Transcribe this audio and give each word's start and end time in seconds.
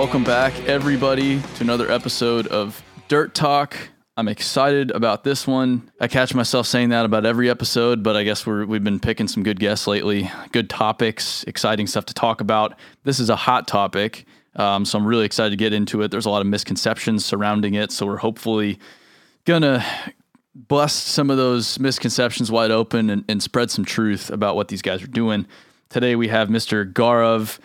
Welcome 0.00 0.24
back, 0.24 0.58
everybody, 0.66 1.42
to 1.56 1.62
another 1.62 1.90
episode 1.90 2.46
of 2.46 2.82
Dirt 3.08 3.34
Talk. 3.34 3.76
I'm 4.16 4.28
excited 4.28 4.90
about 4.92 5.24
this 5.24 5.46
one. 5.46 5.90
I 6.00 6.08
catch 6.08 6.34
myself 6.34 6.66
saying 6.66 6.88
that 6.88 7.04
about 7.04 7.26
every 7.26 7.50
episode, 7.50 8.02
but 8.02 8.16
I 8.16 8.22
guess 8.22 8.46
we're, 8.46 8.64
we've 8.64 8.82
been 8.82 8.98
picking 8.98 9.28
some 9.28 9.42
good 9.42 9.60
guests 9.60 9.86
lately, 9.86 10.30
good 10.52 10.70
topics, 10.70 11.44
exciting 11.44 11.86
stuff 11.86 12.06
to 12.06 12.14
talk 12.14 12.40
about. 12.40 12.78
This 13.04 13.20
is 13.20 13.28
a 13.28 13.36
hot 13.36 13.68
topic, 13.68 14.24
um, 14.56 14.86
so 14.86 14.98
I'm 14.98 15.06
really 15.06 15.26
excited 15.26 15.50
to 15.50 15.56
get 15.56 15.74
into 15.74 16.00
it. 16.00 16.10
There's 16.10 16.24
a 16.24 16.30
lot 16.30 16.40
of 16.40 16.46
misconceptions 16.46 17.26
surrounding 17.26 17.74
it, 17.74 17.92
so 17.92 18.06
we're 18.06 18.16
hopefully 18.16 18.78
gonna 19.44 19.84
bust 20.54 21.08
some 21.08 21.28
of 21.28 21.36
those 21.36 21.78
misconceptions 21.78 22.50
wide 22.50 22.70
open 22.70 23.10
and, 23.10 23.22
and 23.28 23.42
spread 23.42 23.70
some 23.70 23.84
truth 23.84 24.30
about 24.30 24.56
what 24.56 24.68
these 24.68 24.80
guys 24.80 25.02
are 25.02 25.08
doing. 25.08 25.46
Today 25.90 26.16
we 26.16 26.28
have 26.28 26.48
Mr. 26.48 26.90
Gaurav. 26.90 27.58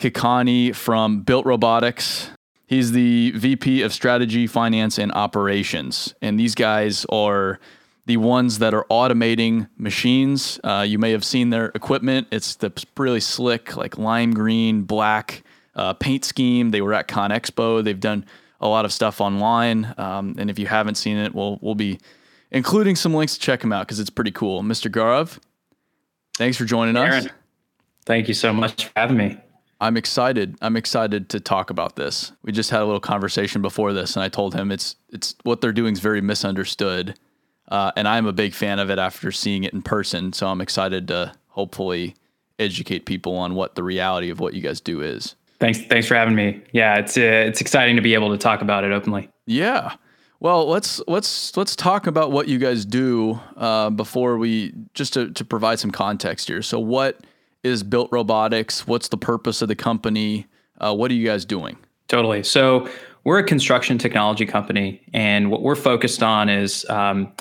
Kikani 0.00 0.74
from 0.74 1.20
Built 1.20 1.44
Robotics. 1.44 2.30
He's 2.66 2.92
the 2.92 3.32
VP 3.32 3.82
of 3.82 3.92
Strategy, 3.92 4.46
Finance, 4.46 4.98
and 4.98 5.12
Operations. 5.12 6.14
And 6.22 6.40
these 6.40 6.54
guys 6.54 7.04
are 7.10 7.60
the 8.06 8.16
ones 8.16 8.60
that 8.60 8.72
are 8.72 8.86
automating 8.90 9.68
machines. 9.76 10.58
Uh, 10.64 10.84
you 10.88 10.98
may 10.98 11.10
have 11.10 11.24
seen 11.24 11.50
their 11.50 11.66
equipment. 11.74 12.28
It's 12.30 12.56
the 12.56 12.72
really 12.96 13.20
slick, 13.20 13.76
like 13.76 13.98
lime 13.98 14.32
green, 14.32 14.82
black 14.82 15.42
uh, 15.74 15.92
paint 15.92 16.24
scheme. 16.24 16.70
They 16.70 16.80
were 16.80 16.94
at 16.94 17.06
ConExpo. 17.06 17.84
They've 17.84 18.00
done 18.00 18.24
a 18.60 18.68
lot 18.68 18.84
of 18.84 18.92
stuff 18.92 19.20
online. 19.20 19.94
Um, 19.98 20.36
and 20.38 20.48
if 20.48 20.58
you 20.58 20.66
haven't 20.66 20.94
seen 20.94 21.18
it, 21.18 21.34
we'll, 21.34 21.58
we'll 21.60 21.74
be 21.74 21.98
including 22.50 22.96
some 22.96 23.12
links 23.12 23.34
to 23.34 23.40
check 23.40 23.60
them 23.60 23.72
out 23.72 23.86
because 23.86 24.00
it's 24.00 24.10
pretty 24.10 24.32
cool. 24.32 24.62
Mr. 24.62 24.90
Gaurav, 24.90 25.38
thanks 26.36 26.56
for 26.56 26.64
joining 26.64 26.96
Aaron, 26.96 27.26
us. 27.26 27.28
Thank 28.06 28.28
you 28.28 28.34
so 28.34 28.52
much 28.52 28.86
for 28.86 28.92
having 28.96 29.18
me. 29.18 29.38
I'm 29.80 29.96
excited. 29.96 30.56
I'm 30.60 30.76
excited 30.76 31.30
to 31.30 31.40
talk 31.40 31.70
about 31.70 31.96
this. 31.96 32.32
We 32.42 32.52
just 32.52 32.70
had 32.70 32.82
a 32.82 32.84
little 32.84 33.00
conversation 33.00 33.62
before 33.62 33.92
this, 33.92 34.14
and 34.14 34.22
I 34.22 34.28
told 34.28 34.54
him 34.54 34.70
it's 34.70 34.96
it's 35.08 35.34
what 35.42 35.60
they're 35.60 35.72
doing 35.72 35.94
is 35.94 36.00
very 36.00 36.20
misunderstood, 36.20 37.18
uh, 37.68 37.92
and 37.96 38.06
I'm 38.06 38.26
a 38.26 38.32
big 38.32 38.52
fan 38.54 38.78
of 38.78 38.90
it 38.90 38.98
after 38.98 39.32
seeing 39.32 39.64
it 39.64 39.72
in 39.72 39.82
person. 39.82 40.32
So 40.32 40.48
I'm 40.48 40.60
excited 40.60 41.08
to 41.08 41.32
hopefully 41.48 42.14
educate 42.58 43.06
people 43.06 43.36
on 43.36 43.54
what 43.54 43.74
the 43.74 43.82
reality 43.82 44.28
of 44.28 44.38
what 44.38 44.52
you 44.52 44.60
guys 44.60 44.80
do 44.80 45.00
is. 45.00 45.34
Thanks. 45.60 45.80
Thanks 45.80 46.06
for 46.06 46.14
having 46.14 46.34
me. 46.34 46.60
Yeah, 46.72 46.96
it's 46.96 47.16
uh, 47.16 47.20
it's 47.20 47.60
exciting 47.60 47.96
to 47.96 48.02
be 48.02 48.14
able 48.14 48.30
to 48.30 48.38
talk 48.38 48.60
about 48.60 48.84
it 48.84 48.92
openly. 48.92 49.30
Yeah. 49.46 49.94
Well, 50.40 50.66
let's 50.68 51.02
let's 51.06 51.56
let's 51.56 51.76
talk 51.76 52.06
about 52.06 52.32
what 52.32 52.48
you 52.48 52.58
guys 52.58 52.84
do 52.84 53.40
uh, 53.56 53.90
before 53.90 54.38
we 54.38 54.74
just 54.94 55.14
to, 55.14 55.30
to 55.32 55.44
provide 55.44 55.78
some 55.78 55.90
context 55.90 56.48
here. 56.48 56.62
So 56.62 56.78
what 56.78 57.20
is 57.62 57.82
Built 57.82 58.08
Robotics? 58.12 58.86
What's 58.86 59.08
the 59.08 59.16
purpose 59.16 59.62
of 59.62 59.68
the 59.68 59.76
company? 59.76 60.46
Uh, 60.78 60.94
what 60.94 61.10
are 61.10 61.14
you 61.14 61.26
guys 61.26 61.44
doing? 61.44 61.76
Totally. 62.08 62.42
So 62.42 62.88
we're 63.24 63.38
a 63.38 63.44
construction 63.44 63.98
technology 63.98 64.46
company, 64.46 65.00
and 65.12 65.50
what 65.50 65.62
we're 65.62 65.76
focused 65.76 66.22
on 66.22 66.48
is 66.48 66.88
um, 66.88 67.32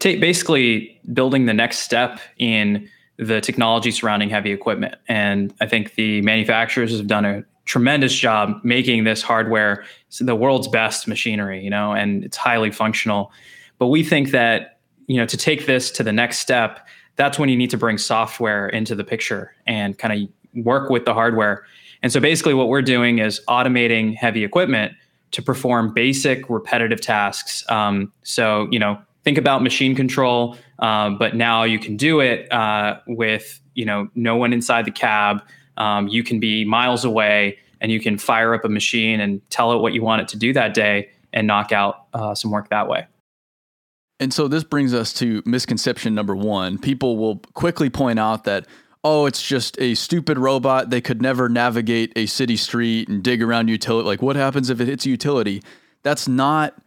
t- 0.00 0.16
basically 0.16 1.00
building 1.12 1.46
the 1.46 1.54
next 1.54 1.78
step 1.78 2.20
in 2.38 2.88
the 3.18 3.40
technology 3.40 3.90
surrounding 3.90 4.30
heavy 4.30 4.52
equipment. 4.52 4.96
And 5.08 5.54
I 5.60 5.66
think 5.66 5.94
the 5.94 6.22
manufacturers 6.22 6.96
have 6.96 7.06
done 7.06 7.24
a 7.24 7.44
tremendous 7.64 8.12
job 8.12 8.60
making 8.64 9.04
this 9.04 9.22
hardware 9.22 9.84
the 10.20 10.34
world's 10.34 10.66
best 10.66 11.06
machinery, 11.06 11.62
you 11.62 11.70
know, 11.70 11.92
and 11.92 12.24
it's 12.24 12.36
highly 12.36 12.72
functional. 12.72 13.30
But 13.78 13.86
we 13.86 14.02
think 14.02 14.30
that, 14.32 14.80
you 15.06 15.16
know, 15.16 15.26
to 15.26 15.36
take 15.36 15.66
this 15.66 15.90
to 15.92 16.02
the 16.02 16.12
next 16.12 16.38
step, 16.38 16.86
that's 17.16 17.38
when 17.38 17.48
you 17.48 17.56
need 17.56 17.70
to 17.70 17.76
bring 17.76 17.98
software 17.98 18.68
into 18.68 18.94
the 18.94 19.04
picture 19.04 19.54
and 19.66 19.98
kind 19.98 20.22
of 20.54 20.64
work 20.64 20.90
with 20.90 21.04
the 21.04 21.14
hardware. 21.14 21.64
And 22.02 22.12
so 22.12 22.20
basically, 22.20 22.54
what 22.54 22.68
we're 22.68 22.82
doing 22.82 23.18
is 23.18 23.40
automating 23.48 24.14
heavy 24.14 24.44
equipment 24.44 24.94
to 25.32 25.42
perform 25.42 25.92
basic 25.94 26.48
repetitive 26.48 27.00
tasks. 27.00 27.64
Um, 27.70 28.12
so, 28.22 28.68
you 28.70 28.78
know, 28.78 29.00
think 29.24 29.38
about 29.38 29.62
machine 29.62 29.94
control, 29.94 30.56
um, 30.80 31.16
but 31.16 31.34
now 31.34 31.62
you 31.62 31.78
can 31.78 31.96
do 31.96 32.20
it 32.20 32.52
uh, 32.52 32.98
with, 33.06 33.60
you 33.74 33.84
know, 33.84 34.08
no 34.14 34.36
one 34.36 34.52
inside 34.52 34.84
the 34.84 34.90
cab. 34.90 35.42
Um, 35.76 36.08
you 36.08 36.22
can 36.22 36.38
be 36.38 36.64
miles 36.64 37.04
away 37.04 37.58
and 37.80 37.90
you 37.90 37.98
can 37.98 38.18
fire 38.18 38.54
up 38.54 38.64
a 38.64 38.68
machine 38.68 39.20
and 39.20 39.40
tell 39.50 39.72
it 39.72 39.78
what 39.80 39.92
you 39.92 40.02
want 40.02 40.22
it 40.22 40.28
to 40.28 40.38
do 40.38 40.52
that 40.52 40.74
day 40.74 41.10
and 41.32 41.46
knock 41.46 41.72
out 41.72 42.06
uh, 42.12 42.34
some 42.34 42.50
work 42.50 42.68
that 42.68 42.88
way. 42.88 43.06
And 44.22 44.32
so 44.32 44.46
this 44.46 44.62
brings 44.62 44.94
us 44.94 45.12
to 45.14 45.42
misconception 45.44 46.14
number 46.14 46.36
one. 46.36 46.78
People 46.78 47.16
will 47.16 47.38
quickly 47.54 47.90
point 47.90 48.20
out 48.20 48.44
that, 48.44 48.68
oh, 49.02 49.26
it's 49.26 49.42
just 49.42 49.76
a 49.80 49.96
stupid 49.96 50.38
robot. 50.38 50.90
They 50.90 51.00
could 51.00 51.20
never 51.20 51.48
navigate 51.48 52.12
a 52.14 52.26
city 52.26 52.56
street 52.56 53.08
and 53.08 53.20
dig 53.20 53.42
around 53.42 53.66
utility. 53.66 54.06
Like, 54.06 54.22
what 54.22 54.36
happens 54.36 54.70
if 54.70 54.80
it 54.80 54.86
hits 54.86 55.04
utility? 55.04 55.60
That's 56.04 56.28
not 56.28 56.80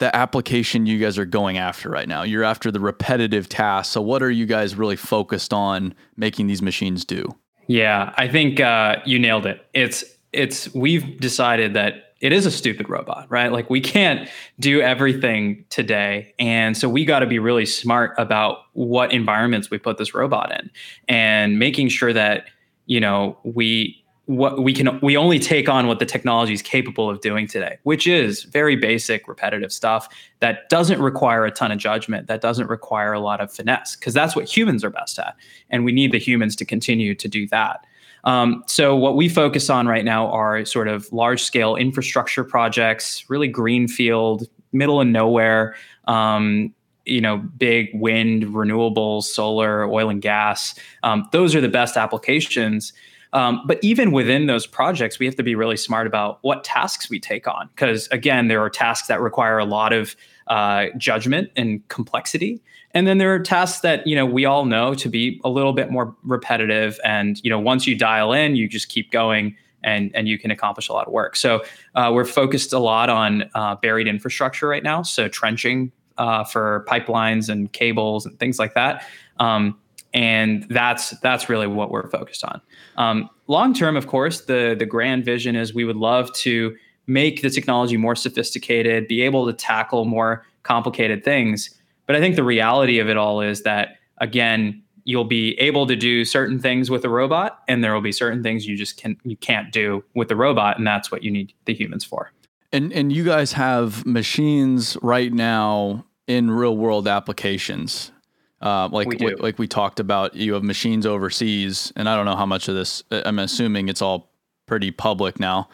the 0.00 0.14
application 0.14 0.84
you 0.84 0.98
guys 0.98 1.16
are 1.16 1.24
going 1.24 1.56
after 1.56 1.88
right 1.88 2.06
now. 2.06 2.24
You're 2.24 2.44
after 2.44 2.70
the 2.70 2.80
repetitive 2.80 3.48
tasks. 3.48 3.94
So, 3.94 4.02
what 4.02 4.22
are 4.22 4.30
you 4.30 4.44
guys 4.44 4.74
really 4.74 4.96
focused 4.96 5.54
on 5.54 5.94
making 6.18 6.46
these 6.46 6.60
machines 6.60 7.06
do? 7.06 7.26
Yeah, 7.68 8.12
I 8.18 8.28
think 8.28 8.60
uh, 8.60 8.96
you 9.06 9.18
nailed 9.18 9.46
it. 9.46 9.64
It's 9.72 10.04
it's 10.34 10.74
we've 10.74 11.18
decided 11.18 11.72
that 11.72 12.11
it 12.22 12.32
is 12.32 12.46
a 12.46 12.50
stupid 12.52 12.88
robot, 12.88 13.26
right? 13.28 13.50
Like 13.50 13.68
we 13.68 13.80
can't 13.80 14.28
do 14.60 14.80
everything 14.80 15.64
today. 15.70 16.32
And 16.38 16.76
so 16.76 16.88
we 16.88 17.04
got 17.04 17.18
to 17.18 17.26
be 17.26 17.40
really 17.40 17.66
smart 17.66 18.14
about 18.16 18.58
what 18.74 19.12
environments 19.12 19.70
we 19.70 19.78
put 19.78 19.98
this 19.98 20.14
robot 20.14 20.52
in 20.52 20.70
and 21.08 21.58
making 21.58 21.88
sure 21.88 22.12
that, 22.12 22.44
you 22.86 23.00
know, 23.00 23.36
we 23.42 23.98
what 24.26 24.62
we 24.62 24.72
can 24.72 25.00
we 25.00 25.16
only 25.16 25.40
take 25.40 25.68
on 25.68 25.88
what 25.88 25.98
the 25.98 26.06
technology 26.06 26.52
is 26.52 26.62
capable 26.62 27.10
of 27.10 27.20
doing 27.20 27.48
today, 27.48 27.78
which 27.82 28.06
is 28.06 28.44
very 28.44 28.76
basic 28.76 29.26
repetitive 29.26 29.72
stuff 29.72 30.08
that 30.38 30.68
doesn't 30.68 31.02
require 31.02 31.44
a 31.44 31.50
ton 31.50 31.72
of 31.72 31.78
judgment, 31.78 32.28
that 32.28 32.40
doesn't 32.40 32.68
require 32.68 33.12
a 33.12 33.18
lot 33.18 33.40
of 33.40 33.52
finesse 33.52 33.96
because 33.96 34.14
that's 34.14 34.36
what 34.36 34.44
humans 34.44 34.84
are 34.84 34.90
best 34.90 35.18
at. 35.18 35.34
And 35.70 35.84
we 35.84 35.90
need 35.90 36.12
the 36.12 36.18
humans 36.18 36.54
to 36.56 36.64
continue 36.64 37.16
to 37.16 37.26
do 37.26 37.48
that. 37.48 37.84
Um, 38.24 38.62
so 38.66 38.94
what 38.94 39.16
we 39.16 39.28
focus 39.28 39.68
on 39.68 39.86
right 39.86 40.04
now 40.04 40.28
are 40.28 40.64
sort 40.64 40.88
of 40.88 41.12
large 41.12 41.42
scale 41.42 41.76
infrastructure 41.76 42.44
projects, 42.44 43.28
really 43.28 43.48
greenfield, 43.48 44.48
middle 44.72 45.00
of 45.00 45.08
nowhere. 45.08 45.74
Um, 46.06 46.74
you 47.04 47.20
know, 47.20 47.38
big 47.38 47.90
wind, 47.94 48.44
renewables, 48.44 49.24
solar, 49.24 49.84
oil 49.90 50.08
and 50.08 50.22
gas. 50.22 50.78
Um, 51.02 51.28
those 51.32 51.54
are 51.54 51.60
the 51.60 51.68
best 51.68 51.96
applications. 51.96 52.92
Um, 53.32 53.62
but 53.66 53.78
even 53.82 54.12
within 54.12 54.46
those 54.46 54.66
projects, 54.66 55.18
we 55.18 55.26
have 55.26 55.36
to 55.36 55.42
be 55.42 55.54
really 55.54 55.76
smart 55.76 56.06
about 56.06 56.38
what 56.42 56.64
tasks 56.64 57.08
we 57.08 57.18
take 57.18 57.48
on. 57.48 57.68
Because 57.74 58.06
again, 58.08 58.48
there 58.48 58.60
are 58.60 58.70
tasks 58.70 59.08
that 59.08 59.20
require 59.20 59.58
a 59.58 59.64
lot 59.64 59.92
of 59.92 60.14
uh, 60.48 60.86
judgment 60.98 61.50
and 61.56 61.86
complexity. 61.88 62.60
And 62.94 63.06
then 63.06 63.18
there 63.18 63.34
are 63.34 63.38
tasks 63.38 63.80
that, 63.80 64.06
you 64.06 64.14
know, 64.14 64.26
we 64.26 64.44
all 64.44 64.64
know 64.64 64.94
to 64.94 65.08
be 65.08 65.40
a 65.44 65.48
little 65.48 65.72
bit 65.72 65.90
more 65.90 66.14
repetitive. 66.22 66.98
And, 67.04 67.40
you 67.42 67.50
know, 67.50 67.58
once 67.58 67.86
you 67.86 67.96
dial 67.96 68.32
in, 68.32 68.54
you 68.54 68.68
just 68.68 68.88
keep 68.88 69.10
going 69.10 69.56
and 69.84 70.10
and 70.14 70.28
you 70.28 70.38
can 70.38 70.50
accomplish 70.50 70.88
a 70.88 70.92
lot 70.92 71.06
of 71.06 71.12
work. 71.12 71.36
So 71.36 71.64
uh, 71.94 72.10
we're 72.12 72.24
focused 72.24 72.72
a 72.72 72.78
lot 72.78 73.08
on 73.08 73.50
uh, 73.54 73.76
buried 73.76 74.06
infrastructure 74.06 74.68
right 74.68 74.82
now, 74.82 75.02
so 75.02 75.28
trenching 75.28 75.92
uh, 76.18 76.44
for 76.44 76.86
pipelines 76.88 77.48
and 77.48 77.72
cables 77.72 78.26
and 78.26 78.38
things 78.38 78.58
like 78.58 78.74
that. 78.74 79.04
Um, 79.38 79.78
and 80.14 80.66
that's 80.68 81.10
that's 81.20 81.48
really 81.48 81.66
what 81.66 81.90
we're 81.90 82.08
focused 82.10 82.44
on. 82.44 82.60
Um, 82.96 83.30
long 83.46 83.74
term, 83.74 83.96
of 83.96 84.06
course, 84.06 84.42
the 84.42 84.76
the 84.78 84.86
grand 84.86 85.24
vision 85.24 85.56
is 85.56 85.74
we 85.74 85.84
would 85.84 85.96
love 85.96 86.32
to 86.34 86.76
make 87.06 87.42
the 87.42 87.50
technology 87.50 87.96
more 87.96 88.14
sophisticated, 88.14 89.08
be 89.08 89.22
able 89.22 89.46
to 89.46 89.52
tackle 89.52 90.04
more 90.04 90.46
complicated 90.62 91.24
things. 91.24 91.70
But 92.12 92.18
I 92.18 92.20
think 92.20 92.36
the 92.36 92.44
reality 92.44 92.98
of 92.98 93.08
it 93.08 93.16
all 93.16 93.40
is 93.40 93.62
that 93.62 93.96
again, 94.18 94.82
you'll 95.04 95.24
be 95.24 95.58
able 95.58 95.86
to 95.86 95.96
do 95.96 96.26
certain 96.26 96.58
things 96.58 96.90
with 96.90 97.06
a 97.06 97.08
robot 97.08 97.62
and 97.68 97.82
there 97.82 97.94
will 97.94 98.02
be 98.02 98.12
certain 98.12 98.42
things 98.42 98.66
you 98.66 98.76
just 98.76 98.98
can 98.98 99.16
you 99.24 99.34
can't 99.34 99.72
do 99.72 100.04
with 100.14 100.28
the 100.28 100.36
robot 100.36 100.76
and 100.76 100.86
that's 100.86 101.10
what 101.10 101.22
you 101.22 101.30
need 101.30 101.54
the 101.64 101.72
humans 101.72 102.04
for. 102.04 102.30
And 102.70 102.92
and 102.92 103.10
you 103.10 103.24
guys 103.24 103.52
have 103.52 104.04
machines 104.04 104.98
right 105.00 105.32
now 105.32 106.04
in 106.26 106.50
real 106.50 106.76
world 106.76 107.08
applications. 107.08 108.12
Uh, 108.60 108.90
like 108.92 109.08
we 109.08 109.16
w- 109.16 109.38
like 109.38 109.58
we 109.58 109.66
talked 109.66 109.98
about 109.98 110.34
you 110.34 110.52
have 110.52 110.62
machines 110.62 111.06
overseas 111.06 111.94
and 111.96 112.10
i 112.10 112.14
don't 112.14 112.26
know 112.26 112.36
how 112.36 112.44
much 112.44 112.68
of 112.68 112.74
this 112.74 113.02
i'm 113.10 113.38
assuming 113.38 113.88
it's 113.88 114.02
all 114.02 114.30
pretty 114.66 114.90
public 114.90 115.40
now. 115.40 115.70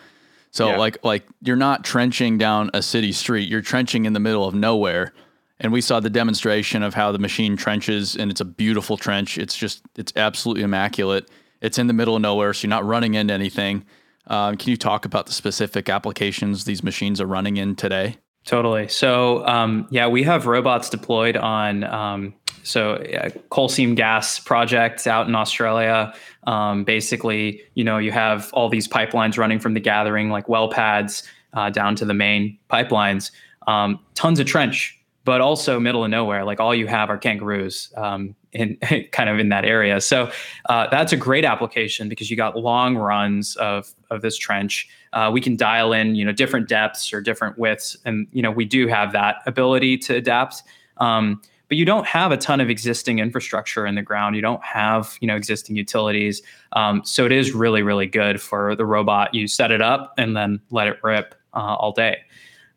So 0.52 0.68
yeah. 0.68 0.76
like 0.76 0.98
like 1.02 1.24
you're 1.42 1.56
not 1.56 1.84
trenching 1.84 2.38
down 2.38 2.70
a 2.74 2.80
city 2.80 3.10
street 3.10 3.48
you're 3.48 3.60
trenching 3.60 4.04
in 4.04 4.12
the 4.12 4.20
middle 4.20 4.46
of 4.46 4.54
nowhere 4.54 5.12
and 5.60 5.72
we 5.72 5.80
saw 5.80 6.00
the 6.00 6.10
demonstration 6.10 6.82
of 6.82 6.94
how 6.94 7.12
the 7.12 7.18
machine 7.18 7.56
trenches 7.56 8.16
and 8.16 8.30
it's 8.30 8.40
a 8.40 8.44
beautiful 8.44 8.96
trench. 8.96 9.38
It's 9.38 9.56
just 9.56 9.82
it's 9.96 10.12
absolutely 10.16 10.62
immaculate. 10.62 11.28
It's 11.60 11.78
in 11.78 11.88
the 11.88 11.92
middle 11.92 12.16
of 12.16 12.22
nowhere 12.22 12.52
so 12.54 12.66
you're 12.66 12.70
not 12.70 12.84
running 12.84 13.14
into 13.14 13.34
anything. 13.34 13.84
Um, 14.26 14.56
can 14.56 14.70
you 14.70 14.76
talk 14.76 15.04
about 15.04 15.26
the 15.26 15.32
specific 15.32 15.88
applications 15.88 16.64
these 16.64 16.82
machines 16.82 17.20
are 17.20 17.26
running 17.26 17.56
in 17.56 17.74
today? 17.74 18.18
Totally. 18.44 18.88
So 18.88 19.46
um, 19.46 19.86
yeah 19.90 20.06
we 20.06 20.22
have 20.22 20.46
robots 20.46 20.88
deployed 20.88 21.36
on 21.36 21.84
um, 21.84 22.34
so 22.62 23.02
coal 23.50 23.68
seam 23.68 23.94
gas 23.94 24.38
projects 24.38 25.06
out 25.06 25.26
in 25.26 25.34
australia. 25.34 26.14
Um, 26.46 26.84
basically 26.84 27.62
you 27.74 27.84
know 27.84 27.98
you 27.98 28.12
have 28.12 28.50
all 28.52 28.68
these 28.68 28.86
pipelines 28.86 29.38
running 29.38 29.58
from 29.58 29.74
the 29.74 29.80
gathering 29.80 30.30
like 30.30 30.48
well 30.48 30.68
pads 30.68 31.24
uh, 31.54 31.70
down 31.70 31.96
to 31.96 32.04
the 32.04 32.14
main 32.14 32.58
pipelines. 32.70 33.32
Um, 33.66 33.98
tons 34.14 34.38
of 34.38 34.46
trench 34.46 34.97
but 35.28 35.42
also 35.42 35.78
middle 35.78 36.02
of 36.02 36.10
nowhere. 36.10 36.42
Like 36.42 36.58
all 36.58 36.74
you 36.74 36.86
have 36.86 37.10
are 37.10 37.18
kangaroos 37.18 37.92
um, 37.98 38.34
in 38.52 38.78
kind 39.12 39.28
of 39.28 39.38
in 39.38 39.50
that 39.50 39.66
area. 39.66 40.00
So 40.00 40.30
uh, 40.70 40.86
that's 40.90 41.12
a 41.12 41.18
great 41.18 41.44
application 41.44 42.08
because 42.08 42.30
you 42.30 42.36
got 42.36 42.56
long 42.56 42.96
runs 42.96 43.54
of 43.56 43.94
of 44.08 44.22
this 44.22 44.38
trench. 44.38 44.88
Uh, 45.12 45.28
we 45.30 45.42
can 45.42 45.54
dial 45.54 45.92
in, 45.92 46.14
you 46.14 46.24
know, 46.24 46.32
different 46.32 46.66
depths 46.66 47.12
or 47.12 47.20
different 47.20 47.58
widths, 47.58 47.94
and 48.06 48.26
you 48.32 48.40
know 48.40 48.50
we 48.50 48.64
do 48.64 48.88
have 48.88 49.12
that 49.12 49.42
ability 49.44 49.98
to 49.98 50.14
adapt. 50.14 50.62
Um, 50.96 51.42
but 51.68 51.76
you 51.76 51.84
don't 51.84 52.06
have 52.06 52.32
a 52.32 52.38
ton 52.38 52.62
of 52.62 52.70
existing 52.70 53.18
infrastructure 53.18 53.84
in 53.84 53.96
the 53.96 54.02
ground. 54.02 54.34
You 54.34 54.40
don't 54.40 54.64
have, 54.64 55.18
you 55.20 55.28
know, 55.28 55.36
existing 55.36 55.76
utilities. 55.76 56.40
Um, 56.72 57.02
so 57.04 57.26
it 57.26 57.32
is 57.32 57.52
really, 57.52 57.82
really 57.82 58.06
good 58.06 58.40
for 58.40 58.74
the 58.74 58.86
robot. 58.86 59.34
You 59.34 59.46
set 59.46 59.70
it 59.70 59.82
up 59.82 60.14
and 60.16 60.34
then 60.34 60.62
let 60.70 60.88
it 60.88 60.98
rip 61.02 61.34
uh, 61.52 61.76
all 61.78 61.92
day. 61.92 62.22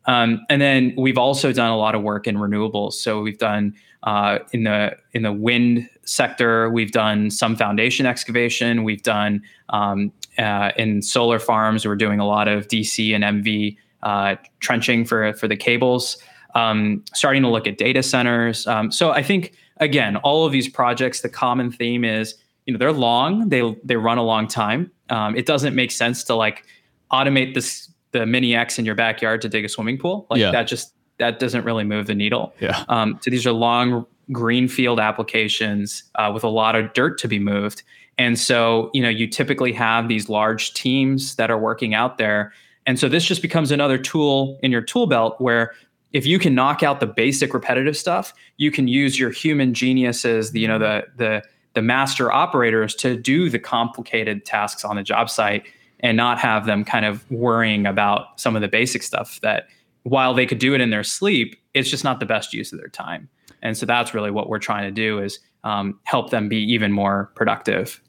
Um, 0.06 0.44
and 0.48 0.60
then 0.60 0.94
we've 0.96 1.18
also 1.18 1.52
done 1.52 1.70
a 1.70 1.76
lot 1.76 1.94
of 1.94 2.02
work 2.02 2.26
in 2.26 2.36
renewables. 2.36 2.94
So 2.94 3.20
we've 3.22 3.38
done 3.38 3.74
uh, 4.02 4.40
in 4.52 4.64
the 4.64 4.96
in 5.12 5.22
the 5.22 5.32
wind 5.32 5.88
sector, 6.04 6.70
we've 6.70 6.90
done 6.90 7.30
some 7.30 7.54
foundation 7.54 8.04
excavation. 8.04 8.82
We've 8.82 9.02
done 9.02 9.42
um, 9.68 10.12
uh, 10.38 10.72
in 10.76 11.02
solar 11.02 11.38
farms. 11.38 11.86
We're 11.86 11.96
doing 11.96 12.18
a 12.18 12.26
lot 12.26 12.48
of 12.48 12.66
DC 12.66 13.14
and 13.14 13.22
MV 13.22 13.76
uh, 14.02 14.36
trenching 14.60 15.04
for 15.04 15.32
for 15.34 15.46
the 15.46 15.56
cables. 15.56 16.18
Um, 16.54 17.04
starting 17.14 17.42
to 17.42 17.48
look 17.48 17.66
at 17.66 17.78
data 17.78 18.02
centers. 18.02 18.66
Um, 18.66 18.90
so 18.90 19.12
I 19.12 19.22
think 19.22 19.54
again, 19.78 20.16
all 20.16 20.44
of 20.44 20.52
these 20.52 20.68
projects, 20.68 21.20
the 21.20 21.28
common 21.28 21.70
theme 21.70 22.04
is 22.04 22.34
you 22.66 22.72
know 22.72 22.78
they're 22.78 22.92
long. 22.92 23.48
They 23.50 23.76
they 23.84 23.96
run 23.96 24.18
a 24.18 24.24
long 24.24 24.48
time. 24.48 24.90
Um, 25.10 25.36
it 25.36 25.46
doesn't 25.46 25.74
make 25.74 25.92
sense 25.92 26.24
to 26.24 26.34
like 26.34 26.64
automate 27.12 27.54
this 27.54 27.91
the 28.12 28.26
mini 28.26 28.54
X 28.54 28.78
in 28.78 28.84
your 28.84 28.94
backyard 28.94 29.42
to 29.42 29.48
dig 29.48 29.64
a 29.64 29.68
swimming 29.68 29.98
pool. 29.98 30.26
Like 30.30 30.40
yeah. 30.40 30.50
that 30.50 30.64
just 30.64 30.94
that 31.18 31.38
doesn't 31.38 31.64
really 31.64 31.84
move 31.84 32.06
the 32.06 32.14
needle. 32.14 32.54
Yeah. 32.60 32.84
Um, 32.88 33.18
so 33.22 33.30
these 33.30 33.46
are 33.46 33.52
long 33.52 34.06
greenfield 34.30 34.98
applications 35.00 36.04
uh, 36.14 36.30
with 36.32 36.44
a 36.44 36.48
lot 36.48 36.74
of 36.74 36.92
dirt 36.94 37.18
to 37.18 37.28
be 37.28 37.38
moved. 37.38 37.82
And 38.18 38.38
so, 38.38 38.90
you 38.92 39.02
know, 39.02 39.08
you 39.08 39.26
typically 39.26 39.72
have 39.72 40.08
these 40.08 40.28
large 40.28 40.74
teams 40.74 41.36
that 41.36 41.50
are 41.50 41.58
working 41.58 41.94
out 41.94 42.18
there. 42.18 42.52
And 42.86 42.98
so 42.98 43.08
this 43.08 43.24
just 43.24 43.42
becomes 43.42 43.70
another 43.70 43.98
tool 43.98 44.58
in 44.62 44.70
your 44.70 44.82
tool 44.82 45.06
belt 45.06 45.40
where 45.40 45.72
if 46.12 46.26
you 46.26 46.38
can 46.38 46.54
knock 46.54 46.82
out 46.82 47.00
the 47.00 47.06
basic 47.06 47.54
repetitive 47.54 47.96
stuff, 47.96 48.34
you 48.58 48.70
can 48.70 48.86
use 48.86 49.18
your 49.18 49.30
human 49.30 49.72
geniuses, 49.72 50.52
the, 50.52 50.60
you 50.60 50.68
know, 50.68 50.78
the 50.78 51.04
the 51.16 51.42
the 51.74 51.80
master 51.80 52.30
operators 52.30 52.94
to 52.96 53.16
do 53.16 53.48
the 53.48 53.58
complicated 53.58 54.44
tasks 54.44 54.84
on 54.84 54.96
the 54.96 55.02
job 55.02 55.30
site 55.30 55.64
and 56.02 56.16
not 56.16 56.38
have 56.38 56.66
them 56.66 56.84
kind 56.84 57.04
of 57.04 57.30
worrying 57.30 57.86
about 57.86 58.40
some 58.40 58.56
of 58.56 58.62
the 58.62 58.68
basic 58.68 59.02
stuff 59.02 59.40
that 59.42 59.68
while 60.02 60.34
they 60.34 60.46
could 60.46 60.58
do 60.58 60.74
it 60.74 60.80
in 60.80 60.90
their 60.90 61.04
sleep, 61.04 61.56
it's 61.74 61.88
just 61.88 62.02
not 62.02 62.18
the 62.18 62.26
best 62.26 62.52
use 62.52 62.72
of 62.72 62.78
their 62.78 62.88
time. 62.88 63.28
And 63.62 63.76
so 63.76 63.86
that's 63.86 64.12
really 64.12 64.32
what 64.32 64.48
we're 64.48 64.58
trying 64.58 64.84
to 64.84 64.90
do 64.90 65.20
is 65.20 65.38
um, 65.62 66.00
help 66.02 66.30
them 66.30 66.48
be 66.48 66.58
even 66.72 66.90
more 66.90 67.30
productive. 67.36 68.02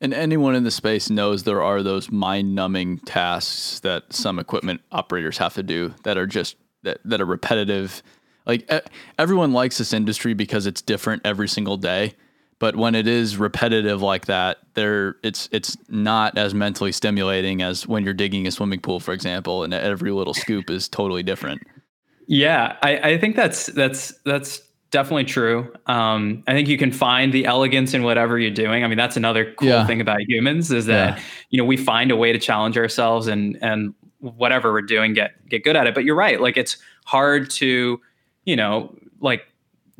And 0.00 0.14
anyone 0.14 0.54
in 0.54 0.62
the 0.62 0.70
space 0.70 1.10
knows 1.10 1.42
there 1.42 1.62
are 1.62 1.82
those 1.82 2.12
mind-numbing 2.12 2.98
tasks 3.00 3.80
that 3.80 4.12
some 4.12 4.38
equipment 4.38 4.82
operators 4.92 5.38
have 5.38 5.54
to 5.54 5.62
do 5.62 5.94
that 6.04 6.16
are 6.16 6.26
just 6.26 6.56
that, 6.84 7.00
that 7.04 7.20
are 7.20 7.26
repetitive. 7.26 8.02
Like 8.44 8.70
everyone 9.18 9.52
likes 9.52 9.78
this 9.78 9.92
industry 9.92 10.34
because 10.34 10.66
it's 10.66 10.82
different 10.82 11.22
every 11.24 11.48
single 11.48 11.76
day 11.76 12.14
but 12.58 12.76
when 12.76 12.94
it 12.94 13.06
is 13.06 13.36
repetitive 13.36 14.02
like 14.02 14.26
that 14.26 14.58
there 14.74 15.16
it's 15.22 15.48
it's 15.52 15.76
not 15.88 16.36
as 16.38 16.54
mentally 16.54 16.92
stimulating 16.92 17.62
as 17.62 17.86
when 17.86 18.04
you're 18.04 18.14
digging 18.14 18.46
a 18.46 18.50
swimming 18.50 18.80
pool 18.80 19.00
for 19.00 19.12
example 19.12 19.62
and 19.62 19.74
every 19.74 20.10
little 20.10 20.34
scoop 20.34 20.70
is 20.70 20.88
totally 20.88 21.22
different 21.22 21.60
yeah 22.26 22.76
i, 22.82 23.12
I 23.12 23.18
think 23.18 23.36
that's 23.36 23.66
that's 23.66 24.12
that's 24.24 24.62
definitely 24.90 25.24
true 25.24 25.72
um, 25.86 26.42
i 26.46 26.52
think 26.52 26.68
you 26.68 26.78
can 26.78 26.92
find 26.92 27.32
the 27.32 27.44
elegance 27.44 27.92
in 27.92 28.02
whatever 28.02 28.38
you're 28.38 28.50
doing 28.50 28.84
i 28.84 28.86
mean 28.86 28.98
that's 28.98 29.16
another 29.16 29.52
cool 29.54 29.68
yeah. 29.68 29.86
thing 29.86 30.00
about 30.00 30.20
humans 30.22 30.70
is 30.70 30.86
that 30.86 31.18
yeah. 31.18 31.24
you 31.50 31.58
know 31.58 31.64
we 31.64 31.76
find 31.76 32.10
a 32.10 32.16
way 32.16 32.32
to 32.32 32.38
challenge 32.38 32.78
ourselves 32.78 33.26
and 33.26 33.58
and 33.62 33.94
whatever 34.20 34.72
we're 34.72 34.80
doing 34.80 35.12
get 35.12 35.32
get 35.48 35.62
good 35.64 35.76
at 35.76 35.86
it 35.86 35.94
but 35.94 36.04
you're 36.04 36.16
right 36.16 36.40
like 36.40 36.56
it's 36.56 36.78
hard 37.04 37.50
to 37.50 38.00
you 38.44 38.56
know 38.56 38.94
like 39.20 39.42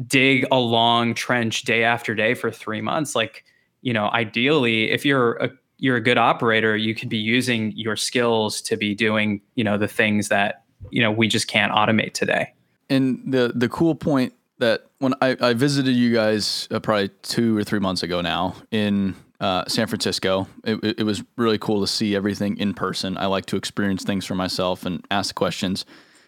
dig 0.05 0.47
a 0.51 0.59
long 0.59 1.15
trench 1.15 1.63
day 1.63 1.85
after 1.85 2.15
day 2.15 2.35
for 2.35 2.51
three 2.51 2.81
months 2.81 3.15
like 3.15 3.45
you 3.81 3.93
know 3.93 4.09
ideally 4.11 4.91
if 4.91 5.05
you're 5.05 5.35
a 5.37 5.51
you're 5.79 5.97
a 5.97 6.01
good 6.01 6.19
operator 6.19 6.77
you 6.77 6.95
could 6.95 7.09
be 7.09 7.19
using 7.19 7.73
your 7.73 7.97
skills 7.97 8.61
to 8.61 8.77
be 8.77 8.95
doing 8.95 9.41
you 9.55 9.65
know 9.65 9.79
the 9.79 9.89
things 9.89 10.29
that 10.29 10.65
you 10.91 11.03
know 11.03 11.11
we 11.11 11.29
just 11.29 11.49
can't 11.49 11.73
automate 11.73 12.13
today. 12.13 12.53
And 12.89 13.21
the 13.27 13.53
the 13.55 13.69
cool 13.69 13.95
point 13.95 14.33
that 14.59 14.87
when 14.99 15.15
i, 15.21 15.37
I 15.41 15.53
visited 15.53 15.95
you 15.95 16.15
guys 16.15 16.69
uh, 16.71 16.81
probably 16.81 17.11
two 17.23 17.57
or 17.57 17.65
three 17.65 17.79
months 17.79 18.03
ago 18.03 18.21
now 18.21 18.57
in 18.71 19.15
uh, 19.39 19.65
san 19.69 19.87
francisco 19.87 20.49
it, 20.65 20.97
it 20.99 21.03
was 21.03 21.23
really 21.37 21.59
cool 21.59 21.81
to 21.83 21.87
see 21.87 22.17
everything 22.17 22.57
in 22.57 22.73
person. 22.73 23.19
I 23.19 23.27
like 23.27 23.47
to 23.47 23.57
experience 23.57 24.03
things 24.03 24.25
for 24.25 24.35
myself 24.35 24.87
and 24.87 25.05
ask 25.11 25.35
questions 25.35 25.85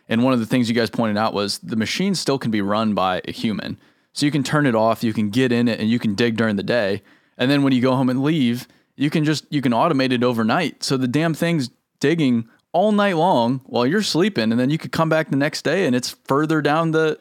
and 0.08 0.22
one 0.22 0.32
of 0.32 0.40
the 0.40 0.46
things 0.46 0.68
you 0.68 0.74
guys 0.74 0.90
pointed 0.90 1.16
out 1.16 1.34
was 1.34 1.58
the 1.58 1.76
machine 1.76 2.14
still 2.14 2.38
can 2.38 2.50
be 2.50 2.60
run 2.60 2.94
by 2.94 3.20
a 3.26 3.32
human. 3.32 3.78
So 4.12 4.26
you 4.26 4.32
can 4.32 4.42
turn 4.42 4.66
it 4.66 4.74
off, 4.74 5.04
you 5.04 5.12
can 5.12 5.30
get 5.30 5.52
in 5.52 5.68
it, 5.68 5.78
and 5.78 5.88
you 5.88 5.98
can 5.98 6.14
dig 6.14 6.36
during 6.36 6.56
the 6.56 6.62
day. 6.62 7.02
And 7.36 7.50
then 7.50 7.62
when 7.62 7.72
you 7.72 7.80
go 7.80 7.94
home 7.94 8.08
and 8.08 8.22
leave, 8.22 8.66
you 8.96 9.10
can 9.10 9.24
just 9.24 9.46
you 9.50 9.62
can 9.62 9.72
automate 9.72 10.12
it 10.12 10.24
overnight. 10.24 10.82
So 10.82 10.96
the 10.96 11.08
damn 11.08 11.34
thing's 11.34 11.70
digging 12.00 12.48
all 12.72 12.92
night 12.92 13.16
long 13.16 13.60
while 13.66 13.86
you're 13.86 14.02
sleeping, 14.02 14.50
and 14.50 14.58
then 14.60 14.70
you 14.70 14.78
could 14.78 14.92
come 14.92 15.08
back 15.08 15.30
the 15.30 15.36
next 15.36 15.62
day 15.62 15.86
and 15.86 15.94
it's 15.94 16.16
further 16.24 16.60
down 16.60 16.90
the 16.90 17.18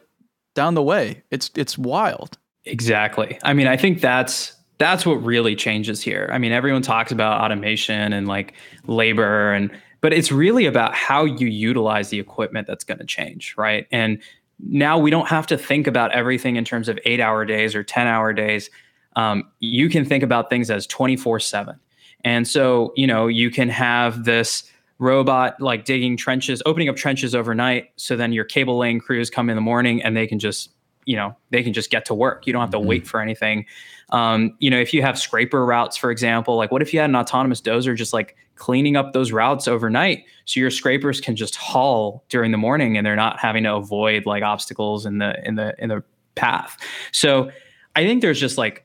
down 0.54 0.74
the 0.74 0.82
way. 0.82 1.22
It's 1.30 1.50
it's 1.54 1.78
wild. 1.78 2.36
Exactly. 2.64 3.38
I 3.44 3.54
mean, 3.54 3.66
I 3.66 3.76
think 3.76 4.00
that's 4.00 4.54
that's 4.78 5.06
what 5.06 5.22
really 5.24 5.56
changes 5.56 6.02
here. 6.02 6.28
I 6.32 6.38
mean, 6.38 6.52
everyone 6.52 6.82
talks 6.82 7.12
about 7.12 7.40
automation 7.40 8.12
and 8.12 8.26
like 8.28 8.54
labor 8.86 9.52
and 9.52 9.70
but 10.00 10.12
it's 10.12 10.30
really 10.30 10.66
about 10.66 10.94
how 10.94 11.24
you 11.24 11.46
utilize 11.46 12.10
the 12.10 12.18
equipment 12.20 12.66
that's 12.66 12.84
going 12.84 12.98
to 12.98 13.04
change, 13.04 13.54
right? 13.56 13.86
And 13.90 14.20
now 14.60 14.98
we 14.98 15.10
don't 15.10 15.28
have 15.28 15.46
to 15.48 15.58
think 15.58 15.86
about 15.86 16.12
everything 16.12 16.56
in 16.56 16.64
terms 16.64 16.88
of 16.88 16.98
eight 17.04 17.20
hour 17.20 17.44
days 17.44 17.74
or 17.74 17.82
10 17.82 18.06
hour 18.06 18.32
days. 18.32 18.70
Um, 19.16 19.44
you 19.60 19.88
can 19.88 20.04
think 20.04 20.22
about 20.22 20.50
things 20.50 20.70
as 20.70 20.86
24 20.86 21.40
7. 21.40 21.78
And 22.24 22.46
so, 22.46 22.92
you 22.96 23.06
know, 23.06 23.26
you 23.26 23.50
can 23.50 23.68
have 23.68 24.24
this 24.24 24.70
robot 24.98 25.60
like 25.60 25.84
digging 25.84 26.16
trenches, 26.16 26.62
opening 26.66 26.88
up 26.88 26.96
trenches 26.96 27.34
overnight. 27.34 27.90
So 27.96 28.16
then 28.16 28.32
your 28.32 28.44
cable 28.44 28.76
laying 28.78 28.98
crews 28.98 29.30
come 29.30 29.48
in 29.48 29.54
the 29.54 29.62
morning 29.62 30.02
and 30.02 30.16
they 30.16 30.26
can 30.26 30.38
just 30.38 30.70
you 31.08 31.16
know 31.16 31.34
they 31.48 31.62
can 31.62 31.72
just 31.72 31.90
get 31.90 32.04
to 32.04 32.14
work. 32.14 32.46
You 32.46 32.52
don't 32.52 32.60
have 32.60 32.70
to 32.70 32.76
mm-hmm. 32.76 32.86
wait 32.86 33.06
for 33.06 33.22
anything. 33.22 33.64
Um, 34.10 34.54
you 34.58 34.68
know, 34.68 34.78
if 34.78 34.92
you 34.92 35.00
have 35.00 35.18
scraper 35.18 35.64
routes, 35.64 35.96
for 35.96 36.10
example, 36.10 36.56
like 36.56 36.70
what 36.70 36.82
if 36.82 36.92
you 36.92 37.00
had 37.00 37.08
an 37.08 37.16
autonomous 37.16 37.62
dozer 37.62 37.96
just 37.96 38.12
like 38.12 38.36
cleaning 38.56 38.94
up 38.94 39.14
those 39.14 39.32
routes 39.32 39.66
overnight, 39.66 40.24
so 40.44 40.60
your 40.60 40.70
scrapers 40.70 41.18
can 41.18 41.34
just 41.34 41.56
haul 41.56 42.24
during 42.28 42.50
the 42.52 42.58
morning 42.58 42.98
and 42.98 43.06
they're 43.06 43.16
not 43.16 43.40
having 43.40 43.64
to 43.64 43.74
avoid 43.74 44.26
like 44.26 44.42
obstacles 44.42 45.06
in 45.06 45.16
the 45.16 45.34
in 45.46 45.54
the 45.54 45.74
in 45.82 45.88
the 45.88 46.04
path. 46.34 46.76
So 47.10 47.50
I 47.96 48.04
think 48.04 48.20
there's 48.20 48.38
just 48.38 48.58
like 48.58 48.84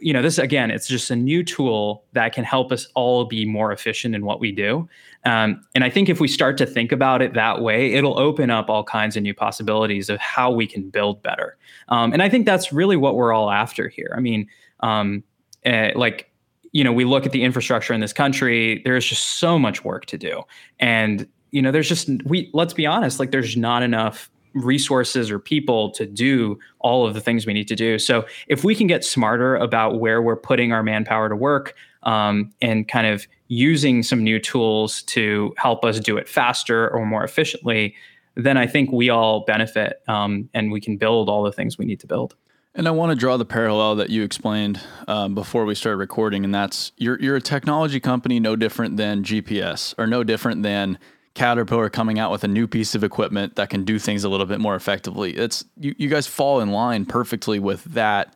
you 0.00 0.12
know 0.12 0.22
this 0.22 0.38
again 0.38 0.70
it's 0.70 0.88
just 0.88 1.10
a 1.10 1.16
new 1.16 1.42
tool 1.42 2.04
that 2.12 2.32
can 2.32 2.44
help 2.44 2.72
us 2.72 2.88
all 2.94 3.24
be 3.24 3.44
more 3.44 3.72
efficient 3.72 4.14
in 4.14 4.24
what 4.24 4.40
we 4.40 4.52
do 4.52 4.88
um, 5.26 5.60
and 5.74 5.84
i 5.84 5.90
think 5.90 6.08
if 6.08 6.20
we 6.20 6.28
start 6.28 6.56
to 6.56 6.64
think 6.64 6.92
about 6.92 7.20
it 7.20 7.34
that 7.34 7.60
way 7.60 7.92
it'll 7.92 8.18
open 8.18 8.50
up 8.50 8.70
all 8.70 8.84
kinds 8.84 9.16
of 9.16 9.22
new 9.22 9.34
possibilities 9.34 10.08
of 10.08 10.18
how 10.18 10.50
we 10.50 10.66
can 10.66 10.88
build 10.88 11.22
better. 11.22 11.56
Um, 11.88 12.12
and 12.12 12.22
i 12.22 12.28
think 12.28 12.46
that's 12.46 12.72
really 12.72 12.96
what 12.96 13.16
we're 13.16 13.32
all 13.32 13.50
after 13.50 13.88
here. 13.88 14.14
I 14.16 14.20
mean 14.20 14.48
um, 14.80 15.22
uh, 15.64 15.90
like 15.94 16.30
you 16.72 16.84
know 16.84 16.92
we 16.92 17.04
look 17.04 17.26
at 17.26 17.32
the 17.32 17.42
infrastructure 17.42 17.92
in 17.92 18.00
this 18.00 18.12
country 18.12 18.82
there's 18.84 19.06
just 19.06 19.38
so 19.38 19.58
much 19.58 19.84
work 19.84 20.06
to 20.06 20.18
do. 20.18 20.42
And 20.78 21.26
you 21.50 21.62
know 21.62 21.72
there's 21.72 21.88
just 21.88 22.08
we 22.24 22.50
let's 22.52 22.74
be 22.74 22.86
honest 22.86 23.18
like 23.18 23.30
there's 23.30 23.56
not 23.56 23.82
enough 23.82 24.30
resources 24.56 25.30
or 25.30 25.38
people 25.38 25.90
to 25.90 26.06
do 26.06 26.58
all 26.80 27.06
of 27.06 27.14
the 27.14 27.20
things 27.20 27.46
we 27.46 27.52
need 27.52 27.68
to 27.68 27.76
do. 27.76 27.98
So 27.98 28.26
if 28.48 28.64
we 28.64 28.74
can 28.74 28.86
get 28.86 29.04
smarter 29.04 29.54
about 29.56 30.00
where 30.00 30.22
we're 30.22 30.36
putting 30.36 30.72
our 30.72 30.82
manpower 30.82 31.28
to 31.28 31.36
work 31.36 31.74
um, 32.02 32.52
and 32.60 32.88
kind 32.88 33.06
of 33.06 33.26
using 33.48 34.02
some 34.02 34.22
new 34.22 34.38
tools 34.38 35.02
to 35.02 35.54
help 35.56 35.84
us 35.84 36.00
do 36.00 36.16
it 36.16 36.28
faster 36.28 36.88
or 36.90 37.06
more 37.06 37.24
efficiently, 37.24 37.94
then 38.34 38.56
I 38.56 38.66
think 38.66 38.92
we 38.92 39.08
all 39.08 39.44
benefit 39.44 40.02
um, 40.08 40.48
and 40.52 40.70
we 40.70 40.80
can 40.80 40.96
build 40.96 41.28
all 41.28 41.42
the 41.42 41.52
things 41.52 41.78
we 41.78 41.84
need 41.84 42.00
to 42.00 42.06
build. 42.06 42.34
And 42.74 42.86
I 42.86 42.90
want 42.90 43.10
to 43.10 43.16
draw 43.16 43.38
the 43.38 43.46
parallel 43.46 43.96
that 43.96 44.10
you 44.10 44.22
explained 44.22 44.80
um, 45.08 45.34
before 45.34 45.64
we 45.64 45.74
started 45.74 45.96
recording, 45.96 46.44
and 46.44 46.54
that's 46.54 46.92
you're 46.98 47.18
you're 47.18 47.36
a 47.36 47.40
technology 47.40 48.00
company 48.00 48.38
no 48.38 48.54
different 48.54 48.98
than 48.98 49.22
GPS 49.22 49.94
or 49.96 50.06
no 50.06 50.22
different 50.22 50.62
than 50.62 50.98
Caterpillar 51.32 51.88
coming 51.88 52.18
out 52.18 52.30
with 52.30 52.44
a 52.44 52.48
new 52.48 52.66
piece 52.66 52.94
of 52.94 53.02
equipment 53.02 53.56
that 53.56 53.70
can 53.70 53.84
do 53.84 53.98
things 53.98 54.24
a 54.24 54.28
little 54.28 54.44
bit 54.44 54.60
more 54.60 54.74
effectively. 54.74 55.34
It's 55.34 55.64
you, 55.78 55.94
you 55.96 56.10
guys 56.10 56.26
fall 56.26 56.60
in 56.60 56.70
line 56.70 57.06
perfectly 57.06 57.58
with 57.58 57.82
that 57.84 58.35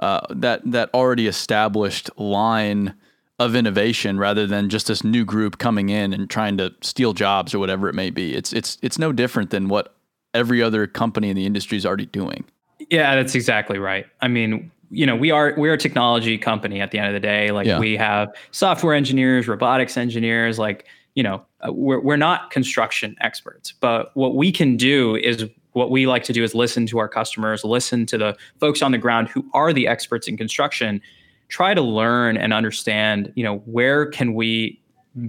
uh, 0.00 0.20
that 0.30 0.60
that 0.70 0.90
already 0.92 1.26
established 1.26 2.10
line 2.18 2.94
of 3.38 3.54
innovation 3.54 4.18
rather 4.18 4.46
than 4.46 4.68
just 4.70 4.86
this 4.86 5.04
new 5.04 5.24
group 5.24 5.58
coming 5.58 5.90
in 5.90 6.12
and 6.12 6.30
trying 6.30 6.56
to 6.56 6.74
steal 6.80 7.12
jobs 7.12 7.54
or 7.54 7.58
whatever 7.58 7.88
it 7.88 7.94
may 7.94 8.10
be. 8.10 8.34
It's 8.34 8.52
it's 8.52 8.78
it's 8.82 8.98
no 8.98 9.12
different 9.12 9.50
than 9.50 9.68
what 9.68 9.94
every 10.34 10.62
other 10.62 10.86
company 10.86 11.30
in 11.30 11.36
the 11.36 11.46
industry 11.46 11.76
is 11.76 11.84
already 11.84 12.06
doing. 12.06 12.44
Yeah, 12.90 13.14
that's 13.14 13.34
exactly 13.34 13.78
right. 13.78 14.06
I 14.20 14.28
mean, 14.28 14.70
you 14.90 15.06
know, 15.06 15.16
we 15.16 15.30
are 15.30 15.54
we're 15.56 15.74
a 15.74 15.78
technology 15.78 16.38
company 16.38 16.80
at 16.80 16.90
the 16.90 16.98
end 16.98 17.08
of 17.08 17.14
the 17.14 17.20
day. 17.20 17.50
Like 17.50 17.66
yeah. 17.66 17.78
we 17.78 17.96
have 17.96 18.34
software 18.52 18.94
engineers, 18.94 19.48
robotics 19.48 19.96
engineers, 19.96 20.58
like 20.58 20.86
you 21.14 21.22
know, 21.22 21.42
uh, 21.66 21.72
we're, 21.72 21.98
we're 21.98 22.16
not 22.16 22.50
construction 22.50 23.16
experts, 23.20 23.72
but 23.80 24.14
what 24.14 24.34
we 24.34 24.52
can 24.52 24.76
do 24.76 25.16
is 25.16 25.46
what 25.76 25.90
we 25.90 26.06
like 26.06 26.24
to 26.24 26.32
do 26.32 26.42
is 26.42 26.54
listen 26.54 26.86
to 26.86 26.98
our 26.98 27.08
customers, 27.08 27.62
listen 27.62 28.06
to 28.06 28.16
the 28.16 28.36
folks 28.58 28.80
on 28.80 28.92
the 28.92 28.98
ground 28.98 29.28
who 29.28 29.44
are 29.52 29.74
the 29.74 29.86
experts 29.86 30.26
in 30.26 30.36
construction, 30.36 31.02
try 31.48 31.74
to 31.74 31.82
learn 31.82 32.38
and 32.38 32.54
understand, 32.54 33.30
you 33.36 33.44
know, 33.44 33.58
where 33.66 34.06
can 34.06 34.32
we 34.32 34.80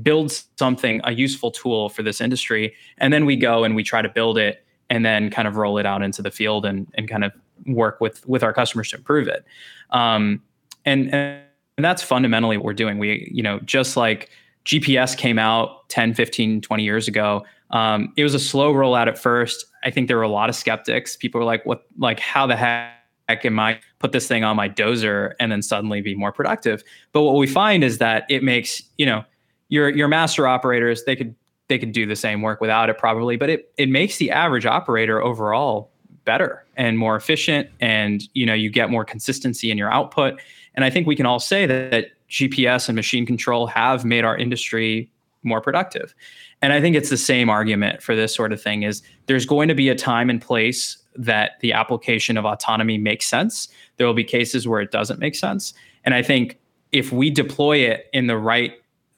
build 0.02 0.32
something, 0.58 1.02
a 1.04 1.12
useful 1.12 1.52
tool 1.52 1.90
for 1.90 2.02
this 2.02 2.22
industry, 2.22 2.74
and 2.98 3.12
then 3.12 3.26
we 3.26 3.36
go 3.36 3.66
and 3.66 3.76
we 3.76 3.84
try 3.84 4.02
to 4.02 4.08
build 4.08 4.38
it 4.38 4.66
and 4.90 5.06
then 5.06 5.30
kind 5.30 5.50
of 5.50 5.58
roll 5.58 5.78
it 5.78 5.86
out 5.86 6.02
into 6.02 6.22
the 6.22 6.32
field 6.32 6.66
and 6.66 6.88
and 6.94 7.10
kind 7.10 7.26
of 7.26 7.34
work 7.66 8.00
with 8.00 8.26
with 8.26 8.42
our 8.42 8.54
customers 8.54 8.90
to 8.92 8.96
improve 8.96 9.28
it. 9.28 9.46
Um, 9.90 10.42
and 10.86 11.14
and 11.14 11.42
that's 11.78 12.02
fundamentally 12.02 12.56
what 12.56 12.64
we're 12.64 12.74
doing. 12.74 13.00
We, 13.00 13.30
you 13.34 13.44
know, 13.44 13.60
just 13.60 13.98
like 13.98 14.30
GPS 14.64 15.16
came 15.16 15.40
out 15.40 15.88
10, 15.90 16.14
15, 16.14 16.62
20 16.62 16.84
years 16.84 17.08
ago. 17.08 17.46
Um, 17.72 18.14
it 18.18 18.24
was 18.24 18.34
a 18.34 18.40
slow 18.40 18.74
rollout 18.74 19.08
at 19.08 19.18
first. 19.18 19.66
I 19.88 19.90
think 19.90 20.10
there 20.10 20.18
were 20.18 20.24
a 20.24 20.30
lot 20.30 20.50
of 20.50 20.56
skeptics. 20.56 21.16
People 21.16 21.40
were 21.40 21.46
like, 21.46 21.66
what, 21.66 21.86
like, 21.98 22.20
how 22.20 22.46
the 22.46 22.58
heck 22.58 23.46
am 23.46 23.58
I 23.58 23.80
put 24.00 24.12
this 24.12 24.28
thing 24.28 24.44
on 24.44 24.58
my 24.58 24.68
dozer 24.68 25.34
and 25.40 25.50
then 25.50 25.62
suddenly 25.62 26.02
be 26.02 26.14
more 26.14 26.34
productive? 26.34 26.84
But 27.14 27.22
what 27.22 27.36
we 27.36 27.48
find 27.48 27.86
is 27.86 28.00
that 28.00 28.26
it 28.30 28.44
makes, 28.44 28.84
you 28.98 29.06
know, 29.06 29.24
your, 29.70 29.88
your 29.88 30.10
master 30.10 30.46
operators, 30.46 31.06
they 31.06 31.16
could, 31.16 31.34
they 31.70 31.80
could 31.80 31.94
do 31.94 32.06
the 32.06 32.18
same 32.18 32.42
work 32.42 32.60
without 32.60 32.90
it 32.90 32.98
probably, 32.98 33.38
but 33.38 33.50
it, 33.50 33.72
it 33.78 33.88
makes 33.88 34.18
the 34.18 34.30
average 34.30 34.66
operator 34.66 35.24
overall 35.24 35.90
better 36.26 36.66
and 36.76 36.98
more 36.98 37.16
efficient. 37.16 37.70
And, 37.80 38.22
you 38.34 38.46
know, 38.46 38.54
you 38.54 38.70
get 38.70 38.90
more 38.90 39.06
consistency 39.06 39.72
in 39.72 39.78
your 39.78 39.90
output. 39.90 40.42
And 40.76 40.84
I 40.84 40.90
think 40.90 41.08
we 41.08 41.16
can 41.16 41.26
all 41.26 41.40
say 41.40 41.66
that, 41.66 41.92
that 41.92 42.08
GPS 42.30 42.90
and 42.90 42.96
machine 42.98 43.26
control 43.26 43.68
have 43.68 44.04
made 44.04 44.26
our 44.26 44.36
industry 44.36 45.10
more 45.48 45.62
productive. 45.62 46.14
And 46.62 46.74
I 46.74 46.82
think 46.82 46.96
it's 46.96 47.10
the 47.10 47.18
same 47.18 47.50
argument 47.50 48.02
for 48.02 48.16
this 48.16 48.34
sort 48.34 48.52
of 48.52 48.62
thing 48.62 48.84
is 48.84 49.02
there's 49.26 49.46
going 49.46 49.68
to 49.68 49.76
be 49.76 49.90
a 49.90 49.96
time 49.96 50.30
and 50.30 50.42
place 50.42 50.98
that 51.16 51.54
the 51.62 51.74
application 51.74 52.38
of 52.38 52.46
autonomy 52.46 52.98
makes 52.98 53.28
sense. 53.28 53.68
There 53.98 54.06
will 54.06 54.14
be 54.14 54.24
cases 54.24 54.68
where 54.68 54.82
it 54.82 54.92
doesn't 54.92 55.20
make 55.20 55.36
sense. 55.36 55.74
And 56.04 56.14
I 56.14 56.22
think 56.22 56.60
if 56.92 57.12
we 57.12 57.30
deploy 57.30 57.80
it 57.80 58.08
in 58.14 58.28
the 58.28 58.38
right 58.38 58.74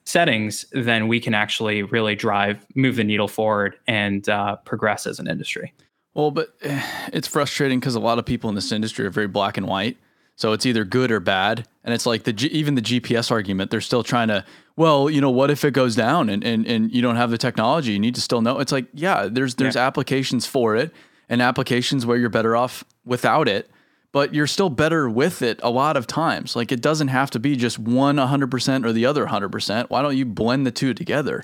settings, 0.06 0.66
then 0.72 1.08
we 1.08 1.20
can 1.20 1.34
actually 1.34 1.84
really 1.84 2.16
drive, 2.16 2.66
move 2.76 2.96
the 2.96 3.04
needle 3.04 3.28
forward 3.28 3.78
and 3.88 4.28
uh, 4.28 4.56
progress 4.58 5.06
as 5.06 5.20
an 5.20 5.28
industry. 5.28 5.74
Well, 6.14 6.32
but 6.32 6.56
eh, 6.62 6.82
it's 7.14 7.28
frustrating 7.28 7.80
because 7.80 7.96
a 7.96 8.00
lot 8.00 8.18
of 8.18 8.26
people 8.26 8.50
in 8.50 8.56
this 8.56 8.72
industry 8.72 9.06
are 9.06 9.12
very 9.12 9.28
black 9.28 9.58
and 9.58 9.68
white. 9.68 9.98
So 10.36 10.54
it's 10.54 10.66
either 10.66 10.86
good 10.86 11.12
or 11.12 11.20
bad. 11.20 11.68
And 11.84 11.94
it's 11.94 12.06
like 12.06 12.24
the 12.24 12.34
G, 12.34 12.48
even 12.48 12.76
the 12.76 12.82
GPS 12.82 13.30
argument, 13.30 13.72
they're 13.72 13.82
still 13.82 14.04
trying 14.04 14.30
to, 14.30 14.46
well, 14.80 15.10
you 15.10 15.20
know, 15.20 15.30
what 15.30 15.52
if 15.52 15.66
it 15.66 15.72
goes 15.72 15.94
down 15.94 16.30
and, 16.30 16.42
and, 16.42 16.66
and 16.66 16.90
you 16.96 17.02
don't 17.02 17.18
have 17.18 17.32
the 17.32 17.38
technology? 17.38 17.92
You 17.92 18.00
need 18.00 18.16
to 18.16 18.22
still 18.22 18.40
know. 18.40 18.60
It's 18.60 18.72
like, 18.72 18.86
yeah, 18.94 19.28
there's 19.30 19.56
there's 19.56 19.76
yeah. 19.76 19.86
applications 19.86 20.46
for 20.46 20.78
it 20.78 20.94
and 21.28 21.42
applications 21.42 22.06
where 22.06 22.16
you're 22.16 22.30
better 22.30 22.56
off 22.56 22.86
without 23.04 23.50
it, 23.50 23.70
but 24.14 24.34
you're 24.34 24.48
still 24.48 24.70
better 24.70 25.10
with 25.10 25.42
it 25.42 25.60
a 25.64 25.70
lot 25.70 25.98
of 25.98 26.08
times. 26.08 26.56
Like 26.56 26.72
it 26.72 26.80
doesn't 26.80 27.10
have 27.10 27.30
to 27.32 27.40
be 27.40 27.58
just 27.58 27.78
one 27.78 28.16
100% 28.16 28.86
or 28.86 28.94
the 28.94 29.06
other 29.06 29.26
100%. 29.26 29.90
Why 29.90 30.02
don't 30.02 30.16
you 30.16 30.24
blend 30.24 30.66
the 30.66 30.72
two 30.72 30.94
together? 30.94 31.44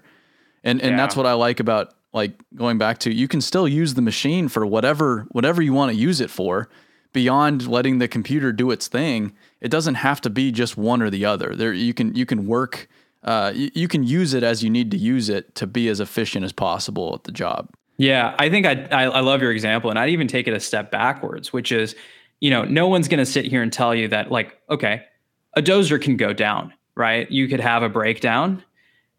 And 0.64 0.82
and 0.82 0.92
yeah. 0.92 0.96
that's 0.96 1.18
what 1.18 1.26
I 1.26 1.34
like 1.34 1.60
about 1.60 1.94
like 2.14 2.40
going 2.56 2.78
back 2.78 3.00
to 3.00 3.14
you 3.14 3.28
can 3.28 3.42
still 3.42 3.68
use 3.68 3.96
the 3.96 4.02
machine 4.02 4.48
for 4.48 4.66
whatever 4.66 5.28
whatever 5.32 5.62
you 5.62 5.74
want 5.74 5.92
to 5.92 5.98
use 5.98 6.22
it 6.22 6.30
for 6.30 6.70
beyond 7.12 7.68
letting 7.68 8.00
the 8.00 8.08
computer 8.08 8.52
do 8.52 8.72
its 8.72 8.88
thing, 8.90 9.34
it 9.62 9.70
doesn't 9.70 9.96
have 9.96 10.20
to 10.20 10.30
be 10.30 10.52
just 10.52 10.76
one 10.78 11.02
or 11.02 11.10
the 11.10 11.24
other. 11.24 11.54
There, 11.54 11.74
you 11.74 11.94
can 11.94 12.14
you 12.16 12.26
can 12.26 12.46
work, 12.46 12.88
uh, 13.26 13.52
you, 13.54 13.70
you 13.74 13.88
can 13.88 14.04
use 14.04 14.34
it 14.34 14.44
as 14.44 14.64
you 14.64 14.70
need 14.70 14.92
to 14.92 14.98
use 14.98 15.30
it 15.30 15.56
to 15.56 15.68
be 15.68 15.90
as 15.90 16.00
efficient 16.00 16.46
as 16.46 16.54
possible 16.54 17.14
at 17.14 17.24
the 17.26 17.32
job. 17.32 17.70
Yeah, 17.98 18.36
I 18.40 18.50
think 18.50 18.66
I, 18.66 18.88
I, 18.92 19.04
I 19.06 19.20
love 19.22 19.42
your 19.42 19.52
example, 19.52 19.90
and 19.90 19.98
I'd 19.98 20.10
even 20.10 20.28
take 20.28 20.48
it 20.48 20.54
a 20.54 20.60
step 20.60 20.92
backwards, 20.92 21.52
which 21.52 21.72
is, 21.72 21.96
you 22.40 22.50
know, 22.50 22.64
no 22.64 22.88
one's 22.88 23.08
going 23.08 23.20
to 23.20 23.26
sit 23.26 23.46
here 23.46 23.62
and 23.62 23.72
tell 23.72 23.96
you 23.96 24.08
that 24.10 24.32
like, 24.32 24.60
okay, 24.70 25.04
a 25.56 25.62
dozer 25.62 26.02
can 26.02 26.18
go 26.18 26.34
down, 26.34 26.74
right? 26.96 27.30
You 27.32 27.48
could 27.48 27.62
have 27.62 27.84
a 27.84 27.90
breakdown, 27.90 28.64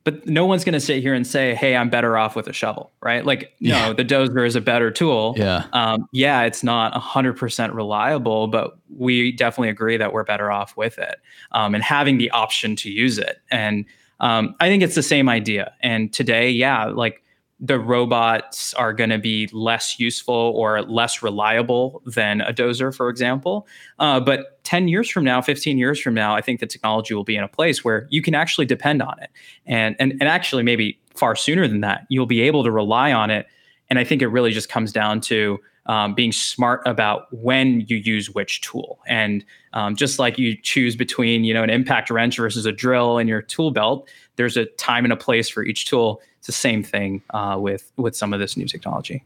but 0.06 0.24
no 0.24 0.46
one's 0.46 0.64
going 0.64 0.72
to 0.72 0.80
sit 0.80 1.02
here 1.02 1.14
and 1.14 1.26
say, 1.26 1.56
"Hey, 1.56 1.74
I'm 1.74 1.90
better 1.90 2.16
off 2.16 2.36
with 2.36 2.46
a 2.46 2.52
shovel," 2.52 2.92
right? 3.02 3.26
Like, 3.26 3.52
yeah. 3.58 3.88
no, 3.88 3.92
the 3.92 4.04
dozer 4.04 4.46
is 4.46 4.54
a 4.54 4.60
better 4.60 4.88
tool. 4.92 5.34
Yeah, 5.36 5.64
um, 5.72 6.06
yeah, 6.12 6.42
it's 6.42 6.62
not 6.62 6.94
100% 6.94 7.74
reliable, 7.74 8.46
but 8.46 8.78
we 8.88 9.32
definitely 9.32 9.68
agree 9.68 9.96
that 9.96 10.12
we're 10.12 10.22
better 10.22 10.52
off 10.52 10.76
with 10.76 10.96
it 10.98 11.16
um, 11.50 11.74
and 11.74 11.82
having 11.82 12.18
the 12.18 12.30
option 12.30 12.76
to 12.76 12.88
use 12.88 13.18
it. 13.18 13.40
And 13.50 13.84
um, 14.20 14.54
I 14.60 14.68
think 14.68 14.84
it's 14.84 14.94
the 14.94 15.02
same 15.02 15.28
idea. 15.28 15.74
And 15.80 16.12
today, 16.12 16.50
yeah, 16.50 16.84
like 16.84 17.24
the 17.58 17.80
robots 17.80 18.74
are 18.74 18.92
going 18.92 19.10
to 19.10 19.18
be 19.18 19.48
less 19.52 19.98
useful 19.98 20.52
or 20.54 20.82
less 20.82 21.20
reliable 21.20 22.00
than 22.06 22.42
a 22.42 22.52
dozer, 22.52 22.94
for 22.94 23.08
example. 23.08 23.66
Uh, 23.98 24.20
but 24.20 24.55
10 24.66 24.88
years 24.88 25.08
from 25.08 25.22
now, 25.22 25.40
15 25.40 25.78
years 25.78 26.00
from 26.00 26.12
now, 26.12 26.34
I 26.34 26.40
think 26.40 26.58
the 26.58 26.66
technology 26.66 27.14
will 27.14 27.22
be 27.22 27.36
in 27.36 27.44
a 27.44 27.48
place 27.48 27.84
where 27.84 28.08
you 28.10 28.20
can 28.20 28.34
actually 28.34 28.66
depend 28.66 29.00
on 29.00 29.16
it. 29.22 29.30
And, 29.64 29.94
and, 30.00 30.10
and 30.14 30.24
actually, 30.24 30.64
maybe 30.64 30.98
far 31.14 31.36
sooner 31.36 31.68
than 31.68 31.82
that, 31.82 32.04
you'll 32.08 32.26
be 32.26 32.40
able 32.42 32.64
to 32.64 32.72
rely 32.72 33.12
on 33.12 33.30
it. 33.30 33.46
And 33.88 33.96
I 33.96 34.02
think 34.02 34.22
it 34.22 34.26
really 34.26 34.50
just 34.50 34.68
comes 34.68 34.90
down 34.90 35.20
to 35.22 35.60
um, 35.86 36.16
being 36.16 36.32
smart 36.32 36.82
about 36.84 37.32
when 37.32 37.82
you 37.82 37.96
use 37.96 38.28
which 38.28 38.60
tool. 38.60 38.98
And 39.06 39.44
um, 39.72 39.94
just 39.94 40.18
like 40.18 40.36
you 40.36 40.56
choose 40.60 40.96
between, 40.96 41.44
you 41.44 41.54
know, 41.54 41.62
an 41.62 41.70
impact 41.70 42.10
wrench 42.10 42.36
versus 42.36 42.66
a 42.66 42.72
drill 42.72 43.18
in 43.18 43.28
your 43.28 43.42
tool 43.42 43.70
belt, 43.70 44.08
there's 44.34 44.56
a 44.56 44.64
time 44.64 45.04
and 45.04 45.12
a 45.12 45.16
place 45.16 45.48
for 45.48 45.62
each 45.62 45.84
tool. 45.84 46.20
It's 46.38 46.48
the 46.48 46.52
same 46.52 46.82
thing 46.82 47.22
uh, 47.30 47.56
with 47.60 47.92
with 47.96 48.16
some 48.16 48.32
of 48.32 48.40
this 48.40 48.56
new 48.56 48.66
technology. 48.66 49.22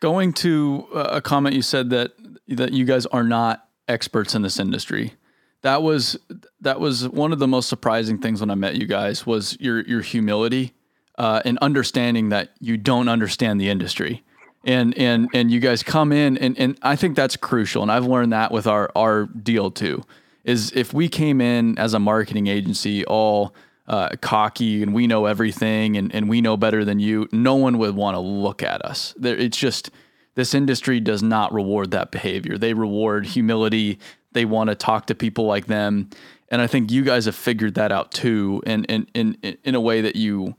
Going 0.00 0.32
to 0.32 0.88
a 0.92 1.20
comment 1.20 1.54
you 1.54 1.62
said 1.62 1.90
that 1.90 2.10
that 2.48 2.72
you 2.72 2.84
guys 2.84 3.06
are 3.06 3.22
not 3.22 3.68
experts 3.88 4.34
in 4.34 4.42
this 4.42 4.58
industry. 4.58 5.14
That 5.62 5.82
was 5.82 6.18
that 6.60 6.80
was 6.80 7.08
one 7.08 7.32
of 7.32 7.38
the 7.38 7.48
most 7.48 7.68
surprising 7.68 8.18
things 8.18 8.40
when 8.40 8.50
I 8.50 8.54
met 8.54 8.76
you 8.76 8.86
guys 8.86 9.26
was 9.26 9.56
your 9.60 9.80
your 9.82 10.02
humility 10.02 10.74
uh, 11.16 11.40
and 11.44 11.58
understanding 11.58 12.28
that 12.30 12.50
you 12.60 12.76
don't 12.76 13.08
understand 13.08 13.60
the 13.60 13.70
industry 13.70 14.22
and 14.64 14.96
and 14.98 15.28
and 15.34 15.50
you 15.50 15.60
guys 15.60 15.82
come 15.82 16.12
in 16.12 16.36
and 16.38 16.58
and 16.58 16.78
I 16.82 16.96
think 16.96 17.16
that's 17.16 17.36
crucial 17.36 17.82
and 17.82 17.92
I've 17.92 18.06
learned 18.06 18.32
that 18.32 18.50
with 18.50 18.66
our 18.66 18.90
our 18.96 19.26
deal 19.26 19.70
too 19.70 20.02
is 20.44 20.72
if 20.72 20.92
we 20.92 21.08
came 21.08 21.40
in 21.40 21.78
as 21.78 21.94
a 21.94 21.98
marketing 21.98 22.46
agency 22.46 23.04
all 23.04 23.54
uh, 23.86 24.08
cocky 24.22 24.82
and 24.82 24.94
we 24.94 25.06
know 25.06 25.26
everything 25.26 25.96
and, 25.98 26.14
and 26.14 26.28
we 26.28 26.40
know 26.40 26.56
better 26.56 26.84
than 26.84 26.98
you 26.98 27.28
no 27.32 27.54
one 27.54 27.76
would 27.78 27.94
want 27.94 28.14
to 28.14 28.20
look 28.20 28.62
at 28.62 28.82
us 28.84 29.14
there 29.18 29.36
it's 29.36 29.58
just 29.58 29.90
this 30.34 30.54
industry 30.54 31.00
does 31.00 31.22
not 31.22 31.52
reward 31.52 31.90
that 31.90 32.10
behavior 32.10 32.58
they 32.58 32.74
reward 32.74 33.26
humility 33.26 33.98
they 34.32 34.44
want 34.44 34.68
to 34.68 34.74
talk 34.74 35.06
to 35.06 35.14
people 35.14 35.46
like 35.46 35.66
them 35.66 36.08
and 36.48 36.60
I 36.60 36.66
think 36.66 36.90
you 36.90 37.02
guys 37.02 37.24
have 37.24 37.34
figured 37.34 37.74
that 37.74 37.92
out 37.92 38.12
too 38.12 38.62
and 38.66 38.84
in 38.86 39.06
in 39.14 39.36
in 39.64 39.74
a 39.74 39.80
way 39.80 40.00
that 40.00 40.16
you 40.16 40.54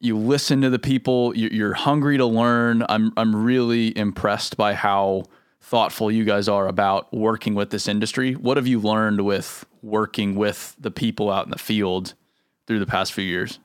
you 0.00 0.16
listen 0.16 0.60
to 0.62 0.70
the 0.70 0.78
people. 0.78 1.36
You're 1.36 1.74
hungry 1.74 2.18
to 2.18 2.26
learn. 2.26 2.84
I'm 2.88 3.12
I'm 3.16 3.34
really 3.34 3.96
impressed 3.96 4.56
by 4.56 4.74
how 4.74 5.24
thoughtful 5.60 6.10
you 6.10 6.24
guys 6.24 6.48
are 6.48 6.68
about 6.68 7.12
working 7.12 7.54
with 7.54 7.70
this 7.70 7.88
industry. 7.88 8.34
What 8.34 8.56
have 8.56 8.66
you 8.66 8.80
learned 8.80 9.22
with 9.22 9.66
working 9.82 10.34
with 10.34 10.76
the 10.78 10.90
people 10.90 11.30
out 11.30 11.46
in 11.46 11.50
the 11.50 11.58
field 11.58 12.14
through 12.66 12.78
the 12.78 12.86
past 12.86 13.12
few 13.12 13.24
years? 13.24 13.58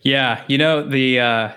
Yeah, 0.00 0.42
you 0.48 0.58
know 0.58 0.88
the 0.88 1.20
uh, 1.20 1.52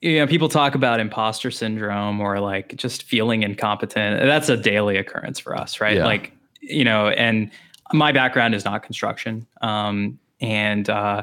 you 0.00 0.18
know 0.18 0.26
people 0.26 0.48
talk 0.48 0.74
about 0.74 1.00
imposter 1.00 1.50
syndrome 1.50 2.20
or 2.20 2.40
like 2.40 2.76
just 2.76 3.02
feeling 3.02 3.42
incompetent. 3.42 4.20
That's 4.20 4.48
a 4.48 4.56
daily 4.56 4.96
occurrence 4.96 5.38
for 5.38 5.56
us, 5.56 5.80
right? 5.80 5.96
Yeah. 5.96 6.04
Like 6.04 6.32
you 6.60 6.84
know, 6.84 7.08
and 7.08 7.50
my 7.92 8.12
background 8.12 8.54
is 8.54 8.64
not 8.64 8.82
construction, 8.82 9.46
um, 9.62 10.18
and 10.40 10.88
uh, 10.88 11.22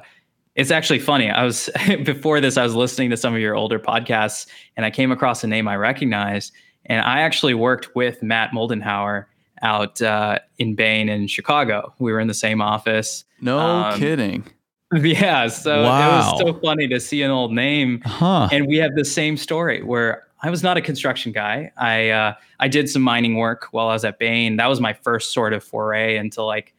it's 0.56 0.72
actually 0.72 1.00
funny. 1.00 1.30
I 1.30 1.44
was 1.44 1.70
before 2.04 2.42
this, 2.42 2.58
I 2.58 2.64
was 2.64 2.76
listening 2.76 3.10
to 3.12 3.18
some 3.18 3.34
of 3.34 3.40
your 3.40 3.56
older 3.56 3.80
podcasts, 3.80 4.48
and 4.76 4.86
I 4.86 4.92
came 4.92 5.12
across 5.12 5.44
a 5.44 5.48
name 5.48 5.68
I 5.68 5.76
recognized. 5.76 6.52
And 6.88 7.02
I 7.02 7.22
actually 7.22 7.56
worked 7.56 7.96
with 7.96 8.22
Matt 8.22 8.52
Moldenhauer 8.52 9.26
out 9.62 10.02
uh, 10.02 10.40
in 10.60 10.76
Bain 10.76 11.10
in 11.10 11.28
Chicago. 11.28 11.94
We 12.00 12.12
were 12.12 12.20
in 12.20 12.28
the 12.28 12.34
same 12.34 12.62
office. 12.62 13.24
No 13.42 13.58
um, 13.58 14.00
kidding. 14.00 14.46
Yeah, 15.02 15.48
so 15.48 15.84
wow. 15.84 16.08
it 16.08 16.16
was 16.16 16.40
so 16.40 16.60
funny 16.60 16.88
to 16.88 17.00
see 17.00 17.22
an 17.24 17.32
old 17.32 17.52
name, 17.52 18.02
huh. 18.06 18.50
and 18.52 18.68
we 18.68 18.78
have 18.78 18.96
the 18.96 19.04
same 19.04 19.36
story 19.36 19.82
where 19.82 20.26
I 20.42 20.50
was 20.52 20.62
not 20.62 20.78
a 20.78 20.82
construction 20.82 21.32
guy. 21.32 21.72
I 21.76 22.10
uh, 22.10 22.34
I 22.60 22.68
did 22.68 22.90
some 22.90 23.02
mining 23.02 23.36
work 23.38 23.68
while 23.72 23.88
I 23.88 23.94
was 23.94 24.06
at 24.06 24.20
Bain. 24.20 24.58
That 24.58 24.68
was 24.68 24.80
my 24.80 24.94
first 24.94 25.34
sort 25.34 25.54
of 25.54 25.64
foray 25.64 26.18
into 26.18 26.44
like, 26.44 26.76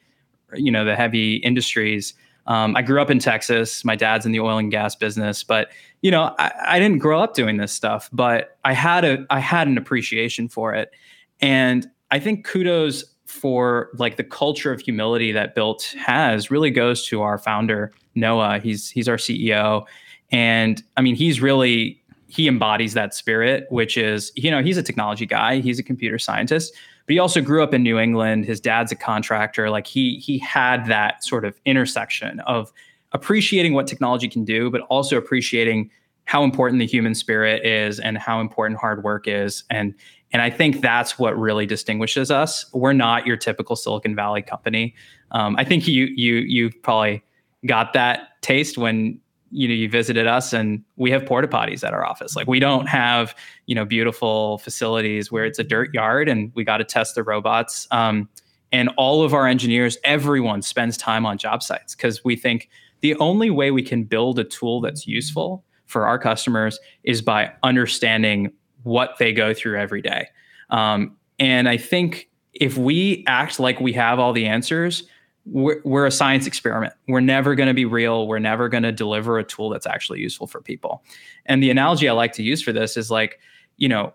you 0.55 0.71
know, 0.71 0.85
the 0.85 0.95
heavy 0.95 1.37
industries. 1.37 2.15
Um, 2.47 2.77
I 2.77 2.83
grew 2.83 3.03
up 3.03 3.11
in 3.11 3.19
Texas. 3.19 3.85
My 3.85 3.97
dad's 3.97 4.25
in 4.25 4.31
the 4.31 4.39
oil 4.39 4.59
and 4.59 4.71
gas 4.71 4.95
business, 4.95 5.43
but 5.43 5.73
you 6.01 6.13
know, 6.13 6.33
I, 6.39 6.53
I, 6.65 6.79
didn't 6.79 6.99
grow 6.99 7.21
up 7.21 7.35
doing 7.35 7.57
this 7.57 7.73
stuff, 7.73 8.09
but 8.13 8.57
I 8.65 8.73
had 8.73 9.05
a 9.05 9.27
I 9.31 9.41
had 9.41 9.67
an 9.67 9.77
appreciation 9.77 10.49
for 10.49 10.73
it, 10.73 10.93
and 11.41 11.89
I 12.13 12.21
think 12.21 12.47
kudos 12.47 13.16
for 13.27 13.91
like 13.95 14.17
the 14.17 14.25
culture 14.25 14.73
of 14.73 14.81
humility 14.81 15.33
that 15.33 15.55
Built 15.55 15.95
has 15.99 16.51
really 16.51 16.71
goes 16.71 17.07
to 17.09 17.23
our 17.23 17.39
founder 17.39 17.93
Noah. 18.15 18.59
He's 18.61 18.91
he's 18.91 19.09
our 19.09 19.17
CEO, 19.17 19.85
and 20.31 20.83
I 20.97 21.03
mean 21.03 21.17
he's 21.17 21.41
really 21.41 22.01
he 22.29 22.49
embodies 22.49 22.95
that 22.95 23.15
spirit, 23.15 23.67
which 23.71 23.97
is 23.97 24.33
you 24.37 24.51
know 24.51 24.63
he's 24.63 24.77
a 24.79 24.83
technology 24.83 25.27
guy, 25.27 25.61
he's 25.61 25.79
a 25.79 25.83
computer 25.83 26.19
scientist, 26.19 26.73
but 27.07 27.13
he 27.13 27.19
also 27.19 27.41
grew 27.41 27.63
up 27.63 27.75
in 27.75 27.83
New 27.83 27.99
England. 27.99 28.45
His 28.45 28.61
dad's 28.61 28.93
a 28.93 28.97
contractor. 28.97 29.71
Like 29.71 29.87
he 29.87 30.19
he 30.19 30.39
had 30.39 30.87
that 30.87 31.23
sort 31.23 31.45
of 31.45 31.59
intersection 31.65 32.41
of 32.41 32.73
appreciating 33.13 33.75
what 33.75 33.87
technology 33.87 34.29
can 34.29 34.45
do, 34.45 34.71
but 34.71 34.83
also 34.83 35.17
appreciating 35.17 35.91
how 36.27 36.43
important 36.43 36.81
the 36.81 36.87
human 36.87 37.15
spirit 37.15 37.65
is 37.65 38.01
and 38.01 38.19
how 38.19 38.41
important 38.41 38.79
hard 38.81 39.05
work 39.05 39.29
is. 39.29 39.65
And 39.71 39.95
and 40.33 40.43
I 40.43 40.51
think 40.51 40.81
that's 40.81 41.19
what 41.19 41.39
really 41.39 41.67
distinguishes 41.67 42.31
us. 42.31 42.67
We're 42.73 42.93
not 42.93 43.27
your 43.27 43.37
typical 43.37 43.77
Silicon 43.77 44.15
Valley 44.17 44.43
company. 44.43 44.95
Um, 45.31 45.57
I 45.57 45.65
think 45.65 45.87
you 45.87 46.07
you 46.15 46.37
you 46.37 46.71
probably 46.83 47.23
got 47.65 47.93
that 47.93 48.43
taste 48.43 48.79
when 48.79 49.19
you 49.51 49.69
know 49.69 49.75
you 49.75 49.89
visited 49.89 50.27
us 50.27 50.53
and 50.53 50.83
we 50.97 51.11
have 51.11 51.25
porta 51.25 51.49
potties 51.49 51.85
at 51.85 51.95
our 51.95 52.05
office 52.05 52.35
like 52.35 52.49
we 52.49 52.59
don't 52.59 52.89
have 52.89 53.35
you 53.67 53.75
know 53.75 53.85
beautiful 53.85 54.59
facilities 54.59 55.31
where 55.31 55.45
it's 55.45 55.59
a 55.59 55.65
dirt 55.65 55.95
yard 55.95 56.29
and 56.29 56.51
we 56.55 56.65
got 56.65 56.79
to 56.79 56.85
test 56.85 57.15
the 57.15 57.23
robots 57.23 57.87
um, 57.93 58.29
and 58.73 58.91
all 58.97 59.23
of 59.23 59.33
our 59.33 59.47
engineers 59.47 59.99
everyone 60.03 60.63
spends 60.63 60.97
time 60.97 61.25
on 61.25 61.39
job 61.39 61.63
sites 61.63 61.95
because 61.95 62.25
we 62.25 62.35
think 62.35 62.69
the 63.03 63.15
only 63.17 63.51
way 63.51 63.71
we 63.71 63.83
can 63.83 64.03
build 64.03 64.39
a 64.39 64.45
tool 64.45 64.81
that's 64.81 65.07
useful 65.07 65.65
for 65.87 66.07
our 66.07 66.19
customers 66.19 66.81
is 67.05 67.23
by 67.23 67.53
understanding 67.63 68.53
what 68.87 69.19
they 69.19 69.33
go 69.33 69.53
through 69.53 69.79
every 69.79 70.01
day 70.01 70.29
um, 70.71 71.17
and 71.39 71.69
i 71.69 71.77
think 71.77 72.29
if 72.55 72.79
we 72.79 73.25
act 73.27 73.61
like 73.61 73.81
we 73.81 73.93
have 73.93 74.19
all 74.19 74.33
the 74.33 74.47
answers 74.47 75.05
we're, 75.47 75.81
we're 75.85 76.07
a 76.07 76.11
science 76.11 76.47
experiment. 76.47 76.93
We're 77.07 77.21
never 77.21 77.55
going 77.55 77.69
to 77.69 77.75
be 77.75 77.85
real. 77.85 78.27
We're 78.27 78.41
never 78.41 78.69
going 78.69 78.83
to 78.83 78.93
deliver 78.93 79.39
a 79.39 79.45
tool 79.45 79.71
that's 79.71 79.87
actually 79.87 80.21
useful 80.21 80.47
for 80.47 80.61
people. 80.61 81.03
And 81.47 81.63
the 81.63 81.71
analogy 81.71 82.09
I 82.09 82.13
like 82.13 82.33
to 82.35 82.43
use 82.43 82.63
for 82.63 82.73
this 82.73 82.97
is 82.97 83.11
like, 83.11 83.39
you 83.77 83.89
know, 83.89 84.13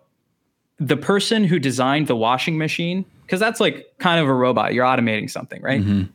the 0.77 0.97
person 0.97 1.43
who 1.43 1.59
designed 1.59 2.07
the 2.07 2.15
washing 2.15 2.57
machine, 2.57 3.05
because 3.21 3.39
that's 3.39 3.59
like 3.59 3.85
kind 3.99 4.19
of 4.19 4.27
a 4.27 4.33
robot, 4.33 4.73
you're 4.73 4.85
automating 4.85 5.29
something, 5.29 5.61
right? 5.61 5.81
Mm-hmm. 5.81 6.11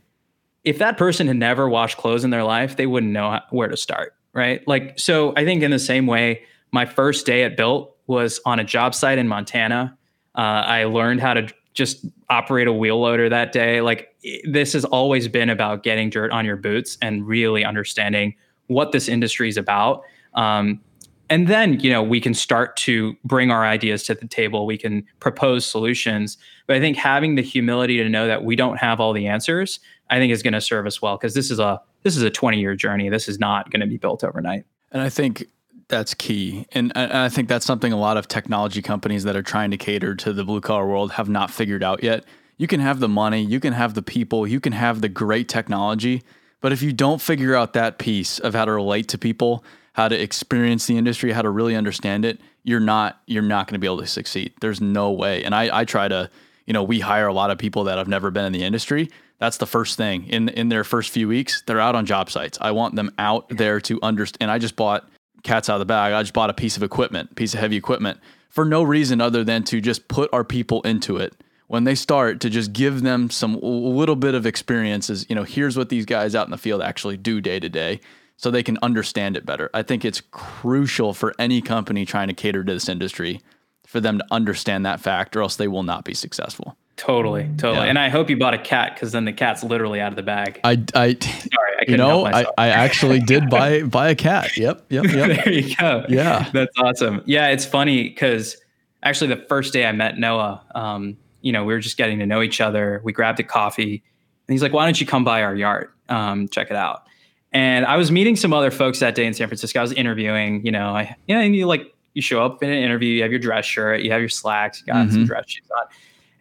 If 0.64 0.79
that 0.79 0.99
person 0.99 1.29
had 1.29 1.37
never 1.37 1.69
washed 1.69 1.97
clothes 1.97 2.25
in 2.25 2.31
their 2.31 2.45
life, 2.45 2.77
they 2.77 2.87
wouldn't 2.87 3.12
know 3.12 3.40
where 3.51 3.69
to 3.69 3.77
start, 3.77 4.14
right? 4.33 4.66
Like, 4.66 4.99
so 4.99 5.33
I 5.37 5.45
think 5.45 5.62
in 5.62 5.71
the 5.71 5.79
same 5.79 6.07
way, 6.07 6.42
my 6.73 6.85
first 6.85 7.25
day 7.25 7.45
at 7.45 7.57
Built 7.57 7.95
was 8.07 8.40
on 8.45 8.59
a 8.59 8.64
job 8.64 8.95
site 8.95 9.19
in 9.19 9.29
Montana. 9.29 9.97
Uh, 10.35 10.40
I 10.40 10.85
learned 10.85 11.21
how 11.21 11.35
to 11.35 11.49
just 11.75 12.07
operate 12.31 12.66
a 12.66 12.73
wheel 12.73 13.01
loader 13.01 13.29
that 13.29 13.53
day. 13.53 13.81
Like 13.81 14.14
this 14.45 14.73
has 14.73 14.85
always 14.85 15.29
been 15.29 15.51
about 15.51 15.83
getting 15.83 16.11
dirt 16.11 16.31
on 16.31 16.45
your 16.45 16.57
boots 16.57 16.97
and 17.03 17.27
really 17.27 17.64
understanding 17.64 18.35
what 18.66 18.92
this 18.92 19.09
industry 19.09 19.49
is 19.49 19.57
about. 19.57 20.03
Um, 20.35 20.81
and 21.29 21.49
then 21.49 21.81
you 21.81 21.90
know 21.90 22.03
we 22.03 22.21
can 22.21 22.35
start 22.35 22.77
to 22.77 23.16
bring 23.25 23.51
our 23.51 23.64
ideas 23.64 24.03
to 24.05 24.14
the 24.14 24.27
table 24.27 24.66
we 24.66 24.79
can 24.79 25.05
propose 25.21 25.66
solutions 25.66 26.38
but 26.66 26.77
i 26.77 26.81
think 26.81 26.97
having 26.97 27.35
the 27.35 27.42
humility 27.42 27.97
to 27.97 28.09
know 28.09 28.27
that 28.27 28.45
we 28.45 28.57
don't 28.57 28.77
have 28.77 29.01
all 29.01 29.12
the 29.12 29.27
answers 29.27 29.81
i 30.11 30.19
think 30.19 30.33
is 30.33 30.42
going 30.42 30.53
to 30.53 30.61
serve 30.61 30.87
us 30.87 31.03
well 31.03 31.16
because 31.16 31.35
this 31.35 31.51
is 31.51 31.59
a 31.59 31.81
this 32.03 32.16
is 32.16 32.23
a 32.23 32.31
20 32.31 32.61
year 32.61 32.75
journey 32.75 33.09
this 33.09 33.29
is 33.29 33.38
not 33.38 33.71
going 33.71 33.81
to 33.81 33.87
be 33.87 33.97
built 33.97 34.23
overnight 34.23 34.64
and 34.92 35.03
i 35.03 35.09
think 35.09 35.45
that's 35.88 36.14
key. 36.14 36.66
And, 36.72 36.92
I 36.94 37.29
think 37.29 37.49
that's 37.49 37.66
something 37.66 37.92
a 37.92 37.99
lot 37.99 38.16
of 38.16 38.29
technology 38.29 38.83
companies 38.83 39.25
that 39.25 39.37
are 39.37 39.42
trying 39.42 39.70
to 39.70 39.77
cater 39.77 40.14
to 40.16 40.33
the 40.33 40.44
blue 40.44 40.61
collar 40.61 40.87
world 40.87 41.12
have 41.12 41.29
not 41.29 41.51
figured 41.51 41.83
out 41.83 42.03
yet. 42.03 42.25
You 42.57 42.66
can 42.66 42.81
have 42.81 43.01
the 43.01 43.09
money, 43.09 43.42
you 43.42 43.61
can 43.61 43.72
have 43.72 43.94
the 43.94 44.03
people, 44.03 44.46
you 44.46 44.61
can 44.61 44.72
have 44.72 45.01
the 45.01 45.09
great 45.09 45.49
technology, 45.49 46.22
but 46.61 46.72
if 46.72 46.83
you 46.83 46.92
don't 46.92 47.20
figure 47.20 47.55
out 47.55 47.75
that 47.75 47.99
piece 47.99 48.38
of 48.38 48.55
how 48.55 48.64
to 48.64 48.72
relate 48.72 49.09
to 49.09 49.18
people, 49.18 49.62
how 49.92 50.09
to 50.09 50.20
experience 50.20 50.87
the 50.87 50.96
industry, 50.96 51.33
how 51.33 51.42
to 51.42 51.51
really 51.51 51.77
understand 51.77 52.25
it, 52.25 52.40
you're 52.64 52.81
not 52.81 53.20
you're 53.27 53.42
not 53.42 53.66
going 53.66 53.75
to 53.75 53.79
be 53.79 53.87
able 53.87 53.99
to 53.99 54.07
succeed. 54.07 54.53
There's 54.61 54.81
no 54.81 55.12
way. 55.12 55.44
And 55.44 55.55
I 55.55 55.81
I 55.81 55.85
try 55.85 56.09
to, 56.09 56.31
you 56.66 56.72
know, 56.72 56.83
we 56.83 57.01
hire 57.01 57.27
a 57.27 57.33
lot 57.33 57.51
of 57.51 57.59
people 57.59 57.85
that 57.85 57.99
have 57.99 58.09
never 58.09 58.31
been 58.31 58.44
in 58.44 58.53
the 58.53 58.64
industry. 58.64 59.11
That's 59.38 59.59
the 59.59 59.66
first 59.66 59.96
thing. 59.96 60.27
In 60.27 60.49
in 60.49 60.68
their 60.70 60.83
first 60.83 61.11
few 61.11 61.29
weeks, 61.29 61.62
they're 61.66 61.81
out 61.81 61.94
on 61.94 62.07
job 62.07 62.31
sites. 62.31 62.59
I 62.61 62.72
want 62.72 62.96
them 62.96 63.12
out 63.18 63.49
there 63.51 63.81
to 63.83 64.01
understand. 64.03 64.38
And 64.42 64.51
I 64.51 64.59
just 64.59 64.77
bought 64.77 65.09
cat's 65.46 65.68
out 65.68 65.74
of 65.74 65.80
the 65.80 65.87
bag. 65.87 66.12
I 66.12 66.22
just 66.22 66.35
bought 66.35 66.50
a 66.50 66.54
piece 66.54 66.76
of 66.76 66.82
equipment, 66.82 67.37
piece 67.37 67.54
of 67.54 67.61
heavy 67.61 67.76
equipment 67.76 68.20
for 68.50 68.64
no 68.64 68.82
reason 68.82 69.20
other 69.20 69.44
than 69.44 69.62
to 69.64 69.80
just 69.80 70.09
put 70.09 70.28
our 70.32 70.44
people 70.44 70.82
into 70.82 71.16
it. 71.16 71.35
When 71.68 71.85
they 71.85 71.94
start 71.94 72.40
to 72.40 72.50
just 72.50 72.72
give 72.72 73.02
them 73.02 73.30
some 73.30 73.59
little 73.61 74.16
bit 74.16 74.35
of 74.35 74.46
experiences, 74.46 75.26
you 75.28 75.35
know, 75.35 75.42
here's 75.42 75.76
what 75.76 75.88
these 75.88 76.04
guys 76.04 76.35
out 76.35 76.46
in 76.46 76.52
the 76.52 76.59
field 76.59 76.80
actually 76.80 77.16
do 77.16 77.40
day 77.40 77.59
to 77.59 77.68
day 77.68 78.00
so 78.37 78.50
they 78.50 78.62
can 78.62 78.78
understand 78.82 79.37
it 79.37 79.46
better. 79.46 79.70
I 79.74 79.82
think 79.82 80.04
it's 80.04 80.20
crucial 80.30 81.12
for 81.12 81.35
any 81.38 81.61
company 81.61 82.04
trying 82.04 82.28
to 82.28 82.35
cater 82.35 82.62
to 82.62 82.72
this 82.72 82.88
industry 82.88 83.40
for 83.87 84.00
them 84.00 84.18
to 84.18 84.26
understand 84.30 84.85
that 84.87 85.00
fact 85.00 85.37
or 85.37 85.42
else 85.42 85.56
they 85.56 85.68
will 85.68 85.82
not 85.82 86.04
be 86.04 86.14
successful. 86.14 86.76
Totally, 86.96 87.44
totally. 87.59 87.85
Yeah. 87.85 87.90
And 87.90 87.98
I 87.98 88.09
hope 88.09 88.30
you 88.30 88.38
bought 88.38 88.54
a 88.54 88.59
cat 88.59 88.94
because 88.94 89.12
then 89.12 89.26
the 89.26 89.32
cat's 89.32 89.62
literally 89.62 90.00
out 90.00 90.12
of 90.12 90.16
the 90.16 90.22
bag. 90.22 90.61
I, 90.64 90.82
I, 90.94 91.14
Sorry, 91.20 91.74
I 91.78 91.85
you 91.87 91.96
know, 91.98 92.24
I, 92.24 92.46
I 92.56 92.68
actually 92.68 93.20
did 93.20 93.50
buy 93.50 93.82
buy 93.82 94.09
a 94.09 94.14
cat. 94.14 94.56
Yep, 94.56 94.87
yep, 94.88 95.04
yep. 95.12 95.44
there 95.44 95.52
you 95.52 95.76
go. 95.76 96.06
Yeah, 96.09 96.48
that's 96.52 96.72
awesome. 96.78 97.22
Yeah, 97.26 97.48
it's 97.48 97.66
funny 97.66 98.04
because 98.04 98.56
actually 99.02 99.28
the 99.28 99.42
first 99.42 99.74
day 99.74 99.85
I 99.85 99.92
met 99.92 100.18
Noah, 100.18 100.62
um, 100.74 101.18
you 101.42 101.52
know, 101.52 101.64
we 101.64 101.74
were 101.74 101.80
just 101.80 101.98
getting 101.98 102.18
to 102.20 102.26
know 102.26 102.40
each 102.40 102.62
other. 102.62 103.02
We 103.04 103.12
grabbed 103.12 103.40
a 103.40 103.44
coffee, 103.44 104.02
and 104.48 104.54
he's 104.54 104.62
like, 104.62 104.72
"Why 104.72 104.87
don't 104.87 104.98
you 104.98 105.06
come 105.06 105.22
by 105.22 105.42
our 105.42 105.54
yard? 105.54 105.90
Um, 106.09 106.48
check 106.48 106.70
it 106.70 106.76
out." 106.76 107.06
And 107.52 107.85
I 107.85 107.98
was 107.98 108.11
meeting 108.11 108.37
some 108.37 108.54
other 108.54 108.70
folks 108.70 109.00
that 109.00 109.14
day 109.14 109.26
in 109.26 109.35
San 109.35 109.48
Francisco. 109.48 109.80
I 109.80 109.82
was 109.82 109.92
interviewing. 109.92 110.64
You 110.64 110.72
know, 110.72 110.96
I 110.96 111.14
yeah, 111.26 111.40
and 111.40 111.54
you 111.54 111.66
like 111.66 111.94
you 112.14 112.22
show 112.22 112.42
up 112.42 112.62
in 112.62 112.70
an 112.70 112.78
interview, 112.78 113.11
you 113.11 113.20
have 113.20 113.30
your 113.30 113.38
dress 113.38 113.66
shirt, 113.66 114.00
you 114.00 114.11
have 114.12 114.20
your 114.20 114.30
slacks, 114.30 114.80
you 114.80 114.87
got 114.87 114.96
mm-hmm. 114.96 115.12
some 115.12 115.26
dress 115.26 115.44
shoes 115.46 115.68
on 115.78 115.87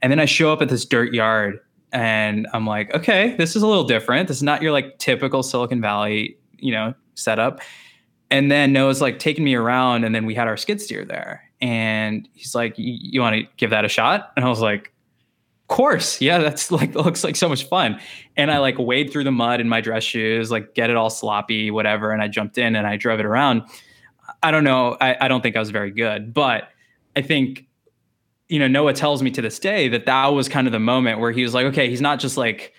and 0.06 0.12
then 0.12 0.20
I 0.20 0.26
show 0.26 0.54
up 0.54 0.62
at 0.62 0.70
this 0.70 0.86
dirt 0.86 1.16
yard 1.16 1.60
and 1.92 2.46
I'm 2.54 2.68
like, 2.68 2.94
okay, 2.94 3.36
this 3.40 3.56
is 3.56 3.64
a 3.64 3.68
little 3.68 3.86
different. 3.86 4.28
This 4.28 4.38
is 4.38 4.44
not 4.44 4.62
your 4.62 4.72
like 4.72 5.00
typical 5.00 5.42
Silicon 5.42 5.82
Valley, 5.82 6.38
you 6.60 6.72
know, 6.72 6.94
setup. 7.16 7.60
And 8.30 8.52
then 8.52 8.72
Noah's 8.72 9.02
like 9.02 9.18
taking 9.18 9.44
me 9.44 9.56
around, 9.56 10.04
and 10.04 10.14
then 10.14 10.28
we 10.28 10.36
had 10.36 10.48
our 10.48 10.58
skid 10.58 10.80
steer 10.80 11.06
there. 11.06 11.50
and 11.60 12.30
he's 12.34 12.54
like, 12.54 12.76
"You 12.78 13.20
want 13.20 13.36
to 13.36 13.48
give 13.58 13.72
that 13.72 13.84
a 13.84 13.88
shot?" 13.90 14.32
And 14.36 14.46
I 14.46 14.50
was 14.50 14.60
like, 14.60 14.94
"Course, 15.70 16.22
yeah, 16.22 16.38
that's 16.38 16.70
like 16.70 16.94
looks 17.06 17.24
like 17.24 17.36
so 17.36 17.50
much 17.50 17.64
fun." 17.64 18.00
And 18.38 18.52
I 18.52 18.60
like 18.60 18.78
wade 18.78 19.12
through 19.12 19.24
the 19.24 19.32
mud 19.32 19.60
in 19.60 19.68
my 19.68 19.82
dress 19.82 20.04
shoes, 20.04 20.52
like 20.52 20.76
get 20.76 20.92
it 20.92 20.96
all 20.98 21.10
sloppy, 21.10 21.72
whatever. 21.72 22.12
And 22.12 22.22
I 22.22 22.28
jumped 22.28 22.60
in 22.60 22.76
and 22.76 22.86
I 22.86 22.96
drove 22.96 23.20
it 23.20 23.26
around. 23.26 23.64
I 24.44 24.52
don't 24.52 24.66
know. 24.66 24.98
I, 25.02 25.18
I 25.22 25.28
don't 25.30 25.42
think 25.42 25.56
I 25.56 25.60
was 25.60 25.72
very 25.72 25.90
good, 25.90 26.32
but 26.32 26.70
I 27.16 27.24
think 27.24 27.66
you 28.50 28.60
know 28.60 28.68
Noah 28.68 28.94
tells 28.94 29.24
me 29.24 29.32
to 29.32 29.42
this 29.42 29.60
day 29.60 29.88
that 29.90 30.06
that 30.06 30.28
was 30.28 30.48
kind 30.48 30.68
of 30.68 30.74
the 30.74 30.80
moment 30.80 31.20
where 31.20 31.32
he 31.32 31.44
was 31.44 31.54
like, 31.54 31.66
okay, 31.68 31.90
he's 31.90 32.02
not 32.02 32.20
just 32.20 32.38
like 32.38 32.74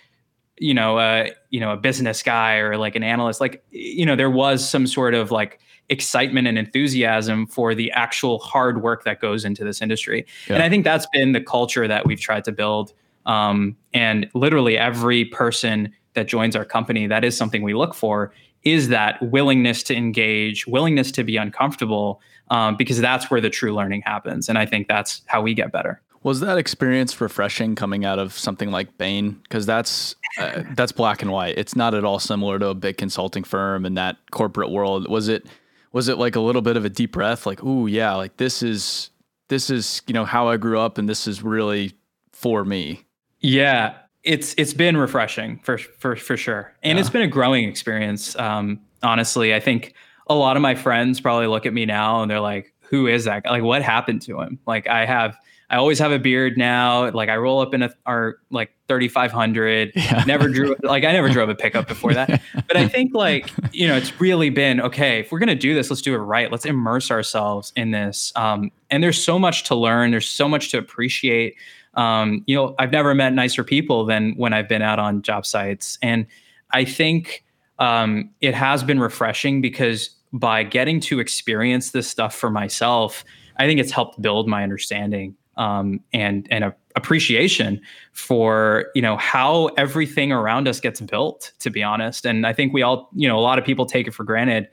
you 0.59 0.73
know, 0.73 0.99
uh, 0.99 1.29
you 1.51 1.61
know, 1.61 1.73
a 1.73 1.77
business 1.77 2.23
guy 2.23 2.57
or 2.57 2.77
like 2.77 2.97
an 2.97 3.03
analyst. 3.03 3.41
Like, 3.41 3.65
you 3.71 4.07
know, 4.07 4.17
there 4.17 4.31
was 4.31 4.67
some 4.67 4.87
sort 4.87 5.15
of 5.15 5.31
like 5.31 5.61
excitement 5.89 6.49
and 6.49 6.59
enthusiasm 6.59 7.47
for 7.47 7.75
the 7.75 7.91
actual 7.93 8.39
hard 8.39 8.83
work 8.83 9.05
that 9.05 9.21
goes 9.21 9.45
into 9.45 9.65
this 9.65 9.83
industry. 9.83 10.27
Yeah. 10.49 10.55
And 10.55 10.63
I 10.63 10.69
think 10.69 10.85
that's 10.85 11.07
been 11.13 11.33
the 11.33 11.41
culture 11.41 11.87
that 11.87 12.07
we've 12.07 12.21
tried 12.21 12.45
to 12.45 12.53
build. 12.53 12.93
Um, 13.27 13.77
and 13.93 14.29
literally 14.35 14.79
every 14.79 15.27
person 15.27 15.93
that 16.15 16.27
joins 16.27 16.57
our 16.57 16.65
company, 16.65 17.07
that 17.07 17.25
is 17.25 17.37
something 17.37 17.63
we 17.63 17.75
look 17.75 17.95
for 17.95 18.33
is 18.67 18.89
that 18.89 19.23
willingness 19.23 19.85
to 19.85 19.97
engage, 19.97 20.67
willingness 20.67 21.13
to 21.13 21.23
be 21.23 21.37
uncomfortable, 21.37 22.21
um, 22.51 22.77
because 22.77 23.01
that's 23.01 23.31
where 23.31 23.41
the 23.41 23.49
true 23.49 23.73
learning 23.73 24.03
happens. 24.05 24.49
And 24.49 24.59
I 24.59 24.67
think 24.67 24.89
that's 24.89 25.23
how 25.27 25.41
we 25.41 25.55
get 25.55 25.71
better. 25.71 26.03
Was 26.25 26.41
that 26.41 26.59
experience 26.59 27.21
refreshing 27.21 27.77
coming 27.77 28.05
out 28.05 28.19
of 28.19 28.37
something 28.37 28.73
like 28.73 28.99
Bain? 28.99 29.39
Because 29.45 29.67
that's 29.67 30.17
uh, 30.39 30.65
that's 30.75 30.91
black 30.91 31.23
and 31.23 31.31
white. 31.31 31.57
It's 31.57 31.77
not 31.77 31.95
at 31.95 32.05
all 32.05 32.19
similar 32.19 32.59
to 32.59 32.67
a 32.67 32.75
big 32.75 32.99
consulting 32.99 33.45
firm 33.45 33.87
in 33.87 33.95
that 33.95 34.17
corporate 34.33 34.73
world. 34.73 35.09
Was 35.09 35.29
it 35.29 35.47
was 35.93 36.09
it 36.09 36.19
like 36.19 36.35
a 36.35 36.41
little 36.41 36.63
bit 36.63 36.77
of 36.77 36.85
a 36.85 36.91
deep 36.91 37.13
breath? 37.13 37.47
Like, 37.47 37.63
ooh, 37.63 37.87
yeah, 37.87 38.15
like 38.17 38.37
this 38.39 38.65
is 38.65 39.11
this 39.47 39.71
is 39.71 40.03
you 40.09 40.15
know 40.15 40.25
how 40.25 40.49
I 40.49 40.57
grew 40.57 40.81
up, 40.81 40.99
and 40.99 41.09
this 41.09 41.29
is 41.29 41.45
really 41.45 41.93
for 42.33 42.65
me. 42.65 43.05
Yeah, 43.39 43.95
it's 44.27 44.55
it's 44.59 44.75
been 44.75 44.97
refreshing 44.97 45.59
for 45.63 45.79
for 45.79 46.17
for 46.17 46.37
sure, 46.37 46.75
and 46.83 46.97
yeah. 46.97 47.01
it's 47.01 47.11
been 47.11 47.23
a 47.23 47.29
growing 47.29 47.69
experience. 47.69 48.37
Um, 48.37 48.81
honestly, 49.03 49.55
I 49.55 49.61
think 49.61 49.95
a 50.27 50.35
lot 50.35 50.57
of 50.57 50.63
my 50.63 50.75
friends 50.75 51.21
probably 51.21 51.47
look 51.47 51.65
at 51.65 51.73
me 51.73 51.87
now 51.87 52.21
and 52.21 52.31
they're 52.31 52.41
like, 52.41 52.75
"Who 52.91 53.07
is 53.07 53.25
that? 53.25 53.45
Like, 53.47 53.63
what 53.63 53.83
happened 53.83 54.23
to 54.23 54.41
him?" 54.41 54.59
Like, 54.67 54.89
I 54.89 55.07
have 55.07 55.39
I 55.69 55.77
always 55.77 55.99
have 55.99 56.13
a 56.13 56.19
beard 56.19 56.57
now. 56.57 57.11
Like 57.11 57.29
I 57.29 57.37
roll 57.37 57.61
up 57.61 57.75
in 57.75 57.83
a 57.83 57.91
our 58.05 58.37
like 58.51 58.73
3500. 58.89 59.93
Yeah. 60.07 60.23
Never 60.27 60.49
drew 60.49 60.77
like 60.83 61.05
I 61.05 61.13
never 61.13 61.29
drove 61.29 61.49
a 61.49 61.55
pickup 61.55 61.89
before 61.89 62.15
that. 62.15 62.41
But 62.69 62.77
I 62.77 62.87
think 62.87 63.15
like 63.15 63.51
you 63.73 63.89
know 63.89 63.97
it's 63.97 64.21
really 64.21 64.51
been 64.51 64.81
okay. 64.81 65.21
If 65.21 65.33
we're 65.33 65.39
gonna 65.39 65.55
do 65.55 65.75
this, 65.75 65.91
let's 65.91 66.03
do 66.03 66.15
it 66.15 66.19
right. 66.19 66.51
Let's 66.51 66.65
immerse 66.65 67.11
ourselves 67.11 67.73
in 67.75 67.91
this. 67.91 68.33
Um, 68.37 68.71
and 68.91 69.03
there's 69.03 69.23
so 69.23 69.39
much 69.39 69.65
to 69.65 69.75
learn. 69.75 70.11
There's 70.11 70.29
so 70.29 70.49
much 70.49 70.71
to 70.71 70.79
appreciate. 70.79 71.57
Um, 71.97 72.45
you 72.47 72.55
know, 72.55 72.75
I've 72.79 72.93
never 72.93 73.15
met 73.15 73.33
nicer 73.33 73.65
people 73.65 74.05
than 74.05 74.35
when 74.37 74.53
I've 74.53 74.69
been 74.69 74.83
out 74.83 74.99
on 74.99 75.23
job 75.23 75.47
sites, 75.47 75.99
and 76.03 76.27
I 76.73 76.85
think 76.85 77.45
um, 77.79 78.31
it 78.41 78.55
has 78.55 78.83
been 78.85 79.01
refreshing 79.01 79.61
because 79.61 80.11
by 80.33 80.63
getting 80.63 81.01
to 81.01 81.21
experience 81.21 81.91
this 81.91 82.09
stuff 82.09 82.35
for 82.35 82.51
myself, 82.51 83.25
I 83.59 83.67
think 83.67 83.81
it's 83.81 83.93
helped 83.93 84.21
build 84.21 84.49
my 84.49 84.63
understanding 84.63 85.37
um, 85.57 86.01
and 86.13 86.47
and 86.51 86.65
a 86.65 86.75
appreciation 86.95 87.81
for 88.13 88.87
you 88.95 89.03
know 89.03 89.17
how 89.17 89.67
everything 89.77 90.33
around 90.33 90.69
us 90.69 90.81
gets 90.81 91.01
built. 91.01 91.53
To 91.61 91.71
be 91.71 91.83
honest, 91.83 92.27
and 92.27 92.47
I 92.47 92.53
think 92.53 92.73
we 92.73 92.83
all 92.83 93.11
you 93.15 93.29
know 93.29 93.39
a 93.39 93.41
lot 93.41 93.59
of 93.59 93.65
people 93.65 93.87
take 93.87 94.07
it 94.07 94.13
for 94.13 94.25
granted, 94.25 94.69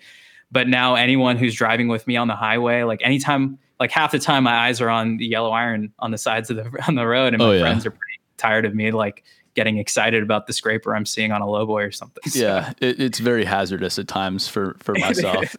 but 0.51 0.67
now 0.67 0.95
anyone 0.95 1.37
who's 1.37 1.55
driving 1.55 1.87
with 1.87 2.07
me 2.07 2.15
on 2.15 2.27
the 2.27 2.35
highway, 2.35 2.83
like 2.83 3.01
anytime, 3.03 3.57
like 3.79 3.91
half 3.91 4.11
the 4.11 4.19
time, 4.19 4.43
my 4.43 4.53
eyes 4.53 4.81
are 4.81 4.89
on 4.89 5.17
the 5.17 5.25
yellow 5.25 5.51
iron 5.51 5.91
on 5.99 6.11
the 6.11 6.17
sides 6.17 6.49
of 6.49 6.57
the 6.57 6.83
on 6.87 6.95
the 6.95 7.05
road, 7.05 7.33
and 7.33 7.41
oh, 7.41 7.47
my 7.47 7.51
oh, 7.51 7.53
yeah. 7.55 7.61
friends 7.61 7.85
are 7.85 7.91
pretty 7.91 8.19
tired 8.37 8.65
of 8.65 8.75
me 8.75 8.91
like 8.91 9.23
getting 9.55 9.77
excited 9.77 10.23
about 10.23 10.47
the 10.47 10.53
scraper 10.53 10.95
I'm 10.95 11.05
seeing 11.05 11.31
on 11.31 11.41
a 11.41 11.45
lowboy 11.45 11.87
or 11.87 11.91
something. 11.91 12.23
So. 12.33 12.39
Yeah, 12.39 12.73
it, 12.79 12.99
it's 12.99 13.19
very 13.19 13.45
hazardous 13.45 13.99
at 13.99 14.07
times 14.07 14.47
for 14.47 14.75
for 14.79 14.95
myself. 14.97 15.55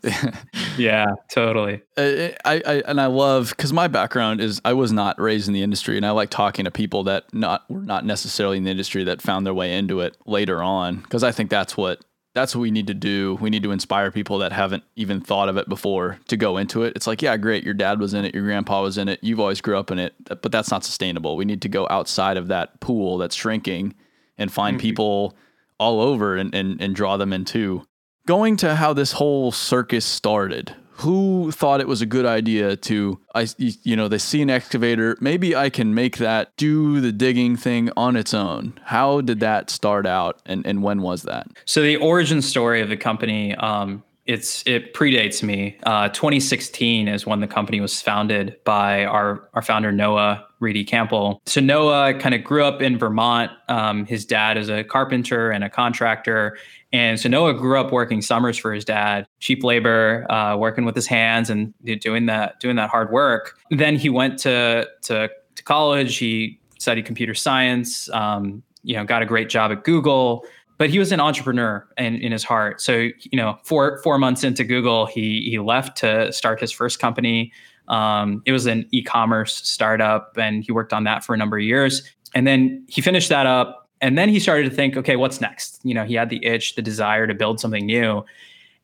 yeah, 0.76 1.12
totally. 1.30 1.82
I, 1.96 2.34
I, 2.44 2.82
and 2.86 3.00
I 3.00 3.06
love 3.06 3.50
because 3.50 3.72
my 3.72 3.86
background 3.86 4.40
is 4.40 4.60
I 4.64 4.72
was 4.72 4.92
not 4.92 5.20
raised 5.20 5.46
in 5.46 5.54
the 5.54 5.62
industry, 5.62 5.96
and 5.96 6.04
I 6.04 6.10
like 6.10 6.30
talking 6.30 6.64
to 6.64 6.70
people 6.70 7.04
that 7.04 7.32
not 7.32 7.70
were 7.70 7.82
not 7.82 8.04
necessarily 8.04 8.56
in 8.56 8.64
the 8.64 8.70
industry 8.70 9.04
that 9.04 9.22
found 9.22 9.46
their 9.46 9.54
way 9.54 9.76
into 9.76 10.00
it 10.00 10.16
later 10.26 10.62
on 10.62 10.96
because 10.96 11.22
I 11.22 11.30
think 11.30 11.50
that's 11.50 11.76
what 11.76 12.04
that's 12.34 12.54
what 12.54 12.62
we 12.62 12.72
need 12.72 12.88
to 12.88 12.94
do. 12.94 13.38
We 13.40 13.48
need 13.48 13.62
to 13.62 13.70
inspire 13.70 14.10
people 14.10 14.38
that 14.38 14.52
haven't 14.52 14.82
even 14.96 15.20
thought 15.20 15.48
of 15.48 15.56
it 15.56 15.68
before 15.68 16.18
to 16.26 16.36
go 16.36 16.56
into 16.56 16.82
it. 16.82 16.94
It's 16.96 17.06
like, 17.06 17.22
yeah, 17.22 17.36
great. 17.36 17.64
Your 17.64 17.74
dad 17.74 18.00
was 18.00 18.12
in 18.12 18.24
it. 18.24 18.34
Your 18.34 18.42
grandpa 18.42 18.82
was 18.82 18.98
in 18.98 19.08
it. 19.08 19.20
You've 19.22 19.38
always 19.38 19.60
grew 19.60 19.78
up 19.78 19.92
in 19.92 20.00
it, 20.00 20.14
but 20.26 20.50
that's 20.50 20.70
not 20.70 20.84
sustainable. 20.84 21.36
We 21.36 21.44
need 21.44 21.62
to 21.62 21.68
go 21.68 21.86
outside 21.90 22.36
of 22.36 22.48
that 22.48 22.80
pool 22.80 23.18
that's 23.18 23.36
shrinking 23.36 23.94
and 24.36 24.52
find 24.52 24.76
mm-hmm. 24.76 24.82
people 24.82 25.36
all 25.78 26.00
over 26.00 26.36
and, 26.36 26.52
and, 26.54 26.80
and 26.80 26.94
draw 26.94 27.16
them 27.16 27.32
into. 27.32 27.86
Going 28.26 28.56
to 28.56 28.74
how 28.74 28.92
this 28.92 29.12
whole 29.12 29.52
circus 29.52 30.04
started, 30.04 30.74
who 31.04 31.52
thought 31.52 31.80
it 31.80 31.88
was 31.88 32.00
a 32.00 32.06
good 32.06 32.26
idea 32.26 32.76
to 32.76 33.20
I 33.34 33.46
you 33.58 33.94
know 33.94 34.08
they 34.08 34.18
see 34.18 34.42
an 34.42 34.50
excavator 34.50 35.16
maybe 35.20 35.54
I 35.54 35.70
can 35.70 35.94
make 35.94 36.16
that 36.16 36.56
do 36.56 37.00
the 37.00 37.12
digging 37.12 37.56
thing 37.56 37.90
on 37.96 38.16
its 38.16 38.32
own 38.32 38.78
how 38.84 39.20
did 39.20 39.40
that 39.40 39.70
start 39.70 40.06
out 40.06 40.40
and 40.46 40.66
and 40.66 40.82
when 40.82 41.02
was 41.02 41.22
that 41.22 41.46
so 41.66 41.82
the 41.82 41.96
origin 41.96 42.40
story 42.42 42.80
of 42.80 42.88
the 42.88 42.96
company 42.96 43.54
um, 43.56 44.02
it's 44.26 44.62
it 44.66 44.94
predates 44.94 45.42
me. 45.42 45.78
Uh, 45.82 46.08
2016 46.08 47.08
is 47.08 47.26
when 47.26 47.40
the 47.40 47.46
company 47.46 47.80
was 47.80 48.00
founded 48.00 48.56
by 48.64 49.04
our 49.04 49.48
our 49.52 49.60
founder 49.60 49.92
Noah 49.92 50.46
Ready-Campbell. 50.60 51.42
So 51.44 51.60
Noah 51.60 52.14
kind 52.14 52.34
of 52.34 52.42
grew 52.42 52.64
up 52.64 52.80
in 52.80 52.98
Vermont. 52.98 53.50
Um, 53.68 54.06
his 54.06 54.24
dad 54.24 54.56
is 54.56 54.70
a 54.70 54.82
carpenter 54.82 55.50
and 55.50 55.62
a 55.62 55.68
contractor, 55.68 56.56
and 56.94 57.18
so 57.18 57.28
Noah 57.28 57.54
grew 57.54 57.80
up 57.80 57.90
working 57.90 58.22
summers 58.22 58.56
for 58.56 58.72
his 58.72 58.84
dad, 58.84 59.26
cheap 59.40 59.64
labor, 59.64 60.30
uh, 60.30 60.56
working 60.56 60.84
with 60.84 60.94
his 60.94 61.08
hands 61.08 61.50
and 61.50 61.74
doing 62.00 62.26
that 62.26 62.60
doing 62.60 62.76
that 62.76 62.88
hard 62.88 63.10
work. 63.10 63.58
Then 63.70 63.96
he 63.96 64.08
went 64.08 64.38
to 64.40 64.88
to, 65.02 65.28
to 65.56 65.62
college. 65.64 66.16
He 66.18 66.60
studied 66.78 67.04
computer 67.04 67.34
science. 67.34 68.08
Um, 68.10 68.62
you 68.84 68.94
know, 68.94 69.04
got 69.04 69.22
a 69.22 69.26
great 69.26 69.48
job 69.48 69.72
at 69.72 69.82
Google 69.82 70.44
but 70.76 70.90
he 70.90 70.98
was 70.98 71.12
an 71.12 71.20
entrepreneur 71.20 71.86
in, 71.96 72.16
in 72.16 72.32
his 72.32 72.42
heart. 72.42 72.80
So, 72.80 73.08
you 73.20 73.36
know, 73.36 73.58
four 73.62 74.00
four 74.02 74.18
months 74.18 74.42
into 74.42 74.64
Google, 74.64 75.06
he 75.06 75.48
he 75.48 75.58
left 75.58 75.96
to 75.98 76.32
start 76.32 76.60
his 76.60 76.72
first 76.72 76.98
company. 76.98 77.52
Um, 77.88 78.42
it 78.44 78.52
was 78.52 78.66
an 78.66 78.88
e-commerce 78.90 79.54
startup, 79.54 80.36
and 80.36 80.64
he 80.64 80.72
worked 80.72 80.92
on 80.92 81.04
that 81.04 81.24
for 81.24 81.34
a 81.34 81.38
number 81.38 81.56
of 81.56 81.62
years. 81.62 82.02
And 82.34 82.46
then 82.46 82.84
he 82.88 83.00
finished 83.00 83.28
that 83.28 83.46
up, 83.46 83.83
and 84.00 84.18
then 84.18 84.28
he 84.28 84.38
started 84.40 84.68
to 84.68 84.74
think, 84.74 84.96
okay, 84.96 85.16
what's 85.16 85.40
next? 85.40 85.80
You 85.82 85.94
know, 85.94 86.04
he 86.04 86.14
had 86.14 86.30
the 86.30 86.44
itch, 86.44 86.74
the 86.74 86.82
desire 86.82 87.26
to 87.26 87.34
build 87.34 87.60
something 87.60 87.86
new, 87.86 88.24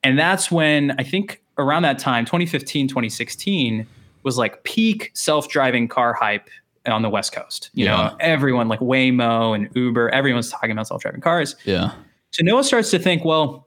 and 0.03 0.19
that's 0.19 0.51
when 0.51 0.93
I 0.99 1.03
think 1.03 1.43
around 1.59 1.83
that 1.83 1.99
time, 1.99 2.25
2015, 2.25 2.89
2016 2.89 3.87
was 4.23 4.39
like 4.39 4.65
peak 4.65 5.11
self-driving 5.15 5.89
car 5.89 6.13
hype 6.15 6.49
on 6.87 7.03
the 7.03 7.11
West 7.11 7.33
Coast. 7.33 7.71
You 7.75 7.85
yeah. 7.85 7.97
know, 7.97 8.17
everyone 8.21 8.69
like 8.69 8.81
Waymo 8.81 9.55
and 9.55 9.69
Uber, 9.75 10.09
everyone's 10.11 10.51
talking 10.51 10.71
about 10.71 10.87
self-driving 10.87 11.21
cars. 11.21 11.57
Yeah. 11.65 11.93
So 12.31 12.43
Noah 12.43 12.65
starts 12.65 12.91
to 12.93 12.99
think, 12.99 13.25
well, 13.25 13.67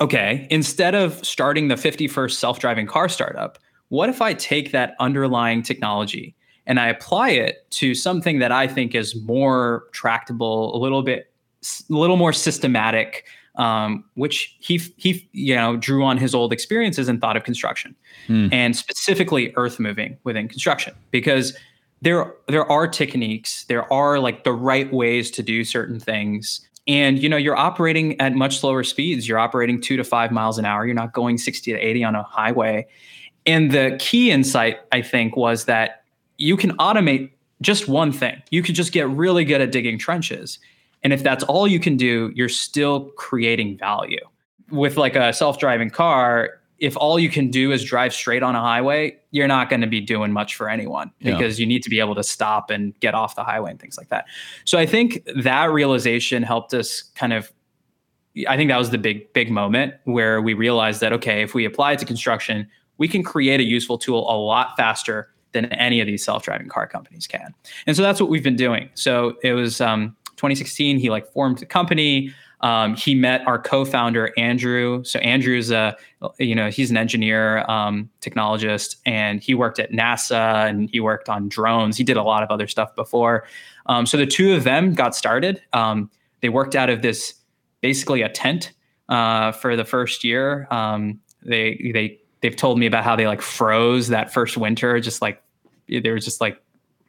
okay, 0.00 0.46
instead 0.50 0.94
of 0.94 1.24
starting 1.24 1.68
the 1.68 1.76
51st 1.76 2.32
self-driving 2.32 2.86
car 2.86 3.08
startup, 3.08 3.58
what 3.88 4.08
if 4.08 4.20
I 4.22 4.34
take 4.34 4.72
that 4.72 4.94
underlying 5.00 5.62
technology 5.62 6.34
and 6.70 6.78
I 6.78 6.86
apply 6.86 7.30
it 7.30 7.68
to 7.72 7.96
something 7.96 8.38
that 8.38 8.52
I 8.52 8.68
think 8.68 8.94
is 8.94 9.16
more 9.22 9.88
tractable, 9.90 10.72
a 10.74 10.78
little 10.78 11.02
bit, 11.02 11.28
a 11.64 11.92
little 11.92 12.16
more 12.16 12.32
systematic, 12.32 13.26
um, 13.56 14.04
which 14.14 14.56
he 14.60 14.78
he 14.96 15.28
you 15.32 15.56
know 15.56 15.76
drew 15.76 16.04
on 16.04 16.16
his 16.16 16.32
old 16.32 16.52
experiences 16.52 17.08
and 17.08 17.20
thought 17.20 17.36
of 17.36 17.42
construction, 17.42 17.96
hmm. 18.28 18.46
and 18.52 18.76
specifically 18.76 19.52
earth 19.56 19.80
moving 19.80 20.16
within 20.22 20.46
construction 20.46 20.94
because 21.10 21.58
there 22.02 22.32
there 22.46 22.64
are 22.70 22.86
techniques 22.86 23.64
there 23.64 23.92
are 23.92 24.20
like 24.20 24.44
the 24.44 24.52
right 24.52 24.92
ways 24.92 25.28
to 25.32 25.42
do 25.42 25.64
certain 25.64 25.98
things. 25.98 26.64
And 26.86 27.18
you 27.18 27.28
know 27.28 27.36
you're 27.36 27.56
operating 27.56 28.18
at 28.20 28.34
much 28.34 28.60
slower 28.60 28.84
speeds. 28.84 29.26
You're 29.26 29.40
operating 29.40 29.80
2 29.80 29.96
to 29.96 30.04
5 30.04 30.30
miles 30.30 30.56
an 30.56 30.64
hour. 30.64 30.86
You're 30.86 30.94
not 30.94 31.12
going 31.14 31.36
60 31.36 31.72
to 31.72 31.78
80 31.78 32.04
on 32.04 32.14
a 32.14 32.22
highway. 32.22 32.86
And 33.44 33.72
the 33.72 33.96
key 33.98 34.30
insight 34.30 34.78
i 34.92 35.02
think 35.02 35.36
was 35.36 35.64
that 35.64 35.99
you 36.40 36.56
can 36.56 36.76
automate 36.78 37.30
just 37.62 37.88
one 37.88 38.10
thing 38.10 38.42
you 38.50 38.62
could 38.62 38.74
just 38.74 38.92
get 38.92 39.08
really 39.08 39.44
good 39.44 39.60
at 39.60 39.70
digging 39.70 39.98
trenches 39.98 40.58
and 41.02 41.12
if 41.12 41.22
that's 41.22 41.44
all 41.44 41.68
you 41.68 41.78
can 41.78 41.96
do 41.96 42.32
you're 42.34 42.48
still 42.48 43.10
creating 43.16 43.76
value 43.76 44.24
with 44.70 44.96
like 44.96 45.16
a 45.16 45.32
self-driving 45.32 45.90
car 45.90 46.60
if 46.80 46.96
all 46.96 47.18
you 47.18 47.28
can 47.28 47.50
do 47.50 47.72
is 47.72 47.84
drive 47.84 48.12
straight 48.12 48.42
on 48.42 48.56
a 48.56 48.60
highway, 48.60 49.14
you're 49.32 49.46
not 49.46 49.68
going 49.68 49.82
to 49.82 49.86
be 49.86 50.00
doing 50.00 50.32
much 50.32 50.56
for 50.56 50.68
anyone 50.68 51.10
because 51.20 51.58
yeah. 51.58 51.62
you 51.62 51.68
need 51.68 51.82
to 51.82 51.90
be 51.90 52.00
able 52.00 52.14
to 52.14 52.22
stop 52.22 52.70
and 52.70 52.98
get 53.00 53.14
off 53.14 53.36
the 53.36 53.44
highway 53.44 53.70
and 53.70 53.78
things 53.78 53.98
like 53.98 54.08
that. 54.08 54.24
So 54.64 54.78
I 54.78 54.86
think 54.86 55.22
that 55.36 55.70
realization 55.70 56.42
helped 56.42 56.72
us 56.72 57.02
kind 57.14 57.32
of 57.32 57.52
I 58.48 58.56
think 58.56 58.70
that 58.70 58.78
was 58.78 58.90
the 58.90 58.98
big 58.98 59.30
big 59.34 59.50
moment 59.50 59.94
where 60.04 60.40
we 60.40 60.54
realized 60.54 61.00
that 61.02 61.12
okay, 61.12 61.42
if 61.42 61.52
we 61.52 61.64
apply 61.64 61.92
it 61.92 61.98
to 61.98 62.06
construction, 62.06 62.66
we 62.96 63.08
can 63.08 63.22
create 63.22 63.60
a 63.60 63.64
useful 63.64 63.98
tool 63.98 64.30
a 64.30 64.36
lot 64.36 64.76
faster 64.76 65.28
than 65.52 65.66
any 65.66 66.00
of 66.00 66.06
these 66.06 66.24
self-driving 66.24 66.68
car 66.68 66.86
companies 66.86 67.26
can. 67.26 67.54
And 67.86 67.96
so 67.96 68.02
that's 68.02 68.20
what 68.20 68.30
we've 68.30 68.44
been 68.44 68.56
doing. 68.56 68.88
So 68.94 69.36
it 69.42 69.52
was 69.52 69.80
um, 69.80 70.16
2016. 70.36 70.98
He 70.98 71.10
like 71.10 71.30
formed 71.32 71.58
the 71.58 71.66
company. 71.66 72.32
Um, 72.62 72.94
he 72.94 73.14
met 73.14 73.46
our 73.46 73.58
co-founder 73.58 74.32
Andrew. 74.36 75.02
So 75.04 75.18
Andrew's 75.20 75.70
a, 75.70 75.96
you 76.38 76.54
know, 76.54 76.68
he's 76.68 76.90
an 76.90 76.96
engineer, 76.96 77.64
um, 77.70 78.10
technologist, 78.20 78.96
and 79.06 79.42
he 79.42 79.54
worked 79.54 79.78
at 79.78 79.92
NASA 79.92 80.68
and 80.68 80.90
he 80.90 81.00
worked 81.00 81.28
on 81.28 81.48
drones. 81.48 81.96
He 81.96 82.04
did 82.04 82.18
a 82.18 82.22
lot 82.22 82.42
of 82.42 82.50
other 82.50 82.66
stuff 82.66 82.94
before. 82.94 83.44
Um, 83.86 84.04
so 84.04 84.16
the 84.16 84.26
two 84.26 84.52
of 84.54 84.64
them 84.64 84.92
got 84.92 85.14
started. 85.14 85.62
Um, 85.72 86.10
they 86.42 86.50
worked 86.50 86.76
out 86.76 86.90
of 86.90 87.02
this 87.02 87.34
basically 87.80 88.22
a 88.22 88.28
tent 88.28 88.72
uh, 89.08 89.52
for 89.52 89.74
the 89.74 89.84
first 89.84 90.22
year. 90.22 90.66
Um, 90.70 91.20
they 91.42 91.90
they 91.94 92.20
they've 92.40 92.56
told 92.56 92.78
me 92.78 92.86
about 92.86 93.04
how 93.04 93.16
they 93.16 93.26
like 93.26 93.42
froze 93.42 94.08
that 94.08 94.32
first 94.32 94.56
winter, 94.56 94.98
just 95.00 95.22
like 95.22 95.42
they 95.88 96.10
were 96.10 96.18
just 96.18 96.40
like 96.40 96.60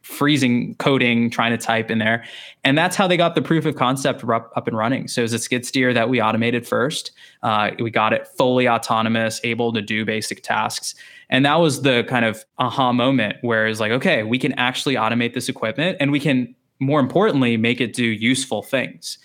freezing 0.02 0.74
coding, 0.76 1.30
trying 1.30 1.52
to 1.52 1.56
type 1.56 1.90
in 1.90 1.98
there. 1.98 2.24
And 2.64 2.76
that's 2.76 2.96
how 2.96 3.06
they 3.06 3.16
got 3.16 3.34
the 3.34 3.42
proof 3.42 3.64
of 3.64 3.76
concept 3.76 4.24
up, 4.24 4.52
up 4.56 4.66
and 4.66 4.76
running. 4.76 5.08
So 5.08 5.20
it 5.20 5.24
was 5.24 5.32
a 5.32 5.38
skid 5.38 5.64
steer 5.64 5.94
that 5.94 6.08
we 6.08 6.20
automated 6.20 6.66
first. 6.66 7.12
Uh, 7.42 7.70
we 7.78 7.90
got 7.90 8.12
it 8.12 8.26
fully 8.26 8.68
autonomous, 8.68 9.40
able 9.44 9.72
to 9.72 9.80
do 9.80 10.04
basic 10.04 10.42
tasks. 10.42 10.94
And 11.30 11.46
that 11.46 11.60
was 11.60 11.82
the 11.82 12.04
kind 12.08 12.24
of 12.24 12.44
aha 12.58 12.92
moment 12.92 13.36
where 13.42 13.66
it's 13.66 13.80
like, 13.80 13.92
okay, 13.92 14.22
we 14.22 14.38
can 14.38 14.52
actually 14.54 14.96
automate 14.96 15.34
this 15.34 15.48
equipment 15.48 15.96
and 16.00 16.10
we 16.10 16.20
can, 16.20 16.54
more 16.80 17.00
importantly, 17.00 17.56
make 17.56 17.80
it 17.80 17.92
do 17.92 18.04
useful 18.04 18.62
things. 18.62 19.18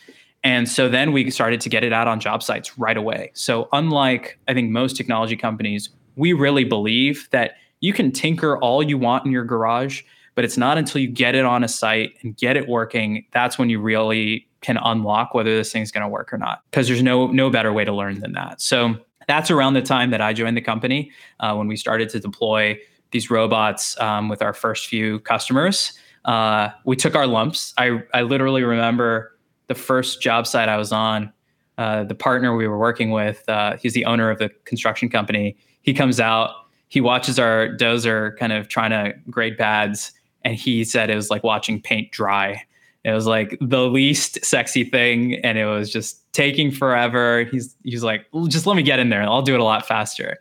And 0.44 0.70
so 0.70 0.88
then 0.88 1.12
we 1.12 1.30
started 1.32 1.60
to 1.62 1.70
get 1.70 1.84
it 1.84 1.92
out 1.92 2.08
on 2.08 2.20
job 2.20 2.44
sites 2.44 2.78
right 2.78 2.96
away. 2.96 3.32
So, 3.34 3.68
unlike 3.74 4.40
I 4.48 4.54
think 4.54 4.72
most 4.72 4.96
technology 4.96 5.36
companies, 5.36 5.90
we 6.16 6.34
really 6.34 6.64
believe 6.64 7.28
that 7.32 7.56
you 7.80 7.94
can 7.94 8.12
tinker 8.12 8.58
all 8.58 8.82
you 8.82 8.98
want 8.98 9.26
in 9.26 9.32
your 9.32 9.46
garage 9.46 10.04
but 10.36 10.46
it's 10.46 10.56
not 10.56 10.78
until 10.78 11.02
you 11.02 11.08
get 11.08 11.34
it 11.34 11.46
on 11.46 11.64
a 11.64 11.68
site 11.68 12.14
and 12.22 12.38
get 12.38 12.56
it 12.56 12.68
working 12.68 13.26
that's 13.32 13.58
when 13.58 13.70
you 13.70 13.82
really 13.82 14.48
can 14.62 14.78
unlock 14.78 15.34
whether 15.34 15.56
this 15.56 15.72
thing's 15.72 15.92
going 15.92 16.04
to 16.04 16.08
work 16.08 16.32
or 16.32 16.38
not 16.38 16.62
because 16.70 16.88
there's 16.88 17.04
no 17.04 17.28
no 17.28 17.50
better 17.50 17.74
way 17.74 17.84
to 17.84 17.94
learn 17.94 18.20
than 18.20 18.34
that. 18.34 18.62
So 18.62 18.96
that's 19.28 19.52
around 19.52 19.74
the 19.74 19.82
time 19.82 20.12
that 20.12 20.22
i 20.22 20.34
joined 20.34 20.56
the 20.56 20.62
company 20.62 21.12
uh, 21.42 21.54
when 21.56 21.68
we 21.68 21.76
started 21.76 22.10
to 22.10 22.20
deploy 22.20 22.80
these 23.12 23.30
robots 23.30 24.00
um, 24.00 24.30
with 24.30 24.42
our 24.42 24.54
first 24.54 24.88
few 24.88 25.20
customers. 25.20 25.94
Uh, 26.26 26.70
we 26.84 26.96
took 26.96 27.16
our 27.16 27.26
lumps. 27.26 27.74
I, 27.78 28.04
I 28.14 28.24
literally 28.24 28.64
remember 28.64 29.37
the 29.68 29.76
first 29.76 30.22
job 30.22 30.46
site 30.48 30.70
i 30.70 30.78
was 30.78 30.92
on 30.92 31.32
uh, 31.78 32.04
the 32.04 32.16
partner 32.16 32.56
we 32.56 32.68
were 32.68 32.80
working 32.80 33.12
with 33.12 33.48
uh, 33.50 33.78
he's 33.78 33.94
the 33.94 34.06
owner 34.06 34.32
of 34.32 34.40
the 34.40 34.50
construction 34.66 35.10
company 35.10 35.56
he 35.82 35.94
comes 35.94 36.20
out 36.20 36.52
he 36.90 37.02
watches 37.02 37.38
our 37.38 37.68
dozer 37.70 38.36
kind 38.38 38.54
of 38.54 38.68
trying 38.68 38.92
to 38.92 39.14
grade 39.30 39.58
pads 39.58 40.14
and 40.48 40.56
he 40.56 40.86
said 40.86 41.10
it 41.10 41.16
was 41.16 41.30
like 41.30 41.44
watching 41.44 41.82
paint 41.82 42.12
dry. 42.12 42.64
It 43.04 43.12
was 43.12 43.26
like 43.26 43.58
the 43.60 43.82
least 43.82 44.44
sexy 44.46 44.86
thing, 44.86 45.36
and 45.44 45.58
it 45.58 45.66
was 45.66 45.92
just 45.92 46.32
taking 46.32 46.72
forever. 46.72 47.44
He's 47.52 47.76
he's 47.84 48.04
like, 48.04 48.26
just 48.48 48.66
let 48.66 48.78
me 48.78 48.84
get 48.84 49.00
in 49.00 49.10
there, 49.10 49.22
I'll 49.24 49.42
do 49.42 49.54
it 49.54 49.60
a 49.60 49.66
lot 49.66 49.86
faster. 49.86 50.38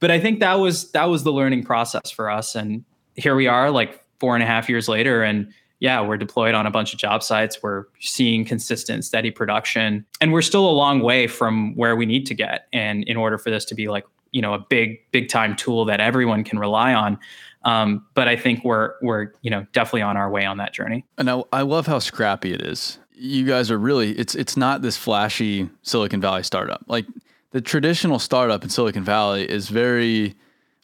But 0.00 0.10
I 0.10 0.18
think 0.18 0.40
that 0.40 0.54
was 0.54 0.90
that 0.92 1.04
was 1.04 1.24
the 1.24 1.32
learning 1.32 1.64
process 1.64 2.10
for 2.10 2.30
us, 2.30 2.54
and 2.54 2.84
here 3.16 3.34
we 3.34 3.46
are, 3.46 3.70
like 3.70 4.02
four 4.18 4.34
and 4.34 4.42
a 4.42 4.46
half 4.46 4.68
years 4.68 4.88
later, 4.88 5.22
and 5.22 5.52
yeah, 5.84 6.00
we're 6.00 6.16
deployed 6.16 6.54
on 6.54 6.66
a 6.66 6.70
bunch 6.70 6.92
of 6.92 6.98
job 6.98 7.22
sites. 7.22 7.62
We're 7.62 7.84
seeing 8.00 8.44
consistent, 8.44 9.04
steady 9.04 9.30
production, 9.30 10.06
and 10.20 10.32
we're 10.32 10.42
still 10.42 10.68
a 10.68 10.72
long 10.72 11.00
way 11.00 11.26
from 11.26 11.76
where 11.76 11.94
we 11.94 12.06
need 12.06 12.26
to 12.26 12.34
get. 12.34 12.68
And 12.72 13.04
in 13.04 13.16
order 13.16 13.38
for 13.38 13.50
this 13.50 13.64
to 13.66 13.74
be 13.74 13.88
like 13.88 14.04
you 14.32 14.42
know 14.42 14.54
a 14.54 14.58
big 14.58 14.98
big 15.12 15.28
time 15.28 15.54
tool 15.54 15.84
that 15.84 16.00
everyone 16.00 16.42
can 16.42 16.58
rely 16.58 16.92
on 16.92 17.18
um, 17.64 18.04
but 18.14 18.28
I 18.28 18.36
think 18.36 18.64
we're 18.64 18.94
we're 19.02 19.32
you 19.42 19.50
know 19.50 19.66
definitely 19.72 20.02
on 20.02 20.16
our 20.16 20.30
way 20.30 20.44
on 20.44 20.58
that 20.58 20.72
journey. 20.72 21.04
And 21.18 21.30
I, 21.30 21.42
I 21.52 21.62
love 21.62 21.86
how 21.86 21.98
scrappy 21.98 22.52
it 22.52 22.62
is. 22.62 22.98
You 23.14 23.46
guys 23.46 23.70
are 23.70 23.78
really 23.78 24.12
it's 24.12 24.34
it's 24.34 24.56
not 24.56 24.82
this 24.82 24.96
flashy 24.96 25.70
Silicon 25.82 26.20
Valley 26.20 26.42
startup. 26.42 26.82
Like 26.86 27.06
the 27.52 27.60
traditional 27.60 28.18
startup 28.18 28.62
in 28.62 28.70
Silicon 28.70 29.04
Valley 29.04 29.48
is 29.48 29.68
very 29.68 30.34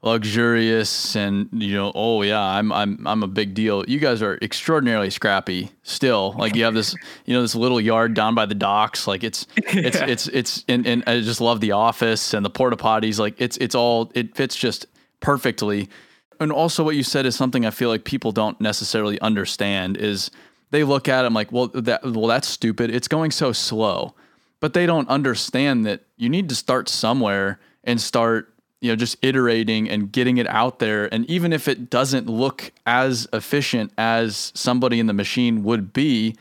luxurious 0.02 1.14
and 1.14 1.46
you 1.52 1.74
know 1.74 1.92
oh 1.94 2.22
yeah 2.22 2.40
I'm 2.40 2.72
I'm 2.72 3.06
I'm 3.06 3.22
a 3.22 3.26
big 3.26 3.54
deal. 3.54 3.84
You 3.86 3.98
guys 3.98 4.22
are 4.22 4.38
extraordinarily 4.40 5.10
scrappy 5.10 5.70
still. 5.82 6.34
Like 6.38 6.54
you 6.56 6.64
have 6.64 6.74
this 6.74 6.94
you 7.26 7.34
know 7.34 7.42
this 7.42 7.54
little 7.54 7.80
yard 7.80 8.14
down 8.14 8.34
by 8.34 8.46
the 8.46 8.54
docks 8.54 9.06
like 9.06 9.22
it's 9.22 9.46
it's 9.56 9.98
yeah. 9.98 10.06
it's 10.06 10.28
it's 10.28 10.64
and, 10.68 10.86
and 10.86 11.04
I 11.06 11.20
just 11.20 11.40
love 11.40 11.60
the 11.60 11.72
office 11.72 12.32
and 12.32 12.44
the 12.44 12.50
porta 12.50 12.76
potties 12.76 13.18
like 13.18 13.40
it's 13.40 13.56
it's 13.58 13.74
all 13.74 14.10
it 14.14 14.34
fits 14.34 14.56
just 14.56 14.86
perfectly 15.20 15.88
and 16.40 16.50
also 16.50 16.82
what 16.82 16.96
you 16.96 17.02
said 17.02 17.26
is 17.26 17.36
something 17.36 17.66
I 17.66 17.70
feel 17.70 17.90
like 17.90 18.04
people 18.04 18.32
don't 18.32 18.58
necessarily 18.60 19.20
understand 19.20 19.98
is 19.98 20.30
they 20.70 20.84
look 20.84 21.06
at 21.06 21.24
it 21.24 21.32
like, 21.32 21.52
well, 21.52 21.68
that 21.68 22.02
well, 22.02 22.26
that's 22.26 22.48
stupid. 22.48 22.92
It's 22.92 23.08
going 23.08 23.30
so 23.30 23.52
slow. 23.52 24.14
But 24.58 24.72
they 24.72 24.86
don't 24.86 25.08
understand 25.08 25.86
that 25.86 26.02
you 26.16 26.28
need 26.28 26.48
to 26.48 26.54
start 26.54 26.88
somewhere 26.88 27.60
and 27.84 28.00
start, 28.00 28.49
you 28.80 28.90
know, 28.90 28.96
just 28.96 29.16
iterating 29.22 29.88
and 29.88 30.10
getting 30.10 30.38
it 30.38 30.46
out 30.48 30.78
there. 30.78 31.12
And 31.12 31.28
even 31.28 31.52
if 31.52 31.68
it 31.68 31.90
doesn't 31.90 32.28
look 32.28 32.72
as 32.86 33.28
efficient 33.32 33.92
as 33.98 34.52
somebody 34.54 34.98
in 34.98 35.06
the 35.06 35.12
machine 35.12 35.62
would 35.64 35.92
be, 35.92 36.34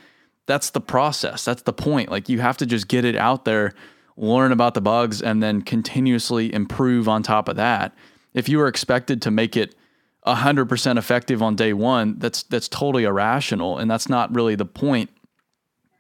that's 0.45 0.69
the 0.69 0.82
process. 0.82 1.45
That's 1.45 1.63
the 1.63 1.73
point. 1.73 2.10
Like 2.10 2.30
you 2.30 2.39
have 2.39 2.58
to 2.58 2.65
just 2.65 2.88
get 2.88 3.06
it 3.06 3.15
out 3.15 3.45
there, 3.45 3.73
learn 4.15 4.52
about 4.52 4.73
the 4.73 4.82
bugs, 4.82 5.21
and 5.21 5.43
then 5.43 5.62
continuously 5.62 6.54
improve 6.54 7.08
on 7.08 7.23
top 7.23 7.49
of 7.49 7.58
that. 7.58 7.93
If 8.34 8.47
you 8.47 8.58
were 8.58 8.67
expected 8.67 9.21
to 9.23 9.32
make 9.32 9.58
it 9.58 9.75
100% 10.25 10.97
effective 10.97 11.43
on 11.43 11.56
day 11.56 11.73
one, 11.73 12.19
that's 12.19 12.43
that's 12.43 12.67
totally 12.67 13.04
irrational 13.04 13.78
and 13.78 13.89
that's 13.91 14.08
not 14.08 14.34
really 14.34 14.56
the 14.56 14.65
point 14.65 15.10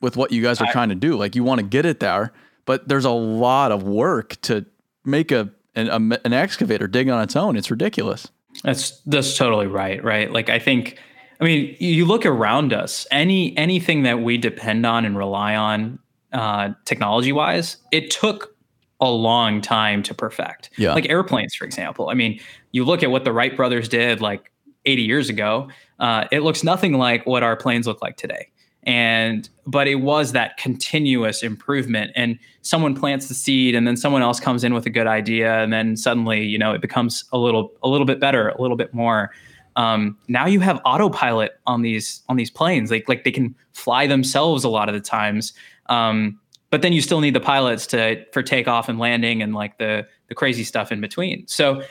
with 0.01 0.15
what 0.15 0.31
you 0.31 0.41
guys 0.41 0.61
are 0.61 0.71
trying 0.71 0.89
to 0.89 0.95
do. 0.95 1.17
Like 1.17 1.35
you 1.35 1.43
want 1.43 1.59
to 1.59 1.65
get 1.65 1.85
it 1.85 1.99
there, 1.99 2.31
but 2.65 2.87
there's 2.87 3.05
a 3.05 3.11
lot 3.11 3.71
of 3.71 3.83
work 3.83 4.39
to 4.41 4.65
make 5.03 5.31
a 5.31 5.49
an, 5.87 6.11
a, 6.11 6.19
an 6.25 6.33
excavator 6.33 6.87
dig 6.87 7.09
on 7.09 7.21
its 7.21 7.35
own. 7.35 7.55
It's 7.55 7.71
ridiculous. 7.71 8.27
That's 8.63 8.99
that's 9.01 9.37
totally 9.37 9.67
right, 9.67 10.03
right? 10.03 10.31
Like 10.31 10.49
I 10.49 10.59
think 10.59 10.99
I 11.39 11.45
mean, 11.45 11.75
you 11.79 12.05
look 12.05 12.25
around 12.25 12.73
us, 12.73 13.07
any 13.11 13.55
anything 13.57 14.03
that 14.03 14.21
we 14.21 14.37
depend 14.37 14.85
on 14.85 15.05
and 15.05 15.17
rely 15.17 15.55
on 15.55 15.99
uh, 16.33 16.71
technology 16.85 17.31
wise, 17.31 17.77
it 17.91 18.11
took 18.11 18.55
a 18.99 19.09
long 19.09 19.61
time 19.61 20.03
to 20.03 20.13
perfect. 20.13 20.71
Yeah. 20.77 20.93
Like 20.93 21.09
airplanes, 21.09 21.55
for 21.55 21.63
example. 21.63 22.09
I 22.09 22.13
mean, 22.13 22.39
you 22.71 22.83
look 22.83 23.01
at 23.01 23.11
what 23.11 23.23
the 23.23 23.31
Wright 23.31 23.55
brothers 23.55 23.87
did 23.87 24.19
like 24.19 24.51
80 24.85 25.01
years 25.03 25.29
ago, 25.29 25.69
uh, 25.99 26.25
it 26.31 26.41
looks 26.41 26.63
nothing 26.63 26.93
like 26.93 27.25
what 27.25 27.41
our 27.41 27.55
planes 27.55 27.87
look 27.87 28.01
like 28.01 28.17
today. 28.17 28.49
And 28.89 29.47
but 29.67 29.87
it 29.87 30.01
was 30.01 30.31
that 30.31 30.57
continuous 30.57 31.43
improvement. 31.43 32.11
And 32.15 32.39
someone 32.63 32.95
plants 32.95 33.27
the 33.27 33.35
seed, 33.35 33.75
and 33.75 33.85
then 33.85 33.95
someone 33.95 34.23
else 34.23 34.39
comes 34.39 34.63
in 34.63 34.73
with 34.73 34.87
a 34.87 34.89
good 34.89 35.05
idea, 35.05 35.59
and 35.59 35.71
then 35.71 35.95
suddenly, 35.95 36.43
you 36.43 36.57
know, 36.57 36.73
it 36.73 36.81
becomes 36.81 37.25
a 37.31 37.37
little 37.37 37.71
a 37.83 37.87
little 37.87 38.07
bit 38.07 38.19
better, 38.19 38.49
a 38.49 38.59
little 38.59 38.75
bit 38.75 38.91
more. 38.91 39.29
Um, 39.75 40.17
now 40.27 40.47
you 40.47 40.59
have 40.61 40.81
autopilot 40.85 41.59
on 41.67 41.83
these 41.83 42.23
on 42.29 42.35
these 42.35 42.49
planes. 42.49 42.89
Like 42.89 43.07
like 43.07 43.25
they 43.25 43.31
can 43.31 43.53
fly 43.73 44.07
themselves 44.07 44.63
a 44.63 44.69
lot 44.69 44.89
of 44.89 44.95
the 44.95 45.01
times. 45.01 45.53
Um, 45.85 46.39
but 46.71 46.81
then 46.81 46.91
you 46.91 47.03
still 47.03 47.21
need 47.21 47.35
the 47.35 47.39
pilots 47.39 47.85
to 47.87 48.25
for 48.33 48.41
takeoff 48.41 48.89
and 48.89 48.97
landing 48.97 49.43
and 49.43 49.53
like 49.53 49.77
the 49.77 50.07
the 50.29 50.33
crazy 50.33 50.63
stuff 50.63 50.91
in 50.91 50.99
between. 50.99 51.45
So 51.45 51.83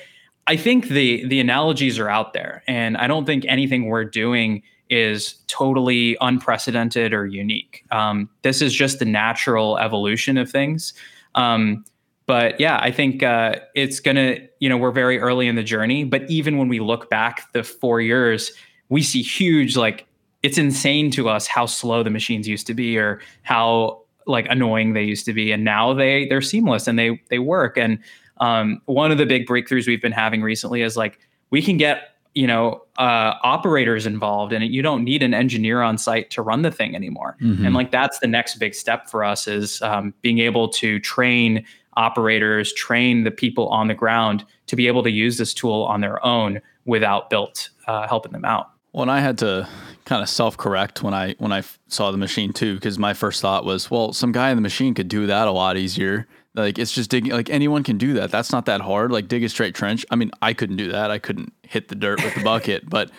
I 0.49 0.57
think 0.57 0.89
the 0.89 1.25
the 1.29 1.39
analogies 1.39 1.97
are 2.01 2.09
out 2.09 2.33
there, 2.33 2.65
and 2.67 2.97
I 2.97 3.07
don't 3.07 3.25
think 3.25 3.45
anything 3.47 3.85
we're 3.85 4.05
doing 4.05 4.65
is 4.91 5.35
totally 5.47 6.17
unprecedented 6.21 7.13
or 7.13 7.27
unique. 7.27 7.85
Um, 7.91 8.29
this 8.43 8.63
is 8.63 8.75
just 8.75 8.99
the 8.99 9.05
natural 9.05 9.79
evolution 9.79 10.37
of 10.37 10.51
things. 10.51 10.95
Um, 11.35 11.85
but 12.27 12.61
yeah, 12.61 12.79
I 12.83 12.91
think 12.91 13.23
uh, 13.23 13.57
it's 13.75 14.01
gonna. 14.01 14.37
You 14.61 14.69
know, 14.69 14.77
we're 14.77 14.93
very 14.93 15.19
early 15.19 15.47
in 15.49 15.55
the 15.55 15.63
journey, 15.63 16.05
but 16.05 16.29
even 16.31 16.59
when 16.59 16.69
we 16.69 16.81
look 16.81 17.09
back 17.09 17.51
the 17.53 17.63
four 17.63 18.01
years, 18.01 18.53
we 18.89 19.03
see 19.03 19.23
huge 19.23 19.77
like 19.77 20.07
it's 20.43 20.59
insane 20.59 21.11
to 21.13 21.29
us 21.29 21.47
how 21.47 21.67
slow 21.67 22.03
the 22.03 22.11
machines 22.11 22.47
used 22.47 22.67
to 22.67 22.75
be 22.75 22.99
or 22.99 23.21
how 23.43 24.03
like 24.27 24.47
annoying 24.51 24.93
they 24.93 25.03
used 25.03 25.25
to 25.25 25.33
be 25.33 25.51
and 25.51 25.65
now 25.65 25.93
they 25.95 26.27
they're 26.27 26.43
seamless 26.43 26.87
and 26.87 26.99
they 26.99 27.21
they 27.31 27.39
work 27.39 27.77
and 27.77 27.99
um, 28.41 28.81
one 28.85 29.11
of 29.11 29.19
the 29.19 29.27
big 29.27 29.47
breakthroughs 29.47 29.87
we've 29.87 30.03
been 30.03 30.13
having 30.13 30.43
recently 30.43 30.83
is 30.83 30.97
like 30.97 31.19
we 31.51 31.61
can 31.61 31.77
get 31.77 32.15
you 32.39 32.47
know 32.47 32.81
uh, 32.99 33.35
operators 33.43 34.07
involved 34.07 34.53
and 34.53 34.65
you 34.73 34.81
don't 34.81 35.03
need 35.03 35.25
an 35.25 35.35
engineer 35.35 35.83
on 35.83 35.99
site 35.99 36.31
to 36.31 36.41
run 36.41 36.63
the 36.63 36.71
thing 36.71 36.95
anymore 36.95 37.37
mm-hmm. 37.43 37.67
and 37.67 37.75
like 37.75 37.91
that's 37.91 38.21
the 38.21 38.29
next 38.29 38.57
big 38.61 38.75
step 38.75 39.11
for 39.11 39.25
us 39.25 39.49
is 39.49 39.83
um, 39.83 40.15
being 40.23 40.39
able 40.39 40.69
to 40.69 41.01
train 41.01 41.65
operators 41.97 42.73
train 42.75 43.25
the 43.25 43.31
people 43.33 43.67
on 43.71 43.89
the 43.89 43.95
ground 43.95 44.45
to 44.69 44.77
be 44.77 44.87
able 44.87 45.03
to 45.03 45.11
use 45.11 45.37
this 45.37 45.53
tool 45.53 45.83
on 45.83 46.01
their 46.01 46.25
own 46.25 46.61
without 46.85 47.29
built 47.29 47.71
uh, 47.89 48.07
helping 48.07 48.31
them 48.31 48.45
out 48.45 48.71
well 48.93 49.03
and 49.03 49.11
i 49.11 49.19
had 49.19 49.37
to 49.37 49.69
kind 50.05 50.23
of 50.23 50.29
self-correct 50.29 51.03
when 51.03 51.13
I 51.13 51.35
when 51.37 51.53
I 51.53 51.63
saw 51.89 52.11
the 52.11 52.17
machine 52.17 52.55
too, 52.55 52.77
because 52.77 52.99
my 52.99 53.13
first 53.13 53.43
thought 53.43 53.67
was, 53.67 53.91
well, 53.91 54.15
some 54.15 54.33
guy 54.33 54.49
in 54.49 54.57
the 54.57 54.63
machine 54.63 54.95
could 54.95 55.09
do 55.09 55.27
that 55.27 55.47
a 55.47 55.51
lot 55.51 55.77
easier. 55.77 56.27
Like 56.59 56.79
it's 56.79 56.93
just 56.93 57.11
digging. 57.11 57.33
Like 57.33 57.49
anyone 57.49 57.83
can 57.83 57.97
do 57.97 58.15
that. 58.15 58.31
That's 58.31 58.53
not 58.53 58.67
that 58.67 58.81
hard. 58.81 59.13
Like 59.13 59.29
dig 59.29 59.45
a 59.45 59.49
straight 59.49 59.75
trench. 59.75 60.05
I 60.11 60.17
mean, 60.17 60.31
I 60.43 60.53
couldn't 60.53 60.77
do 60.77 60.91
that. 60.91 61.11
I 61.11 61.19
couldn't 61.19 61.53
hit 61.63 61.89
the 61.89 61.95
dirt 61.95 62.23
with 62.23 62.35
the 62.35 62.43
bucket, 62.43 62.89
but 62.91 63.11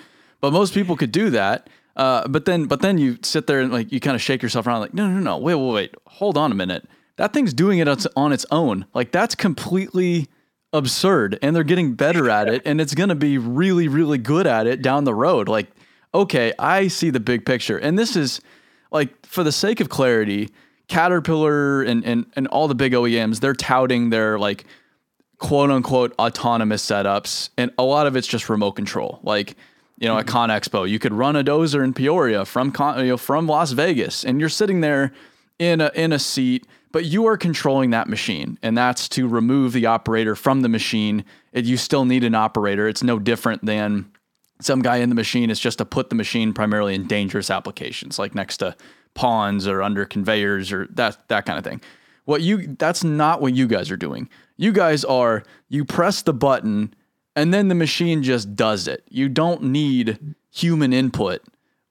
but 0.41 0.52
most 0.52 0.73
people 0.73 0.95
could 0.95 1.12
do 1.12 1.30
that. 1.32 1.69
Uh, 1.95 2.28
but 2.28 2.45
then 2.45 2.65
but 2.65 2.82
then 2.82 2.97
you 2.97 3.17
sit 3.23 3.47
there 3.47 3.62
and 3.62 3.71
like 3.71 3.91
you 3.91 3.99
kind 3.99 4.15
of 4.15 4.21
shake 4.21 4.43
yourself 4.43 4.67
around. 4.67 4.82
Like 4.82 4.93
no 4.93 5.08
no 5.08 5.19
no 5.19 5.38
wait 5.38 5.56
wait 5.56 5.73
wait 5.73 5.95
hold 6.06 6.38
on 6.38 6.52
a 6.52 6.56
minute. 6.56 6.88
That 7.15 7.34
thing's 7.34 7.54
doing 7.54 7.80
it 7.80 7.88
on 8.15 8.32
its 8.32 8.45
own. 8.52 8.86
Like 8.93 9.12
that's 9.12 9.36
completely 9.36 10.28
absurd, 10.71 11.39
and 11.41 11.56
they're 11.56 11.63
getting 11.63 11.93
better 11.93 12.30
at 12.30 12.47
it, 12.47 12.62
and 12.65 12.80
it's 12.80 12.93
gonna 12.93 13.15
be 13.15 13.38
really 13.38 13.88
really 13.88 14.17
good 14.17 14.47
at 14.47 14.67
it 14.67 14.82
down 14.82 15.04
the 15.04 15.15
road. 15.15 15.49
Like 15.49 15.67
okay, 16.13 16.54
I 16.58 16.88
see 16.88 17.10
the 17.10 17.19
big 17.19 17.45
picture, 17.45 17.78
and 17.78 17.97
this 17.97 18.15
is 18.15 18.41
like 18.91 19.25
for 19.25 19.43
the 19.43 19.52
sake 19.52 19.80
of 19.80 19.89
clarity 19.89 20.49
Caterpillar 20.89 21.84
and, 21.84 22.04
and, 22.04 22.25
and 22.36 22.47
all 22.47 22.67
the 22.67 22.75
big 22.75 22.93
OEMs, 22.93 23.39
they're 23.39 23.54
touting 23.54 24.10
their 24.10 24.38
like 24.38 24.65
quote 25.38 25.71
unquote 25.71 26.13
autonomous 26.19 26.86
setups. 26.86 27.49
And 27.58 27.71
a 27.78 27.84
lot 27.84 28.08
of 28.08 28.15
it's 28.15 28.28
just 28.28 28.49
remote 28.49 28.73
control. 28.73 29.19
Like, 29.23 29.56
you 29.97 30.08
know, 30.08 30.15
mm-hmm. 30.15 30.28
at 30.28 30.49
ConExpo, 30.63 30.89
you 30.89 30.99
could 30.99 31.13
run 31.13 31.36
a 31.36 31.43
dozer 31.43 31.84
in 31.84 31.93
Peoria 31.93 32.45
from 32.45 32.71
Con, 32.71 32.99
you 32.99 33.12
know, 33.12 33.17
from 33.17 33.47
Las 33.47 33.71
Vegas, 33.71 34.23
and 34.23 34.39
you're 34.39 34.49
sitting 34.49 34.82
there 34.82 35.12
in 35.60 35.82
a 35.82 35.91
in 35.93 36.13
a 36.13 36.19
seat, 36.19 36.65
but 36.91 37.06
you 37.06 37.25
are 37.28 37.38
controlling 37.38 37.89
that 37.89 38.08
machine, 38.08 38.58
and 38.63 38.78
that's 38.78 39.10
to 39.10 39.28
remove 39.28 39.73
the 39.73 39.86
operator 39.86 40.36
from 40.36 40.62
the 40.62 40.69
machine. 40.69 41.25
It, 41.52 41.65
you 41.65 41.75
still 41.75 42.06
need 42.06 42.23
an 42.23 42.34
operator. 42.34 42.88
It's 42.88 43.04
no 43.04 43.19
different 43.19 43.65
than 43.65 44.10
some 44.62 44.82
guy 44.82 44.97
in 44.97 45.10
the 45.10 45.15
machine. 45.15 45.49
It's 45.49 45.60
just 45.60 45.78
to 45.80 45.86
put 45.86 46.10
the 46.10 46.15
machine 46.15 46.54
primarily 46.54 46.95
in 46.95 47.06
dangerous 47.06 47.49
applications, 47.49 48.17
like 48.17 48.34
next 48.34 48.58
to 48.58 48.75
ponds 49.19 49.67
or 49.67 49.84
under 49.84 50.05
conveyors 50.05 50.71
or 50.71 50.88
that 50.91 51.17
that 51.27 51.45
kind 51.45 51.58
of 51.60 51.65
thing. 51.65 51.82
What 52.23 52.41
you 52.41 52.73
that's 52.79 53.03
not 53.03 53.41
what 53.41 53.53
you 53.53 53.67
guys 53.67 53.91
are 53.91 53.97
doing. 53.97 54.29
You 54.55 54.71
guys 54.71 55.03
are 55.03 55.43
you 55.67 55.84
press 55.84 56.21
the 56.21 56.32
button 56.32 56.93
and 57.36 57.53
then 57.53 57.67
the 57.67 57.75
machine 57.75 58.23
just 58.23 58.55
does 58.55 58.88
it. 58.88 59.03
You 59.10 59.27
don't 59.27 59.63
need 59.63 60.17
human 60.51 60.93
input 60.93 61.41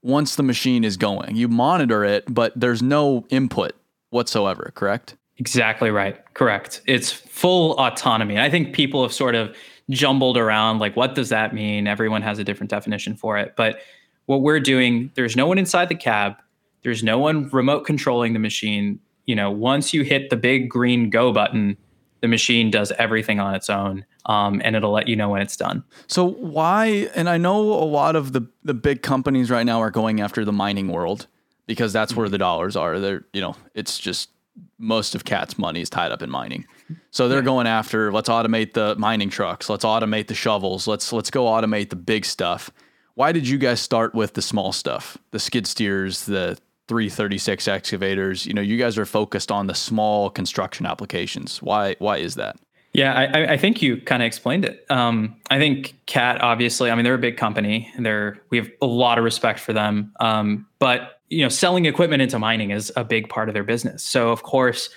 once 0.02 0.36
the 0.36 0.42
machine 0.42 0.84
is 0.84 0.96
going. 0.96 1.36
You 1.36 1.48
monitor 1.48 2.02
it, 2.02 2.24
but 2.32 2.58
there's 2.58 2.82
no 2.82 3.26
input 3.28 3.72
whatsoever, 4.08 4.72
correct? 4.74 5.14
Exactly 5.36 5.90
right. 5.90 6.16
Correct. 6.32 6.80
It's 6.86 7.12
full 7.12 7.78
autonomy. 7.78 8.38
I 8.38 8.48
think 8.48 8.74
people 8.74 9.02
have 9.02 9.12
sort 9.12 9.34
of 9.34 9.54
jumbled 9.90 10.38
around 10.38 10.78
like 10.78 10.96
what 10.96 11.14
does 11.14 11.28
that 11.28 11.52
mean? 11.52 11.86
Everyone 11.86 12.22
has 12.22 12.38
a 12.38 12.44
different 12.44 12.70
definition 12.70 13.16
for 13.16 13.36
it. 13.36 13.52
But 13.54 13.80
what 14.24 14.40
we're 14.40 14.60
doing, 14.60 15.10
there's 15.14 15.36
no 15.36 15.46
one 15.46 15.58
inside 15.58 15.90
the 15.90 15.94
cab. 15.94 16.36
There's 16.82 17.02
no 17.02 17.18
one 17.18 17.48
remote 17.48 17.84
controlling 17.84 18.32
the 18.32 18.38
machine. 18.38 19.00
You 19.26 19.34
know, 19.34 19.50
once 19.50 19.92
you 19.92 20.02
hit 20.02 20.30
the 20.30 20.36
big 20.36 20.70
green 20.70 21.10
go 21.10 21.32
button, 21.32 21.76
the 22.20 22.28
machine 22.28 22.70
does 22.70 22.92
everything 22.98 23.40
on 23.40 23.54
its 23.54 23.70
own, 23.70 24.04
um, 24.26 24.60
and 24.64 24.74
it'll 24.74 24.92
let 24.92 25.08
you 25.08 25.16
know 25.16 25.28
when 25.28 25.42
it's 25.42 25.56
done. 25.56 25.84
So 26.06 26.24
why? 26.24 27.08
And 27.14 27.28
I 27.28 27.38
know 27.38 27.60
a 27.60 27.84
lot 27.84 28.16
of 28.16 28.32
the 28.32 28.46
the 28.64 28.74
big 28.74 29.02
companies 29.02 29.50
right 29.50 29.64
now 29.64 29.80
are 29.80 29.90
going 29.90 30.20
after 30.20 30.44
the 30.44 30.52
mining 30.52 30.88
world 30.88 31.26
because 31.66 31.92
that's 31.92 32.16
where 32.16 32.28
the 32.28 32.38
dollars 32.38 32.76
are. 32.76 32.98
They're 32.98 33.24
you 33.32 33.40
know, 33.40 33.56
it's 33.74 33.98
just 33.98 34.30
most 34.78 35.14
of 35.14 35.24
Cat's 35.24 35.58
money 35.58 35.80
is 35.80 35.90
tied 35.90 36.12
up 36.12 36.22
in 36.22 36.30
mining. 36.30 36.66
So 37.10 37.28
they're 37.28 37.42
going 37.42 37.66
after 37.66 38.12
let's 38.12 38.28
automate 38.28 38.72
the 38.72 38.96
mining 38.96 39.30
trucks, 39.30 39.68
let's 39.68 39.84
automate 39.84 40.28
the 40.28 40.34
shovels, 40.34 40.86
let's 40.86 41.12
let's 41.12 41.30
go 41.30 41.44
automate 41.44 41.90
the 41.90 41.96
big 41.96 42.24
stuff. 42.24 42.70
Why 43.14 43.32
did 43.32 43.48
you 43.48 43.58
guys 43.58 43.80
start 43.80 44.14
with 44.14 44.34
the 44.34 44.42
small 44.42 44.72
stuff, 44.72 45.18
the 45.32 45.40
skid 45.40 45.66
steers, 45.66 46.26
the 46.26 46.56
336 46.88 47.68
excavators. 47.68 48.46
You 48.46 48.54
know, 48.54 48.62
you 48.62 48.76
guys 48.78 48.98
are 48.98 49.06
focused 49.06 49.52
on 49.52 49.66
the 49.66 49.74
small 49.74 50.30
construction 50.30 50.86
applications. 50.86 51.62
Why 51.62 51.96
why 51.98 52.18
is 52.18 52.34
that? 52.34 52.56
Yeah, 52.94 53.12
I, 53.12 53.52
I 53.52 53.56
think 53.58 53.82
you 53.82 54.00
kind 54.00 54.22
of 54.22 54.26
explained 54.26 54.64
it. 54.64 54.84
Um, 54.88 55.36
I 55.50 55.58
think 55.58 55.94
Cat, 56.06 56.40
obviously, 56.40 56.90
I 56.90 56.94
mean, 56.94 57.04
they're 57.04 57.14
a 57.14 57.18
big 57.18 57.36
company. 57.36 57.92
They're 57.98 58.38
we 58.50 58.56
have 58.56 58.70
a 58.80 58.86
lot 58.86 59.18
of 59.18 59.24
respect 59.24 59.60
for 59.60 59.72
them. 59.72 60.12
Um, 60.20 60.66
but 60.78 61.20
you 61.28 61.42
know, 61.42 61.50
selling 61.50 61.84
equipment 61.84 62.22
into 62.22 62.38
mining 62.38 62.70
is 62.70 62.90
a 62.96 63.04
big 63.04 63.28
part 63.28 63.48
of 63.48 63.54
their 63.54 63.64
business. 63.64 64.02
So 64.02 64.30
of 64.30 64.42
course, 64.42 64.88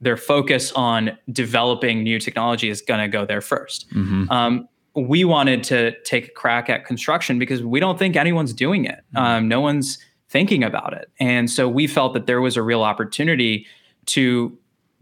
their 0.00 0.16
focus 0.16 0.70
on 0.72 1.16
developing 1.32 2.02
new 2.02 2.20
technology 2.20 2.68
is 2.68 2.82
going 2.82 3.00
to 3.00 3.08
go 3.08 3.26
there 3.26 3.40
1st 3.40 3.86
mm-hmm. 3.88 4.30
um, 4.30 4.68
we 4.94 5.24
wanted 5.24 5.62
to 5.64 5.98
take 6.02 6.28
a 6.28 6.30
crack 6.30 6.68
at 6.68 6.84
construction 6.84 7.38
because 7.38 7.62
we 7.62 7.80
don't 7.80 7.98
think 7.98 8.16
anyone's 8.16 8.52
doing 8.52 8.84
it. 8.84 9.04
Mm-hmm. 9.14 9.16
Um, 9.16 9.48
no 9.48 9.60
one's 9.60 9.98
thinking 10.28 10.62
about 10.62 10.92
it. 10.92 11.10
And 11.18 11.50
so 11.50 11.68
we 11.68 11.86
felt 11.86 12.14
that 12.14 12.26
there 12.26 12.40
was 12.40 12.56
a 12.56 12.62
real 12.62 12.82
opportunity 12.82 13.66
to 14.06 14.56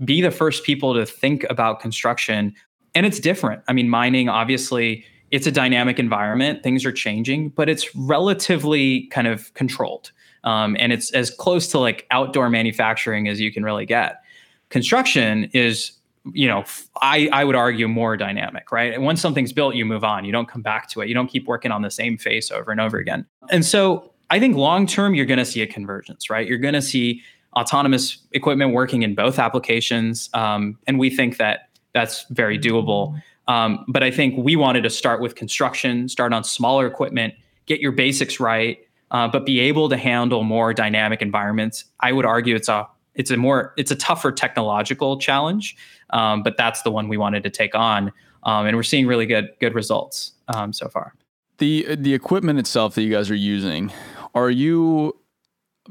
be 0.04 0.20
the 0.20 0.30
first 0.30 0.64
people 0.64 0.94
to 0.94 1.06
think 1.06 1.44
about 1.50 1.80
construction. 1.80 2.54
And 2.94 3.06
it's 3.06 3.18
different. 3.18 3.62
I 3.68 3.72
mean, 3.72 3.88
mining, 3.88 4.28
obviously, 4.28 5.04
it's 5.30 5.46
a 5.46 5.52
dynamic 5.52 5.98
environment, 5.98 6.62
things 6.62 6.84
are 6.84 6.92
changing, 6.92 7.48
but 7.50 7.68
it's 7.68 7.94
relatively 7.96 9.06
kind 9.08 9.26
of 9.26 9.52
controlled. 9.54 10.12
Um, 10.44 10.76
and 10.78 10.92
it's 10.92 11.10
as 11.10 11.30
close 11.30 11.66
to 11.68 11.78
like 11.78 12.06
outdoor 12.12 12.48
manufacturing 12.48 13.26
as 13.26 13.40
you 13.40 13.52
can 13.52 13.64
really 13.64 13.86
get. 13.86 14.22
Construction 14.68 15.50
is 15.52 15.92
you 16.32 16.48
know, 16.48 16.64
I, 17.00 17.28
I 17.32 17.44
would 17.44 17.54
argue 17.54 17.86
more 17.86 18.16
dynamic, 18.16 18.72
right? 18.72 18.92
And 18.92 19.04
once 19.04 19.20
something's 19.20 19.52
built, 19.52 19.74
you 19.74 19.84
move 19.84 20.02
on. 20.02 20.24
You 20.24 20.32
don't 20.32 20.48
come 20.48 20.62
back 20.62 20.88
to 20.90 21.00
it. 21.00 21.08
You 21.08 21.14
don't 21.14 21.28
keep 21.28 21.46
working 21.46 21.70
on 21.70 21.82
the 21.82 21.90
same 21.90 22.18
face 22.18 22.50
over 22.50 22.72
and 22.72 22.80
over 22.80 22.98
again. 22.98 23.26
And 23.48 23.64
so 23.64 24.12
I 24.30 24.40
think 24.40 24.56
long 24.56 24.86
term, 24.86 25.14
you're 25.14 25.26
going 25.26 25.38
to 25.38 25.44
see 25.44 25.62
a 25.62 25.66
convergence, 25.66 26.30
right? 26.30 26.46
You're 26.46 26.58
going 26.58 26.74
to 26.74 26.82
see 26.82 27.22
autonomous 27.54 28.18
equipment 28.32 28.72
working 28.72 29.02
in 29.02 29.14
both 29.14 29.38
applications. 29.38 30.28
Um, 30.34 30.78
and 30.86 30.98
we 30.98 31.10
think 31.10 31.38
that 31.38 31.70
that's 31.94 32.26
very 32.30 32.58
doable. 32.58 33.20
Um, 33.48 33.84
but 33.88 34.02
I 34.02 34.10
think 34.10 34.34
we 34.36 34.56
wanted 34.56 34.82
to 34.82 34.90
start 34.90 35.20
with 35.20 35.34
construction, 35.34 36.08
start 36.08 36.32
on 36.32 36.44
smaller 36.44 36.86
equipment, 36.86 37.34
get 37.66 37.80
your 37.80 37.92
basics 37.92 38.40
right, 38.40 38.78
uh, 39.10 39.28
but 39.28 39.46
be 39.46 39.60
able 39.60 39.88
to 39.88 39.96
handle 39.96 40.42
more 40.42 40.74
dynamic 40.74 41.22
environments. 41.22 41.84
I 42.00 42.12
would 42.12 42.26
argue 42.26 42.54
it's 42.56 42.68
a 42.68 42.86
it's 43.14 43.30
a 43.30 43.36
more 43.36 43.72
it's 43.76 43.90
a 43.90 43.96
tougher 43.96 44.32
technological 44.32 45.18
challenge, 45.18 45.76
um, 46.10 46.42
but 46.42 46.56
that's 46.56 46.82
the 46.82 46.90
one 46.90 47.08
we 47.08 47.16
wanted 47.16 47.42
to 47.44 47.50
take 47.50 47.74
on, 47.74 48.12
um, 48.42 48.66
and 48.66 48.76
we're 48.76 48.82
seeing 48.82 49.06
really 49.06 49.26
good 49.26 49.48
good 49.60 49.74
results 49.74 50.32
um, 50.48 50.72
so 50.72 50.88
far. 50.88 51.14
The 51.58 51.96
the 51.96 52.12
equipment 52.12 52.58
itself 52.58 52.94
that 52.96 53.02
you 53.02 53.10
guys 53.10 53.30
are 53.30 53.36
using, 53.36 53.92
are 54.36 54.50
you 54.50 55.16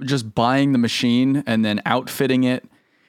just 0.01 0.36
buying 0.36 0.71
the 0.71 0.77
machine 0.77 1.43
and 1.47 1.65
then 1.65 1.81
outfitting 1.86 2.43
it 2.43 2.63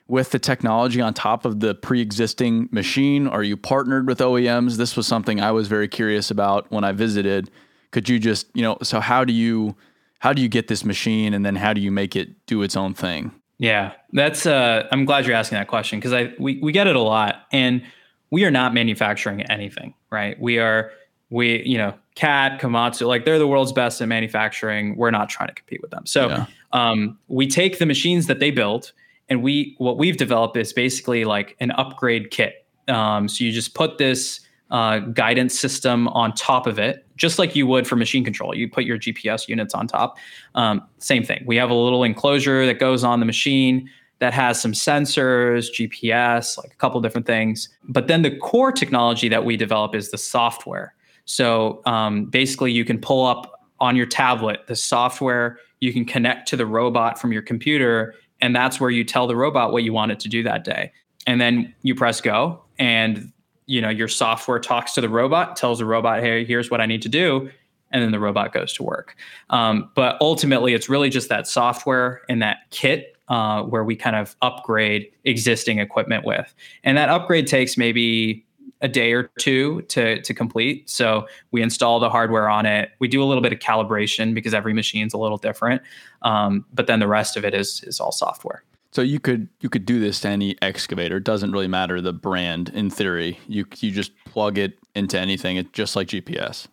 with 0.08 0.30
the 0.30 0.38
technology 0.38 1.00
on 1.00 1.12
top 1.12 1.44
of 1.44 1.60
the 1.60 1.74
pre-existing 1.74 2.68
machine? 2.72 3.26
Are 3.26 3.42
you 3.42 3.56
partnered 3.56 4.06
with 4.06 4.18
OEMs? 4.18 4.76
This 4.76 4.96
was 4.96 5.06
something 5.06 5.40
I 5.40 5.52
was 5.52 5.68
very 5.68 5.88
curious 5.88 6.30
about 6.30 6.70
when 6.70 6.84
I 6.84 6.92
visited. 6.92 7.50
Could 7.90 8.08
you 8.08 8.18
just, 8.18 8.46
you 8.54 8.62
know, 8.62 8.78
so 8.82 8.98
how 8.98 9.24
do 9.24 9.32
you 9.32 9.76
how 10.20 10.32
do 10.32 10.40
you 10.40 10.48
get 10.48 10.68
this 10.68 10.84
machine 10.84 11.34
and 11.34 11.44
then 11.44 11.56
how 11.56 11.74
do 11.74 11.80
you 11.80 11.92
make 11.92 12.16
it 12.16 12.46
do 12.46 12.62
its 12.62 12.74
own 12.74 12.94
thing? 12.94 13.30
Yeah, 13.58 13.92
that's 14.12 14.46
uh 14.46 14.88
I'm 14.90 15.04
glad 15.04 15.26
you're 15.26 15.36
asking 15.36 15.58
that 15.58 15.68
question 15.68 15.98
because 15.98 16.14
I 16.14 16.32
we 16.38 16.58
we 16.62 16.72
get 16.72 16.86
it 16.86 16.96
a 16.96 17.00
lot 17.00 17.46
and 17.52 17.82
we 18.30 18.44
are 18.44 18.50
not 18.50 18.72
manufacturing 18.72 19.42
anything, 19.42 19.92
right? 20.10 20.40
We 20.40 20.58
are 20.58 20.92
we, 21.28 21.62
you 21.64 21.76
know, 21.76 21.94
Cat, 22.16 22.60
Komatsu, 22.60 23.06
like 23.06 23.24
they're 23.24 23.38
the 23.38 23.46
world's 23.46 23.72
best 23.72 24.00
at 24.00 24.08
manufacturing. 24.08 24.96
We're 24.96 25.10
not 25.10 25.28
trying 25.28 25.48
to 25.48 25.54
compete 25.54 25.80
with 25.82 25.90
them. 25.90 26.06
So 26.06 26.28
yeah. 26.28 26.46
um, 26.72 27.18
we 27.28 27.46
take 27.46 27.78
the 27.78 27.86
machines 27.86 28.26
that 28.26 28.40
they 28.40 28.50
build, 28.50 28.92
and 29.28 29.42
we 29.42 29.76
what 29.78 29.98
we've 29.98 30.16
developed 30.16 30.56
is 30.56 30.72
basically 30.72 31.24
like 31.24 31.56
an 31.60 31.70
upgrade 31.72 32.30
kit. 32.30 32.66
Um, 32.88 33.28
so 33.28 33.44
you 33.44 33.52
just 33.52 33.74
put 33.74 33.98
this 33.98 34.40
uh, 34.70 34.98
guidance 34.98 35.58
system 35.58 36.08
on 36.08 36.32
top 36.32 36.66
of 36.66 36.78
it, 36.78 37.06
just 37.16 37.38
like 37.38 37.54
you 37.54 37.66
would 37.66 37.86
for 37.86 37.96
machine 37.96 38.24
control. 38.24 38.54
You 38.54 38.68
put 38.68 38.84
your 38.84 38.98
GPS 38.98 39.46
units 39.46 39.74
on 39.74 39.86
top. 39.86 40.16
Um, 40.54 40.82
same 40.98 41.22
thing. 41.22 41.44
We 41.46 41.56
have 41.56 41.70
a 41.70 41.74
little 41.74 42.02
enclosure 42.02 42.66
that 42.66 42.80
goes 42.80 43.04
on 43.04 43.20
the 43.20 43.26
machine 43.26 43.88
that 44.18 44.32
has 44.32 44.60
some 44.60 44.72
sensors, 44.72 45.68
GPS, 45.70 46.56
like 46.56 46.72
a 46.72 46.76
couple 46.76 47.00
different 47.02 47.26
things. 47.26 47.68
But 47.84 48.08
then 48.08 48.22
the 48.22 48.34
core 48.38 48.72
technology 48.72 49.28
that 49.28 49.44
we 49.44 49.56
develop 49.56 49.94
is 49.94 50.10
the 50.10 50.18
software. 50.18 50.94
So 51.26 51.82
um, 51.84 52.26
basically, 52.26 52.72
you 52.72 52.84
can 52.84 52.98
pull 52.98 53.26
up 53.26 53.52
on 53.78 53.94
your 53.94 54.06
tablet 54.06 54.60
the 54.68 54.76
software, 54.76 55.58
you 55.80 55.92
can 55.92 56.06
connect 56.06 56.48
to 56.48 56.56
the 56.56 56.64
robot 56.64 57.20
from 57.20 57.32
your 57.32 57.42
computer, 57.42 58.14
and 58.40 58.56
that's 58.56 58.80
where 58.80 58.90
you 58.90 59.04
tell 59.04 59.26
the 59.26 59.36
robot 59.36 59.72
what 59.72 59.82
you 59.82 59.92
want 59.92 60.12
it 60.12 60.20
to 60.20 60.28
do 60.28 60.42
that 60.42 60.64
day. 60.64 60.92
And 61.26 61.40
then 61.40 61.74
you 61.82 61.94
press 61.94 62.20
go, 62.20 62.62
and 62.78 63.32
you 63.66 63.80
know 63.80 63.88
your 63.88 64.08
software 64.08 64.60
talks 64.60 64.94
to 64.94 65.00
the 65.00 65.08
robot, 65.08 65.56
tells 65.56 65.80
the 65.80 65.84
robot, 65.84 66.20
"Hey, 66.20 66.44
here's 66.44 66.70
what 66.70 66.80
I 66.80 66.86
need 66.86 67.02
to 67.02 67.08
do," 67.08 67.50
and 67.90 68.02
then 68.02 68.12
the 68.12 68.20
robot 68.20 68.52
goes 68.52 68.72
to 68.74 68.82
work. 68.82 69.16
Um, 69.50 69.90
but 69.94 70.16
ultimately, 70.20 70.72
it's 70.72 70.88
really 70.88 71.10
just 71.10 71.28
that 71.28 71.46
software 71.48 72.22
and 72.28 72.40
that 72.42 72.58
kit 72.70 73.16
uh, 73.28 73.62
where 73.62 73.82
we 73.82 73.96
kind 73.96 74.14
of 74.14 74.36
upgrade 74.40 75.10
existing 75.24 75.80
equipment 75.80 76.24
with, 76.24 76.54
and 76.84 76.96
that 76.96 77.08
upgrade 77.08 77.48
takes 77.48 77.76
maybe 77.76 78.45
a 78.82 78.88
day 78.88 79.12
or 79.12 79.24
two 79.38 79.82
to 79.82 80.20
to 80.22 80.34
complete. 80.34 80.88
So 80.88 81.26
we 81.50 81.62
install 81.62 81.98
the 82.00 82.10
hardware 82.10 82.48
on 82.48 82.66
it. 82.66 82.90
We 82.98 83.08
do 83.08 83.22
a 83.22 83.26
little 83.26 83.42
bit 83.42 83.52
of 83.52 83.58
calibration 83.58 84.34
because 84.34 84.54
every 84.54 84.72
machine's 84.72 85.14
a 85.14 85.18
little 85.18 85.38
different, 85.38 85.82
um, 86.22 86.64
but 86.72 86.86
then 86.86 87.00
the 87.00 87.08
rest 87.08 87.36
of 87.36 87.44
it 87.44 87.54
is 87.54 87.82
is 87.84 88.00
all 88.00 88.12
software. 88.12 88.62
So 88.92 89.02
you 89.02 89.20
could 89.20 89.48
you 89.60 89.68
could 89.68 89.84
do 89.84 90.00
this 90.00 90.20
to 90.20 90.28
any 90.28 90.56
excavator. 90.62 91.18
It 91.18 91.24
doesn't 91.24 91.52
really 91.52 91.68
matter 91.68 92.00
the 92.00 92.12
brand 92.12 92.70
in 92.70 92.90
theory. 92.90 93.38
You 93.48 93.66
you 93.76 93.90
just 93.90 94.12
plug 94.24 94.58
it 94.58 94.78
into 94.94 95.18
anything. 95.18 95.56
It's 95.56 95.70
just 95.72 95.96
like 95.96 96.08
GPS. 96.08 96.66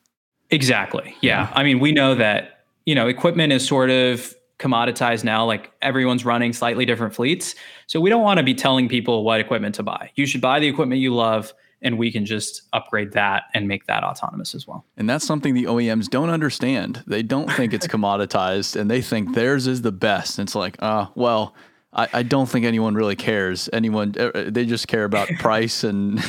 Exactly. 0.50 1.16
Yeah. 1.22 1.52
I 1.54 1.64
mean, 1.64 1.80
we 1.80 1.92
know 1.92 2.14
that, 2.16 2.66
you 2.86 2.94
know, 2.94 3.08
equipment 3.08 3.52
is 3.52 3.68
sort 3.68 3.90
of 3.90 4.36
commoditized 4.60 5.24
now. 5.24 5.46
Like 5.46 5.72
everyone's 5.82 6.26
running 6.26 6.54
slightly 6.54 6.86
different 6.86 7.16
fleets. 7.16 7.56
So 7.88 8.00
we 8.00 8.10
don't 8.10 8.22
want 8.22 8.38
to 8.38 8.44
be 8.44 8.54
telling 8.54 8.88
people 8.88 9.24
what 9.24 9.40
equipment 9.40 9.76
to 9.76 9.84
buy. 9.84 10.12
You 10.16 10.26
should 10.26 10.42
buy 10.42 10.60
the 10.60 10.68
equipment 10.68 11.02
you 11.02 11.14
love 11.14 11.54
and 11.84 11.98
we 11.98 12.12
can 12.12 12.26
just 12.26 12.64
upgrade 12.72 13.12
that 13.12 13.44
and 13.54 13.68
make 13.68 13.86
that 13.88 14.04
autonomous 14.04 14.56
as 14.56 14.66
well. 14.66 14.86
And 14.98 15.10
that's 15.10 15.26
something 15.26 15.54
the 15.54 15.66
OEMs 15.66 16.10
don't 16.10 16.30
understand. 16.30 17.04
They 17.06 17.22
don't 17.22 17.52
think 17.52 17.74
it's 17.74 17.88
commoditized 17.96 18.80
and 18.80 18.90
they 18.90 19.02
think 19.02 19.36
theirs 19.36 19.68
is 19.68 19.82
the 19.82 19.92
best. 19.92 20.40
And 20.40 20.48
it's 20.48 20.56
like, 20.56 20.78
uh, 20.82 21.08
well, 21.16 21.54
I, 21.92 22.08
I 22.14 22.24
don't 22.24 22.48
think 22.48 22.66
anyone 22.66 22.96
really 22.96 23.16
cares. 23.16 23.70
Anyone, 23.74 24.16
uh, 24.18 24.32
uh, 24.34 24.50
they 24.50 24.66
just 24.66 24.88
care 24.88 25.04
about 25.04 25.28
price 25.40 25.84
and 25.84 26.20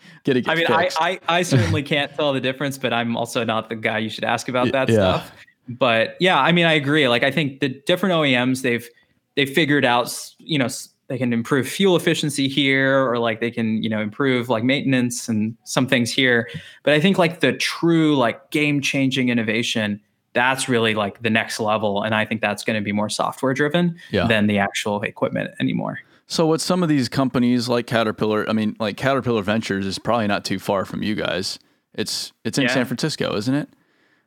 getting. 0.24 0.48
I 0.48 0.54
mean, 0.54 0.66
I, 0.68 0.88
I, 0.98 1.20
I 1.28 1.42
certainly 1.42 1.82
can't 1.82 2.14
tell 2.14 2.32
the 2.32 2.40
difference, 2.40 2.78
but 2.78 2.92
I'm 2.92 3.16
also 3.16 3.44
not 3.44 3.68
the 3.68 3.76
guy 3.76 3.98
you 3.98 4.08
should 4.08 4.24
ask 4.24 4.48
about 4.48 4.72
that 4.72 4.88
yeah. 4.88 4.94
stuff. 4.94 5.32
But 5.68 6.16
yeah, 6.20 6.40
I 6.40 6.52
mean, 6.52 6.66
I 6.66 6.72
agree. 6.72 7.06
Like, 7.08 7.22
I 7.22 7.30
think 7.30 7.60
the 7.60 7.68
different 7.86 8.14
OEMs 8.14 8.62
they've 8.62 8.88
they've 9.36 9.50
figured 9.50 9.84
out, 9.84 10.12
you 10.38 10.58
know, 10.58 10.68
they 11.10 11.18
can 11.18 11.32
improve 11.32 11.68
fuel 11.68 11.96
efficiency 11.96 12.48
here, 12.48 13.04
or 13.04 13.18
like 13.18 13.40
they 13.40 13.50
can, 13.50 13.82
you 13.82 13.90
know, 13.90 14.00
improve 14.00 14.48
like 14.48 14.62
maintenance 14.62 15.28
and 15.28 15.56
some 15.64 15.86
things 15.86 16.10
here. 16.10 16.48
But 16.84 16.94
I 16.94 17.00
think 17.00 17.18
like 17.18 17.40
the 17.40 17.52
true 17.52 18.16
like 18.16 18.50
game 18.50 18.80
changing 18.80 19.28
innovation 19.28 20.00
that's 20.32 20.68
really 20.68 20.94
like 20.94 21.20
the 21.22 21.30
next 21.30 21.58
level 21.58 22.02
and 22.04 22.14
i 22.14 22.24
think 22.24 22.40
that's 22.40 22.62
going 22.62 22.76
to 22.76 22.84
be 22.84 22.92
more 22.92 23.08
software 23.08 23.52
driven 23.52 23.98
yeah. 24.10 24.28
than 24.28 24.46
the 24.46 24.58
actual 24.58 25.02
equipment 25.02 25.50
anymore 25.58 25.98
so 26.26 26.46
what 26.46 26.60
some 26.60 26.82
of 26.82 26.88
these 26.88 27.08
companies 27.08 27.68
like 27.68 27.86
caterpillar 27.86 28.48
i 28.48 28.52
mean 28.52 28.76
like 28.78 28.96
caterpillar 28.96 29.42
ventures 29.42 29.86
is 29.86 29.98
probably 29.98 30.26
not 30.26 30.44
too 30.44 30.58
far 30.58 30.84
from 30.84 31.02
you 31.02 31.14
guys 31.14 31.58
it's 31.94 32.32
it's 32.44 32.58
in 32.58 32.62
yeah. 32.62 32.72
san 32.72 32.86
francisco 32.86 33.34
isn't 33.34 33.54
it 33.54 33.68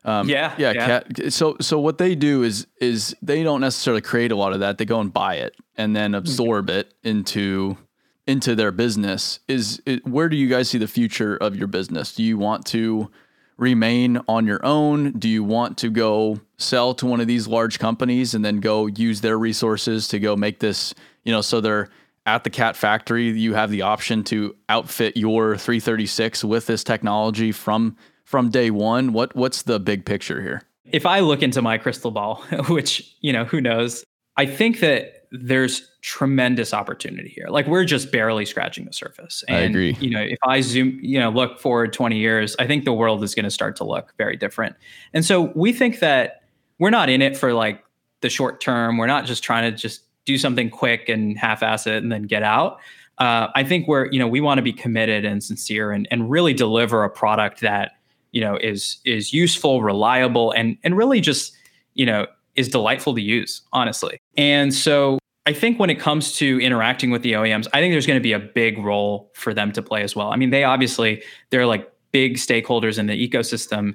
um, 0.05 0.27
yeah, 0.27 0.53
yeah. 0.57 0.71
yeah. 0.71 0.87
Cat, 0.87 1.33
so, 1.33 1.55
so 1.61 1.79
what 1.79 1.97
they 1.97 2.15
do 2.15 2.43
is 2.43 2.67
is 2.79 3.15
they 3.21 3.43
don't 3.43 3.61
necessarily 3.61 4.01
create 4.01 4.31
a 4.31 4.35
lot 4.35 4.53
of 4.53 4.59
that. 4.59 4.77
They 4.77 4.85
go 4.85 4.99
and 4.99 5.13
buy 5.13 5.35
it 5.35 5.55
and 5.77 5.95
then 5.95 6.13
absorb 6.13 6.67
mm-hmm. 6.67 6.79
it 6.79 6.93
into 7.03 7.77
into 8.25 8.55
their 8.55 8.71
business. 8.71 9.39
Is 9.47 9.81
it, 9.85 10.05
where 10.07 10.29
do 10.29 10.37
you 10.37 10.47
guys 10.47 10.69
see 10.69 10.77
the 10.77 10.87
future 10.87 11.35
of 11.35 11.55
your 11.55 11.67
business? 11.67 12.15
Do 12.15 12.23
you 12.23 12.37
want 12.37 12.65
to 12.67 13.11
remain 13.57 14.19
on 14.27 14.45
your 14.45 14.65
own? 14.65 15.11
Do 15.11 15.29
you 15.29 15.43
want 15.43 15.77
to 15.79 15.89
go 15.89 16.39
sell 16.57 16.93
to 16.95 17.05
one 17.05 17.21
of 17.21 17.27
these 17.27 17.47
large 17.47 17.79
companies 17.79 18.33
and 18.33 18.43
then 18.43 18.59
go 18.59 18.87
use 18.87 19.21
their 19.21 19.37
resources 19.37 20.07
to 20.09 20.19
go 20.19 20.35
make 20.35 20.59
this, 20.59 20.93
you 21.23 21.31
know, 21.31 21.41
so 21.41 21.61
they're 21.61 21.89
at 22.25 22.45
the 22.45 22.49
cat 22.49 22.77
factory, 22.77 23.29
you 23.37 23.53
have 23.53 23.69
the 23.69 23.81
option 23.81 24.23
to 24.23 24.55
outfit 24.69 25.17
your 25.17 25.57
336 25.57 26.43
with 26.43 26.65
this 26.65 26.83
technology 26.83 27.51
from 27.51 27.97
from 28.33 28.49
day 28.49 28.71
1. 28.71 29.13
What 29.13 29.35
what's 29.35 29.61
the 29.61 29.79
big 29.79 30.05
picture 30.05 30.41
here? 30.41 30.63
If 30.91 31.05
I 31.05 31.19
look 31.19 31.43
into 31.43 31.61
my 31.61 31.77
crystal 31.77 32.09
ball, 32.09 32.43
which, 32.67 33.15
you 33.21 33.31
know, 33.31 33.45
who 33.45 33.61
knows, 33.61 34.03
I 34.37 34.47
think 34.47 34.79
that 34.79 35.27
there's 35.29 35.87
tremendous 36.01 36.73
opportunity 36.73 37.29
here. 37.29 37.45
Like 37.49 37.67
we're 37.67 37.85
just 37.85 38.11
barely 38.11 38.47
scratching 38.47 38.85
the 38.85 38.91
surface. 38.91 39.43
And, 39.47 39.57
I 39.57 39.59
agree. 39.59 39.95
You 39.99 40.09
know, 40.09 40.21
if 40.23 40.39
I 40.47 40.61
zoom, 40.61 40.97
you 40.99 41.19
know, 41.19 41.29
look 41.29 41.59
forward 41.59 41.93
20 41.93 42.17
years, 42.17 42.55
I 42.57 42.65
think 42.65 42.85
the 42.85 42.93
world 42.93 43.23
is 43.23 43.35
going 43.35 43.43
to 43.43 43.51
start 43.51 43.75
to 43.75 43.83
look 43.83 44.15
very 44.17 44.35
different. 44.35 44.77
And 45.13 45.23
so 45.23 45.51
we 45.53 45.71
think 45.71 45.99
that 45.99 46.41
we're 46.79 46.89
not 46.89 47.09
in 47.09 47.21
it 47.21 47.37
for 47.37 47.53
like 47.53 47.83
the 48.21 48.31
short 48.31 48.59
term. 48.59 48.97
We're 48.97 49.05
not 49.05 49.25
just 49.25 49.43
trying 49.43 49.71
to 49.71 49.77
just 49.77 50.01
do 50.25 50.39
something 50.39 50.71
quick 50.71 51.07
and 51.07 51.37
half-ass 51.37 51.85
it 51.85 52.01
and 52.01 52.11
then 52.11 52.23
get 52.23 52.41
out. 52.41 52.79
Uh, 53.19 53.49
I 53.53 53.63
think 53.63 53.87
we're, 53.87 54.07
you 54.07 54.17
know, 54.17 54.27
we 54.27 54.41
want 54.41 54.57
to 54.57 54.63
be 54.63 54.73
committed 54.73 55.23
and 55.23 55.43
sincere 55.43 55.91
and, 55.91 56.07
and 56.09 56.31
really 56.31 56.55
deliver 56.55 57.03
a 57.03 57.11
product 57.11 57.61
that, 57.61 57.91
you 58.33 58.41
know, 58.41 58.57
is 58.57 58.97
is 59.05 59.31
useful, 59.31 59.81
reliable, 59.81 60.51
and 60.51 60.77
and 60.83 60.97
really 60.97 61.21
just, 61.21 61.55
you 61.93 62.05
know, 62.05 62.27
is 62.55 62.67
delightful 62.67 63.15
to 63.15 63.21
use, 63.21 63.61
honestly. 63.71 64.19
And 64.35 64.73
so 64.73 65.19
I 65.45 65.53
think 65.53 65.79
when 65.79 65.89
it 65.89 65.99
comes 65.99 66.35
to 66.37 66.59
interacting 66.59 67.11
with 67.11 67.21
the 67.21 67.33
OEMs, 67.33 67.67
I 67.73 67.79
think 67.79 67.93
there's 67.93 68.07
going 68.07 68.19
to 68.19 68.23
be 68.23 68.33
a 68.33 68.39
big 68.39 68.77
role 68.79 69.31
for 69.35 69.53
them 69.53 69.71
to 69.73 69.81
play 69.81 70.01
as 70.03 70.15
well. 70.15 70.29
I 70.29 70.35
mean, 70.35 70.49
they 70.49 70.63
obviously 70.63 71.23
they're 71.51 71.67
like 71.67 71.89
big 72.11 72.35
stakeholders 72.35 72.97
in 72.97 73.05
the 73.05 73.29
ecosystem, 73.29 73.93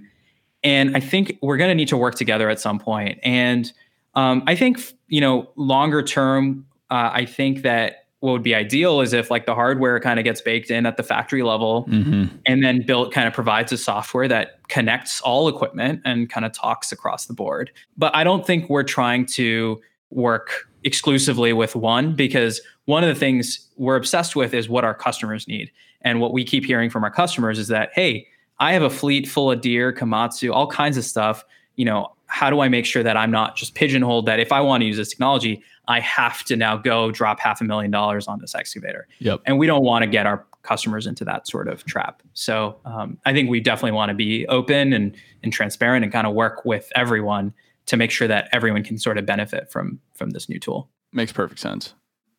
and 0.63 0.97
I 0.97 1.01
think 1.01 1.37
we're 1.43 1.57
going 1.57 1.71
to 1.71 1.75
need 1.75 1.89
to 1.89 1.97
work 1.97 2.15
together 2.15 2.49
at 2.49 2.61
some 2.61 2.79
point. 2.79 3.19
And 3.25 3.71
um, 4.15 4.45
I 4.47 4.55
think 4.55 4.81
you 5.09 5.21
know, 5.21 5.51
longer 5.57 6.03
term, 6.03 6.65
uh, 6.91 7.11
I 7.13 7.25
think 7.25 7.63
that 7.63 8.07
what 8.21 8.33
would 8.33 8.43
be 8.43 8.55
ideal 8.55 9.01
is 9.01 9.13
if 9.13 9.31
like 9.31 9.47
the 9.47 9.55
hardware 9.55 10.01
kind 10.01 10.19
of 10.19 10.25
gets 10.25 10.41
baked 10.41 10.71
in 10.71 10.87
at 10.87 10.97
the 10.97 11.03
factory 11.03 11.43
level 11.43 11.87
mm-hmm. 11.89 12.35
and 12.47 12.65
then 12.65 12.85
built 12.85 13.13
kind 13.13 13.29
of 13.29 13.35
provides 13.35 13.71
a 13.71 13.79
software 13.79 14.27
that 14.27 14.61
connects 14.69 15.21
all 15.21 15.49
equipment 15.49 16.01
and 16.05 16.29
kind 16.29 16.45
of 16.45 16.53
talks 16.53 16.91
across 16.91 17.27
the 17.27 17.35
board. 17.35 17.71
But 17.97 18.15
i 18.15 18.25
don't 18.25 18.47
think 18.47 18.69
we're 18.69 18.83
trying 18.83 19.27
to 19.27 19.81
work 20.11 20.69
exclusively 20.85 21.53
with 21.53 21.77
one 21.77 22.15
because 22.15 22.61
one 22.87 23.05
of 23.05 23.09
the 23.09 23.19
things 23.19 23.69
we're 23.77 23.97
obsessed 23.97 24.35
with 24.35 24.55
is 24.55 24.69
what 24.69 24.85
our 24.85 24.95
customers 24.95 25.47
need. 25.47 25.71
And 26.03 26.21
what 26.21 26.33
we 26.33 26.45
keep 26.45 26.65
hearing 26.65 26.91
from 26.91 27.05
our 27.05 27.11
customers 27.11 27.59
is 27.59 27.69
that 27.69 27.91
hey 27.93 28.27
i 28.59 28.73
have 28.73 28.83
a 28.83 28.91
fleet 28.91 29.29
full 29.29 29.51
of 29.51 29.61
Deere 29.61 29.93
komatsu 29.93 30.53
all 30.53 30.67
kinds 30.67 30.97
of 30.97 31.05
stuff. 31.05 31.45
You 31.77 31.85
know 31.85 32.13
how 32.27 32.51
do 32.51 32.61
i 32.61 32.69
make 32.69 32.85
sure 32.85 33.03
that 33.03 33.17
i'm 33.17 33.31
not 33.31 33.57
just 33.57 33.75
pigeonholed 33.75 34.27
that 34.27 34.39
if 34.39 34.53
i 34.53 34.61
want 34.61 34.83
to 34.83 34.87
use 34.87 34.97
this 34.97 35.11
technology 35.11 35.63
I 35.89 36.01
have 36.01 36.45
to 36.45 36.57
now 36.57 36.77
go 36.77 37.11
drop 37.11 37.41
half 37.41 37.61
a 37.61 37.65
million 37.65 37.91
dollars 37.91 38.29
on 38.29 38.39
this 38.39 38.55
excavator. 38.55 39.09
Yep. 39.19 39.41
And 39.47 39.59
we 39.59 39.67
don't 39.67 39.83
want 39.83 40.05
to 40.05 40.07
get 40.07 40.27
our 40.27 40.47
customers 40.63 41.07
into 41.07 41.25
that 41.25 41.49
sort 41.49 41.67
of 41.67 41.85
trap. 41.87 42.23
So 42.35 42.79
um, 42.85 43.19
I 43.25 43.33
think 43.33 43.49
we 43.49 43.59
definitely 43.59 43.93
want 43.93 44.11
to 44.11 44.15
be 44.15 44.47
open 44.49 44.93
and, 44.93 45.17
and 45.43 45.53
transparent 45.53 46.05
and 46.05 46.13
kind 46.13 46.27
of 46.27 46.35
work 46.35 46.65
with 46.65 46.93
everyone 46.95 47.55
to 47.87 47.97
make 47.97 48.11
sure 48.11 48.29
that 48.29 48.51
everyone 48.53 48.85
can 48.85 48.99
sort 48.99 49.17
of 49.17 49.25
benefit 49.25 49.73
from 49.73 49.99
from 50.15 50.31
this 50.31 50.49
new 50.49 50.61
tool. 50.61 50.91
Makes 51.13 51.33
perfect 51.33 51.59
sense. 51.59 51.95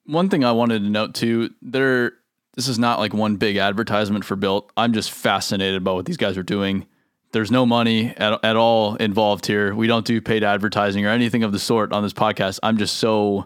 One 0.05 0.29
thing 0.29 0.45
I 0.45 0.51
wanted 0.51 0.83
to 0.83 0.89
note 0.89 1.15
too, 1.15 1.49
there 1.61 2.13
this 2.53 2.67
is 2.67 2.77
not 2.77 2.99
like 2.99 3.13
one 3.13 3.37
big 3.37 3.57
advertisement 3.57 4.25
for 4.25 4.35
Built. 4.35 4.71
I'm 4.77 4.93
just 4.93 5.11
fascinated 5.11 5.83
by 5.83 5.91
what 5.93 6.05
these 6.05 6.17
guys 6.17 6.37
are 6.37 6.43
doing. 6.43 6.85
There's 7.31 7.51
no 7.51 7.65
money 7.65 8.13
at, 8.17 8.43
at 8.43 8.55
all 8.55 8.95
involved 8.95 9.45
here. 9.45 9.75
We 9.75 9.87
don't 9.87 10.05
do 10.05 10.19
paid 10.21 10.43
advertising 10.43 11.05
or 11.05 11.09
anything 11.09 11.43
of 11.43 11.51
the 11.51 11.59
sort 11.59 11.93
on 11.93 12.03
this 12.03 12.13
podcast. 12.13 12.59
I'm 12.63 12.77
just 12.77 12.97
so 12.97 13.45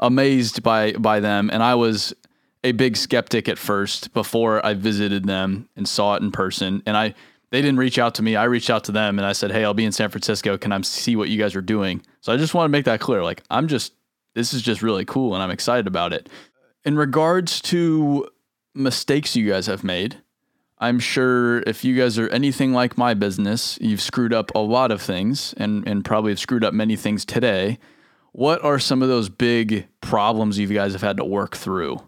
amazed 0.00 0.62
by 0.62 0.92
by 0.92 1.20
them, 1.20 1.50
and 1.52 1.62
I 1.62 1.74
was 1.76 2.14
a 2.64 2.72
big 2.72 2.96
skeptic 2.96 3.48
at 3.48 3.58
first 3.58 4.12
before 4.12 4.64
I 4.64 4.74
visited 4.74 5.26
them 5.26 5.68
and 5.76 5.88
saw 5.88 6.14
it 6.14 6.22
in 6.22 6.32
person. 6.32 6.82
And 6.86 6.96
I 6.96 7.14
they 7.50 7.60
didn't 7.60 7.78
reach 7.78 7.98
out 7.98 8.14
to 8.16 8.22
me. 8.22 8.34
I 8.34 8.44
reached 8.44 8.70
out 8.70 8.84
to 8.84 8.92
them 8.92 9.18
and 9.18 9.26
I 9.26 9.32
said, 9.32 9.52
"Hey, 9.52 9.64
I'll 9.64 9.74
be 9.74 9.84
in 9.84 9.92
San 9.92 10.10
Francisco. 10.10 10.56
Can 10.58 10.72
I 10.72 10.80
see 10.80 11.16
what 11.16 11.28
you 11.28 11.38
guys 11.38 11.54
are 11.54 11.62
doing?" 11.62 12.02
So 12.20 12.32
I 12.32 12.36
just 12.36 12.54
want 12.54 12.64
to 12.64 12.70
make 12.70 12.86
that 12.86 13.00
clear. 13.00 13.22
Like 13.22 13.42
I'm 13.50 13.68
just 13.68 13.92
this 14.34 14.54
is 14.54 14.62
just 14.62 14.82
really 14.82 15.04
cool 15.04 15.34
and 15.34 15.42
I'm 15.42 15.50
excited 15.50 15.86
about 15.86 16.12
it. 16.12 16.28
In 16.84 16.96
regards 16.96 17.60
to 17.62 18.28
mistakes 18.74 19.36
you 19.36 19.48
guys 19.48 19.66
have 19.66 19.84
made, 19.84 20.16
I'm 20.82 20.98
sure 20.98 21.60
if 21.60 21.84
you 21.84 21.96
guys 21.96 22.18
are 22.18 22.28
anything 22.30 22.72
like 22.72 22.98
my 22.98 23.14
business, 23.14 23.78
you've 23.80 24.00
screwed 24.00 24.34
up 24.34 24.50
a 24.52 24.58
lot 24.58 24.90
of 24.90 25.00
things 25.00 25.54
and, 25.56 25.86
and 25.86 26.04
probably 26.04 26.32
have 26.32 26.40
screwed 26.40 26.64
up 26.64 26.74
many 26.74 26.96
things 26.96 27.24
today. 27.24 27.78
What 28.32 28.64
are 28.64 28.80
some 28.80 29.00
of 29.00 29.08
those 29.08 29.28
big 29.28 29.86
problems 30.00 30.58
you 30.58 30.66
guys 30.66 30.92
have 30.92 31.00
had 31.00 31.18
to 31.18 31.24
work 31.24 31.54
through? 31.54 32.02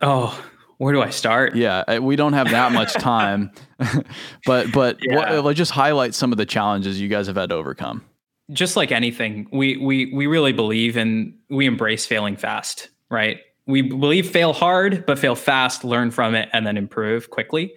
Oh, 0.00 0.40
where 0.78 0.94
do 0.94 1.02
I 1.02 1.10
start? 1.10 1.56
Yeah, 1.56 1.98
we 1.98 2.14
don't 2.14 2.34
have 2.34 2.48
that 2.50 2.70
much 2.70 2.92
time, 3.00 3.50
but 4.46 4.70
but 4.70 4.98
yeah. 5.00 5.40
what, 5.40 5.56
just 5.56 5.72
highlight 5.72 6.14
some 6.14 6.30
of 6.30 6.38
the 6.38 6.46
challenges 6.46 7.00
you 7.00 7.08
guys 7.08 7.26
have 7.26 7.36
had 7.36 7.48
to 7.48 7.56
overcome. 7.56 8.04
Just 8.52 8.76
like 8.76 8.92
anything, 8.92 9.48
we 9.52 9.76
we 9.76 10.12
we 10.14 10.28
really 10.28 10.52
believe 10.52 10.96
in 10.96 11.36
we 11.48 11.66
embrace 11.66 12.06
failing 12.06 12.36
fast, 12.36 12.90
right? 13.10 13.40
We 13.66 13.82
believe 13.82 14.30
fail 14.30 14.52
hard, 14.52 15.04
but 15.04 15.18
fail 15.18 15.34
fast, 15.34 15.82
learn 15.82 16.12
from 16.12 16.36
it, 16.36 16.48
and 16.52 16.64
then 16.64 16.76
improve 16.76 17.30
quickly. 17.30 17.74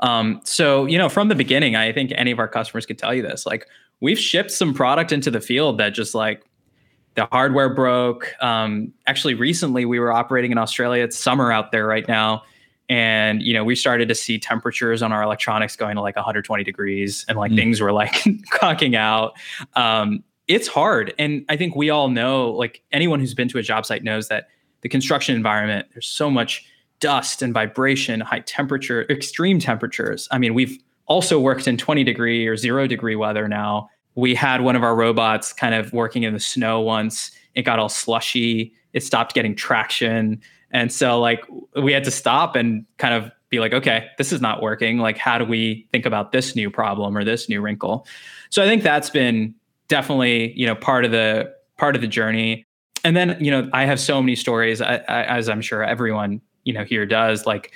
Um, 0.00 0.40
so, 0.44 0.86
you 0.86 0.98
know, 0.98 1.08
from 1.08 1.28
the 1.28 1.34
beginning, 1.34 1.76
I 1.76 1.92
think 1.92 2.12
any 2.14 2.30
of 2.30 2.38
our 2.38 2.48
customers 2.48 2.86
could 2.86 2.98
tell 2.98 3.14
you 3.14 3.22
this. 3.22 3.46
Like, 3.46 3.66
we've 4.00 4.18
shipped 4.18 4.50
some 4.50 4.74
product 4.74 5.12
into 5.12 5.30
the 5.30 5.40
field 5.40 5.78
that 5.78 5.90
just 5.90 6.14
like 6.14 6.44
the 7.14 7.26
hardware 7.32 7.72
broke. 7.72 8.34
Um, 8.42 8.92
actually, 9.06 9.34
recently 9.34 9.84
we 9.84 9.98
were 9.98 10.12
operating 10.12 10.52
in 10.52 10.58
Australia. 10.58 11.02
It's 11.02 11.16
summer 11.16 11.50
out 11.50 11.72
there 11.72 11.86
right 11.86 12.06
now. 12.06 12.42
And, 12.88 13.42
you 13.42 13.52
know, 13.52 13.64
we 13.64 13.74
started 13.74 14.08
to 14.08 14.14
see 14.14 14.38
temperatures 14.38 15.02
on 15.02 15.12
our 15.12 15.22
electronics 15.22 15.74
going 15.74 15.96
to 15.96 16.02
like 16.02 16.14
120 16.14 16.62
degrees 16.62 17.24
and 17.28 17.36
like 17.36 17.50
mm. 17.50 17.56
things 17.56 17.80
were 17.80 17.92
like 17.92 18.24
cocking 18.50 18.94
out. 18.94 19.36
Um, 19.74 20.22
it's 20.46 20.68
hard. 20.68 21.12
And 21.18 21.44
I 21.48 21.56
think 21.56 21.74
we 21.74 21.90
all 21.90 22.08
know, 22.08 22.50
like 22.50 22.82
anyone 22.92 23.18
who's 23.18 23.34
been 23.34 23.48
to 23.48 23.58
a 23.58 23.62
job 23.62 23.84
site 23.86 24.04
knows 24.04 24.28
that 24.28 24.48
the 24.82 24.88
construction 24.88 25.34
environment, 25.34 25.88
there's 25.94 26.06
so 26.06 26.30
much 26.30 26.64
dust 27.00 27.42
and 27.42 27.52
vibration, 27.52 28.20
high 28.20 28.40
temperature, 28.40 29.06
extreme 29.10 29.58
temperatures. 29.58 30.28
I 30.30 30.38
mean, 30.38 30.54
we've 30.54 30.78
also 31.06 31.38
worked 31.38 31.68
in 31.68 31.76
20 31.76 32.04
degree 32.04 32.46
or 32.46 32.56
zero 32.56 32.86
degree 32.86 33.16
weather 33.16 33.48
now. 33.48 33.88
We 34.14 34.34
had 34.34 34.62
one 34.62 34.76
of 34.76 34.82
our 34.82 34.96
robots 34.96 35.52
kind 35.52 35.74
of 35.74 35.92
working 35.92 36.22
in 36.22 36.32
the 36.32 36.40
snow 36.40 36.80
once. 36.80 37.30
it 37.54 37.62
got 37.62 37.78
all 37.78 37.88
slushy, 37.88 38.74
it 38.92 39.02
stopped 39.02 39.34
getting 39.34 39.54
traction. 39.54 40.40
And 40.70 40.92
so 40.92 41.20
like 41.20 41.44
we 41.80 41.92
had 41.92 42.04
to 42.04 42.10
stop 42.10 42.56
and 42.56 42.84
kind 42.98 43.14
of 43.14 43.30
be 43.50 43.60
like, 43.60 43.72
okay, 43.72 44.08
this 44.18 44.32
is 44.32 44.40
not 44.40 44.62
working. 44.62 44.98
Like, 44.98 45.16
how 45.16 45.38
do 45.38 45.44
we 45.44 45.86
think 45.92 46.04
about 46.04 46.32
this 46.32 46.56
new 46.56 46.70
problem 46.70 47.16
or 47.16 47.24
this 47.24 47.48
new 47.48 47.60
wrinkle? 47.60 48.06
So 48.50 48.62
I 48.62 48.66
think 48.66 48.82
that's 48.82 49.10
been 49.10 49.54
definitely, 49.88 50.52
you 50.58 50.66
know, 50.66 50.74
part 50.74 51.04
of 51.04 51.12
the 51.12 51.54
part 51.76 51.94
of 51.94 52.00
the 52.00 52.08
journey. 52.08 52.66
And 53.04 53.16
then, 53.16 53.36
you 53.38 53.50
know, 53.50 53.68
I 53.72 53.84
have 53.84 54.00
so 54.00 54.20
many 54.20 54.34
stories, 54.34 54.80
I, 54.80 54.96
I, 55.08 55.22
as 55.24 55.48
I'm 55.48 55.60
sure 55.60 55.84
everyone, 55.84 56.40
you 56.66 56.74
know, 56.74 56.84
here 56.84 57.06
does, 57.06 57.46
like 57.46 57.72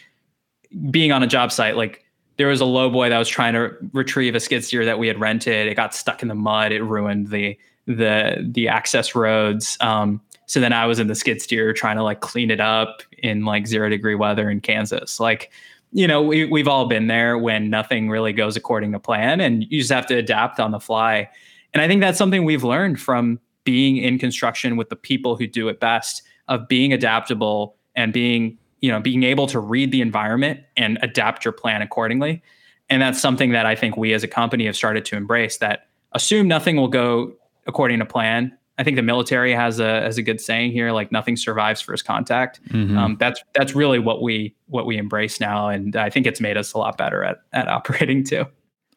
being 0.91 1.13
on 1.13 1.23
a 1.23 1.27
job 1.27 1.51
site, 1.53 1.77
like 1.77 2.05
there 2.37 2.49
was 2.49 2.61
a 2.61 2.67
low 2.67 2.91
boy 2.91 3.09
that 3.09 3.19
was 3.19 3.29
trying 3.29 3.55
to 3.55 3.71
retrieve 3.93 4.35
a 4.35 4.41
skid 4.41 4.65
steer 4.65 4.85
that 4.85 4.99
we 4.99 5.07
had 5.07 5.19
rented. 5.19 5.69
It 5.69 5.75
got 5.75 5.95
stuck 5.95 6.23
in 6.23 6.29
the 6.29 6.35
mud. 6.35 6.73
It 6.73 6.83
ruined 6.83 7.29
the 7.29 7.57
the 7.87 8.47
the 8.53 8.69
access 8.69 9.15
roads. 9.15 9.79
Um, 9.81 10.21
so 10.47 10.59
then 10.59 10.73
I 10.73 10.87
was 10.87 10.99
in 10.99 11.07
the 11.07 11.15
skid 11.15 11.41
steer 11.41 11.73
trying 11.73 11.97
to 11.97 12.03
like 12.03 12.21
clean 12.21 12.51
it 12.51 12.61
up 12.61 13.03
in 13.19 13.45
like 13.45 13.67
zero 13.67 13.89
degree 13.89 14.17
weather 14.17 14.51
in 14.51 14.61
Kansas. 14.61 15.21
Like, 15.21 15.53
you 15.93 16.09
know, 16.09 16.21
we, 16.23 16.45
we've 16.45 16.67
all 16.67 16.87
been 16.87 17.07
there 17.07 17.39
when 17.39 17.71
nothing 17.71 18.11
really 18.11 18.33
goes 18.33 18.57
according 18.57 18.91
to 18.93 18.99
plan 18.99 19.41
and 19.41 19.65
you 19.71 19.79
just 19.79 19.93
have 19.93 20.07
to 20.07 20.17
adapt 20.17 20.59
on 20.59 20.73
the 20.73 20.81
fly. 20.81 21.29
And 21.73 21.81
I 21.81 21.87
think 21.87 22.01
that's 22.01 22.19
something 22.19 22.45
we've 22.45 22.65
learned 22.65 23.01
from 23.01 23.39
being 23.63 23.99
in 23.99 24.19
construction 24.19 24.77
with 24.77 24.89
the 24.89 24.97
people 24.97 25.37
who 25.37 25.47
do 25.47 25.69
it 25.69 25.79
best 25.79 26.23
of 26.49 26.67
being 26.67 26.93
adaptable 26.93 27.77
and 27.95 28.13
being, 28.13 28.59
you 28.81 28.91
know, 28.91 29.01
being 29.01 29.23
able 29.23 29.47
to 29.49 29.61
read 29.61 29.93
the 29.93 30.01
environment 30.01 30.61
and 30.77 30.99
adapt 31.03 31.45
your 31.45 31.53
plan 31.53 31.83
accordingly. 31.83 32.43
And 32.89 33.01
that's 33.01 33.21
something 33.21 33.53
that 33.53 33.67
I 33.67 33.75
think 33.75 33.97
we 33.97 34.13
as 34.13 34.25
a 34.25 34.29
company 34.29 34.67
have 34.67 34.77
started 34.77 35.05
to 35.07 35.17
embrace 35.17 35.59
that 35.59 35.87
assume 36.13 36.49
nothing 36.49 36.77
will 36.77 36.89
go 36.89 37.33
according 37.67 37.99
to 38.01 38.05
plan 38.05 38.57
I 38.81 38.83
think 38.83 38.97
the 38.97 39.03
military 39.03 39.53
has 39.53 39.79
a 39.79 40.01
has 40.01 40.17
a 40.17 40.23
good 40.23 40.41
saying 40.41 40.73
here, 40.73 40.91
like 40.91 41.13
nothing 41.13 41.37
survives 41.37 41.83
first 41.83 42.07
contact. 42.07 42.61
Mm-hmm. 42.71 42.97
Um, 42.97 43.17
that's 43.21 43.45
that's 43.55 43.75
really 43.75 43.99
what 43.99 44.23
we 44.23 44.55
what 44.69 44.87
we 44.87 44.97
embrace 44.97 45.39
now, 45.39 45.69
and 45.69 45.95
I 45.97 46.09
think 46.09 46.27
it's 46.27 46.41
made 46.41 46.57
us 46.57 46.73
a 46.73 46.79
lot 46.79 46.97
better 46.97 47.23
at 47.23 47.43
at 47.53 47.69
operating 47.69 48.25
too. 48.25 48.47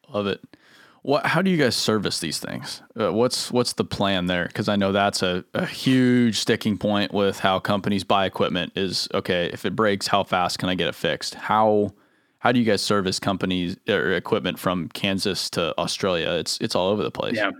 Love 0.08 0.26
it. 0.26 0.40
What? 1.04 1.26
How 1.26 1.42
do 1.42 1.50
you 1.50 1.58
guys 1.58 1.76
service 1.76 2.18
these 2.20 2.38
things? 2.38 2.80
Uh, 2.98 3.12
what's 3.12 3.52
what's 3.52 3.74
the 3.74 3.84
plan 3.84 4.24
there? 4.24 4.46
Because 4.46 4.70
I 4.70 4.76
know 4.76 4.90
that's 4.90 5.22
a, 5.22 5.44
a 5.52 5.66
huge 5.66 6.38
sticking 6.38 6.78
point 6.78 7.12
with 7.12 7.40
how 7.40 7.58
companies 7.58 8.04
buy 8.04 8.24
equipment. 8.24 8.72
Is 8.74 9.06
okay 9.12 9.50
if 9.52 9.66
it 9.66 9.76
breaks, 9.76 10.06
how 10.06 10.24
fast 10.24 10.58
can 10.58 10.70
I 10.70 10.74
get 10.74 10.88
it 10.88 10.94
fixed? 10.94 11.34
How 11.34 11.92
how 12.38 12.52
do 12.52 12.58
you 12.58 12.64
guys 12.64 12.80
service 12.80 13.20
companies 13.20 13.76
or 13.86 14.12
equipment 14.12 14.58
from 14.58 14.88
Kansas 14.88 15.50
to 15.50 15.76
Australia? 15.76 16.30
It's 16.32 16.56
it's 16.62 16.74
all 16.74 16.88
over 16.88 17.02
the 17.02 17.10
place. 17.10 17.36
Yeah. 17.36 17.50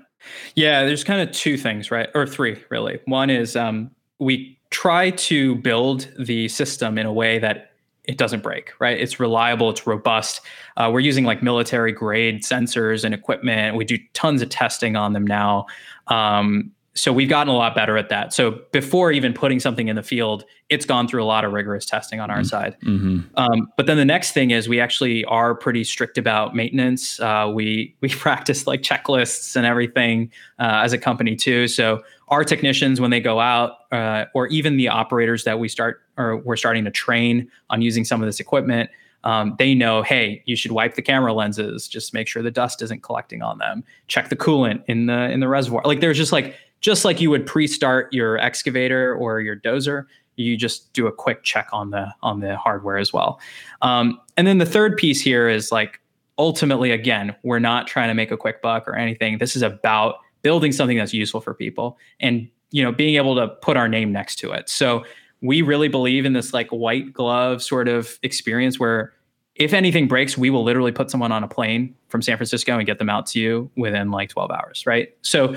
Yeah, 0.54 0.84
there's 0.86 1.04
kind 1.04 1.20
of 1.20 1.34
two 1.34 1.58
things, 1.58 1.90
right? 1.90 2.08
Or 2.14 2.26
three, 2.26 2.64
really. 2.70 2.98
One 3.04 3.28
is 3.28 3.56
um, 3.56 3.90
we 4.18 4.58
try 4.70 5.10
to 5.10 5.56
build 5.56 6.08
the 6.18 6.48
system 6.48 6.96
in 6.96 7.04
a 7.04 7.12
way 7.12 7.38
that 7.40 7.73
it 8.04 8.18
doesn't 8.18 8.42
break, 8.42 8.72
right? 8.78 8.98
It's 8.98 9.18
reliable, 9.18 9.70
it's 9.70 9.86
robust. 9.86 10.40
Uh, 10.76 10.90
we're 10.92 11.00
using 11.00 11.24
like 11.24 11.42
military 11.42 11.92
grade 11.92 12.42
sensors 12.42 13.04
and 13.04 13.14
equipment. 13.14 13.76
We 13.76 13.84
do 13.84 13.98
tons 14.12 14.42
of 14.42 14.50
testing 14.50 14.96
on 14.96 15.12
them 15.14 15.26
now. 15.26 15.66
Um, 16.08 16.72
so 16.96 17.12
we've 17.12 17.28
gotten 17.28 17.52
a 17.52 17.56
lot 17.56 17.74
better 17.74 17.96
at 17.96 18.08
that. 18.08 18.32
So 18.32 18.60
before 18.70 19.10
even 19.10 19.32
putting 19.32 19.58
something 19.58 19.88
in 19.88 19.96
the 19.96 20.02
field, 20.02 20.44
it's 20.68 20.86
gone 20.86 21.08
through 21.08 21.24
a 21.24 21.26
lot 21.26 21.44
of 21.44 21.52
rigorous 21.52 21.84
testing 21.84 22.20
on 22.20 22.30
our 22.30 22.38
mm-hmm. 22.38 22.44
side. 22.44 22.76
Mm-hmm. 22.84 23.20
Um, 23.36 23.72
but 23.76 23.86
then 23.86 23.96
the 23.96 24.04
next 24.04 24.30
thing 24.30 24.52
is 24.52 24.68
we 24.68 24.80
actually 24.80 25.24
are 25.24 25.56
pretty 25.56 25.82
strict 25.82 26.18
about 26.18 26.54
maintenance. 26.54 27.18
Uh, 27.18 27.50
we 27.52 27.96
we 28.00 28.08
practice 28.10 28.66
like 28.66 28.82
checklists 28.82 29.56
and 29.56 29.66
everything 29.66 30.30
uh, 30.60 30.82
as 30.84 30.92
a 30.92 30.98
company 30.98 31.34
too. 31.34 31.66
So 31.66 32.02
our 32.28 32.44
technicians, 32.44 33.00
when 33.00 33.10
they 33.10 33.20
go 33.20 33.40
out, 33.40 33.72
uh, 33.92 34.24
or 34.34 34.46
even 34.48 34.76
the 34.76 34.88
operators 34.88 35.44
that 35.44 35.58
we 35.58 35.68
start 35.68 36.02
or 36.16 36.38
we're 36.38 36.56
starting 36.56 36.84
to 36.84 36.90
train 36.90 37.50
on 37.70 37.82
using 37.82 38.04
some 38.04 38.22
of 38.22 38.26
this 38.26 38.40
equipment, 38.40 38.90
um, 39.24 39.56
they 39.58 39.74
know, 39.74 40.02
hey, 40.02 40.42
you 40.46 40.54
should 40.54 40.72
wipe 40.72 40.94
the 40.94 41.02
camera 41.02 41.32
lenses. 41.32 41.88
Just 41.88 42.12
make 42.14 42.28
sure 42.28 42.42
the 42.42 42.50
dust 42.50 42.82
isn't 42.82 43.02
collecting 43.02 43.42
on 43.42 43.58
them. 43.58 43.82
Check 44.06 44.28
the 44.28 44.36
coolant 44.36 44.84
in 44.86 45.06
the 45.06 45.30
in 45.30 45.40
the 45.40 45.48
reservoir. 45.48 45.82
Like 45.84 46.00
there's 46.00 46.18
just 46.18 46.32
like 46.32 46.54
just 46.80 47.04
like 47.04 47.18
you 47.18 47.30
would 47.30 47.46
pre-start 47.46 48.12
your 48.12 48.38
excavator 48.38 49.14
or 49.14 49.40
your 49.40 49.56
dozer 49.56 50.04
you 50.36 50.56
just 50.56 50.92
do 50.92 51.06
a 51.06 51.12
quick 51.12 51.42
check 51.42 51.68
on 51.72 51.90
the 51.90 52.12
on 52.22 52.40
the 52.40 52.56
hardware 52.56 52.98
as 52.98 53.12
well 53.12 53.40
um, 53.82 54.20
and 54.36 54.46
then 54.46 54.58
the 54.58 54.66
third 54.66 54.96
piece 54.96 55.20
here 55.20 55.48
is 55.48 55.72
like 55.72 56.00
ultimately 56.38 56.90
again 56.90 57.34
we're 57.42 57.58
not 57.58 57.86
trying 57.86 58.08
to 58.08 58.14
make 58.14 58.30
a 58.30 58.36
quick 58.36 58.60
buck 58.60 58.86
or 58.86 58.94
anything 58.94 59.38
this 59.38 59.56
is 59.56 59.62
about 59.62 60.16
building 60.44 60.70
something 60.70 60.96
that's 60.96 61.12
useful 61.12 61.40
for 61.40 61.52
people 61.52 61.98
and 62.20 62.48
you 62.70 62.84
know 62.84 62.92
being 62.92 63.16
able 63.16 63.34
to 63.34 63.48
put 63.48 63.76
our 63.76 63.88
name 63.88 64.12
next 64.12 64.36
to 64.36 64.52
it 64.52 64.68
so 64.68 65.04
we 65.40 65.60
really 65.60 65.88
believe 65.88 66.24
in 66.24 66.32
this 66.32 66.54
like 66.54 66.68
white 66.68 67.12
glove 67.12 67.60
sort 67.62 67.88
of 67.88 68.20
experience 68.22 68.78
where 68.78 69.12
if 69.56 69.72
anything 69.72 70.06
breaks 70.06 70.38
we 70.38 70.50
will 70.50 70.62
literally 70.62 70.92
put 70.92 71.10
someone 71.10 71.32
on 71.32 71.42
a 71.42 71.48
plane 71.48 71.92
from 72.08 72.22
san 72.22 72.36
francisco 72.36 72.76
and 72.76 72.86
get 72.86 72.98
them 72.98 73.10
out 73.10 73.26
to 73.26 73.40
you 73.40 73.68
within 73.76 74.12
like 74.12 74.28
12 74.28 74.50
hours 74.52 74.86
right 74.86 75.16
so 75.22 75.56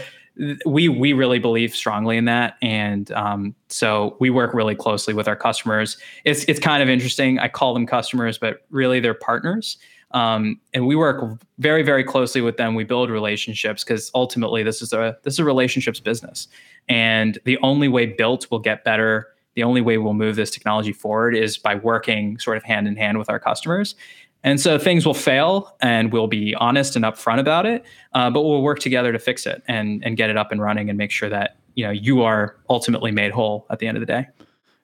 we 0.66 0.88
we 0.88 1.14
really 1.14 1.40
believe 1.40 1.74
strongly 1.74 2.18
in 2.18 2.26
that, 2.26 2.58
and 2.62 3.12
um, 3.12 3.56
so 3.70 4.16
we 4.20 4.30
work 4.30 4.54
really 4.54 4.76
closely 4.76 5.14
with 5.14 5.28
our 5.28 5.36
customers. 5.36 5.98
It's 6.26 6.44
it's 6.46 6.60
kind 6.60 6.84
of 6.84 6.90
interesting. 6.90 7.40
I 7.40 7.48
call 7.48 7.74
them 7.74 7.88
customers, 7.88 8.38
but 8.38 8.62
really 8.70 9.00
they're 9.00 9.14
partners. 9.14 9.78
Um, 10.12 10.60
and 10.74 10.88
we 10.88 10.96
work 10.96 11.42
very 11.60 11.84
very 11.84 12.04
closely 12.04 12.42
with 12.42 12.58
them. 12.58 12.76
We 12.76 12.84
build 12.84 13.10
relationships 13.10 13.84
because 13.84 14.10
ultimately 14.16 14.64
this 14.64 14.82
is 14.82 14.94
a 14.94 15.18
this 15.24 15.34
is 15.34 15.40
a 15.40 15.44
relationships 15.44 16.00
business, 16.00 16.48
and 16.88 17.38
the 17.44 17.58
only 17.60 17.88
way 17.88 18.06
built 18.06 18.50
will 18.50 18.60
get 18.60 18.84
better. 18.84 19.28
The 19.56 19.64
only 19.64 19.82
way 19.82 19.98
we'll 19.98 20.14
move 20.14 20.36
this 20.36 20.52
technology 20.52 20.94
forward 20.94 21.36
is 21.36 21.58
by 21.58 21.76
working 21.76 22.38
sort 22.40 22.58
of 22.58 22.64
hand 22.64 22.88
in 22.88 22.96
hand 22.96 23.18
with 23.18 23.30
our 23.30 23.40
customers. 23.40 23.96
And 24.44 24.62
so 24.62 24.78
things 24.78 25.06
will 25.06 25.16
fail, 25.16 25.76
and 25.82 26.14
we'll 26.14 26.28
be 26.28 26.54
honest 26.56 26.96
and 26.96 27.04
upfront 27.04 27.40
about 27.40 27.66
it. 27.66 27.84
Uh, 28.14 28.30
but 28.30 28.44
we'll 28.44 28.62
work 28.62 28.80
together 28.80 29.12
to 29.12 29.20
fix 29.20 29.46
it 29.46 29.64
and 29.68 30.04
and 30.06 30.16
get 30.16 30.30
it 30.30 30.38
up 30.38 30.52
and 30.52 30.62
running, 30.62 30.90
and 30.90 30.98
make 30.98 31.12
sure 31.12 31.30
that 31.30 31.58
you 31.76 31.84
know 31.84 31.92
you 31.92 32.22
are 32.22 32.56
ultimately 32.70 33.12
made 33.12 33.32
whole 33.32 33.66
at 33.70 33.80
the 33.80 33.88
end 33.88 33.98
of 33.98 34.02
the 34.02 34.06
day. 34.06 34.28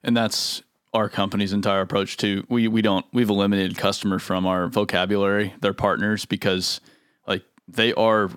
And 0.03 0.17
that's 0.17 0.63
our 0.94 1.10
company's 1.10 1.54
entire 1.54 1.82
approach 1.82 2.18
to 2.18 2.46
we 2.50 2.68
we 2.68 2.82
don't 2.82 3.06
we've 3.14 3.30
eliminated 3.30 3.78
customer 3.78 4.20
from 4.20 4.46
our 4.46 4.68
vocabulary. 4.68 5.54
They're 5.62 5.74
partners 5.74 6.26
because 6.26 6.82
like 7.28 7.44
they 7.68 7.94
are 7.94 8.30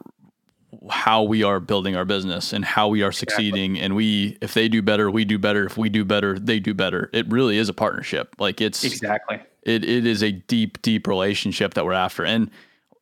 how 0.90 1.22
we 1.22 1.42
are 1.42 1.60
building 1.60 1.96
our 1.96 2.04
business 2.04 2.52
and 2.52 2.64
how 2.64 2.88
we 2.88 3.02
are 3.02 3.12
succeeding 3.12 3.72
exactly. 3.72 3.84
and 3.84 3.96
we 3.96 4.38
if 4.40 4.52
they 4.52 4.68
do 4.68 4.82
better 4.82 5.10
we 5.10 5.24
do 5.24 5.38
better 5.38 5.64
if 5.64 5.76
we 5.78 5.88
do 5.88 6.04
better 6.04 6.38
they 6.38 6.58
do 6.58 6.74
better 6.74 7.08
it 7.14 7.26
really 7.30 7.56
is 7.56 7.68
a 7.68 7.72
partnership 7.72 8.34
like 8.38 8.60
it's 8.60 8.84
exactly 8.84 9.40
it, 9.66 9.84
it 9.84 10.06
is 10.06 10.22
a 10.22 10.30
deep, 10.30 10.80
deep 10.80 11.08
relationship 11.08 11.74
that 11.74 11.84
we're 11.84 11.92
after. 11.92 12.24
And 12.24 12.50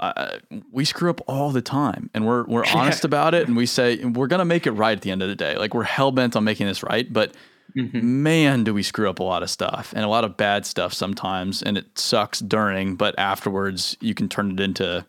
uh, 0.01 0.39
we 0.73 0.87
screw 0.87 1.11
up 1.11 1.21
all 1.29 1.51
the 1.51 1.63
time 1.63 2.11
and 2.15 2.27
we're, 2.27 2.45
we're 2.45 2.65
honest 2.75 3.05
about 3.05 3.35
it. 3.35 3.47
And 3.47 3.57
we 3.57 3.67
say, 3.67 4.03
we're 4.03 4.27
going 4.27 4.39
to 4.39 4.47
make 4.47 4.67
it 4.67 4.73
right 4.73 4.97
at 4.97 5.03
the 5.03 5.11
end 5.11 5.23
of 5.23 5.29
the 5.29 5.37
day. 5.37 5.57
Like 5.57 5.75
we're 5.75 5.85
hell 5.85 6.11
bent 6.11 6.35
on 6.35 6.43
making 6.43 6.67
this 6.67 6.83
right. 6.83 7.11
But 7.13 7.35
mm-hmm. 7.77 8.22
man, 8.22 8.64
do 8.64 8.75
we 8.75 8.83
screw 8.83 9.09
up 9.09 9.18
a 9.18 9.22
lot 9.22 9.43
of 9.43 9.51
stuff 9.51 9.93
and 9.95 10.05
a 10.05 10.09
lot 10.09 10.25
of 10.25 10.37
bad 10.37 10.66
stuff 10.66 10.93
sometimes. 10.93 11.62
And 11.62 11.77
it 11.79 11.99
sucks 11.99 12.41
during, 12.41 12.97
but 12.97 13.18
afterwards 13.18 13.97
you 14.01 14.14
can 14.14 14.29
turn 14.29 14.53
it 14.53 14.61
into 14.61 15.05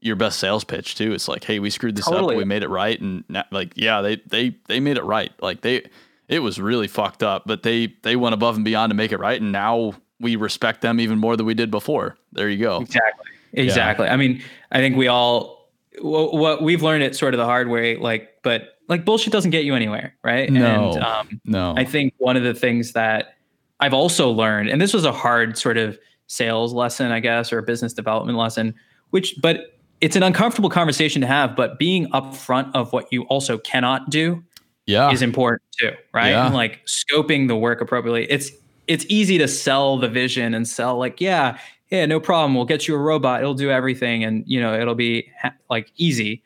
your 0.00 0.16
best 0.16 0.38
sales 0.38 0.64
pitch 0.64 0.94
too. 0.94 1.12
It's 1.12 1.28
like, 1.28 1.44
Hey, 1.44 1.58
we 1.58 1.70
screwed 1.70 1.96
this 1.96 2.06
totally. 2.06 2.34
up. 2.34 2.38
We 2.38 2.44
made 2.44 2.62
it 2.62 2.68
right. 2.68 3.00
And 3.00 3.24
like, 3.50 3.72
yeah, 3.76 4.00
they, 4.00 4.16
they, 4.26 4.56
they 4.66 4.80
made 4.80 4.96
it 4.96 5.04
right. 5.04 5.32
Like 5.40 5.62
they, 5.62 5.88
it 6.28 6.40
was 6.40 6.60
really 6.60 6.88
fucked 6.88 7.22
up, 7.22 7.44
but 7.46 7.62
they, 7.62 7.94
they 8.02 8.16
went 8.16 8.34
above 8.34 8.56
and 8.56 8.64
beyond 8.64 8.90
to 8.90 8.94
make 8.94 9.12
it 9.12 9.18
right. 9.18 9.40
And 9.40 9.50
now 9.50 9.94
we 10.20 10.36
respect 10.36 10.82
them 10.82 11.00
even 11.00 11.18
more 11.18 11.36
than 11.36 11.46
we 11.46 11.54
did 11.54 11.70
before. 11.70 12.16
There 12.32 12.48
you 12.48 12.58
go. 12.58 12.80
Exactly. 12.80 13.26
Exactly. 13.52 14.06
Yeah. 14.06 14.12
I 14.12 14.16
mean, 14.16 14.42
I 14.70 14.78
think 14.78 14.96
we 14.96 15.08
all 15.08 15.70
what 16.00 16.62
we've 16.62 16.82
learned 16.82 17.02
it 17.02 17.16
sort 17.16 17.34
of 17.34 17.38
the 17.38 17.44
hard 17.44 17.68
way. 17.68 17.96
Like, 17.96 18.42
but 18.42 18.77
like 18.88 19.04
bullshit 19.04 19.32
doesn't 19.32 19.50
get 19.50 19.64
you 19.64 19.74
anywhere, 19.74 20.16
right? 20.24 20.50
No. 20.50 20.92
And, 20.92 21.02
um, 21.02 21.40
no. 21.44 21.74
I 21.76 21.84
think 21.84 22.14
one 22.18 22.36
of 22.36 22.42
the 22.42 22.54
things 22.54 22.92
that 22.92 23.36
I've 23.80 23.94
also 23.94 24.30
learned, 24.30 24.70
and 24.70 24.80
this 24.80 24.92
was 24.92 25.04
a 25.04 25.12
hard 25.12 25.56
sort 25.56 25.76
of 25.76 25.98
sales 26.26 26.72
lesson, 26.72 27.12
I 27.12 27.20
guess, 27.20 27.52
or 27.52 27.58
a 27.58 27.62
business 27.62 27.92
development 27.92 28.38
lesson, 28.38 28.74
which, 29.10 29.34
but 29.40 29.78
it's 30.00 30.16
an 30.16 30.22
uncomfortable 30.22 30.70
conversation 30.70 31.20
to 31.20 31.26
have. 31.26 31.54
But 31.54 31.78
being 31.78 32.10
upfront 32.10 32.70
of 32.74 32.92
what 32.92 33.12
you 33.12 33.22
also 33.24 33.58
cannot 33.58 34.10
do, 34.10 34.42
yeah, 34.86 35.10
is 35.10 35.20
important 35.22 35.62
too, 35.78 35.92
right? 36.14 36.30
Yeah. 36.30 36.46
And 36.46 36.54
like 36.54 36.80
scoping 36.86 37.46
the 37.48 37.56
work 37.56 37.80
appropriately. 37.80 38.30
It's 38.30 38.50
it's 38.86 39.04
easy 39.08 39.36
to 39.38 39.46
sell 39.46 39.98
the 39.98 40.08
vision 40.08 40.54
and 40.54 40.66
sell 40.66 40.96
like, 40.96 41.20
yeah, 41.20 41.58
yeah, 41.90 42.06
no 42.06 42.20
problem. 42.20 42.54
We'll 42.54 42.64
get 42.64 42.88
you 42.88 42.94
a 42.94 42.98
robot. 42.98 43.40
It'll 43.40 43.54
do 43.54 43.70
everything, 43.70 44.24
and 44.24 44.44
you 44.46 44.60
know 44.60 44.78
it'll 44.78 44.94
be 44.94 45.30
ha- 45.40 45.54
like 45.68 45.92
easy. 45.96 46.42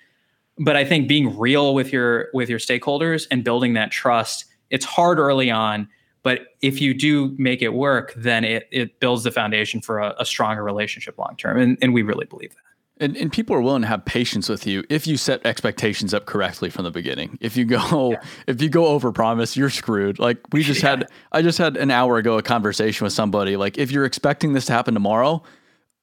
But 0.64 0.76
I 0.76 0.84
think 0.84 1.08
being 1.08 1.38
real 1.38 1.74
with 1.74 1.92
your 1.92 2.28
with 2.32 2.48
your 2.48 2.58
stakeholders 2.58 3.26
and 3.30 3.42
building 3.44 3.74
that 3.74 3.90
trust, 3.90 4.44
it's 4.70 4.84
hard 4.84 5.18
early 5.18 5.50
on. 5.50 5.88
But 6.22 6.46
if 6.60 6.80
you 6.80 6.94
do 6.94 7.34
make 7.36 7.62
it 7.62 7.74
work, 7.74 8.12
then 8.16 8.44
it 8.44 8.68
it 8.70 9.00
builds 9.00 9.24
the 9.24 9.30
foundation 9.30 9.80
for 9.80 9.98
a, 9.98 10.14
a 10.18 10.24
stronger 10.24 10.62
relationship 10.62 11.18
long 11.18 11.36
term, 11.36 11.58
and 11.58 11.78
and 11.82 11.92
we 11.92 12.02
really 12.02 12.26
believe 12.26 12.50
that. 12.50 12.58
And, 13.02 13.16
and 13.16 13.32
people 13.32 13.56
are 13.56 13.60
willing 13.60 13.82
to 13.82 13.88
have 13.88 14.04
patience 14.04 14.48
with 14.48 14.64
you 14.64 14.84
if 14.88 15.08
you 15.08 15.16
set 15.16 15.44
expectations 15.44 16.14
up 16.14 16.26
correctly 16.26 16.70
from 16.70 16.84
the 16.84 16.90
beginning. 16.92 17.36
If 17.40 17.56
you 17.56 17.64
go, 17.64 18.12
yeah. 18.12 18.22
if 18.46 18.62
you 18.62 18.68
go 18.68 18.86
over 18.86 19.10
promise, 19.10 19.56
you're 19.56 19.70
screwed. 19.70 20.20
Like 20.20 20.38
we 20.52 20.62
just 20.62 20.84
yeah. 20.84 20.90
had, 20.90 21.08
I 21.32 21.42
just 21.42 21.58
had 21.58 21.76
an 21.76 21.90
hour 21.90 22.18
ago 22.18 22.38
a 22.38 22.42
conversation 22.42 23.04
with 23.04 23.12
somebody. 23.12 23.56
Like 23.56 23.76
if 23.76 23.90
you're 23.90 24.04
expecting 24.04 24.52
this 24.52 24.66
to 24.66 24.72
happen 24.72 24.94
tomorrow, 24.94 25.42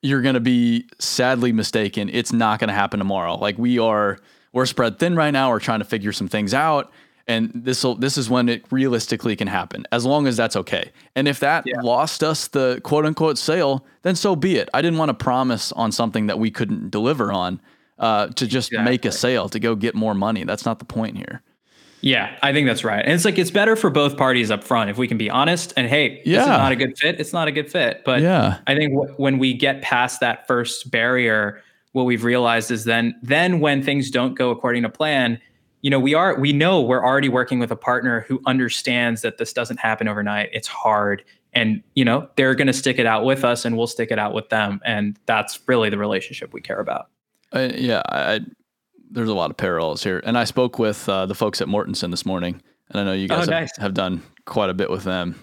you're 0.02 0.22
going 0.22 0.34
to 0.34 0.42
be 0.42 0.90
sadly 1.00 1.54
mistaken. 1.54 2.10
It's 2.12 2.34
not 2.34 2.60
going 2.60 2.68
to 2.68 2.74
happen 2.74 3.00
tomorrow. 3.00 3.36
Like 3.36 3.58
we 3.58 3.80
are, 3.80 4.18
we're 4.52 4.66
spread 4.66 5.00
thin 5.00 5.16
right 5.16 5.32
now. 5.32 5.50
We're 5.50 5.60
trying 5.60 5.80
to 5.80 5.86
figure 5.86 6.12
some 6.12 6.28
things 6.28 6.54
out 6.54 6.92
and 7.30 7.52
this 7.54 7.86
this 8.00 8.18
is 8.18 8.30
when 8.30 8.50
it 8.50 8.66
realistically 8.72 9.36
can 9.36 9.48
happen 9.48 9.86
as 9.94 10.06
long 10.06 10.28
as 10.28 10.36
that's 10.36 10.56
okay 10.56 10.92
and 11.16 11.28
if 11.28 11.40
that 11.40 11.64
yeah. 11.66 11.80
lost 11.82 12.24
us 12.24 12.48
the 12.50 12.82
quote 12.84 13.06
unquote 13.06 13.38
sale 13.38 13.86
then 14.02 14.16
so 14.16 14.36
be 14.36 14.58
it 14.58 14.68
i 14.74 14.82
didn't 14.82 14.98
want 14.98 15.10
to 15.10 15.14
promise 15.14 15.72
on 15.74 15.92
something 15.92 16.28
that 16.28 16.40
we 16.40 16.52
couldn't 16.52 16.90
deliver 16.90 17.32
on 17.32 17.62
uh, 18.00 18.28
to 18.28 18.48
just 18.48 18.72
exactly. 18.72 18.92
make 18.92 19.06
a 19.06 19.12
sale 19.12 19.50
to 19.50 19.60
go 19.60 19.76
get 19.76 19.94
more 19.96 20.14
money 20.14 20.44
that's 20.44 20.66
not 20.66 20.80
the 20.80 20.86
point 20.86 21.18
here 21.18 21.42
yeah 22.02 22.36
i 22.42 22.52
think 22.52 22.66
that's 22.66 22.84
right 22.84 23.04
and 23.04 23.14
it's 23.14 23.26
like 23.26 23.38
it's 23.38 23.52
better 23.52 23.76
for 23.76 23.90
both 23.90 24.18
parties 24.18 24.50
up 24.50 24.64
front 24.64 24.90
if 24.90 24.98
we 24.98 25.08
can 25.08 25.18
be 25.18 25.30
honest 25.30 25.74
and 25.78 25.88
hey 25.88 26.22
yeah. 26.26 26.38
this 26.38 26.44
is 26.44 26.48
not 26.48 26.72
a 26.72 26.76
good 26.76 26.98
fit 26.98 27.20
it's 27.20 27.34
not 27.34 27.48
a 27.48 27.52
good 27.52 27.70
fit 27.72 28.02
but 28.06 28.22
yeah 28.22 28.60
i 28.68 28.76
think 28.76 28.94
w- 28.94 29.14
when 29.18 29.38
we 29.38 29.54
get 29.54 29.82
past 29.82 30.22
that 30.22 30.48
first 30.48 30.90
barrier 30.90 31.62
what 31.94 32.04
we've 32.04 32.24
realized 32.24 32.72
is 32.72 32.86
then 32.86 33.16
then 33.22 33.60
when 33.60 33.82
things 33.82 34.12
don't 34.12 34.36
go 34.36 34.50
according 34.52 34.84
to 34.84 34.90
plan 34.90 35.40
you 35.82 35.90
know 35.90 36.00
we 36.00 36.14
are 36.14 36.38
we 36.40 36.54
know 36.54 36.82
we're 36.82 37.04
already 37.04 37.30
working 37.30 37.60
with 37.60 37.72
a 37.72 37.76
partner 37.76 38.22
who 38.22 38.42
understands 38.46 39.22
that 39.22 39.38
this 39.38 39.54
doesn't 39.54 39.78
happen 39.78 40.08
overnight. 40.08 40.50
It's 40.52 40.68
hard. 40.68 41.24
And 41.54 41.82
you 41.96 42.06
know 42.06 42.30
they're 42.36 42.56
going 42.56 42.68
to 42.68 42.74
stick 42.74 43.00
it 43.00 43.06
out 43.06 43.26
with 43.26 43.44
us 43.44 43.66
and 43.66 43.78
we'll 43.78 43.88
stick 43.88 44.12
it 44.12 44.20
out 44.20 44.34
with 44.34 44.50
them. 44.50 44.82
And 44.86 45.18
that's 45.26 45.60
really 45.68 45.90
the 45.90 45.98
relationship 45.98 46.54
we 46.54 46.62
care 46.62 46.80
about. 46.80 47.08
Uh, 47.54 47.70
yeah 47.74 48.04
I, 48.08 48.42
there's 49.10 49.30
a 49.30 49.34
lot 49.34 49.50
of 49.50 49.58
parallels 49.58 50.04
here. 50.04 50.22
And 50.24 50.38
i 50.38 50.44
spoke 50.44 50.78
with 50.78 51.08
uh, 51.10 51.26
the 51.26 51.36
folks 51.36 51.62
at 51.62 51.68
mortenson 51.68 52.12
this 52.12 52.26
morning. 52.26 52.62
And 52.90 53.00
i 53.00 53.04
know 53.04 53.14
you 53.14 53.28
guys 53.28 53.48
oh, 53.48 53.52
nice. 53.52 53.72
have, 53.78 53.84
have 53.84 53.94
done 53.94 54.22
quite 54.46 54.70
a 54.70 54.74
bit 54.74 54.90
with 54.90 55.04
them 55.04 55.36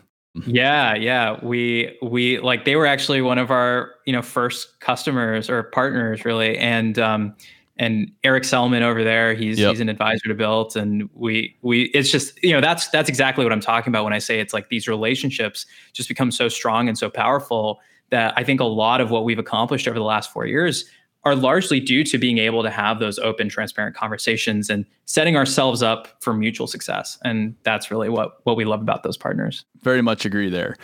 yeah 0.46 0.94
yeah. 0.94 1.38
We 1.42 1.96
we 2.02 2.38
like 2.40 2.64
they 2.64 2.76
were 2.76 2.86
actually 2.86 3.22
one 3.22 3.38
of 3.38 3.50
our 3.50 3.92
you 4.04 4.12
know 4.12 4.22
first 4.22 4.80
customers 4.80 5.48
or 5.48 5.62
partners 5.64 6.24
really. 6.24 6.58
And 6.58 6.98
um 6.98 7.34
and 7.78 8.10
Eric 8.24 8.44
Selman 8.44 8.82
over 8.82 9.04
there, 9.04 9.34
he's 9.34 9.58
yep. 9.58 9.70
he's 9.70 9.80
an 9.80 9.88
advisor 9.88 10.28
to 10.28 10.34
Built, 10.34 10.76
and 10.76 11.10
we 11.14 11.56
we 11.62 11.84
it's 11.86 12.10
just 12.10 12.42
you 12.42 12.52
know 12.52 12.60
that's 12.60 12.88
that's 12.88 13.08
exactly 13.08 13.44
what 13.44 13.52
I'm 13.52 13.60
talking 13.60 13.90
about 13.90 14.04
when 14.04 14.12
I 14.12 14.18
say 14.18 14.40
it's 14.40 14.54
like 14.54 14.68
these 14.70 14.88
relationships 14.88 15.66
just 15.92 16.08
become 16.08 16.30
so 16.30 16.48
strong 16.48 16.88
and 16.88 16.96
so 16.96 17.10
powerful 17.10 17.80
that 18.10 18.32
I 18.36 18.44
think 18.44 18.60
a 18.60 18.64
lot 18.64 19.00
of 19.00 19.10
what 19.10 19.24
we've 19.24 19.38
accomplished 19.38 19.86
over 19.88 19.98
the 19.98 20.04
last 20.04 20.32
four 20.32 20.46
years 20.46 20.86
are 21.26 21.34
largely 21.34 21.80
due 21.80 22.04
to 22.04 22.18
being 22.18 22.38
able 22.38 22.62
to 22.62 22.70
have 22.70 23.00
those 23.00 23.18
open, 23.18 23.48
transparent 23.48 23.96
conversations 23.96 24.70
and 24.70 24.86
setting 25.06 25.36
ourselves 25.36 25.82
up 25.82 26.22
for 26.22 26.32
mutual 26.32 26.68
success, 26.68 27.18
and 27.24 27.56
that's 27.64 27.90
really 27.90 28.08
what 28.08 28.38
what 28.44 28.56
we 28.56 28.64
love 28.64 28.80
about 28.80 29.02
those 29.02 29.16
partners. 29.16 29.64
Very 29.82 30.02
much 30.02 30.24
agree 30.24 30.48
there. 30.48 30.76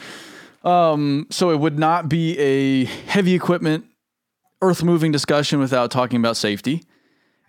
Um, 0.65 1.29
so 1.31 1.51
it 1.51 1.61
would 1.61 1.79
not 1.79 2.09
be 2.09 2.37
a 2.41 2.85
heavy 3.07 3.35
equipment 3.35 3.87
earth 4.63 4.83
moving 4.83 5.13
discussion 5.13 5.61
without 5.61 5.93
talking 5.93 6.19
about 6.19 6.37
safety. 6.37 6.83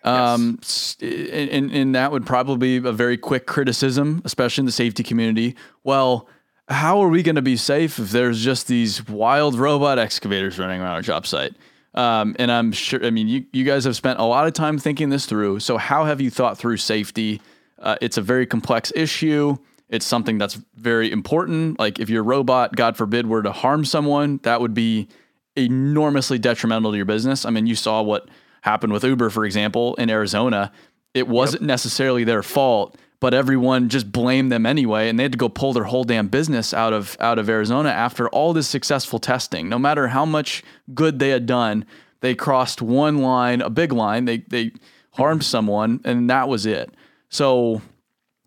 Um, 0.04 0.60
yes. 0.62 0.98
and, 1.02 1.72
and 1.72 1.96
that 1.96 2.12
would 2.12 2.26
probably 2.26 2.80
be 2.80 2.88
a 2.88 2.92
very 2.92 3.18
quick 3.18 3.48
criticism, 3.48 4.22
especially 4.26 4.64
in 4.64 4.66
the 4.68 4.72
safety 4.72 5.02
community. 5.02 5.56
Well, 5.84 6.28
how 6.68 7.02
are 7.02 7.10
we 7.10 7.24
going 7.24 7.36
to 7.36 7.42
be 7.42 7.58
safe 7.58 7.98
if 7.98 8.12
there's 8.12 8.44
just 8.44 8.68
these 8.68 9.08
wild 9.08 9.56
robot 9.56 9.98
excavators 9.98 10.60
running 10.60 10.82
around 10.82 10.94
our 10.94 11.02
job 11.02 11.26
site? 11.26 11.54
Um, 11.96 12.36
and 12.40 12.52
I'm 12.52 12.72
sure, 12.72 13.06
I 13.06 13.12
mean, 13.12 13.28
you, 13.28 13.46
you 13.54 13.64
guys 13.64 13.84
have 13.86 13.96
spent 13.96 14.20
a 14.20 14.24
lot 14.24 14.48
of 14.48 14.54
time 14.54 14.78
thinking 14.80 15.10
this 15.10 15.26
through. 15.26 15.60
So, 15.60 15.78
how 15.78 16.06
have 16.06 16.20
you 16.20 16.30
thought 16.30 16.58
through 16.58 16.78
safety? 16.78 17.42
Uh, 17.80 17.98
it's 18.02 18.18
a 18.18 18.22
very 18.22 18.46
complex 18.46 18.92
issue. 18.96 19.58
It's 19.90 20.06
something 20.06 20.38
that's 20.38 20.56
very 20.76 21.12
important. 21.12 21.78
Like, 21.78 22.00
if 22.00 22.10
your 22.10 22.24
robot, 22.24 22.76
God 22.76 22.98
forbid, 22.98 23.28
were 23.28 23.44
to 23.44 23.52
harm 23.52 23.86
someone, 23.86 24.40
that 24.44 24.60
would 24.60 24.74
be 24.74 25.08
enormously 25.56 26.40
detrimental 26.40 26.92
to 26.92 26.98
your 26.98 27.06
business. 27.06 27.46
I 27.46 27.52
mean, 27.52 27.68
you 27.68 27.76
saw 27.76 28.02
what 28.02 28.28
happened 28.62 28.94
with 28.94 29.04
Uber, 29.04 29.30
for 29.30 29.46
example, 29.46 29.94
in 29.96 30.10
Arizona. 30.10 30.72
It 31.14 31.28
wasn't 31.28 31.64
yep. 31.64 31.68
necessarily 31.68 32.24
their 32.24 32.42
fault, 32.42 32.98
but 33.24 33.34
everyone 33.34 33.88
just 33.88 34.12
blamed 34.12 34.52
them 34.52 34.66
anyway, 34.66 35.08
and 35.08 35.18
they 35.18 35.24
had 35.24 35.32
to 35.32 35.38
go 35.38 35.48
pull 35.48 35.72
their 35.72 35.86
whole 35.86 36.04
damn 36.04 36.28
business 36.28 36.74
out 36.74 36.92
of 36.92 37.16
out 37.22 37.40
of 37.40 37.48
Arizona 37.48 37.88
after 37.88 38.28
all 38.28 38.52
this 38.52 38.68
successful 38.68 39.18
testing. 39.18 39.70
No 39.70 39.80
matter 39.80 40.10
how 40.10 40.26
much 40.26 40.62
good 40.94 41.20
they 41.20 41.30
had 41.30 41.46
done, 41.46 41.86
they 42.20 42.36
crossed 42.36 42.82
one 42.82 43.20
line, 43.20 43.62
a 43.62 43.70
big 43.70 43.94
line. 43.94 44.26
They 44.26 44.40
they 44.50 44.74
harmed 45.12 45.46
someone, 45.46 46.02
and 46.04 46.30
that 46.30 46.50
was 46.50 46.66
it. 46.66 46.94
So 47.30 47.82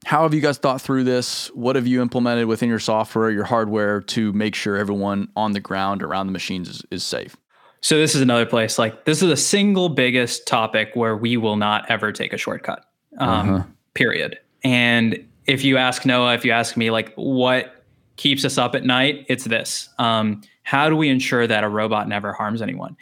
how 0.05 0.25
have 0.25 0.35
you 0.35 0.43
guys 0.43 0.59
thought 0.59 0.83
through 0.83 1.05
this? 1.05 1.47
What 1.55 1.77
have 1.77 1.87
you 1.87 2.03
implemented 2.03 2.45
within 2.45 2.69
your 2.69 2.79
software, 2.79 3.31
your 3.31 3.45
hardware 3.45 4.03
to 4.03 4.31
make 4.35 4.55
sure 4.55 4.77
everyone 4.77 5.29
on 5.37 5.53
the 5.53 5.61
ground 5.61 6.03
around 6.03 6.27
the 6.27 6.35
machines 6.35 6.69
is, 6.69 6.83
is 6.91 7.03
safe? 7.03 7.35
So 7.81 7.97
this 7.97 8.15
is 8.15 8.21
another 8.21 8.45
place 8.45 8.79
like 8.79 9.07
this 9.07 9.23
is 9.23 9.31
the 9.31 9.39
single 9.39 9.89
biggest 9.89 10.47
topic 10.47 10.91
where 10.93 11.17
we 11.17 11.39
will 11.39 11.57
not 11.57 11.91
ever 11.91 12.13
take 12.13 12.35
a 12.35 12.37
shortcut. 12.37 12.85
Um, 13.17 13.55
uh-huh. 13.55 13.65
Period. 13.95 14.39
And 14.67 15.25
if 15.47 15.63
you 15.63 15.77
ask 15.77 16.05
Noah, 16.05 16.35
if 16.35 16.45
you 16.45 16.51
ask 16.51 16.77
me, 16.77 16.91
like 16.91 17.15
what 17.15 17.85
keeps 18.17 18.45
us 18.45 18.59
up 18.59 18.75
at 18.75 18.85
night, 18.85 19.25
it's 19.29 19.45
this: 19.45 19.89
um, 20.01 20.43
how 20.65 20.89
do 20.91 20.97
we 20.97 21.09
ensure 21.09 21.47
that 21.47 21.63
a 21.63 21.69
robot 21.69 22.09
never 22.09 22.33
harms 22.33 22.61
anyone? 22.61 22.97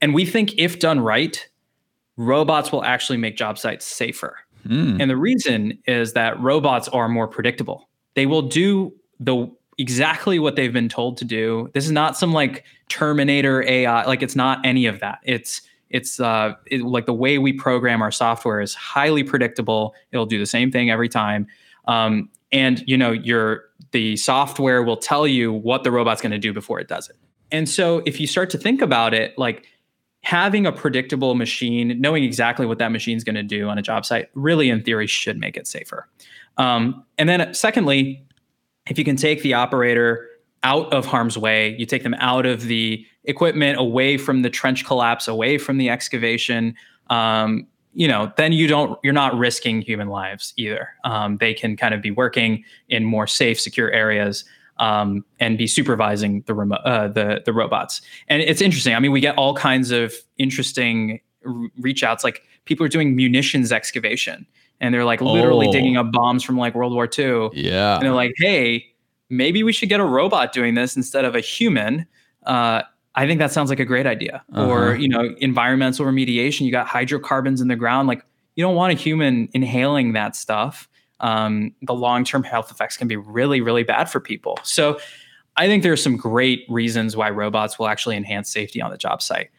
And 0.00 0.12
we 0.12 0.26
think 0.26 0.58
if 0.58 0.80
done 0.80 0.98
right, 0.98 1.48
robots 2.16 2.72
will 2.72 2.82
actually 2.82 3.16
make 3.16 3.36
job 3.36 3.58
sites 3.58 3.86
safer. 3.86 4.38
Mm. 4.66 5.00
And 5.00 5.08
the 5.08 5.16
reason 5.16 5.78
is 5.86 6.14
that 6.14 6.40
robots 6.40 6.88
are 6.88 7.08
more 7.08 7.28
predictable. 7.28 7.88
They 8.14 8.26
will 8.26 8.42
do 8.42 8.92
the 9.20 9.48
exactly 9.78 10.40
what 10.40 10.56
they've 10.56 10.72
been 10.72 10.88
told 10.88 11.16
to 11.18 11.24
do. 11.24 11.70
This 11.74 11.84
is 11.84 11.92
not 11.92 12.16
some 12.16 12.32
like 12.32 12.64
Terminator 12.88 13.62
AI. 13.62 14.04
Like 14.04 14.20
it's 14.20 14.34
not 14.34 14.66
any 14.66 14.86
of 14.86 14.98
that. 14.98 15.20
It's 15.22 15.62
it's 15.94 16.18
uh, 16.18 16.54
it, 16.66 16.82
like 16.82 17.06
the 17.06 17.14
way 17.14 17.38
we 17.38 17.52
program 17.52 18.02
our 18.02 18.10
software 18.10 18.60
is 18.60 18.74
highly 18.74 19.22
predictable. 19.22 19.94
It'll 20.10 20.26
do 20.26 20.40
the 20.40 20.46
same 20.46 20.72
thing 20.72 20.90
every 20.90 21.08
time. 21.08 21.46
Um, 21.86 22.30
and 22.50 22.82
you 22.86 22.98
know 22.98 23.12
your 23.12 23.62
the 23.92 24.16
software 24.16 24.82
will 24.82 24.96
tell 24.96 25.24
you 25.24 25.52
what 25.52 25.84
the 25.84 25.92
robot's 25.92 26.20
going 26.20 26.32
to 26.32 26.38
do 26.38 26.52
before 26.52 26.80
it 26.80 26.88
does 26.88 27.08
it. 27.08 27.16
And 27.52 27.68
so 27.68 28.02
if 28.06 28.18
you 28.18 28.26
start 28.26 28.50
to 28.50 28.58
think 28.58 28.82
about 28.82 29.14
it, 29.14 29.38
like 29.38 29.68
having 30.22 30.66
a 30.66 30.72
predictable 30.72 31.36
machine, 31.36 32.00
knowing 32.00 32.24
exactly 32.24 32.66
what 32.66 32.78
that 32.78 32.90
machine 32.90 33.16
is 33.16 33.22
going 33.22 33.36
to 33.36 33.44
do 33.44 33.68
on 33.68 33.78
a 33.78 33.82
job 33.82 34.04
site, 34.04 34.30
really, 34.34 34.70
in 34.70 34.82
theory, 34.82 35.06
should 35.06 35.38
make 35.38 35.56
it 35.56 35.68
safer. 35.68 36.08
Um, 36.56 37.04
and 37.18 37.28
then, 37.28 37.54
secondly, 37.54 38.26
if 38.90 38.98
you 38.98 39.04
can 39.04 39.14
take 39.14 39.42
the 39.42 39.54
operator 39.54 40.28
out 40.64 40.92
of 40.92 41.06
harm's 41.06 41.38
way, 41.38 41.76
you 41.78 41.86
take 41.86 42.02
them 42.02 42.14
out 42.14 42.46
of 42.46 42.62
the 42.62 43.06
equipment, 43.24 43.78
away 43.78 44.18
from 44.18 44.42
the 44.42 44.50
trench 44.50 44.84
collapse, 44.84 45.28
away 45.28 45.58
from 45.58 45.78
the 45.78 45.88
excavation. 45.88 46.74
Um, 47.10 47.66
you 47.92 48.08
know, 48.08 48.32
then 48.36 48.52
you 48.52 48.66
don't, 48.66 48.98
you're 49.04 49.12
not 49.12 49.38
risking 49.38 49.80
human 49.80 50.08
lives 50.08 50.52
either. 50.56 50.88
Um, 51.04 51.36
they 51.36 51.54
can 51.54 51.76
kind 51.76 51.94
of 51.94 52.02
be 52.02 52.10
working 52.10 52.64
in 52.88 53.04
more 53.04 53.28
safe, 53.28 53.60
secure 53.60 53.92
areas 53.92 54.44
um, 54.78 55.24
and 55.40 55.56
be 55.56 55.66
supervising 55.66 56.42
the 56.46 56.54
remote 56.54 56.80
uh, 56.84 57.08
the 57.08 57.42
the 57.44 57.52
robots. 57.52 58.00
And 58.28 58.42
it's 58.42 58.60
interesting. 58.60 58.94
I 58.94 59.00
mean, 59.00 59.12
we 59.12 59.20
get 59.20 59.36
all 59.36 59.54
kinds 59.54 59.90
of 59.90 60.14
interesting 60.38 61.20
re- 61.42 61.70
reach 61.78 62.02
outs. 62.02 62.24
Like 62.24 62.42
people 62.64 62.84
are 62.84 62.88
doing 62.88 63.14
munitions 63.14 63.72
excavation, 63.72 64.46
and 64.80 64.92
they're 64.92 65.04
like 65.04 65.20
literally 65.20 65.68
oh. 65.68 65.72
digging 65.72 65.96
up 65.96 66.10
bombs 66.12 66.42
from 66.42 66.56
like 66.56 66.74
World 66.74 66.92
War 66.92 67.08
II. 67.08 67.50
Yeah, 67.52 67.94
and 67.94 68.02
they're 68.02 68.12
like, 68.12 68.32
hey, 68.38 68.86
maybe 69.30 69.62
we 69.62 69.72
should 69.72 69.88
get 69.88 70.00
a 70.00 70.04
robot 70.04 70.52
doing 70.52 70.74
this 70.74 70.96
instead 70.96 71.24
of 71.24 71.34
a 71.34 71.40
human. 71.40 72.06
Uh, 72.44 72.82
I 73.14 73.26
think 73.26 73.38
that 73.38 73.52
sounds 73.52 73.70
like 73.70 73.80
a 73.80 73.84
great 73.84 74.06
idea. 74.06 74.42
Uh-huh. 74.52 74.68
Or 74.68 74.94
you 74.96 75.08
know, 75.08 75.34
environmental 75.38 76.04
remediation. 76.06 76.62
You 76.62 76.72
got 76.72 76.86
hydrocarbons 76.86 77.60
in 77.60 77.68
the 77.68 77.76
ground. 77.76 78.08
Like 78.08 78.24
you 78.56 78.62
don't 78.62 78.74
want 78.74 78.92
a 78.92 78.96
human 78.96 79.48
inhaling 79.52 80.12
that 80.12 80.36
stuff 80.36 80.88
um, 81.20 81.72
the 81.82 81.94
long 81.94 82.24
term 82.24 82.42
health 82.42 82.70
effects 82.70 82.96
can 82.96 83.08
be 83.08 83.16
really, 83.16 83.60
really 83.60 83.82
bad 83.82 84.10
for 84.10 84.20
people. 84.20 84.58
So 84.62 84.98
I 85.56 85.66
think 85.66 85.82
there 85.82 85.92
are 85.92 85.96
some 85.96 86.16
great 86.16 86.64
reasons 86.68 87.16
why 87.16 87.30
robots 87.30 87.78
will 87.78 87.88
actually 87.88 88.16
enhance 88.16 88.52
safety 88.52 88.82
on 88.82 88.90
the 88.90 88.98
job 88.98 89.22
site. 89.22 89.50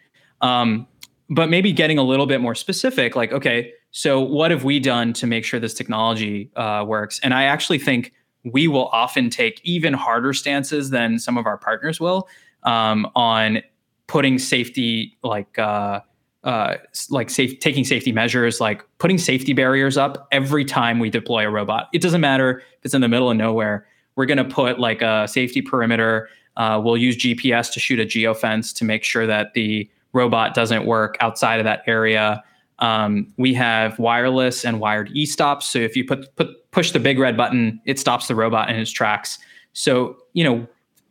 Um, 0.41 0.87
but 1.29 1.49
maybe 1.49 1.71
getting 1.71 1.97
a 1.97 2.03
little 2.03 2.27
bit 2.27 2.39
more 2.39 2.53
specific, 2.53 3.15
like, 3.15 3.31
okay, 3.31 3.73
so 3.91 4.19
what 4.19 4.51
have 4.51 4.63
we 4.63 4.79
done 4.79 5.13
to 5.13 5.25
make 5.25 5.43
sure 5.43 5.59
this 5.59 5.73
technology 5.73 6.51
uh, 6.55 6.83
works? 6.85 7.19
And 7.23 7.33
I 7.33 7.45
actually 7.45 7.79
think 7.79 8.13
we 8.45 8.67
will 8.67 8.87
often 8.87 9.29
take 9.29 9.59
even 9.63 9.93
harder 9.93 10.33
stances 10.33 10.91
than 10.91 11.19
some 11.19 11.37
of 11.37 11.45
our 11.45 11.57
partners 11.57 11.99
will 11.99 12.27
um, 12.63 13.09
on 13.15 13.61
putting 14.07 14.37
safety 14.37 15.17
like 15.23 15.57
uh, 15.57 15.99
uh, 16.43 16.75
like 17.09 17.31
safe, 17.31 17.59
taking 17.59 17.83
safety 17.83 18.11
measures, 18.11 18.61
like 18.61 18.83
putting 18.99 19.17
safety 19.17 19.51
barriers 19.51 19.97
up 19.97 20.27
every 20.31 20.63
time 20.63 20.99
we 20.99 21.09
deploy 21.09 21.47
a 21.47 21.49
robot. 21.49 21.89
It 21.91 22.01
doesn't 22.01 22.21
matter 22.21 22.59
if 22.59 22.85
it's 22.85 22.93
in 22.93 23.01
the 23.01 23.07
middle 23.07 23.31
of 23.31 23.37
nowhere. 23.37 23.87
We're 24.15 24.27
going 24.27 24.37
to 24.37 24.45
put 24.45 24.79
like 24.79 25.01
a 25.01 25.27
safety 25.27 25.63
perimeter. 25.63 26.29
Uh, 26.55 26.79
we'll 26.83 26.97
use 26.97 27.17
GPS 27.17 27.73
to 27.73 27.79
shoot 27.79 27.99
a 27.99 28.05
geofence 28.05 28.73
to 28.75 28.85
make 28.85 29.03
sure 29.03 29.25
that 29.25 29.55
the 29.55 29.89
robot 30.13 30.53
doesn't 30.53 30.85
work 30.85 31.17
outside 31.19 31.59
of 31.59 31.65
that 31.65 31.81
area. 31.87 32.43
Um, 32.79 33.33
we 33.37 33.53
have 33.53 33.97
wireless 33.99 34.65
and 34.65 34.79
wired 34.79 35.09
e-stops. 35.13 35.67
So 35.67 35.79
if 35.79 35.95
you 35.95 36.05
put, 36.05 36.35
put 36.35 36.71
push 36.71 36.91
the 36.91 36.99
big 36.99 37.17
red 37.19 37.37
button, 37.37 37.79
it 37.85 37.99
stops 37.99 38.27
the 38.27 38.35
robot 38.35 38.69
in 38.69 38.75
its 38.75 38.91
tracks. 38.91 39.39
So 39.73 40.17
you 40.33 40.43
know, 40.43 40.67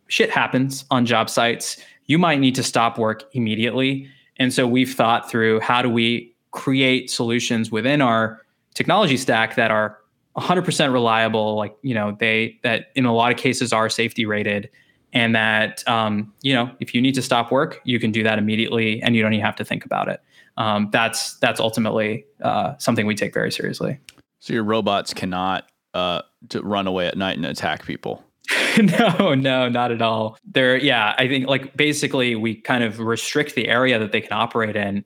shit 0.09 0.31
happens 0.31 0.85
on 0.91 1.07
job 1.07 1.31
sites. 1.31 1.79
You 2.07 2.19
might 2.19 2.39
need 2.39 2.55
to 2.57 2.63
stop 2.63 2.99
work 2.99 3.25
immediately. 3.33 4.09
And 4.37 4.53
so 4.53 4.67
we've 4.67 4.93
thought 4.93 5.31
through 5.31 5.61
how 5.61 5.81
do 5.81 5.89
we 5.89 6.35
create 6.51 7.11
solutions 7.11 7.71
within 7.71 8.01
our 8.01 8.45
technology 8.75 9.17
stack 9.17 9.57
that 9.57 9.71
are 9.71 9.99
100% 10.37 10.93
reliable 10.93 11.55
like 11.57 11.77
you 11.83 11.95
know 11.95 12.17
they 12.19 12.59
that 12.63 12.87
in 12.95 13.05
a 13.05 13.15
lot 13.15 13.31
of 13.31 13.39
cases 13.39 13.73
are 13.73 13.89
safety 13.89 14.27
rated 14.27 14.69
and 15.13 15.35
that 15.35 15.87
um, 15.89 16.33
you 16.43 16.53
know 16.53 16.71
if 16.81 16.95
you 16.95 17.01
need 17.01 17.15
to 17.15 17.23
stop 17.23 17.53
work 17.53 17.81
you 17.85 18.01
can 18.01 18.11
do 18.11 18.23
that 18.23 18.39
immediately 18.39 19.01
and 19.03 19.15
you 19.15 19.23
don't 19.23 19.33
even 19.33 19.45
have 19.45 19.57
to 19.57 19.65
think 19.65 19.85
about 19.85 20.09
it 20.09 20.21
um, 20.57 20.89
that's 20.93 21.37
that's 21.39 21.61
ultimately 21.61 22.25
uh, 22.43 22.77
something 22.79 23.07
we 23.07 23.15
take 23.15 23.35
very 23.35 23.51
seriously. 23.51 23.99
So 24.41 24.53
your 24.53 24.65
robots 24.65 25.15
cannot 25.15 25.67
uh, 25.95 26.23
to 26.51 26.61
run 26.63 26.87
away 26.87 27.07
at 27.07 27.17
night 27.17 27.37
and 27.37 27.47
attack 27.47 27.87
people? 27.87 28.25
No 28.77 29.35
no 29.35 29.69
not 29.69 29.93
at 29.93 30.03
all. 30.03 30.37
They're 30.45 30.77
yeah 30.77 31.15
i 31.17 31.29
think 31.29 31.47
like 31.47 31.77
basically 31.77 32.35
we 32.35 32.57
kind 32.57 32.83
of 32.83 32.99
restrict 32.99 33.55
the 33.55 33.69
area 33.69 34.01
that 34.01 34.11
they 34.11 34.21
can 34.21 34.33
operate 34.33 34.75
in. 34.75 35.05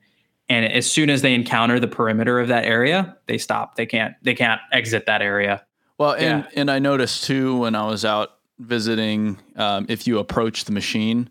And 0.49 0.72
as 0.72 0.90
soon 0.90 1.11
as 1.11 1.20
they 1.20 1.34
encounter 1.34 1.78
the 1.78 1.86
perimeter 1.86 2.40
of 2.40 2.49
that 2.49 2.64
area 2.64 3.14
they 3.26 3.36
stop. 3.36 3.76
They 3.76 3.84
can't 3.84 4.14
they 4.22 4.34
can't 4.34 4.61
exit 4.72 5.05
that 5.05 5.20
area. 5.20 5.62
Well 5.99 6.12
and 6.12 6.44
yeah. 6.44 6.61
and 6.61 6.70
i 6.70 6.78
noticed 6.78 7.24
too 7.24 7.59
when 7.59 7.74
i 7.74 7.86
was 7.86 8.07
out 8.07 8.38
visiting 8.59 9.38
um, 9.57 9.84
if 9.90 10.07
you 10.07 10.18
approach 10.18 10.64
the 10.64 10.72
machine 10.72 11.28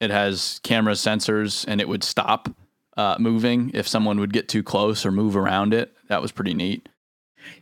it 0.00 0.10
has 0.10 0.60
camera 0.62 0.94
sensors 0.94 1.64
and 1.66 1.80
it 1.80 1.88
would 1.88 2.04
stop 2.04 2.48
uh, 2.96 3.16
moving 3.18 3.70
if 3.74 3.88
someone 3.88 4.20
would 4.20 4.32
get 4.32 4.48
too 4.48 4.62
close 4.62 5.04
or 5.06 5.10
move 5.10 5.36
around 5.36 5.72
it 5.72 5.94
that 6.08 6.20
was 6.20 6.32
pretty 6.32 6.54
neat 6.54 6.88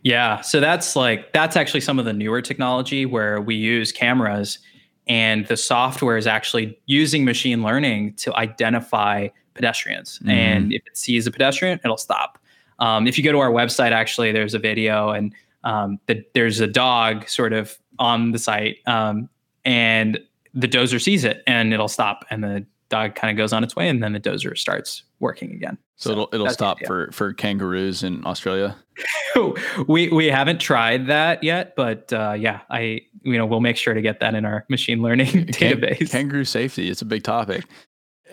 yeah 0.03 0.41
so 0.41 0.59
that's 0.59 0.95
like 0.95 1.31
that's 1.33 1.55
actually 1.55 1.81
some 1.81 1.97
of 1.99 2.05
the 2.05 2.13
newer 2.13 2.41
technology 2.41 3.05
where 3.05 3.41
we 3.41 3.55
use 3.55 3.91
cameras 3.91 4.59
and 5.07 5.45
the 5.47 5.57
software 5.57 6.17
is 6.17 6.27
actually 6.27 6.77
using 6.85 7.25
machine 7.25 7.63
learning 7.63 8.13
to 8.13 8.35
identify 8.35 9.27
pedestrians. 9.53 10.19
Mm-hmm. 10.19 10.29
And 10.29 10.73
if 10.73 10.85
it 10.85 10.97
sees 10.97 11.27
a 11.27 11.31
pedestrian, 11.31 11.79
it'll 11.83 11.97
stop. 11.97 12.37
Um, 12.79 13.07
if 13.07 13.17
you 13.17 13.23
go 13.23 13.31
to 13.31 13.39
our 13.39 13.51
website, 13.51 13.91
actually, 13.91 14.31
there's 14.31 14.53
a 14.53 14.59
video 14.59 15.09
and 15.09 15.33
um, 15.63 15.99
the, 16.07 16.23
there's 16.33 16.59
a 16.59 16.67
dog 16.67 17.27
sort 17.27 17.53
of 17.53 17.77
on 17.99 18.31
the 18.31 18.39
site, 18.39 18.77
um, 18.87 19.29
and 19.63 20.19
the 20.55 20.67
dozer 20.67 20.99
sees 20.99 21.23
it 21.23 21.43
and 21.45 21.71
it'll 21.71 21.87
stop, 21.87 22.25
and 22.31 22.43
the 22.43 22.65
dog 22.89 23.13
kind 23.13 23.29
of 23.29 23.37
goes 23.37 23.53
on 23.53 23.63
its 23.63 23.75
way, 23.75 23.87
and 23.87 24.01
then 24.01 24.13
the 24.13 24.19
dozer 24.19 24.57
starts 24.57 25.03
working 25.21 25.51
again. 25.53 25.77
So, 25.95 26.09
so 26.09 26.11
it'll 26.11 26.29
it'll 26.33 26.49
stop 26.49 26.79
for 26.85 27.11
for 27.11 27.33
kangaroos 27.33 28.03
in 28.03 28.25
Australia. 28.25 28.75
we 29.87 30.09
we 30.09 30.27
haven't 30.27 30.59
tried 30.59 31.07
that 31.07 31.43
yet, 31.43 31.75
but 31.77 32.11
uh, 32.11 32.35
yeah, 32.37 32.61
I 32.69 33.01
you 33.21 33.37
know 33.37 33.45
we'll 33.45 33.61
make 33.61 33.77
sure 33.77 33.93
to 33.93 34.01
get 34.01 34.19
that 34.19 34.35
in 34.35 34.43
our 34.43 34.65
machine 34.69 35.01
learning 35.01 35.27
database. 35.47 36.09
Kangaroo 36.11 36.43
safety, 36.43 36.89
it's 36.89 37.01
a 37.01 37.05
big 37.05 37.23
topic 37.23 37.65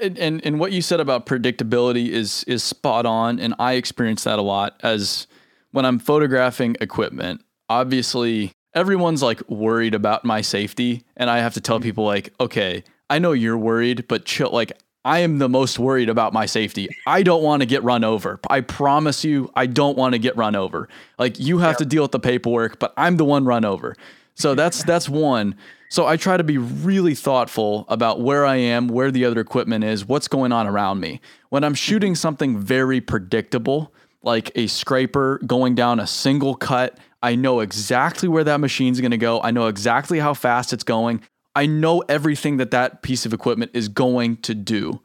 and, 0.00 0.18
and 0.18 0.44
and 0.44 0.60
what 0.60 0.72
you 0.72 0.82
said 0.82 1.00
about 1.00 1.26
predictability 1.26 2.08
is 2.08 2.44
is 2.44 2.62
spot 2.62 3.06
on 3.06 3.38
and 3.38 3.54
I 3.58 3.74
experience 3.74 4.24
that 4.24 4.38
a 4.38 4.42
lot 4.42 4.78
as 4.82 5.26
when 5.72 5.84
I'm 5.84 5.98
photographing 5.98 6.76
equipment 6.80 7.42
obviously 7.68 8.52
everyone's 8.74 9.22
like 9.22 9.46
worried 9.48 9.94
about 9.94 10.24
my 10.24 10.40
safety 10.40 11.04
and 11.16 11.30
I 11.30 11.38
have 11.38 11.54
to 11.54 11.60
tell 11.60 11.80
people 11.80 12.04
like 12.04 12.32
okay 12.40 12.84
I 13.10 13.18
know 13.18 13.32
you're 13.32 13.58
worried 13.58 14.06
but 14.08 14.24
chill 14.24 14.50
like 14.50 14.72
I 15.04 15.20
am 15.20 15.38
the 15.38 15.48
most 15.48 15.78
worried 15.78 16.08
about 16.08 16.32
my 16.32 16.46
safety. 16.46 16.88
I 17.06 17.22
don't 17.22 17.42
want 17.42 17.62
to 17.62 17.66
get 17.66 17.82
run 17.84 18.04
over. 18.04 18.40
I 18.50 18.60
promise 18.60 19.24
you, 19.24 19.50
I 19.54 19.66
don't 19.66 19.96
want 19.96 20.12
to 20.14 20.18
get 20.18 20.36
run 20.36 20.56
over. 20.56 20.88
Like 21.18 21.38
you 21.38 21.58
have 21.58 21.76
to 21.78 21.86
deal 21.86 22.02
with 22.02 22.12
the 22.12 22.20
paperwork, 22.20 22.78
but 22.78 22.92
I'm 22.96 23.16
the 23.16 23.24
one 23.24 23.44
run 23.44 23.64
over. 23.64 23.96
So 24.34 24.54
that's 24.54 24.82
that's 24.84 25.08
one. 25.08 25.56
So 25.90 26.06
I 26.06 26.16
try 26.16 26.36
to 26.36 26.44
be 26.44 26.58
really 26.58 27.14
thoughtful 27.14 27.86
about 27.88 28.20
where 28.20 28.44
I 28.44 28.56
am, 28.56 28.88
where 28.88 29.10
the 29.10 29.24
other 29.24 29.40
equipment 29.40 29.84
is, 29.84 30.04
what's 30.06 30.28
going 30.28 30.52
on 30.52 30.66
around 30.66 31.00
me. 31.00 31.20
When 31.48 31.64
I'm 31.64 31.72
mm-hmm. 31.72 31.76
shooting 31.76 32.14
something 32.14 32.58
very 32.58 33.00
predictable, 33.00 33.94
like 34.22 34.50
a 34.54 34.66
scraper 34.66 35.40
going 35.46 35.74
down 35.74 36.00
a 36.00 36.06
single 36.06 36.54
cut, 36.54 36.98
I 37.22 37.34
know 37.34 37.60
exactly 37.60 38.28
where 38.28 38.44
that 38.44 38.60
machine's 38.60 39.00
going 39.00 39.12
to 39.12 39.16
go. 39.16 39.40
I 39.40 39.50
know 39.50 39.68
exactly 39.68 40.18
how 40.18 40.34
fast 40.34 40.72
it's 40.72 40.84
going. 40.84 41.22
I 41.54 41.66
know 41.66 42.02
everything 42.08 42.58
that 42.58 42.70
that 42.70 43.02
piece 43.02 43.26
of 43.26 43.32
equipment 43.32 43.72
is 43.74 43.88
going 43.88 44.36
to 44.38 44.54
do. 44.54 45.00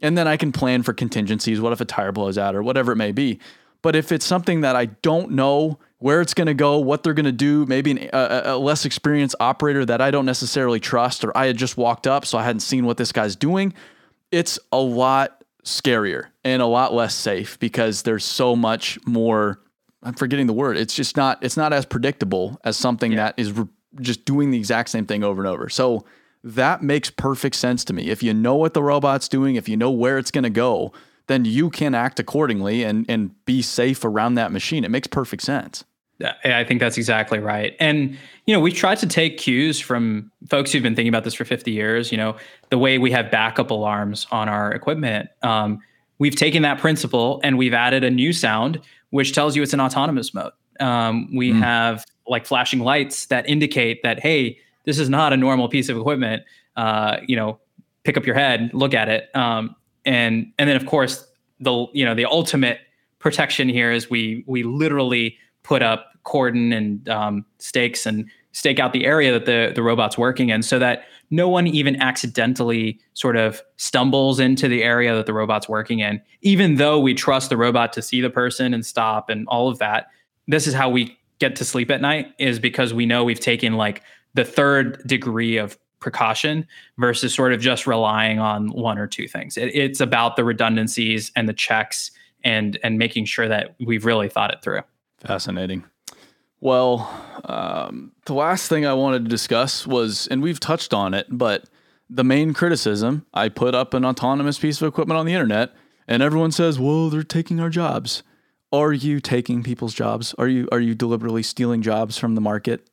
And 0.00 0.16
then 0.16 0.28
I 0.28 0.36
can 0.36 0.52
plan 0.52 0.82
for 0.82 0.92
contingencies. 0.92 1.60
What 1.60 1.72
if 1.72 1.80
a 1.80 1.84
tire 1.84 2.12
blows 2.12 2.38
out 2.38 2.54
or 2.54 2.62
whatever 2.62 2.92
it 2.92 2.96
may 2.96 3.12
be? 3.12 3.40
But 3.82 3.96
if 3.96 4.12
it's 4.12 4.24
something 4.24 4.62
that 4.62 4.76
I 4.76 4.86
don't 4.86 5.32
know 5.32 5.78
where 5.98 6.20
it's 6.20 6.34
going 6.34 6.46
to 6.46 6.54
go, 6.54 6.78
what 6.78 7.02
they're 7.02 7.14
going 7.14 7.26
to 7.26 7.32
do, 7.32 7.66
maybe 7.66 7.90
an, 7.92 8.10
a, 8.12 8.42
a, 8.52 8.58
less 8.58 8.84
experienced 8.84 9.34
operator 9.40 9.84
that 9.84 10.00
I 10.00 10.10
don't 10.10 10.26
necessarily 10.26 10.78
trust, 10.78 11.24
or 11.24 11.36
I 11.36 11.46
had 11.46 11.56
just 11.56 11.76
walked 11.76 12.06
up, 12.06 12.24
so 12.24 12.38
I 12.38 12.44
hadn't 12.44 12.60
seen 12.60 12.86
what 12.86 12.96
this 12.96 13.10
guy's 13.10 13.34
doing, 13.34 13.74
it's 14.30 14.58
a 14.72 14.78
lot 14.78 15.42
scarier 15.64 16.26
and 16.44 16.62
a 16.62 16.66
lot 16.66 16.94
less 16.94 17.14
safe 17.14 17.58
because 17.58 18.02
there's 18.02 18.24
so 18.24 18.54
much 18.54 18.98
more. 19.06 19.60
I'm 20.02 20.14
forgetting 20.14 20.46
the 20.46 20.52
word. 20.52 20.76
It's 20.76 20.94
just 20.94 21.16
not. 21.16 21.42
It's 21.42 21.56
not 21.56 21.72
as 21.72 21.84
predictable 21.84 22.60
as 22.62 22.76
something 22.76 23.12
yeah. 23.12 23.16
that 23.16 23.34
is 23.36 23.52
re- 23.52 23.66
just 24.00 24.24
doing 24.24 24.50
the 24.50 24.58
exact 24.58 24.90
same 24.90 25.06
thing 25.06 25.24
over 25.24 25.42
and 25.42 25.48
over. 25.48 25.68
So 25.68 26.04
that 26.44 26.82
makes 26.82 27.10
perfect 27.10 27.56
sense 27.56 27.84
to 27.84 27.92
me. 27.92 28.10
If 28.10 28.22
you 28.22 28.32
know 28.32 28.54
what 28.54 28.74
the 28.74 28.82
robot's 28.82 29.28
doing, 29.28 29.56
if 29.56 29.68
you 29.68 29.76
know 29.76 29.90
where 29.90 30.18
it's 30.18 30.30
going 30.30 30.44
to 30.44 30.50
go, 30.50 30.92
then 31.26 31.44
you 31.44 31.70
can 31.70 31.94
act 31.94 32.18
accordingly 32.18 32.82
and 32.82 33.04
and 33.08 33.44
be 33.44 33.62
safe 33.62 34.04
around 34.04 34.34
that 34.34 34.52
machine. 34.52 34.84
It 34.84 34.90
makes 34.90 35.06
perfect 35.06 35.42
sense. 35.42 35.84
I 36.44 36.64
think 36.64 36.80
that's 36.80 36.98
exactly 36.98 37.38
right. 37.38 37.76
And, 37.78 38.18
you 38.46 38.54
know, 38.54 38.58
we've 38.60 38.74
tried 38.74 38.98
to 38.98 39.06
take 39.06 39.38
cues 39.38 39.78
from 39.78 40.32
folks 40.48 40.72
who've 40.72 40.82
been 40.82 40.96
thinking 40.96 41.10
about 41.10 41.22
this 41.22 41.34
for 41.34 41.44
50 41.44 41.70
years. 41.70 42.10
You 42.10 42.18
know, 42.18 42.36
the 42.70 42.78
way 42.78 42.98
we 42.98 43.12
have 43.12 43.30
backup 43.30 43.70
alarms 43.70 44.26
on 44.32 44.48
our 44.48 44.72
equipment. 44.72 45.30
Um, 45.42 45.80
we've 46.18 46.34
taken 46.34 46.62
that 46.62 46.78
principle 46.78 47.40
and 47.44 47.56
we've 47.56 47.74
added 47.74 48.02
a 48.02 48.10
new 48.10 48.32
sound, 48.32 48.80
which 49.10 49.32
tells 49.32 49.54
you 49.54 49.62
it's 49.62 49.74
an 49.74 49.80
autonomous 49.80 50.34
mode. 50.34 50.52
Um, 50.80 51.34
we 51.34 51.52
mm. 51.52 51.60
have 51.60 52.04
like 52.26 52.46
flashing 52.46 52.80
lights 52.80 53.26
that 53.26 53.48
indicate 53.48 54.02
that, 54.02 54.20
hey, 54.20 54.58
this 54.84 54.98
is 54.98 55.08
not 55.08 55.32
a 55.32 55.36
normal 55.36 55.68
piece 55.68 55.88
of 55.88 55.96
equipment. 55.96 56.42
Uh, 56.76 57.18
you 57.26 57.36
know, 57.36 57.58
pick 58.04 58.16
up 58.16 58.24
your 58.24 58.34
head, 58.34 58.70
look 58.72 58.94
at 58.94 59.08
it. 59.08 59.34
Um, 59.34 59.74
and, 60.04 60.52
and 60.58 60.68
then 60.68 60.76
of 60.76 60.86
course, 60.86 61.26
the, 61.60 61.86
you 61.92 62.04
know, 62.04 62.14
the 62.14 62.24
ultimate 62.24 62.80
protection 63.18 63.68
here 63.68 63.90
is 63.90 64.08
we, 64.08 64.44
we 64.46 64.62
literally 64.62 65.36
put 65.62 65.82
up 65.82 66.12
cordon 66.22 66.72
and 66.72 67.08
um, 67.08 67.44
stakes 67.58 68.06
and 68.06 68.28
stake 68.52 68.78
out 68.78 68.92
the 68.92 69.04
area 69.04 69.32
that 69.32 69.46
the, 69.46 69.72
the 69.74 69.82
robot's 69.82 70.16
working 70.16 70.48
in 70.48 70.62
so 70.62 70.78
that 70.78 71.04
no 71.30 71.48
one 71.48 71.66
even 71.66 72.00
accidentally 72.00 72.98
sort 73.14 73.36
of 73.36 73.62
stumbles 73.76 74.40
into 74.40 74.68
the 74.68 74.82
area 74.82 75.14
that 75.14 75.26
the 75.26 75.34
robot's 75.34 75.68
working 75.68 75.98
in, 75.98 76.20
even 76.42 76.76
though 76.76 76.98
we 76.98 77.14
trust 77.14 77.50
the 77.50 77.56
robot 77.56 77.92
to 77.92 78.02
see 78.02 78.20
the 78.20 78.30
person 78.30 78.72
and 78.72 78.86
stop 78.86 79.28
and 79.28 79.46
all 79.48 79.68
of 79.68 79.78
that. 79.78 80.08
This 80.48 80.66
is 80.66 80.74
how 80.74 80.90
we 80.90 81.16
get 81.38 81.54
to 81.56 81.64
sleep 81.64 81.90
at 81.90 82.00
night 82.00 82.32
is 82.38 82.58
because 82.58 82.92
we 82.92 83.06
know 83.06 83.22
we've 83.22 83.38
taken 83.38 83.74
like 83.74 84.02
the 84.34 84.44
third 84.44 85.00
degree 85.06 85.56
of 85.56 85.78
precaution 86.00 86.66
versus 86.96 87.34
sort 87.34 87.52
of 87.52 87.60
just 87.60 87.86
relying 87.86 88.38
on 88.38 88.68
one 88.68 88.98
or 88.98 89.06
two 89.06 89.28
things. 89.28 89.56
It, 89.56 89.74
it's 89.74 90.00
about 90.00 90.36
the 90.36 90.44
redundancies 90.44 91.32
and 91.36 91.48
the 91.48 91.52
checks 91.52 92.10
and 92.44 92.78
and 92.82 92.98
making 92.98 93.24
sure 93.24 93.48
that 93.48 93.74
we've 93.84 94.04
really 94.04 94.28
thought 94.28 94.52
it 94.52 94.62
through. 94.62 94.82
Fascinating. 95.18 95.84
Well, 96.60 97.08
um, 97.44 98.12
the 98.26 98.34
last 98.34 98.68
thing 98.68 98.84
I 98.84 98.94
wanted 98.94 99.24
to 99.24 99.28
discuss 99.28 99.86
was, 99.86 100.26
and 100.28 100.42
we've 100.42 100.58
touched 100.58 100.92
on 100.92 101.14
it, 101.14 101.26
but 101.30 101.68
the 102.10 102.24
main 102.24 102.52
criticism 102.52 103.26
I 103.32 103.48
put 103.48 103.74
up 103.74 103.94
an 103.94 104.04
autonomous 104.04 104.58
piece 104.58 104.80
of 104.80 104.88
equipment 104.88 105.18
on 105.18 105.26
the 105.26 105.34
internet, 105.34 105.72
and 106.06 106.22
everyone 106.22 106.52
says, 106.52 106.78
"Well, 106.78 107.10
they're 107.10 107.22
taking 107.22 107.60
our 107.60 107.70
jobs." 107.70 108.22
Are 108.72 108.92
you 108.92 109.20
taking 109.20 109.62
people's 109.62 109.94
jobs? 109.94 110.34
Are 110.38 110.48
you 110.48 110.68
are 110.72 110.80
you 110.80 110.94
deliberately 110.94 111.42
stealing 111.42 111.82
jobs 111.82 112.18
from 112.18 112.34
the 112.34 112.40
market 112.40 112.88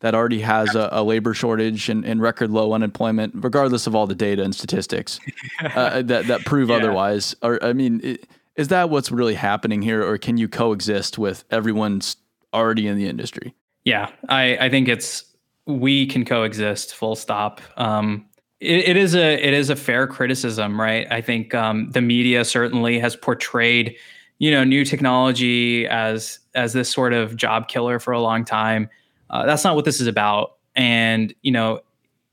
that 0.00 0.14
already 0.14 0.40
has 0.40 0.74
a, 0.74 0.88
a 0.92 1.02
labor 1.02 1.32
shortage 1.32 1.88
and, 1.88 2.04
and, 2.04 2.20
record 2.20 2.50
low 2.50 2.74
unemployment, 2.74 3.32
regardless 3.34 3.86
of 3.86 3.94
all 3.94 4.06
the 4.06 4.14
data 4.14 4.42
and 4.42 4.54
statistics 4.54 5.18
uh, 5.74 6.02
that 6.02 6.26
that 6.26 6.44
prove 6.44 6.68
yeah. 6.68 6.76
otherwise? 6.76 7.34
Or 7.42 7.62
I 7.62 7.72
mean. 7.72 8.00
It, 8.02 8.28
is 8.56 8.68
that 8.68 8.88
what's 8.88 9.12
really 9.12 9.34
happening 9.34 9.82
here, 9.82 10.02
or 10.02 10.16
can 10.16 10.38
you 10.38 10.48
coexist 10.48 11.18
with 11.18 11.44
everyone's 11.50 12.16
already 12.54 12.86
in 12.86 12.96
the 12.96 13.06
industry? 13.06 13.54
Yeah, 13.84 14.10
I, 14.28 14.56
I 14.56 14.70
think 14.70 14.88
it's 14.88 15.24
we 15.66 16.06
can 16.06 16.24
coexist. 16.24 16.94
Full 16.94 17.16
stop. 17.16 17.60
Um, 17.76 18.26
it, 18.60 18.88
it 18.88 18.96
is 18.96 19.14
a 19.14 19.34
it 19.34 19.52
is 19.52 19.70
a 19.70 19.76
fair 19.76 20.06
criticism, 20.06 20.80
right? 20.80 21.06
I 21.10 21.20
think 21.20 21.54
um, 21.54 21.90
the 21.90 22.00
media 22.00 22.44
certainly 22.44 22.98
has 22.98 23.14
portrayed, 23.14 23.96
you 24.38 24.50
know, 24.50 24.64
new 24.64 24.84
technology 24.84 25.86
as 25.86 26.38
as 26.54 26.72
this 26.72 26.90
sort 26.90 27.12
of 27.12 27.36
job 27.36 27.68
killer 27.68 27.98
for 27.98 28.12
a 28.12 28.20
long 28.20 28.44
time. 28.44 28.88
Uh, 29.30 29.46
that's 29.46 29.64
not 29.64 29.74
what 29.74 29.84
this 29.84 30.00
is 30.00 30.06
about. 30.06 30.56
And 30.74 31.34
you 31.42 31.52
know, 31.52 31.80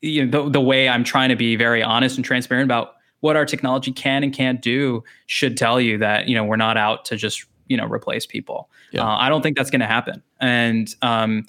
you 0.01 0.26
know 0.26 0.43
the, 0.43 0.49
the 0.51 0.62
way 0.62 0.89
I'm 0.89 1.04
trying 1.04 1.30
to 1.30 1.36
be 1.36 1.56
very 1.56 1.82
honest 1.82 2.18
and 2.18 2.26
transparent 2.26 2.66
about 2.66 2.95
what 3.22 3.38
our 3.38 3.45
technology 3.45 3.91
can 3.91 4.22
and 4.24 4.34
can't 4.34 4.62
do 4.62 5.04
should 5.28 5.56
tell 5.56 5.80
you 5.80 5.97
that 5.99 6.28
you 6.28 6.36
know 6.36 6.43
we're 6.43 6.58
not 6.58 6.78
out 6.78 7.06
to 7.06 7.16
just 7.16 7.45
you 7.68 7.78
know 7.78 7.86
replace 7.88 8.26
people. 8.26 8.70
Yeah. 8.91 9.04
Uh, 9.04 9.18
I 9.18 9.30
don't 9.30 9.41
think 9.41 9.58
that's 9.58 9.72
going 9.72 9.80
to 9.80 9.88
happen. 9.88 10.22
And 10.39 10.93
um, 11.01 11.45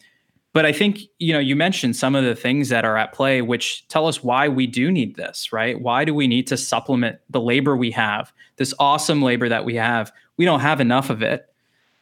but 0.52 0.64
I 0.64 0.72
think 0.72 1.00
you 1.18 1.32
know 1.32 1.40
you 1.40 1.57
mentioned 1.57 1.96
some 1.96 2.14
of 2.14 2.24
the 2.24 2.36
things 2.36 2.68
that 2.68 2.84
are 2.84 2.96
at 2.96 3.12
play, 3.12 3.42
which 3.42 3.86
tell 3.88 4.07
us 4.07 4.22
why 4.22 4.48
we 4.48 4.68
do 4.68 4.92
need 4.92 5.16
this, 5.16 5.52
right? 5.52 5.80
Why 5.80 6.05
do 6.05 6.14
we 6.14 6.28
need 6.28 6.46
to 6.46 6.57
supplement 6.57 7.18
the 7.28 7.40
labor 7.40 7.76
we 7.76 7.90
have, 7.90 8.32
this 8.57 8.72
awesome 8.78 9.20
labor 9.20 9.48
that 9.48 9.64
we 9.64 9.74
have? 9.74 10.12
We 10.37 10.45
don't 10.45 10.61
have 10.61 10.80
enough 10.80 11.11
of 11.11 11.22
it. 11.22 11.47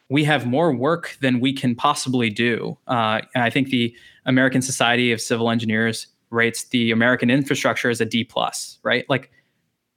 We 0.09 0.23
have 0.25 0.45
more 0.45 0.73
work 0.73 1.17
than 1.21 1.39
we 1.39 1.53
can 1.53 1.75
possibly 1.75 2.29
do. 2.29 2.77
Uh, 2.87 3.21
and 3.33 3.43
I 3.43 3.49
think 3.49 3.69
the 3.69 3.95
American 4.25 4.61
Society 4.61 5.11
of 5.11 5.21
Civil 5.21 5.49
Engineers 5.49 6.07
rates 6.29 6.65
the 6.65 6.91
American 6.91 7.29
infrastructure 7.29 7.89
as 7.89 8.01
a 8.01 8.05
D 8.05 8.23
plus, 8.23 8.79
right? 8.83 9.05
Like, 9.09 9.31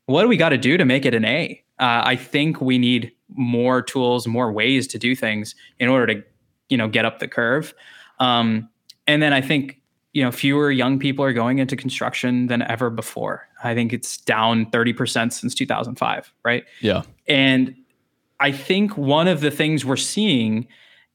what 0.06 0.22
do 0.22 0.28
we 0.28 0.36
got 0.36 0.50
to 0.50 0.58
do 0.58 0.76
to 0.76 0.84
make 0.84 1.04
it 1.04 1.14
an 1.14 1.24
A? 1.24 1.62
Uh, 1.78 2.02
I 2.04 2.16
think 2.16 2.60
we 2.60 2.78
need 2.78 3.12
more 3.34 3.82
tools, 3.82 4.26
more 4.26 4.52
ways 4.52 4.86
to 4.88 4.98
do 4.98 5.16
things 5.16 5.54
in 5.78 5.88
order 5.88 6.14
to, 6.14 6.24
you 6.68 6.76
know, 6.76 6.88
get 6.88 7.04
up 7.04 7.18
the 7.18 7.28
curve. 7.28 7.74
Um, 8.20 8.68
and 9.06 9.22
then 9.22 9.32
I 9.32 9.40
think 9.40 9.80
you 10.16 10.22
know 10.22 10.32
fewer 10.32 10.70
young 10.70 10.98
people 10.98 11.22
are 11.22 11.34
going 11.34 11.58
into 11.58 11.76
construction 11.76 12.46
than 12.46 12.62
ever 12.62 12.88
before. 12.88 13.46
I 13.62 13.74
think 13.74 13.92
it's 13.92 14.16
down 14.16 14.64
30% 14.70 15.30
since 15.30 15.54
2005, 15.54 16.32
right? 16.42 16.64
Yeah. 16.80 17.02
And 17.28 17.76
I 18.40 18.52
think 18.52 18.96
one 18.96 19.28
of 19.28 19.40
the 19.40 19.50
things 19.50 19.84
we're 19.84 19.96
seeing 19.96 20.66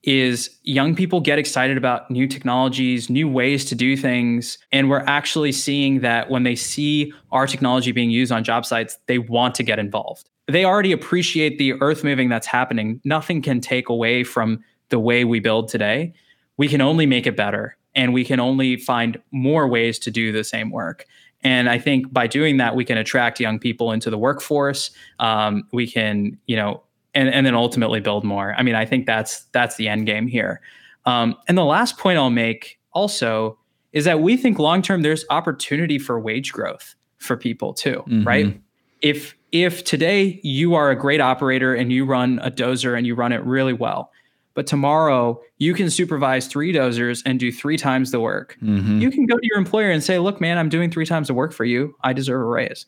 is 0.04 0.58
young 0.64 0.96
people 0.96 1.20
get 1.20 1.38
excited 1.38 1.78
about 1.78 2.10
new 2.10 2.28
technologies, 2.28 3.10
new 3.10 3.30
ways 3.30 3.66
to 3.66 3.76
do 3.76 3.96
things. 3.96 4.58
And 4.72 4.90
we're 4.90 5.06
actually 5.06 5.52
seeing 5.52 6.02
that 6.02 6.30
when 6.30 6.44
they 6.44 6.56
see 6.56 7.14
our 7.32 7.46
technology 7.46 7.92
being 7.92 8.10
used 8.10 8.32
on 8.32 8.44
job 8.44 8.66
sites, 8.66 8.98
they 9.06 9.20
want 9.20 9.54
to 9.56 9.64
get 9.64 9.78
involved. 9.78 10.28
They 10.48 10.66
already 10.66 10.92
appreciate 10.92 11.60
the 11.60 11.74
earth 11.74 12.04
moving 12.04 12.30
that's 12.30 12.48
happening. 12.48 13.00
Nothing 13.04 13.42
can 13.44 13.62
take 13.62 13.90
away 13.90 14.24
from 14.24 14.64
the 14.90 15.00
way 15.00 15.24
we 15.24 15.40
build 15.40 15.70
today. 15.70 16.14
We 16.58 16.68
can 16.68 16.82
only 16.82 17.06
make 17.06 17.28
it 17.28 17.38
better 17.38 17.78
and 17.94 18.14
we 18.14 18.26
can 18.26 18.40
only 18.40 18.78
find 18.78 19.22
more 19.32 19.68
ways 19.68 20.00
to 20.00 20.12
do 20.12 20.32
the 20.32 20.44
same 20.44 20.72
work. 20.72 21.06
And 21.44 21.70
I 21.70 21.78
think 21.78 22.12
by 22.12 22.28
doing 22.28 22.58
that, 22.58 22.76
we 22.76 22.86
can 22.86 22.98
attract 22.98 23.40
young 23.40 23.60
people 23.60 23.92
into 23.92 24.10
the 24.10 24.18
workforce. 24.18 24.92
Um, 25.20 25.64
we 25.72 25.88
can, 25.88 26.38
you 26.48 26.56
know, 26.56 26.84
and 27.14 27.30
and 27.30 27.46
then 27.46 27.56
ultimately 27.56 28.00
build 28.00 28.24
more. 28.24 28.54
I 28.58 28.64
mean, 28.64 28.76
I 28.76 28.86
think 28.86 29.06
that's 29.06 29.44
that's 29.52 29.76
the 29.76 29.88
end 29.88 30.06
game 30.06 30.28
here. 30.28 30.62
Um, 31.06 31.36
and 31.48 31.58
the 31.58 31.66
last 31.66 31.98
point 31.98 32.18
I'll 32.18 32.30
make 32.30 32.80
also 32.94 33.58
is 33.94 34.06
that 34.06 34.22
we 34.22 34.38
think 34.38 34.60
long 34.60 34.82
term 34.82 35.02
there's 35.02 35.26
opportunity 35.30 36.00
for 36.00 36.20
wage 36.20 36.52
growth 36.52 36.96
for 37.18 37.38
people 37.38 37.74
too, 37.74 38.04
mm-hmm. 38.08 38.24
right? 38.24 38.62
If 39.02 39.36
if 39.52 39.84
today 39.84 40.40
you 40.44 40.76
are 40.76 40.92
a 40.92 40.96
great 40.96 41.20
operator 41.20 41.74
and 41.76 41.92
you 41.92 42.06
run 42.06 42.40
a 42.42 42.52
dozer 42.52 42.98
and 42.98 43.06
you 43.06 43.16
run 43.16 43.32
it 43.32 43.44
really 43.44 43.74
well, 43.74 44.12
but 44.54 44.66
tomorrow 44.68 45.42
you 45.58 45.74
can 45.74 45.90
supervise 45.90 46.48
three 46.48 46.74
dozers 46.74 47.22
and 47.26 47.40
do 47.40 47.52
three 47.52 47.78
times 47.78 48.12
the 48.12 48.20
work. 48.20 48.58
Mm-hmm. 48.62 49.00
You 49.00 49.12
can 49.12 49.26
go 49.26 49.36
to 49.36 49.44
your 49.44 49.58
employer 49.58 49.92
and 49.92 50.04
say, 50.04 50.20
"Look, 50.20 50.40
man, 50.40 50.58
I'm 50.58 50.70
doing 50.70 50.90
three 50.90 51.06
times 51.06 51.28
the 51.28 51.34
work 51.34 51.52
for 51.54 51.66
you. 51.66 51.96
I 52.04 52.14
deserve 52.14 52.42
a 52.42 52.46
raise." 52.46 52.86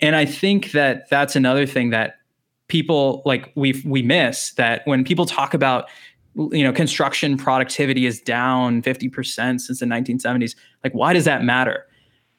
And 0.00 0.14
I 0.14 0.26
think 0.26 0.72
that 0.72 1.08
that's 1.08 1.36
another 1.36 1.66
thing 1.66 1.90
that 1.90 2.15
people 2.68 3.22
like 3.24 3.52
we 3.54 3.82
we 3.84 4.02
miss 4.02 4.52
that 4.54 4.82
when 4.84 5.04
people 5.04 5.26
talk 5.26 5.54
about 5.54 5.88
you 6.34 6.62
know 6.62 6.72
construction 6.72 7.36
productivity 7.36 8.06
is 8.06 8.20
down 8.20 8.82
50% 8.82 9.60
since 9.60 9.80
the 9.80 9.86
1970s 9.86 10.54
like 10.84 10.92
why 10.92 11.12
does 11.12 11.24
that 11.24 11.44
matter? 11.44 11.86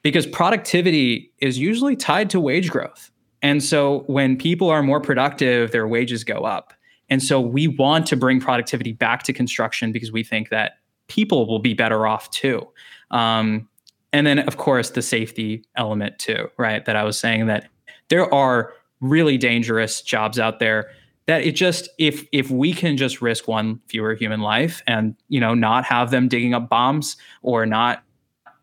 Because 0.03 0.28
productivity 0.28 1.32
is 1.39 1.57
usually 1.57 1.95
tied 1.95 2.30
to 2.30 2.39
wage 2.39 2.69
growth. 2.69 3.11
And 3.41 3.63
so 3.63 4.03
when 4.07 4.38
people 4.38 4.69
are 4.69 4.84
more 4.84 5.01
productive 5.01 5.71
their 5.71 5.88
wages 5.88 6.23
go 6.23 6.43
up. 6.43 6.73
And 7.09 7.23
so 7.23 7.39
we 7.39 7.67
want 7.67 8.05
to 8.07 8.17
bring 8.17 8.41
productivity 8.41 8.91
back 8.91 9.23
to 9.23 9.34
construction 9.34 9.91
because 9.91 10.11
we 10.11 10.23
think 10.23 10.49
that 10.49 10.73
people 11.07 11.47
will 11.47 11.59
be 11.59 11.73
better 11.73 12.05
off 12.05 12.30
too. 12.32 12.67
Um, 13.11 13.69
and 14.11 14.28
then 14.28 14.39
of 14.39 14.57
course 14.57 14.91
the 14.91 15.01
safety 15.01 15.63
element 15.75 16.19
too 16.19 16.49
right? 16.57 16.86
That 16.86 16.95
i 16.95 17.03
was 17.03 17.19
saying 17.19 17.47
that 17.47 17.69
there 18.09 18.32
are 18.34 18.73
really 19.00 19.38
dangerous 19.38 20.02
jobs 20.02 20.39
out 20.39 20.60
there 20.60 20.89
that 21.28 21.43
it 21.43 21.54
just 21.54 21.89
if 21.98 22.26
if 22.32 22.50
we 22.50 22.74
can 22.74 22.98
just 22.98 23.22
risk 23.22 23.48
one 23.48 23.80
fewer 23.88 24.16
human 24.16 24.41
life 24.41 24.82
and 24.88 25.16
you 25.30 25.39
know 25.39 25.54
not 25.54 25.86
have 25.86 26.10
them 26.10 26.28
digging 26.28 26.54
up 26.54 26.68
bombs 26.68 27.16
or 27.43 27.66
not 27.66 28.04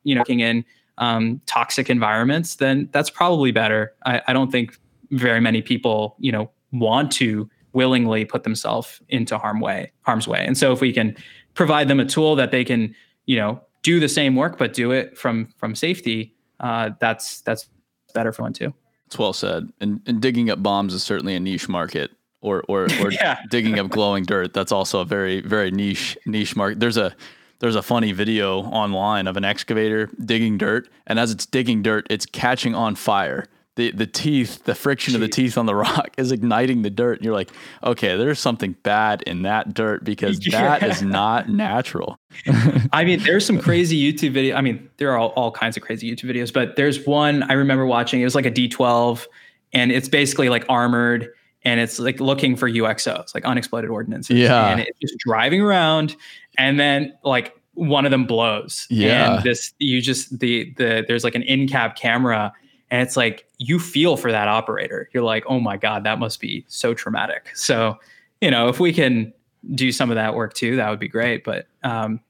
you 0.02 0.14
know 0.14 0.22
working 0.22 0.40
in 0.40 0.64
um, 0.98 1.40
toxic 1.46 1.90
environments 1.90 2.56
then 2.56 2.88
that's 2.92 3.10
probably 3.10 3.52
better. 3.52 3.92
I, 4.06 4.22
I 4.28 4.32
don't 4.32 4.50
think 4.50 4.78
very 5.10 5.40
many 5.40 5.62
people 5.62 6.16
you 6.18 6.32
know 6.32 6.50
want 6.72 7.12
to 7.12 7.48
willingly 7.72 8.24
put 8.24 8.44
themselves 8.44 9.00
into 9.08 9.38
harm 9.38 9.60
way 9.60 9.92
harm's 10.02 10.26
way. 10.26 10.44
And 10.44 10.56
so 10.56 10.72
if 10.72 10.80
we 10.80 10.92
can 10.92 11.16
provide 11.54 11.88
them 11.88 12.00
a 12.00 12.04
tool 12.04 12.34
that 12.36 12.50
they 12.50 12.64
can 12.64 12.94
you 13.26 13.36
know 13.36 13.60
do 13.82 14.00
the 14.00 14.08
same 14.08 14.34
work 14.34 14.58
but 14.58 14.72
do 14.72 14.90
it 14.90 15.16
from 15.16 15.48
from 15.56 15.74
safety 15.74 16.34
uh, 16.60 16.90
that's 17.00 17.42
that's 17.42 17.68
better 18.14 18.32
for 18.32 18.42
one 18.42 18.52
too 18.52 18.72
it's 19.06 19.18
well 19.18 19.32
said. 19.32 19.72
And, 19.80 20.00
and 20.06 20.20
digging 20.20 20.50
up 20.50 20.62
bombs 20.62 20.94
is 20.94 21.02
certainly 21.02 21.34
a 21.34 21.40
niche 21.40 21.68
market. 21.68 22.10
Or 22.40 22.62
or, 22.68 22.82
or 23.00 23.10
yeah. 23.10 23.40
digging 23.50 23.78
up 23.78 23.88
glowing 23.88 24.24
dirt. 24.24 24.52
That's 24.52 24.70
also 24.70 25.00
a 25.00 25.04
very 25.06 25.40
very 25.40 25.70
niche 25.70 26.18
niche 26.26 26.54
market. 26.54 26.78
There's 26.78 26.98
a 26.98 27.16
there's 27.60 27.76
a 27.76 27.82
funny 27.82 28.12
video 28.12 28.60
online 28.60 29.26
of 29.26 29.38
an 29.38 29.44
excavator 29.44 30.10
digging 30.22 30.58
dirt, 30.58 30.88
and 31.06 31.18
as 31.18 31.30
it's 31.30 31.46
digging 31.46 31.82
dirt, 31.82 32.06
it's 32.10 32.26
catching 32.26 32.74
on 32.74 32.96
fire 32.96 33.46
the 33.76 33.90
the 33.90 34.06
teeth, 34.06 34.64
the 34.64 34.74
friction 34.74 35.12
Jeez. 35.12 35.16
of 35.16 35.20
the 35.20 35.28
teeth 35.28 35.58
on 35.58 35.66
the 35.66 35.74
rock 35.74 36.10
is 36.16 36.30
igniting 36.30 36.82
the 36.82 36.90
dirt. 36.90 37.18
And 37.18 37.24
you're 37.24 37.34
like, 37.34 37.50
okay, 37.82 38.16
there's 38.16 38.38
something 38.38 38.76
bad 38.82 39.22
in 39.22 39.42
that 39.42 39.74
dirt 39.74 40.04
because 40.04 40.46
yeah. 40.52 40.78
that 40.78 40.88
is 40.88 41.02
not 41.02 41.48
natural. 41.48 42.18
I 42.92 43.04
mean, 43.04 43.20
there's 43.20 43.44
some 43.44 43.58
crazy 43.58 44.00
YouTube 44.00 44.32
video. 44.32 44.56
I 44.56 44.60
mean, 44.60 44.88
there 44.98 45.12
are 45.12 45.18
all, 45.18 45.28
all 45.30 45.50
kinds 45.50 45.76
of 45.76 45.82
crazy 45.82 46.10
YouTube 46.10 46.30
videos, 46.30 46.52
but 46.52 46.76
there's 46.76 47.04
one 47.06 47.42
I 47.44 47.54
remember 47.54 47.86
watching. 47.86 48.20
It 48.20 48.24
was 48.24 48.34
like 48.34 48.46
a 48.46 48.50
D12, 48.50 49.26
and 49.72 49.90
it's 49.90 50.08
basically 50.08 50.48
like 50.48 50.64
armored, 50.68 51.30
and 51.64 51.80
it's 51.80 51.98
like 51.98 52.20
looking 52.20 52.56
for 52.56 52.70
UXOs, 52.70 53.34
like 53.34 53.44
unexploded 53.44 53.90
ordnances. 53.90 54.36
Yeah, 54.36 54.68
and 54.68 54.80
it's 54.80 54.98
just 55.00 55.18
driving 55.18 55.60
around, 55.60 56.14
and 56.58 56.78
then 56.78 57.12
like 57.24 57.56
one 57.74 58.04
of 58.04 58.12
them 58.12 58.24
blows. 58.24 58.86
Yeah, 58.88 59.34
and 59.34 59.42
this 59.42 59.72
you 59.78 60.00
just 60.00 60.38
the 60.38 60.72
the 60.76 61.04
there's 61.08 61.24
like 61.24 61.34
an 61.34 61.42
in 61.42 61.66
cab 61.66 61.96
camera 61.96 62.52
and 62.90 63.02
it's 63.02 63.16
like 63.16 63.48
you 63.58 63.78
feel 63.78 64.16
for 64.16 64.30
that 64.30 64.48
operator. 64.48 65.08
You're 65.12 65.22
like, 65.22 65.44
oh 65.46 65.60
my 65.60 65.76
God, 65.76 66.04
that 66.04 66.18
must 66.18 66.40
be 66.40 66.64
so 66.68 66.94
traumatic. 66.94 67.50
So, 67.54 67.98
you 68.40 68.50
know, 68.50 68.68
if 68.68 68.78
we 68.78 68.92
can 68.92 69.32
do 69.74 69.90
some 69.92 70.10
of 70.10 70.16
that 70.16 70.34
work 70.34 70.54
too, 70.54 70.76
that 70.76 70.90
would 70.90 71.00
be 71.00 71.08
great. 71.08 71.44
But 71.44 71.66
um, 71.82 72.20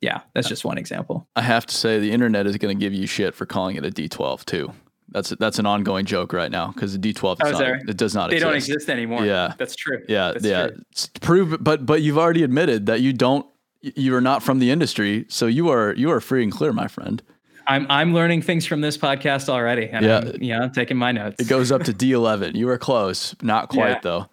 yeah, 0.00 0.20
that's 0.34 0.48
just 0.48 0.64
one 0.64 0.78
example. 0.78 1.26
I 1.36 1.42
have 1.42 1.66
to 1.66 1.74
say, 1.74 1.98
the 1.98 2.12
internet 2.12 2.46
is 2.46 2.56
going 2.56 2.76
to 2.76 2.80
give 2.80 2.92
you 2.92 3.06
shit 3.06 3.34
for 3.34 3.46
calling 3.46 3.76
it 3.76 3.84
a 3.84 3.90
D12 3.90 4.44
too. 4.44 4.72
That's 5.08 5.30
that's 5.30 5.58
an 5.58 5.66
ongoing 5.66 6.04
joke 6.04 6.32
right 6.32 6.50
now 6.50 6.72
because 6.72 6.98
the 6.98 6.98
D12 6.98 7.46
is 7.46 7.52
not, 7.52 7.62
it 7.62 7.96
does 7.96 8.14
not. 8.14 8.28
They 8.28 8.36
exist. 8.36 8.46
don't 8.46 8.56
exist 8.56 8.90
anymore. 8.90 9.24
Yeah, 9.24 9.54
that's 9.56 9.76
true. 9.76 10.02
Yeah, 10.08 10.32
that's 10.32 10.44
yeah. 10.44 10.66
True. 10.68 10.78
Prove, 11.20 11.56
but 11.60 11.86
but 11.86 12.02
you've 12.02 12.18
already 12.18 12.42
admitted 12.42 12.86
that 12.86 13.00
you 13.00 13.12
don't. 13.12 13.46
You 13.80 14.16
are 14.16 14.20
not 14.20 14.42
from 14.42 14.58
the 14.58 14.70
industry, 14.70 15.24
so 15.28 15.46
you 15.46 15.68
are 15.68 15.94
you 15.94 16.10
are 16.10 16.20
free 16.20 16.42
and 16.42 16.50
clear, 16.50 16.72
my 16.72 16.88
friend. 16.88 17.22
I'm 17.66 17.86
I'm 17.90 18.14
learning 18.14 18.42
things 18.42 18.66
from 18.66 18.80
this 18.80 18.96
podcast 18.96 19.48
already. 19.48 19.88
And 19.88 20.04
yeah, 20.04 20.18
I'm, 20.18 20.42
yeah, 20.42 20.62
I'm 20.62 20.72
taking 20.72 20.96
my 20.96 21.12
notes. 21.12 21.40
It 21.40 21.48
goes 21.48 21.72
up 21.72 21.82
to 21.84 21.92
D11. 21.92 22.54
You 22.54 22.66
were 22.66 22.78
close, 22.78 23.34
not 23.42 23.68
quite 23.70 23.88
yeah, 23.88 24.00
though. 24.02 24.26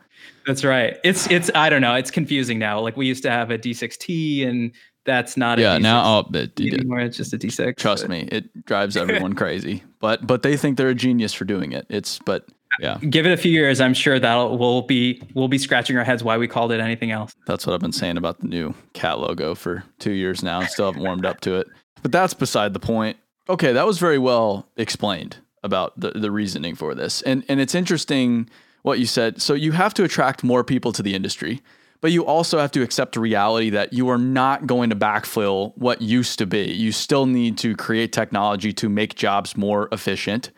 That's 0.45 0.63
right. 0.63 0.97
It's 1.03 1.29
it's 1.29 1.49
I 1.55 1.69
don't 1.69 1.81
know. 1.81 1.95
It's 1.95 2.11
confusing 2.11 2.59
now. 2.59 2.79
Like 2.79 2.97
we 2.97 3.05
used 3.05 3.23
to 3.23 3.31
have 3.31 3.51
a 3.51 3.57
D6T, 3.57 4.47
and 4.47 4.71
that's 5.05 5.38
not. 5.38 5.59
Yeah, 5.59 5.75
a 5.75 5.79
D6 5.79 5.81
now 5.81 6.03
oh, 6.05 6.29
it, 6.34 6.59
anymore. 6.59 6.99
It's 6.99 7.17
just 7.17 7.34
a 7.34 7.38
D6. 7.38 7.77
Trust 7.77 8.03
but. 8.03 8.09
me, 8.09 8.27
it 8.31 8.65
drives 8.65 8.97
everyone 8.97 9.34
crazy. 9.34 9.84
But 9.99 10.25
but 10.27 10.43
they 10.43 10.57
think 10.57 10.77
they're 10.77 10.89
a 10.89 10.95
genius 10.95 11.34
for 11.34 11.45
doing 11.45 11.71
it. 11.71 11.86
It's 11.89 12.19
but 12.19 12.47
yeah. 12.79 12.97
Give 12.97 13.25
it 13.25 13.31
a 13.31 13.38
few 13.38 13.51
years. 13.51 13.79
I'm 13.79 13.93
sure 13.93 14.19
that'll 14.19 14.57
we'll 14.57 14.81
be 14.81 15.21
we'll 15.34 15.47
be 15.47 15.57
scratching 15.57 15.97
our 15.97 16.03
heads 16.03 16.23
why 16.23 16.38
we 16.38 16.47
called 16.47 16.71
it 16.71 16.79
anything 16.79 17.11
else. 17.11 17.34
That's 17.45 17.65
what 17.65 17.73
I've 17.73 17.81
been 17.81 17.91
saying 17.91 18.17
about 18.17 18.39
the 18.39 18.47
new 18.47 18.73
cat 18.93 19.19
logo 19.19 19.55
for 19.55 19.84
two 19.99 20.11
years 20.11 20.43
now. 20.43 20.63
Still 20.65 20.88
haven't 20.88 21.03
warmed 21.03 21.25
up 21.25 21.41
to 21.41 21.55
it. 21.55 21.67
But 22.01 22.11
that's 22.11 22.34
beside 22.34 22.73
the 22.73 22.79
point. 22.79 23.17
Okay, 23.49 23.73
that 23.73 23.85
was 23.85 23.99
very 23.99 24.17
well 24.17 24.69
explained 24.77 25.37
about 25.63 25.99
the, 25.99 26.11
the 26.11 26.31
reasoning 26.31 26.75
for 26.75 26.95
this. 26.95 27.21
And 27.23 27.43
and 27.49 27.59
it's 27.59 27.75
interesting 27.75 28.49
what 28.83 28.99
you 28.99 29.05
said. 29.05 29.41
So 29.41 29.53
you 29.53 29.71
have 29.71 29.93
to 29.95 30.03
attract 30.03 30.43
more 30.43 30.63
people 30.63 30.91
to 30.93 31.03
the 31.03 31.15
industry, 31.15 31.61
but 32.01 32.11
you 32.11 32.25
also 32.25 32.59
have 32.59 32.71
to 32.71 32.81
accept 32.81 33.13
the 33.13 33.19
reality 33.19 33.69
that 33.71 33.93
you 33.93 34.09
are 34.09 34.17
not 34.17 34.67
going 34.67 34.89
to 34.89 34.95
backfill 34.95 35.73
what 35.77 36.01
used 36.01 36.37
to 36.39 36.45
be. 36.45 36.71
You 36.71 36.91
still 36.91 37.25
need 37.25 37.57
to 37.59 37.75
create 37.75 38.11
technology 38.11 38.73
to 38.73 38.89
make 38.89 39.15
jobs 39.15 39.57
more 39.57 39.89
efficient. 39.91 40.51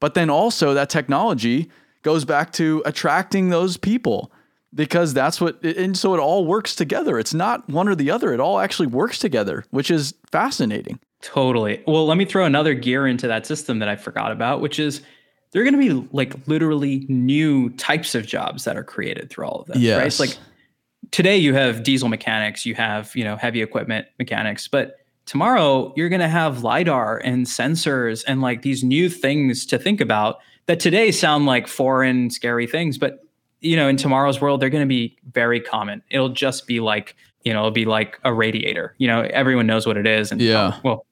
But 0.00 0.14
then 0.14 0.30
also 0.30 0.74
that 0.74 0.90
technology 0.90 1.70
goes 2.02 2.24
back 2.24 2.52
to 2.52 2.82
attracting 2.84 3.50
those 3.50 3.76
people 3.76 4.32
because 4.74 5.14
that's 5.14 5.40
what 5.40 5.62
and 5.62 5.96
so 5.96 6.14
it 6.14 6.18
all 6.18 6.44
works 6.44 6.74
together. 6.74 7.18
It's 7.18 7.34
not 7.34 7.68
one 7.68 7.88
or 7.88 7.94
the 7.94 8.10
other. 8.10 8.32
It 8.32 8.40
all 8.40 8.58
actually 8.58 8.88
works 8.88 9.18
together, 9.18 9.64
which 9.70 9.92
is 9.92 10.14
fascinating. 10.30 10.98
Totally. 11.22 11.82
Well, 11.86 12.06
let 12.06 12.18
me 12.18 12.24
throw 12.24 12.44
another 12.44 12.74
gear 12.74 13.06
into 13.06 13.26
that 13.28 13.46
system 13.46 13.78
that 13.78 13.88
I 13.88 13.96
forgot 13.96 14.32
about, 14.32 14.60
which 14.60 14.78
is 14.78 15.00
there 15.52 15.62
are 15.62 15.64
going 15.64 15.80
to 15.80 16.02
be 16.02 16.08
like 16.12 16.34
literally 16.48 17.06
new 17.08 17.70
types 17.70 18.14
of 18.14 18.26
jobs 18.26 18.64
that 18.64 18.76
are 18.76 18.84
created 18.84 19.30
through 19.30 19.46
all 19.46 19.60
of 19.60 19.66
this. 19.68 19.76
Yes. 19.78 19.98
Right? 19.98 20.06
It's 20.06 20.20
like 20.20 20.36
today 21.12 21.36
you 21.36 21.54
have 21.54 21.82
diesel 21.82 22.08
mechanics, 22.08 22.66
you 22.66 22.74
have 22.74 23.14
you 23.16 23.24
know 23.24 23.36
heavy 23.36 23.62
equipment 23.62 24.06
mechanics, 24.18 24.66
but 24.68 24.96
tomorrow 25.26 25.92
you're 25.96 26.08
going 26.08 26.20
to 26.20 26.28
have 26.28 26.64
lidar 26.64 27.18
and 27.18 27.46
sensors 27.46 28.24
and 28.26 28.40
like 28.42 28.62
these 28.62 28.82
new 28.82 29.08
things 29.08 29.64
to 29.66 29.78
think 29.78 30.00
about 30.00 30.38
that 30.66 30.80
today 30.80 31.12
sound 31.12 31.46
like 31.46 31.68
foreign 31.68 32.28
scary 32.28 32.66
things 32.66 32.98
but 32.98 33.24
you 33.60 33.76
know 33.76 33.86
in 33.86 33.96
tomorrow's 33.96 34.40
world 34.40 34.60
they're 34.60 34.68
going 34.68 34.82
to 34.82 34.88
be 34.88 35.16
very 35.32 35.60
common 35.60 36.02
it'll 36.10 36.28
just 36.28 36.66
be 36.66 36.80
like 36.80 37.14
you 37.44 37.52
know 37.52 37.60
it'll 37.60 37.70
be 37.70 37.84
like 37.84 38.18
a 38.24 38.34
radiator 38.34 38.96
you 38.98 39.06
know 39.06 39.20
everyone 39.30 39.64
knows 39.64 39.86
what 39.86 39.96
it 39.96 40.08
is 40.08 40.32
and 40.32 40.40
Yeah. 40.40 40.76
well 40.82 41.06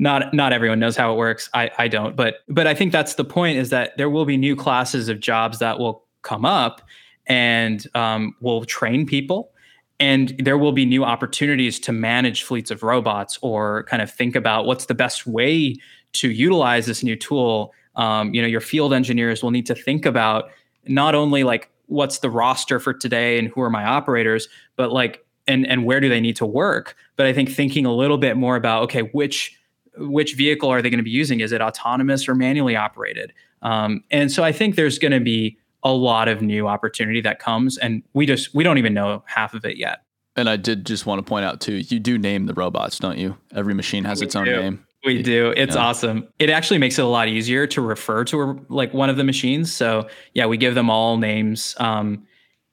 not 0.00 0.32
not 0.32 0.52
everyone 0.52 0.80
knows 0.80 0.96
how 0.96 1.12
it 1.12 1.16
works. 1.16 1.48
I 1.54 1.70
i 1.78 1.86
don't 1.86 2.16
but 2.16 2.36
but 2.48 2.66
i 2.66 2.74
think 2.74 2.90
that's 2.90 3.14
the 3.14 3.24
point 3.24 3.58
is 3.58 3.70
that 3.70 3.96
there 3.96 4.10
will 4.10 4.24
be 4.24 4.36
new 4.36 4.56
classes 4.56 5.08
of 5.08 5.20
jobs 5.20 5.60
that 5.60 5.78
will 5.78 6.04
come 6.22 6.44
up 6.44 6.82
and 7.26 7.86
um, 7.94 8.34
will 8.40 8.64
train 8.64 9.06
people. 9.06 9.52
And 10.00 10.34
there 10.38 10.56
will 10.56 10.72
be 10.72 10.86
new 10.86 11.04
opportunities 11.04 11.78
to 11.80 11.92
manage 11.92 12.42
fleets 12.42 12.70
of 12.70 12.82
robots 12.82 13.38
or 13.42 13.84
kind 13.84 14.02
of 14.02 14.10
think 14.10 14.34
about 14.34 14.64
what's 14.64 14.86
the 14.86 14.94
best 14.94 15.26
way 15.26 15.76
to 16.14 16.30
utilize 16.30 16.86
this 16.86 17.02
new 17.04 17.16
tool. 17.16 17.72
Um, 17.96 18.32
you 18.34 18.40
know 18.40 18.48
your 18.48 18.62
field 18.62 18.94
engineers 18.94 19.42
will 19.42 19.50
need 19.50 19.66
to 19.66 19.74
think 19.74 20.06
about 20.06 20.50
not 20.86 21.14
only 21.14 21.44
like 21.44 21.70
what's 21.86 22.18
the 22.18 22.30
roster 22.30 22.80
for 22.80 22.94
today 22.94 23.38
and 23.38 23.48
who 23.48 23.60
are 23.60 23.68
my 23.68 23.84
operators 23.84 24.48
but 24.76 24.92
like 24.92 25.26
and 25.46 25.66
and 25.66 25.84
where 25.84 26.00
do 26.00 26.08
they 26.08 26.20
need 26.20 26.36
to 26.36 26.46
work? 26.46 26.96
But 27.16 27.26
i 27.26 27.32
think 27.34 27.50
thinking 27.50 27.84
a 27.84 27.92
little 27.92 28.16
bit 28.16 28.36
more 28.36 28.56
about 28.56 28.84
okay 28.84 29.02
which 29.02 29.59
which 30.00 30.34
vehicle 30.34 30.68
are 30.68 30.80
they 30.82 30.90
going 30.90 30.98
to 30.98 31.04
be 31.04 31.10
using? 31.10 31.40
Is 31.40 31.52
it 31.52 31.60
autonomous 31.60 32.28
or 32.28 32.34
manually 32.34 32.76
operated? 32.76 33.32
Um, 33.62 34.02
and 34.10 34.32
so 34.32 34.42
i 34.42 34.52
think 34.52 34.74
there's 34.76 34.98
going 34.98 35.12
to 35.12 35.20
be 35.20 35.58
a 35.82 35.92
lot 35.92 36.28
of 36.28 36.40
new 36.42 36.66
opportunity 36.66 37.20
that 37.20 37.38
comes 37.38 37.76
and 37.78 38.02
we 38.14 38.24
just 38.26 38.54
we 38.54 38.64
don't 38.64 38.78
even 38.78 38.92
know 38.94 39.22
half 39.26 39.52
of 39.54 39.64
it 39.64 39.76
yet. 39.76 40.02
And 40.36 40.48
I 40.48 40.56
did 40.56 40.86
just 40.86 41.04
want 41.06 41.18
to 41.18 41.28
point 41.28 41.44
out 41.44 41.60
too, 41.60 41.74
you 41.74 41.98
do 41.98 42.16
name 42.16 42.46
the 42.46 42.54
robots, 42.54 42.98
don't 42.98 43.18
you? 43.18 43.36
Every 43.54 43.74
machine 43.74 44.04
has 44.04 44.20
We 44.20 44.26
its 44.26 44.36
own 44.36 44.44
name. 44.46 44.86
we 45.04 45.22
do. 45.22 45.52
It's 45.56 45.74
Yeah. 45.74 45.82
awesome. 45.82 46.26
It 46.38 46.48
actually 46.50 46.78
makes 46.78 46.98
it 46.98 47.02
a 47.02 47.08
lot 47.08 47.28
easier 47.28 47.66
to 47.66 47.80
refer 47.82 48.24
to 48.24 48.42
a, 48.42 48.56
like 48.68 48.94
one 48.94 49.10
of 49.10 49.16
the 49.16 49.24
machines. 49.24 49.72
So 49.72 50.08
yeah 50.34 50.46
we 50.46 50.56
give 50.56 50.74
them 50.74 50.88
all 50.88 51.16
names 51.18 51.74
um, 51.78 52.24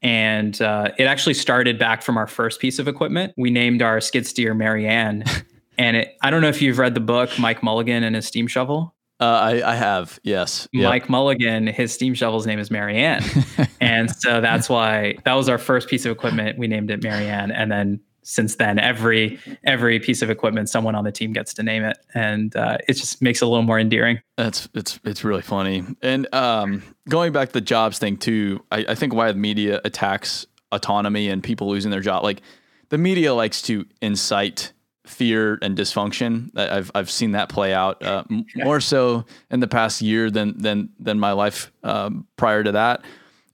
and 0.02 0.62
uh, 0.62 0.92
it 0.98 1.06
actually 1.06 1.34
started 1.34 1.80
back 1.80 2.04
from 2.04 2.18
our 2.18 2.28
first 2.28 2.60
piece 2.62 2.78
of 2.80 2.88
equipment. 2.88 3.34
We 3.36 3.50
named 3.50 3.82
our 3.82 4.00
skid 4.00 4.28
steer 4.28 4.54
marianne 4.54 5.24
and 5.78 5.98
it 5.98 6.18
i 6.22 6.30
don't 6.30 6.42
know 6.42 6.48
if 6.50 6.62
you've 6.62 6.78
read 6.78 6.94
the 6.94 7.00
book 7.00 7.30
mike 7.40 7.62
mulligan 7.64 8.04
and 8.04 8.16
his 8.16 8.26
steam 8.26 8.48
shovel 8.48 8.94
Uh, 9.20 9.26
I, 9.26 9.72
I 9.72 9.76
have, 9.76 10.20
yes. 10.22 10.68
Yep. 10.74 10.90
Mike 10.90 11.10
Mulligan, 11.10 11.66
his 11.66 11.92
steam 11.92 12.14
shovel's 12.14 12.46
name 12.46 12.60
is 12.60 12.70
Marianne. 12.70 13.24
and 13.82 14.12
so 14.12 14.42
that's 14.42 14.70
why 14.70 15.16
that 15.26 15.34
was 15.34 15.50
our 15.50 15.58
first 15.58 15.90
piece 15.90 16.06
of 16.06 16.12
equipment. 16.12 16.60
We 16.60 16.68
named 16.68 16.92
it 16.92 17.02
Marianne. 17.02 17.50
And 17.50 17.72
then 17.72 18.00
since 18.22 18.58
then, 18.58 18.78
every 18.78 19.40
every 19.64 20.00
piece 20.00 20.22
of 20.22 20.30
equipment, 20.30 20.70
someone 20.70 20.94
on 20.94 21.04
the 21.04 21.12
team 21.12 21.34
gets 21.34 21.52
to 21.56 21.64
name 21.64 21.84
it. 21.84 21.98
And 22.14 22.56
uh, 22.56 22.78
it 22.88 22.94
just 22.94 23.20
makes 23.20 23.42
it 23.42 23.46
a 23.46 23.48
little 23.48 23.64
more 23.66 23.80
endearing. 23.80 24.20
That's 24.36 24.70
it's 24.76 25.00
it's 25.04 25.24
really 25.24 25.42
funny. 25.42 25.84
And 26.04 26.32
um, 26.32 26.84
going 27.10 27.32
back 27.34 27.48
to 27.48 27.54
the 27.54 27.62
jobs 27.62 27.98
thing 27.98 28.18
too, 28.18 28.64
I, 28.72 28.86
I 28.90 28.94
think 28.94 29.16
why 29.16 29.32
the 29.32 29.40
media 29.40 29.82
attacks 29.84 30.46
autonomy 30.72 31.28
and 31.30 31.42
people 31.42 31.70
losing 31.70 31.90
their 31.90 32.02
job, 32.02 32.22
like 32.22 32.44
the 32.90 33.00
media 33.00 33.34
likes 33.34 33.64
to 33.64 33.84
incite 34.00 34.74
fear 35.08 35.58
and 35.62 35.78
dysfunction. 35.78 36.58
I've 36.58 36.92
I've 36.94 37.10
seen 37.10 37.32
that 37.32 37.50
play 37.50 37.74
out 37.74 38.04
uh, 38.04 38.24
more 38.56 38.80
so 38.82 39.26
in 39.50 39.60
the 39.60 39.68
past 39.68 40.02
year 40.02 40.30
than 40.30 40.58
than 40.58 40.90
than 41.00 41.20
my 41.20 41.32
life 41.32 41.72
um, 41.84 42.28
prior 42.36 42.64
to 42.64 42.72
that. 42.74 43.04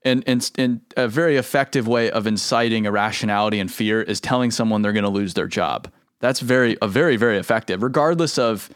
And, 0.06 0.22
and 0.26 0.50
and 0.58 0.80
a 0.98 1.08
very 1.08 1.36
effective 1.36 1.88
way 1.88 2.10
of 2.10 2.26
inciting 2.26 2.84
irrationality 2.84 3.58
and 3.58 3.72
fear 3.72 4.02
is 4.02 4.20
telling 4.20 4.50
someone 4.50 4.82
they're 4.82 4.92
going 4.92 5.04
to 5.04 5.08
lose 5.10 5.34
their 5.34 5.46
job. 5.46 5.90
That's 6.20 6.40
very 6.40 6.76
a 6.82 6.88
very 6.88 7.16
very 7.16 7.38
effective, 7.38 7.82
regardless 7.82 8.38
of 8.38 8.68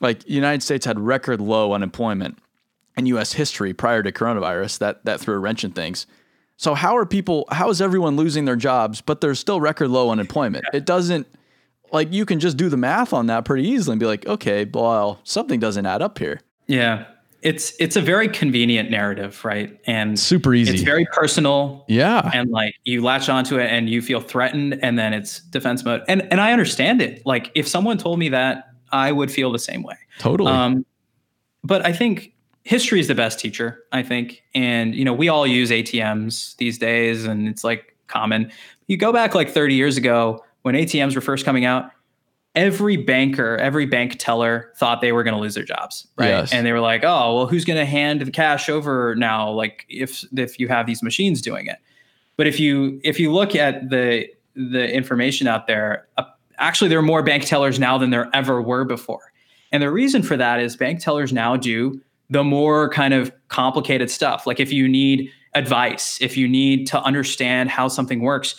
like 0.00 0.28
United 0.28 0.62
States 0.62 0.86
had 0.86 1.00
record 1.00 1.40
low 1.40 1.72
unemployment 1.72 2.38
in 2.96 3.06
U.S. 3.06 3.32
history 3.32 3.72
prior 3.72 4.02
to 4.02 4.12
coronavirus. 4.12 4.78
That 4.78 5.04
that 5.04 5.20
threw 5.20 5.34
a 5.34 5.38
wrench 5.38 5.64
in 5.64 5.72
things. 5.72 6.06
So 6.56 6.74
how 6.74 6.96
are 6.96 7.04
people? 7.04 7.46
How 7.50 7.68
is 7.70 7.82
everyone 7.82 8.16
losing 8.16 8.44
their 8.44 8.56
jobs, 8.56 9.00
but 9.00 9.20
there's 9.20 9.38
still 9.38 9.60
record 9.60 9.88
low 9.88 10.10
unemployment? 10.10 10.64
It 10.72 10.86
doesn't 10.86 11.26
like 11.96 12.12
you 12.12 12.24
can 12.24 12.38
just 12.40 12.56
do 12.56 12.68
the 12.68 12.76
math 12.76 13.12
on 13.12 13.26
that 13.26 13.44
pretty 13.44 13.68
easily 13.68 13.94
and 13.94 14.00
be 14.00 14.06
like, 14.06 14.26
okay, 14.26 14.64
well, 14.72 15.18
something 15.24 15.58
doesn't 15.58 15.84
add 15.86 16.02
up 16.02 16.18
here. 16.18 16.40
Yeah. 16.68 17.06
It's 17.42 17.74
it's 17.78 17.94
a 17.96 18.00
very 18.00 18.28
convenient 18.28 18.90
narrative, 18.90 19.44
right? 19.44 19.78
And 19.86 20.18
Super 20.18 20.52
easy. 20.54 20.72
it's 20.74 20.82
very 20.82 21.06
personal. 21.12 21.84
yeah. 21.86 22.28
and 22.34 22.50
like 22.50 22.74
you 22.84 23.02
latch 23.04 23.28
onto 23.28 23.58
it 23.58 23.70
and 23.70 23.88
you 23.88 24.02
feel 24.02 24.20
threatened 24.20 24.78
and 24.82 24.98
then 24.98 25.12
it's 25.12 25.40
defense 25.40 25.84
mode 25.84 26.02
and 26.08 26.22
and 26.32 26.40
i 26.40 26.50
understand 26.52 27.00
it 27.02 27.24
like 27.24 27.52
if 27.54 27.68
someone 27.68 27.98
told 27.98 28.18
me 28.18 28.28
that 28.30 28.64
i 28.90 29.12
would 29.12 29.30
feel 29.30 29.52
the 29.52 29.58
same 29.60 29.82
way 29.84 29.96
Totally. 30.18 30.50
um 30.50 30.84
but 31.62 31.84
i 31.86 31.92
think 31.92 32.32
history 32.64 32.98
is 32.98 33.06
the 33.06 33.14
best 33.14 33.38
teacher 33.38 33.78
i 33.92 34.02
think 34.02 34.42
and 34.54 34.94
you 34.94 35.04
know 35.04 35.12
we 35.12 35.28
all 35.28 35.46
use 35.46 35.70
atms 35.70 36.56
these 36.56 36.78
days 36.78 37.24
and 37.26 37.46
it's 37.46 37.62
like 37.62 37.94
common 38.08 38.50
you 38.88 38.96
go 38.96 39.12
back 39.12 39.34
like 39.36 39.50
30 39.50 39.74
years 39.74 39.96
ago 39.96 40.42
when 40.66 40.74
atms 40.74 41.14
were 41.14 41.20
first 41.20 41.44
coming 41.44 41.64
out 41.64 41.90
every 42.54 42.96
banker 42.96 43.56
every 43.56 43.86
bank 43.86 44.16
teller 44.18 44.72
thought 44.78 45.00
they 45.00 45.12
were 45.12 45.22
going 45.22 45.34
to 45.34 45.40
lose 45.40 45.54
their 45.54 45.64
jobs 45.64 46.06
right 46.18 46.28
Yes. 46.28 46.52
and 46.52 46.66
they 46.66 46.72
were 46.72 46.80
like 46.80 47.04
oh 47.04 47.34
well 47.36 47.46
who's 47.46 47.64
going 47.64 47.78
to 47.78 47.86
hand 47.86 48.20
the 48.20 48.30
cash 48.30 48.68
over 48.68 49.14
now 49.16 49.50
like 49.50 49.84
if 49.88 50.24
if 50.36 50.58
you 50.58 50.68
have 50.68 50.86
these 50.86 51.02
machines 51.02 51.40
doing 51.42 51.66
it 51.66 51.78
but 52.36 52.46
if 52.46 52.58
you 52.60 53.00
if 53.04 53.18
you 53.20 53.32
look 53.32 53.54
at 53.54 53.88
the 53.90 54.26
the 54.58 54.90
information 54.90 55.46
out 55.46 55.66
there, 55.66 56.08
uh, 56.16 56.24
actually 56.58 56.88
there 56.88 56.98
are 56.98 57.02
more 57.02 57.22
bank 57.22 57.44
tellers 57.44 57.78
now 57.78 57.98
than 57.98 58.08
there 58.08 58.30
ever 58.32 58.62
were 58.62 58.86
before. 58.86 59.32
And 59.70 59.82
the 59.82 59.90
reason 59.90 60.22
for 60.22 60.34
that 60.38 60.60
is 60.60 60.76
bank 60.78 61.00
tellers 61.00 61.30
now 61.30 61.56
do 61.58 62.00
the 62.30 62.42
more 62.42 62.88
kind 62.88 63.12
of 63.12 63.30
complicated 63.48 64.10
stuff. 64.10 64.46
Like 64.46 64.58
if 64.58 64.72
you 64.72 64.88
need 64.88 65.30
advice, 65.54 66.18
if 66.22 66.38
you 66.38 66.48
need 66.48 66.86
to 66.86 67.02
understand 67.02 67.68
how 67.68 67.88
something 67.88 68.20
works, 68.20 68.54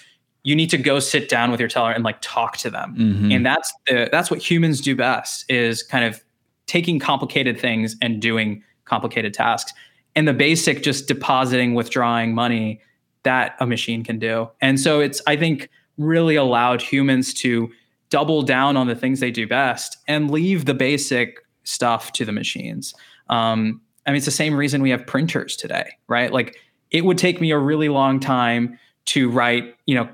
you 0.48 0.56
need 0.56 0.70
to 0.70 0.78
go 0.78 0.98
sit 0.98 1.28
down 1.28 1.52
with 1.52 1.60
your 1.60 1.68
teller 1.68 1.92
and 1.92 2.06
like 2.06 2.16
talk 2.22 2.56
to 2.56 2.70
them. 2.70 2.96
Mhm. 2.98 3.36
And 3.36 3.46
that's 3.46 3.74
the 3.86 4.08
that's 4.14 4.32
what 4.32 4.40
humans 4.40 4.80
do 4.80 4.96
best 4.96 5.44
is 5.52 5.84
kind 5.84 6.06
of 6.06 6.24
taking 6.68 7.00
complicated 7.00 7.60
things 7.60 7.98
and 8.02 8.22
doing 8.22 8.64
complicated 8.86 9.34
tasks. 9.34 9.74
And 10.16 10.26
the 10.26 10.34
basic 10.34 10.84
just 10.84 11.06
depositing, 11.06 11.74
withdrawing 11.74 12.34
money 12.34 12.80
that 13.24 13.58
a 13.60 13.66
machine 13.68 14.06
can 14.06 14.20
do. 14.20 14.50
And 14.62 14.80
so 14.80 15.02
it's 15.02 15.22
I 15.28 15.36
think 15.36 15.68
really 15.98 16.38
allowed 16.38 16.82
humans 16.82 17.34
to 17.42 17.70
double 18.10 18.42
down 18.42 18.78
on 18.78 18.88
the 18.88 18.96
things 18.96 19.20
they 19.20 19.32
do 19.32 19.46
best 19.46 19.98
and 20.08 20.32
leave 20.32 20.64
the 20.64 20.74
basic 20.74 21.40
stuff 21.66 22.14
to 22.14 22.24
the 22.24 22.32
machines. 22.32 22.94
Um, 23.28 23.82
I 24.06 24.12
mean, 24.12 24.16
it's 24.18 24.26
the 24.26 24.32
same 24.32 24.56
reason 24.56 24.82
we 24.82 24.92
have 24.92 25.06
printers 25.06 25.58
today, 25.58 25.90
right? 26.08 26.32
Like 26.32 26.56
it 26.90 27.04
would 27.04 27.18
take 27.18 27.42
me 27.42 27.52
a 27.52 27.58
really 27.58 27.90
long 27.90 28.22
time 28.22 28.80
to 29.08 29.30
write, 29.30 29.76
you 29.86 29.96
know, 29.96 30.08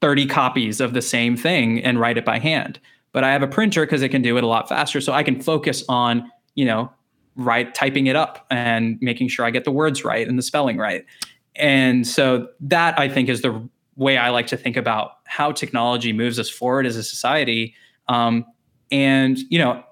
30 0.00 0.26
copies 0.26 0.80
of 0.80 0.92
the 0.92 1.02
same 1.02 1.36
thing 1.36 1.82
and 1.82 1.98
write 1.98 2.18
it 2.18 2.24
by 2.24 2.38
hand. 2.38 2.78
But 3.12 3.24
I 3.24 3.32
have 3.32 3.42
a 3.42 3.46
printer 3.46 3.86
because 3.86 4.02
it 4.02 4.08
can 4.08 4.22
do 4.22 4.36
it 4.36 4.44
a 4.44 4.46
lot 4.46 4.68
faster. 4.68 5.00
So 5.00 5.12
I 5.12 5.22
can 5.22 5.40
focus 5.40 5.84
on, 5.88 6.30
you 6.54 6.64
know, 6.64 6.90
write 7.36 7.74
typing 7.74 8.06
it 8.06 8.16
up 8.16 8.46
and 8.50 8.98
making 9.00 9.28
sure 9.28 9.44
I 9.44 9.50
get 9.50 9.64
the 9.64 9.70
words 9.70 10.04
right 10.04 10.26
and 10.26 10.38
the 10.38 10.42
spelling 10.42 10.78
right. 10.78 11.04
And 11.56 12.06
so 12.06 12.48
that 12.60 12.98
I 12.98 13.08
think 13.08 13.28
is 13.28 13.42
the 13.42 13.68
way 13.96 14.18
I 14.18 14.30
like 14.30 14.48
to 14.48 14.56
think 14.56 14.76
about 14.76 15.18
how 15.24 15.52
technology 15.52 16.12
moves 16.12 16.38
us 16.38 16.50
forward 16.50 16.86
as 16.86 16.96
a 16.96 17.02
society. 17.02 17.74
Um, 18.08 18.44
and 18.90 19.38
you 19.50 19.58
know, 19.58 19.82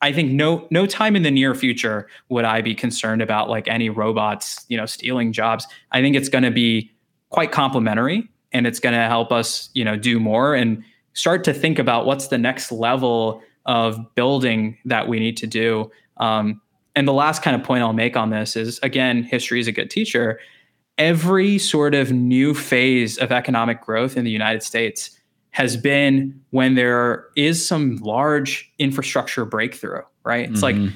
I 0.00 0.12
think 0.12 0.32
no 0.32 0.66
no 0.70 0.84
time 0.86 1.14
in 1.14 1.22
the 1.22 1.30
near 1.30 1.54
future 1.54 2.08
would 2.28 2.44
I 2.44 2.60
be 2.60 2.74
concerned 2.74 3.22
about 3.22 3.48
like 3.48 3.68
any 3.68 3.88
robots, 3.88 4.64
you 4.68 4.76
know, 4.76 4.86
stealing 4.86 5.32
jobs. 5.32 5.66
I 5.92 6.00
think 6.00 6.16
it's 6.16 6.28
going 6.28 6.44
to 6.44 6.50
be 6.50 6.90
quite 7.30 7.52
complementary, 7.52 8.28
and 8.52 8.66
it's 8.66 8.80
going 8.80 8.94
to 8.94 9.06
help 9.06 9.32
us, 9.32 9.70
you 9.74 9.84
know, 9.84 9.96
do 9.96 10.20
more 10.20 10.54
and 10.54 10.82
start 11.14 11.44
to 11.44 11.52
think 11.54 11.78
about 11.78 12.06
what's 12.06 12.28
the 12.28 12.38
next 12.38 12.72
level 12.72 13.42
of 13.66 14.14
building 14.14 14.76
that 14.84 15.08
we 15.08 15.18
need 15.18 15.36
to 15.38 15.46
do. 15.46 15.90
Um, 16.16 16.60
and 16.94 17.06
the 17.08 17.12
last 17.12 17.42
kind 17.42 17.54
of 17.54 17.62
point 17.62 17.82
I'll 17.82 17.92
make 17.92 18.16
on 18.16 18.30
this 18.30 18.56
is 18.56 18.78
again, 18.82 19.22
history 19.22 19.60
is 19.60 19.66
a 19.68 19.72
good 19.72 19.90
teacher 19.90 20.38
every 20.98 21.58
sort 21.58 21.94
of 21.94 22.12
new 22.12 22.54
phase 22.54 23.18
of 23.18 23.32
economic 23.32 23.80
growth 23.80 24.16
in 24.16 24.24
the 24.24 24.30
United 24.30 24.62
States 24.62 25.18
has 25.50 25.76
been 25.76 26.38
when 26.50 26.74
there 26.74 27.26
is 27.36 27.66
some 27.66 27.96
large 27.96 28.70
infrastructure 28.78 29.44
breakthrough, 29.44 30.02
right? 30.24 30.50
It's 30.50 30.62
like 30.62 30.76
Mhm. 30.76 30.92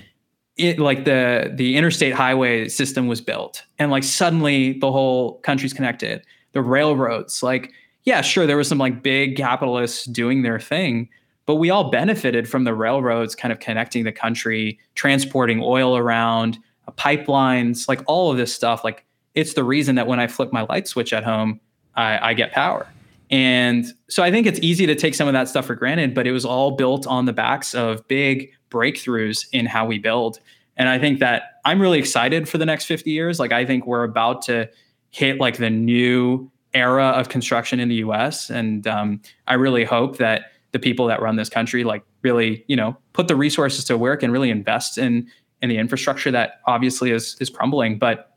it 0.56 0.78
like 0.78 1.04
the 1.04 1.50
the 1.54 1.76
interstate 1.76 2.12
highway 2.14 2.68
system 2.68 3.06
was 3.06 3.20
built 3.20 3.64
and 3.78 3.90
like 3.90 4.04
suddenly 4.04 4.74
the 4.78 4.92
whole 4.92 5.38
country's 5.40 5.72
connected. 5.72 6.22
The 6.56 6.62
railroads, 6.62 7.42
like 7.42 7.74
yeah, 8.06 8.22
sure 8.22 8.46
there 8.46 8.56
was 8.56 8.66
some 8.66 8.78
like 8.78 9.02
big 9.02 9.36
capitalists 9.36 10.06
doing 10.06 10.40
their 10.40 10.58
thing, 10.58 11.10
but 11.44 11.56
we 11.56 11.68
all 11.68 11.90
benefited 11.90 12.48
from 12.48 12.64
the 12.64 12.72
railroads 12.72 13.34
kind 13.34 13.52
of 13.52 13.60
connecting 13.60 14.04
the 14.04 14.12
country, 14.12 14.78
transporting 14.94 15.60
oil 15.62 15.98
around, 15.98 16.56
uh, 16.88 16.92
pipelines, 16.92 17.88
like 17.88 18.00
all 18.06 18.30
of 18.30 18.38
this 18.38 18.54
stuff. 18.54 18.84
Like 18.84 19.04
it's 19.34 19.52
the 19.52 19.64
reason 19.64 19.96
that 19.96 20.06
when 20.06 20.18
I 20.18 20.28
flip 20.28 20.50
my 20.50 20.62
light 20.62 20.88
switch 20.88 21.12
at 21.12 21.24
home, 21.24 21.60
I, 21.94 22.30
I 22.30 22.32
get 22.32 22.52
power. 22.52 22.86
And 23.30 23.84
so 24.08 24.22
I 24.22 24.30
think 24.30 24.46
it's 24.46 24.60
easy 24.62 24.86
to 24.86 24.94
take 24.94 25.14
some 25.14 25.28
of 25.28 25.34
that 25.34 25.48
stuff 25.50 25.66
for 25.66 25.74
granted, 25.74 26.14
but 26.14 26.26
it 26.26 26.32
was 26.32 26.46
all 26.46 26.70
built 26.70 27.06
on 27.06 27.26
the 27.26 27.34
backs 27.34 27.74
of 27.74 28.08
big 28.08 28.50
breakthroughs 28.70 29.46
in 29.52 29.66
how 29.66 29.84
we 29.84 29.98
build. 29.98 30.40
And 30.76 30.88
I 30.88 30.98
think 30.98 31.18
that 31.18 31.60
I'm 31.66 31.82
really 31.82 31.98
excited 31.98 32.48
for 32.48 32.56
the 32.56 32.66
next 32.66 32.86
50 32.86 33.10
years. 33.10 33.38
Like 33.40 33.52
I 33.52 33.66
think 33.66 33.86
we're 33.86 34.04
about 34.04 34.42
to 34.42 34.70
hit 35.10 35.38
like 35.38 35.56
the 35.56 35.70
new 35.70 36.50
era 36.74 37.06
of 37.06 37.28
construction 37.28 37.80
in 37.80 37.88
the 37.88 37.96
US. 37.96 38.50
And 38.50 38.86
um, 38.86 39.20
I 39.46 39.54
really 39.54 39.84
hope 39.84 40.18
that 40.18 40.52
the 40.72 40.78
people 40.78 41.06
that 41.06 41.22
run 41.22 41.36
this 41.36 41.48
country 41.48 41.84
like 41.84 42.04
really, 42.22 42.64
you 42.68 42.76
know, 42.76 42.96
put 43.12 43.28
the 43.28 43.36
resources 43.36 43.84
to 43.84 43.96
work 43.96 44.22
and 44.22 44.32
really 44.32 44.50
invest 44.50 44.98
in 44.98 45.28
in 45.62 45.70
the 45.70 45.78
infrastructure 45.78 46.30
that 46.30 46.60
obviously 46.66 47.10
is 47.10 47.36
is 47.40 47.48
crumbling. 47.48 47.98
But 47.98 48.36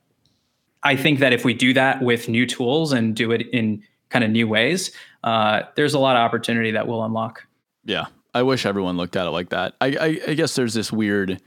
I 0.84 0.96
think 0.96 1.20
that 1.20 1.34
if 1.34 1.44
we 1.44 1.54
do 1.54 1.74
that 1.74 2.02
with 2.02 2.30
new 2.30 2.46
tools 2.46 2.94
and 2.94 3.16
do 3.16 3.32
it 3.32 3.42
in 3.52 3.84
kind 4.10 4.24
of 4.24 4.32
new 4.32 4.48
ways, 4.48 4.92
uh, 5.24 5.64
there's 5.76 5.94
a 5.94 6.00
lot 6.00 6.16
of 6.16 6.22
opportunity 6.22 6.72
that 6.72 6.88
will 6.88 7.04
unlock. 7.04 7.46
Yeah, 7.84 8.06
I 8.34 8.44
wish 8.44 8.66
everyone 8.66 8.98
looked 8.98 9.16
at 9.16 9.28
it 9.28 9.32
like 9.32 9.50
that. 9.50 9.76
I, 9.82 9.88
I, 9.88 10.20
I 10.30 10.34
guess 10.36 10.56
there's 10.56 10.74
this 10.74 10.92
weird 10.92 11.42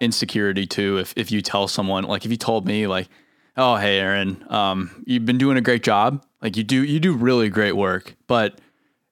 insecurity 0.00 0.66
too. 0.66 0.98
If 0.98 1.14
if 1.16 1.30
you 1.30 1.40
tell 1.40 1.68
someone, 1.68 2.04
like 2.04 2.24
if 2.24 2.30
you 2.30 2.36
told 2.36 2.66
me, 2.66 2.86
like, 2.86 3.08
oh 3.56 3.76
hey 3.76 3.98
Aaron, 3.98 4.44
um, 4.48 5.04
you've 5.06 5.26
been 5.26 5.38
doing 5.38 5.56
a 5.56 5.60
great 5.60 5.82
job. 5.82 6.24
Like 6.42 6.56
you 6.56 6.64
do 6.64 6.82
you 6.84 7.00
do 7.00 7.12
really 7.14 7.48
great 7.48 7.72
work, 7.76 8.14
but 8.26 8.60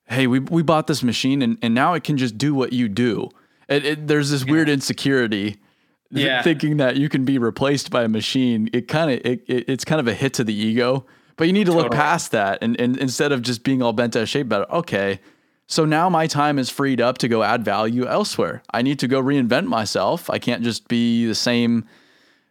hey, 0.06 0.26
we 0.26 0.38
we 0.38 0.62
bought 0.62 0.86
this 0.86 1.02
machine 1.02 1.42
and 1.42 1.58
and 1.62 1.74
now 1.74 1.94
it 1.94 2.04
can 2.04 2.16
just 2.16 2.36
do 2.38 2.54
what 2.54 2.72
you 2.72 2.88
do. 2.88 3.30
It, 3.68 3.84
it, 3.84 4.06
there's 4.06 4.30
this 4.30 4.44
weird 4.44 4.68
insecurity 4.68 5.56
Yeah. 6.10 6.42
thinking 6.42 6.76
that 6.76 6.96
you 6.96 7.08
can 7.08 7.24
be 7.24 7.38
replaced 7.38 7.90
by 7.90 8.04
a 8.04 8.08
machine, 8.08 8.68
it 8.72 8.88
kind 8.88 9.10
of 9.10 9.24
it, 9.26 9.42
it, 9.48 9.64
it's 9.68 9.84
kind 9.84 10.00
of 10.00 10.06
a 10.06 10.14
hit 10.14 10.34
to 10.34 10.44
the 10.44 10.54
ego. 10.54 11.06
But 11.36 11.46
you 11.48 11.52
need 11.52 11.66
to 11.66 11.72
look 11.72 11.90
past 11.90 12.30
that, 12.30 12.58
and, 12.62 12.78
and 12.80 12.96
instead 12.98 13.32
of 13.32 13.42
just 13.42 13.64
being 13.64 13.82
all 13.82 13.92
bent 13.92 14.14
out 14.14 14.22
of 14.22 14.28
shape 14.28 14.46
about 14.46 14.68
it, 14.68 14.72
okay, 14.72 15.18
so 15.66 15.84
now 15.84 16.08
my 16.08 16.28
time 16.28 16.60
is 16.60 16.70
freed 16.70 17.00
up 17.00 17.18
to 17.18 17.26
go 17.26 17.42
add 17.42 17.64
value 17.64 18.06
elsewhere. 18.06 18.62
I 18.72 18.82
need 18.82 19.00
to 19.00 19.08
go 19.08 19.20
reinvent 19.20 19.66
myself. 19.66 20.30
I 20.30 20.38
can't 20.38 20.62
just 20.62 20.86
be 20.86 21.26
the 21.26 21.34
same, 21.34 21.86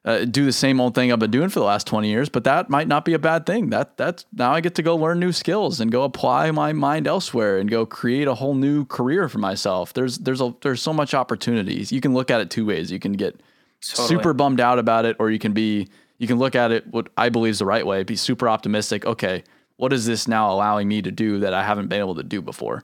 uh, 0.06 0.26
do 0.26 0.43
the 0.45 0.51
same 0.51 0.82
old 0.82 0.95
thing 0.95 1.12
I've 1.14 1.20
been 1.20 1.32
doing 1.32 1.49
for 1.49 1.60
the 1.60 1.66
last 1.66 1.88
twenty 1.88 2.10
years. 2.10 2.28
But 2.30 2.43
that 2.43 2.70
might 2.70 2.88
not 2.88 3.06
be 3.06 3.14
a 3.14 3.20
bad 3.20 3.45
thing. 3.45 3.70
That 3.70 3.95
that's 3.97 4.26
now 4.34 4.51
I 4.54 4.60
get 4.62 4.76
to 4.76 4.82
go 4.84 4.95
learn 4.95 5.20
new 5.20 5.32
skills 5.32 5.80
and 5.80 5.91
go 5.91 6.04
apply 6.04 6.51
my 6.51 6.74
mind 6.74 7.08
elsewhere 7.08 7.58
and 7.58 7.70
go 7.70 7.86
create 7.86 8.28
a 8.28 8.34
whole 8.36 8.54
new 8.56 8.86
career 8.86 9.30
for 9.30 9.39
myself. 9.39 9.93
There's 9.93 10.18
there's 10.20 10.41
a 10.41 10.54
there's 10.62 10.82
so 10.82 10.91
much 10.93 11.14
opportunities. 11.14 11.91
You 11.91 12.01
can 12.01 12.14
look 12.14 12.30
at 12.32 12.41
it 12.41 12.49
two 12.49 12.66
ways. 12.66 12.91
You 12.91 12.99
can 12.99 13.14
get 13.14 13.39
Totally. 13.82 14.08
super 14.08 14.34
bummed 14.34 14.60
out 14.60 14.80
about 14.80 15.06
it, 15.06 15.16
or 15.20 15.30
you 15.32 15.39
can 15.39 15.54
be 15.54 15.88
you 16.18 16.28
can 16.28 16.38
look 16.38 16.56
at 16.56 16.72
it 16.72 16.88
what 16.88 17.10
I 17.18 17.30
believe 17.30 17.51
is 17.51 17.60
the 17.60 17.66
right 17.66 17.86
way, 17.86 18.04
be 18.04 18.16
super 18.16 18.47
optimistic. 18.49 19.06
Okay, 19.06 19.43
what 19.78 19.91
is 19.93 20.06
this 20.06 20.28
now 20.28 20.51
allowing 20.51 20.88
me 20.88 21.01
to 21.01 21.12
do 21.12 21.39
that 21.39 21.54
I 21.54 21.64
haven't 21.64 21.88
been 21.88 21.99
able 21.99 22.16
to 22.16 22.24
do 22.24 22.41
before? 22.41 22.84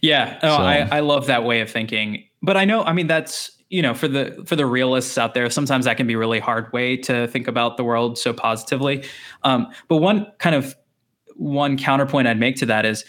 Yeah, 0.00 0.38
no, 0.42 0.56
So- 0.56 0.62
I, 0.62 0.88
I 0.90 1.00
love 1.00 1.26
that 1.26 1.44
way 1.44 1.60
of 1.60 1.70
thinking. 1.70 2.24
But 2.42 2.56
I 2.58 2.64
know, 2.66 2.82
I 2.82 2.92
mean, 2.92 3.06
that's 3.06 3.50
you 3.70 3.82
know, 3.82 3.94
for 3.94 4.08
the 4.08 4.42
for 4.46 4.56
the 4.56 4.66
realists 4.66 5.18
out 5.18 5.34
there, 5.34 5.48
sometimes 5.50 5.84
that 5.86 5.96
can 5.96 6.06
be 6.06 6.14
a 6.14 6.18
really 6.18 6.40
hard 6.40 6.72
way 6.72 6.96
to 6.98 7.26
think 7.28 7.48
about 7.48 7.76
the 7.76 7.84
world 7.84 8.18
so 8.18 8.32
positively. 8.32 9.04
Um, 9.42 9.68
but 9.88 9.96
one 9.96 10.26
kind 10.38 10.54
of 10.54 10.74
one 11.36 11.76
counterpoint 11.76 12.28
I'd 12.28 12.38
make 12.38 12.56
to 12.56 12.66
that 12.66 12.84
is, 12.86 13.04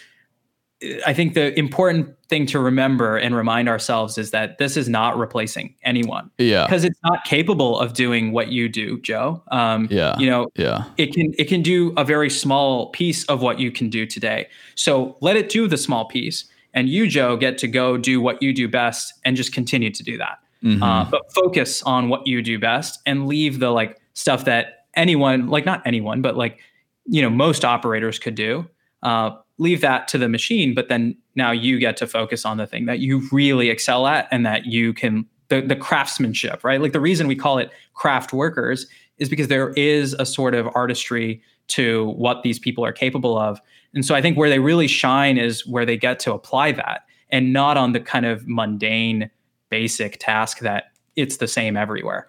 I 1.06 1.12
think 1.14 1.34
the 1.34 1.56
important 1.58 2.08
thing 2.28 2.46
to 2.46 2.58
remember 2.58 3.16
and 3.16 3.36
remind 3.36 3.68
ourselves 3.68 4.18
is 4.18 4.32
that 4.32 4.58
this 4.58 4.76
is 4.76 4.88
not 4.88 5.16
replacing 5.16 5.74
anyone 5.84 6.30
Yeah, 6.38 6.66
because 6.66 6.84
it's 6.84 6.98
not 7.04 7.24
capable 7.24 7.78
of 7.78 7.92
doing 7.92 8.32
what 8.32 8.48
you 8.48 8.68
do, 8.68 9.00
Joe. 9.00 9.42
Um, 9.52 9.86
Yeah. 9.90 10.18
you 10.18 10.26
know, 10.26 10.48
yeah, 10.56 10.84
it 10.96 11.14
can 11.14 11.32
it 11.38 11.48
can 11.48 11.62
do 11.62 11.92
a 11.96 12.04
very 12.04 12.28
small 12.28 12.90
piece 12.90 13.24
of 13.26 13.40
what 13.40 13.60
you 13.60 13.70
can 13.70 13.88
do 13.88 14.06
today. 14.06 14.48
So 14.74 15.16
let 15.20 15.36
it 15.36 15.48
do 15.48 15.68
the 15.68 15.76
small 15.78 16.06
piece, 16.06 16.46
and 16.74 16.88
you, 16.88 17.06
Joe, 17.06 17.36
get 17.36 17.58
to 17.58 17.68
go 17.68 17.96
do 17.96 18.20
what 18.20 18.42
you 18.42 18.52
do 18.52 18.68
best 18.68 19.12
and 19.24 19.36
just 19.36 19.52
continue 19.52 19.90
to 19.90 20.02
do 20.02 20.18
that. 20.18 20.38
Mhm. 20.66 20.82
Uh, 20.82 21.08
but 21.10 21.32
focus 21.32 21.82
on 21.84 22.08
what 22.08 22.26
you 22.26 22.42
do 22.42 22.58
best 22.58 23.00
and 23.06 23.26
leave 23.26 23.60
the 23.60 23.70
like 23.70 24.00
stuff 24.14 24.44
that 24.46 24.86
anyone, 24.94 25.46
like 25.48 25.64
not 25.64 25.82
anyone, 25.86 26.22
but 26.22 26.36
like 26.36 26.58
you 27.06 27.22
know 27.22 27.30
most 27.30 27.64
operators 27.64 28.18
could 28.18 28.34
do. 28.34 28.66
Uh, 29.02 29.30
leave 29.58 29.80
that 29.80 30.08
to 30.08 30.18
the 30.18 30.28
machine, 30.28 30.74
but 30.74 30.88
then 30.88 31.16
now 31.34 31.50
you 31.50 31.78
get 31.78 31.96
to 31.98 32.06
focus 32.06 32.44
on 32.44 32.56
the 32.56 32.66
thing 32.66 32.86
that 32.86 32.98
you 32.98 33.22
really 33.30 33.70
excel 33.70 34.06
at 34.06 34.26
and 34.30 34.44
that 34.44 34.66
you 34.66 34.92
can 34.92 35.24
the 35.48 35.60
the 35.60 35.76
craftsmanship, 35.76 36.64
right? 36.64 36.80
Like 36.80 36.92
the 36.92 37.00
reason 37.00 37.28
we 37.28 37.36
call 37.36 37.58
it 37.58 37.70
craft 37.94 38.32
workers 38.32 38.86
is 39.18 39.28
because 39.28 39.48
there 39.48 39.70
is 39.70 40.14
a 40.14 40.26
sort 40.26 40.54
of 40.54 40.68
artistry 40.74 41.40
to 41.68 42.10
what 42.16 42.42
these 42.42 42.58
people 42.58 42.84
are 42.84 42.92
capable 42.92 43.38
of. 43.38 43.60
And 43.94 44.04
so 44.04 44.14
I 44.14 44.20
think 44.22 44.36
where 44.36 44.50
they 44.50 44.58
really 44.58 44.86
shine 44.88 45.38
is 45.38 45.66
where 45.66 45.86
they 45.86 45.96
get 45.96 46.18
to 46.20 46.32
apply 46.32 46.72
that 46.72 47.02
and 47.30 47.52
not 47.52 47.76
on 47.76 47.92
the 47.92 48.00
kind 48.00 48.26
of 48.26 48.46
mundane 48.46 49.30
basic 49.68 50.18
task 50.18 50.60
that 50.60 50.84
it's 51.16 51.38
the 51.38 51.48
same 51.48 51.76
everywhere. 51.76 52.28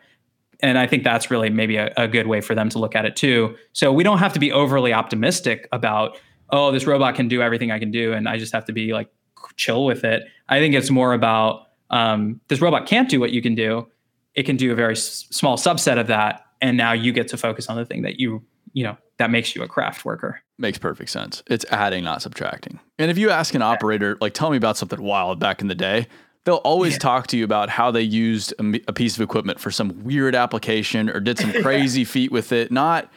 And 0.62 0.78
I 0.78 0.88
think 0.88 1.04
that's 1.04 1.30
really 1.30 1.50
maybe 1.50 1.76
a, 1.78 1.94
a 1.98 2.08
good 2.08 2.28
way 2.28 2.42
for 2.42 2.56
them 2.56 2.70
to 2.70 2.80
look 2.80 2.96
at 2.96 3.06
it 3.06 3.16
too. 3.16 3.56
So 3.74 3.94
we 3.94 4.04
don't 4.04 4.18
have 4.18 4.34
to 4.34 4.40
be 4.40 4.52
overly 4.52 4.92
optimistic 4.92 5.68
about, 5.72 6.18
oh, 6.50 6.72
this 6.72 6.88
robot 6.88 7.16
can 7.16 7.28
do 7.28 7.42
everything 7.42 7.72
I 7.72 7.80
can 7.80 7.92
do, 7.92 8.14
and 8.14 8.28
I 8.28 8.38
just 8.38 8.54
have 8.54 8.66
to 8.66 8.74
be 8.74 8.94
like 8.94 9.10
chill 9.56 9.86
with 9.86 10.04
it. 10.04 10.24
I 10.50 10.60
think 10.60 10.74
it's 10.74 10.90
more 10.90 11.14
about 11.14 11.68
um, 11.90 12.42
this 12.48 12.60
robot 12.60 12.88
can't 12.88 13.10
do 13.10 13.20
what 13.20 13.32
you 13.32 13.42
can 13.42 13.56
do. 13.56 13.88
It 14.34 14.44
can 14.44 14.56
do 14.56 14.72
a 14.72 14.76
very 14.76 14.94
s- 14.94 15.28
small 15.32 15.58
subset 15.58 16.00
of 16.00 16.08
that, 16.08 16.46
and 16.60 16.76
now 16.76 16.92
you 16.92 17.12
get 17.12 17.28
to 17.30 17.38
focus 17.38 17.68
on 17.68 17.78
the 17.78 17.86
thing 17.86 18.02
that 18.02 18.20
you 18.20 18.44
you 18.74 18.84
know 18.84 18.98
that 19.18 19.32
makes 19.32 19.56
you 19.56 19.64
a 19.64 19.68
craft 19.68 20.06
worker. 20.06 20.42
makes 20.60 20.78
perfect 20.78 21.10
sense. 21.10 21.44
It's 21.48 21.66
adding, 21.72 22.04
not 22.04 22.22
subtracting. 22.22 22.80
And 23.00 23.10
if 23.10 23.18
you 23.18 23.30
ask 23.30 23.56
an 23.56 23.64
operator, 23.64 24.18
like, 24.22 24.34
tell 24.34 24.52
me 24.52 24.58
about 24.58 24.78
something 24.78 25.02
wild 25.02 25.40
back 25.40 25.62
in 25.62 25.68
the 25.68 25.76
day, 25.76 26.08
they'll 26.48 26.56
always 26.56 26.98
talk 26.98 27.28
to 27.28 27.38
you 27.38 27.44
about 27.44 27.68
how 27.68 27.92
they 27.92 28.02
used 28.02 28.54
a 28.88 28.94
piece 28.94 29.18
of 29.18 29.22
equipment 29.22 29.60
for 29.60 29.70
some 29.70 30.06
weird 30.06 30.34
application 30.34 31.10
or 31.10 31.20
did 31.20 31.38
some 31.38 31.52
crazy 31.62 32.06
feat 32.06 32.32
with 32.32 32.54
it. 32.54 32.72
Not, 32.72 33.12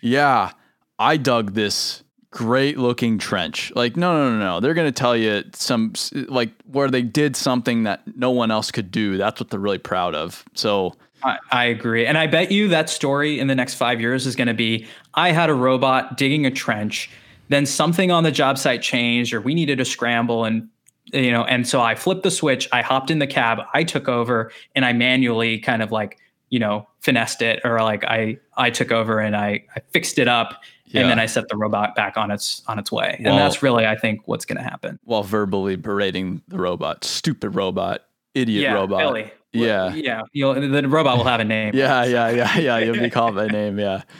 yeah, 0.00 0.52
I 0.96 1.16
dug 1.16 1.54
this 1.54 2.04
great 2.30 2.78
looking 2.78 3.18
trench. 3.18 3.72
Like, 3.74 3.96
no, 3.96 4.12
no, 4.12 4.30
no, 4.30 4.38
no. 4.38 4.60
They're 4.60 4.72
going 4.72 4.86
to 4.86 4.96
tell 4.96 5.16
you 5.16 5.42
some, 5.52 5.94
like, 6.28 6.50
where 6.70 6.88
they 6.88 7.02
did 7.02 7.34
something 7.34 7.82
that 7.82 8.02
no 8.16 8.30
one 8.30 8.52
else 8.52 8.70
could 8.70 8.92
do. 8.92 9.16
That's 9.16 9.40
what 9.40 9.50
they're 9.50 9.58
really 9.58 9.78
proud 9.78 10.14
of. 10.14 10.44
So, 10.54 10.94
I, 11.24 11.38
I 11.50 11.64
agree. 11.64 12.06
And 12.06 12.16
I 12.16 12.28
bet 12.28 12.52
you 12.52 12.68
that 12.68 12.88
story 12.88 13.40
in 13.40 13.48
the 13.48 13.56
next 13.56 13.74
five 13.74 14.00
years 14.00 14.28
is 14.28 14.36
going 14.36 14.46
to 14.46 14.54
be 14.54 14.86
I 15.12 15.32
had 15.32 15.50
a 15.50 15.54
robot 15.54 16.16
digging 16.16 16.46
a 16.46 16.52
trench, 16.52 17.10
then 17.48 17.66
something 17.66 18.12
on 18.12 18.22
the 18.22 18.30
job 18.30 18.58
site 18.58 18.80
changed, 18.80 19.34
or 19.34 19.40
we 19.40 19.54
needed 19.54 19.78
to 19.78 19.84
scramble. 19.84 20.44
And, 20.44 20.68
you 21.12 21.30
know, 21.30 21.44
and 21.44 21.66
so 21.66 21.80
I 21.80 21.94
flipped 21.94 22.22
the 22.22 22.30
switch, 22.30 22.68
I 22.72 22.82
hopped 22.82 23.10
in 23.10 23.18
the 23.18 23.26
cab, 23.26 23.60
I 23.74 23.84
took 23.84 24.08
over, 24.08 24.50
and 24.74 24.84
I 24.84 24.92
manually 24.92 25.58
kind 25.58 25.82
of 25.82 25.92
like, 25.92 26.18
you 26.50 26.58
know, 26.58 26.88
finessed 27.00 27.42
it, 27.42 27.60
or 27.64 27.80
like 27.80 28.04
I, 28.04 28.38
I 28.56 28.70
took 28.70 28.90
over 28.92 29.20
and 29.20 29.36
I, 29.36 29.64
I 29.74 29.80
fixed 29.90 30.18
it 30.18 30.28
up. 30.28 30.62
Yeah. 30.88 31.00
And 31.00 31.10
then 31.10 31.18
I 31.18 31.26
set 31.26 31.48
the 31.48 31.56
robot 31.56 31.96
back 31.96 32.16
on 32.16 32.30
its 32.30 32.62
on 32.68 32.78
its 32.78 32.92
way, 32.92 33.20
Well- 33.20 33.32
and 33.32 33.42
that's 33.42 33.60
really, 33.60 33.84
I 33.86 33.96
think, 33.96 34.22
what's 34.26 34.44
going 34.44 34.58
to 34.58 34.62
happen. 34.62 35.00
while 35.02 35.24
verbally 35.24 35.74
berating 35.74 36.42
the 36.46 36.58
robot, 36.58 37.04
stupid 37.04 37.56
robot, 37.56 38.02
idiot 38.34 38.62
yeah, 38.62 38.74
robot. 38.74 39.00
Billy. 39.00 39.32
Yeah. 39.52 39.94
yeah. 39.94 40.22
You'll, 40.32 40.54
the 40.54 40.88
robot 40.88 41.16
will 41.16 41.24
have 41.24 41.40
a 41.40 41.44
name. 41.44 41.74
Yeah, 41.74 42.04
yeah, 42.04 42.28
yeah, 42.30 42.58
yeah. 42.58 42.78
You'll 42.78 42.94
be 43.00 43.10
called 43.10 43.34
by 43.34 43.48
name. 43.48 43.78
Yeah. 43.78 44.02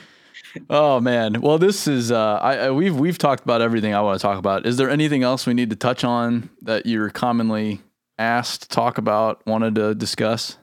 Oh 0.69 0.99
man. 0.99 1.41
Well, 1.41 1.57
this 1.57 1.87
is 1.87 2.11
uh, 2.11 2.39
I, 2.41 2.57
I 2.57 2.71
we've 2.71 2.97
we've 2.97 3.17
talked 3.17 3.43
about 3.43 3.61
everything 3.61 3.93
I 3.93 4.01
want 4.01 4.19
to 4.19 4.21
talk 4.21 4.37
about. 4.37 4.65
Is 4.65 4.77
there 4.77 4.89
anything 4.89 5.23
else 5.23 5.45
we 5.45 5.53
need 5.53 5.69
to 5.69 5.75
touch 5.75 6.03
on 6.03 6.49
that 6.61 6.85
you're 6.85 7.09
commonly 7.09 7.81
asked 8.17 8.63
to 8.63 8.69
talk 8.69 8.97
about, 8.97 9.45
wanted 9.45 9.75
to 9.75 9.95
discuss? 9.95 10.57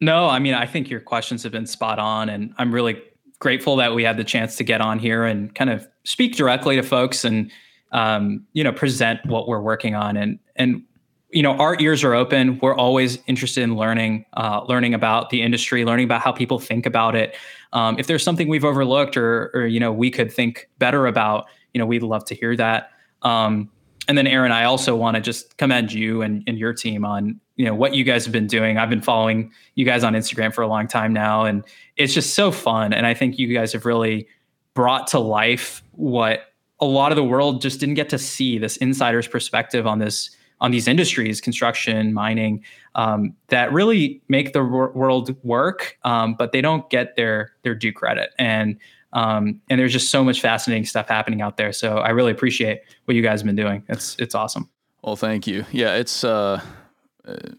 No, 0.00 0.28
I 0.28 0.38
mean, 0.38 0.54
I 0.54 0.66
think 0.66 0.90
your 0.90 1.00
questions 1.00 1.42
have 1.42 1.52
been 1.52 1.66
spot 1.66 1.98
on, 1.98 2.28
and 2.28 2.54
I'm 2.58 2.72
really 2.72 3.02
grateful 3.40 3.76
that 3.76 3.94
we 3.94 4.04
had 4.04 4.16
the 4.16 4.24
chance 4.24 4.56
to 4.56 4.64
get 4.64 4.80
on 4.80 4.98
here 4.98 5.24
and 5.24 5.54
kind 5.54 5.70
of 5.70 5.86
speak 6.04 6.36
directly 6.36 6.76
to 6.76 6.82
folks 6.82 7.24
and 7.24 7.50
um, 7.92 8.44
you 8.52 8.62
know 8.62 8.72
present 8.72 9.24
what 9.26 9.48
we're 9.48 9.60
working 9.60 9.94
on. 9.94 10.16
And 10.16 10.38
and 10.56 10.82
you 11.30 11.42
know, 11.42 11.52
our 11.52 11.76
ears 11.78 12.02
are 12.04 12.14
open. 12.14 12.58
We're 12.62 12.74
always 12.74 13.18
interested 13.26 13.62
in 13.62 13.76
learning, 13.76 14.24
uh, 14.34 14.62
learning 14.66 14.94
about 14.94 15.30
the 15.30 15.42
industry, 15.42 15.84
learning 15.84 16.04
about 16.04 16.22
how 16.22 16.32
people 16.32 16.58
think 16.58 16.86
about 16.86 17.14
it. 17.14 17.36
Um, 17.72 17.98
if 17.98 18.06
there's 18.06 18.22
something 18.22 18.48
we've 18.48 18.64
overlooked 18.64 19.16
or 19.16 19.50
or 19.54 19.66
you 19.66 19.80
know 19.80 19.92
we 19.92 20.10
could 20.10 20.32
think 20.32 20.68
better 20.78 21.06
about, 21.06 21.46
you 21.74 21.78
know, 21.78 21.86
we'd 21.86 22.02
love 22.02 22.24
to 22.26 22.34
hear 22.34 22.56
that. 22.56 22.90
Um, 23.22 23.70
and 24.06 24.16
then 24.16 24.26
Aaron, 24.26 24.52
I 24.52 24.64
also 24.64 24.96
want 24.96 25.16
to 25.16 25.20
just 25.20 25.58
commend 25.58 25.92
you 25.92 26.22
and, 26.22 26.42
and 26.46 26.58
your 26.58 26.72
team 26.72 27.04
on 27.04 27.40
you 27.56 27.64
know 27.64 27.74
what 27.74 27.94
you 27.94 28.04
guys 28.04 28.24
have 28.24 28.32
been 28.32 28.46
doing. 28.46 28.78
I've 28.78 28.88
been 28.88 29.02
following 29.02 29.52
you 29.74 29.84
guys 29.84 30.04
on 30.04 30.14
Instagram 30.14 30.54
for 30.54 30.62
a 30.62 30.68
long 30.68 30.88
time 30.88 31.12
now, 31.12 31.44
and 31.44 31.64
it's 31.96 32.14
just 32.14 32.34
so 32.34 32.50
fun. 32.50 32.92
And 32.92 33.06
I 33.06 33.14
think 33.14 33.38
you 33.38 33.52
guys 33.52 33.72
have 33.72 33.84
really 33.84 34.28
brought 34.74 35.08
to 35.08 35.18
life 35.18 35.82
what 35.92 36.52
a 36.80 36.86
lot 36.86 37.10
of 37.10 37.16
the 37.16 37.24
world 37.24 37.60
just 37.60 37.80
didn't 37.80 37.96
get 37.96 38.08
to 38.10 38.18
see 38.18 38.58
this 38.58 38.76
insider's 38.76 39.26
perspective 39.26 39.86
on 39.86 39.98
this 39.98 40.30
on 40.60 40.70
these 40.70 40.88
industries, 40.88 41.40
construction, 41.40 42.12
mining, 42.12 42.64
um, 42.94 43.34
that 43.48 43.72
really 43.72 44.20
make 44.28 44.52
the 44.52 44.64
wor- 44.64 44.92
world 44.92 45.36
work, 45.44 45.98
um, 46.04 46.34
but 46.34 46.52
they 46.52 46.60
don't 46.60 46.88
get 46.90 47.16
their 47.16 47.52
their 47.62 47.74
due 47.74 47.92
credit. 47.92 48.30
And 48.38 48.78
um, 49.12 49.60
and 49.70 49.80
there's 49.80 49.92
just 49.92 50.10
so 50.10 50.22
much 50.22 50.40
fascinating 50.40 50.84
stuff 50.84 51.08
happening 51.08 51.40
out 51.40 51.56
there. 51.56 51.72
So 51.72 51.98
I 51.98 52.10
really 52.10 52.32
appreciate 52.32 52.82
what 53.06 53.14
you 53.14 53.22
guys 53.22 53.40
have 53.40 53.46
been 53.46 53.56
doing. 53.56 53.84
It's 53.88 54.16
it's 54.18 54.34
awesome. 54.34 54.68
Well, 55.02 55.16
thank 55.16 55.46
you. 55.46 55.64
Yeah, 55.70 55.94
it's 55.94 56.24
uh, 56.24 56.60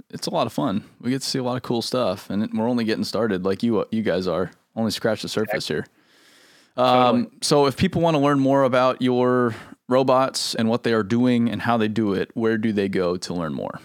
it's 0.10 0.28
a 0.28 0.30
lot 0.30 0.48
of 0.48 0.54
fun. 0.54 0.84
We 1.02 1.12
get 1.12 1.22
to 1.22 1.28
see 1.28 1.40
a 1.40 1.44
lot 1.44 1.56
of 1.56 1.64
cool 1.64 1.82
stuff, 1.82 2.30
and 2.30 2.52
we're 2.54 2.68
only 2.68 2.84
getting 2.84 3.04
started, 3.04 3.46
like 3.46 3.64
you 3.64 3.86
you 3.92 4.02
guys 4.02 4.28
are. 4.28 4.52
Only 4.76 4.92
scratch 4.92 5.22
the 5.22 5.30
surface 5.30 5.68
here. 5.68 5.86
Um, 6.78 7.24
totally. 7.24 7.38
So, 7.42 7.66
if 7.66 7.78
people 7.78 8.02
want 8.02 8.16
to 8.16 8.20
learn 8.20 8.40
more 8.40 8.64
about 8.64 9.02
your 9.02 9.56
robots 9.90 10.56
and 10.56 10.70
what 10.70 10.84
they 10.84 10.94
are 10.94 11.04
doing 11.04 11.50
and 11.50 11.62
how 11.62 11.78
they 11.78 11.88
do 11.88 12.14
it, 12.14 12.32
where 12.34 12.58
do 12.58 12.72
they 12.72 12.88
go 12.88 13.18
to 13.18 13.34
learn 13.34 13.54
more? 13.54 13.80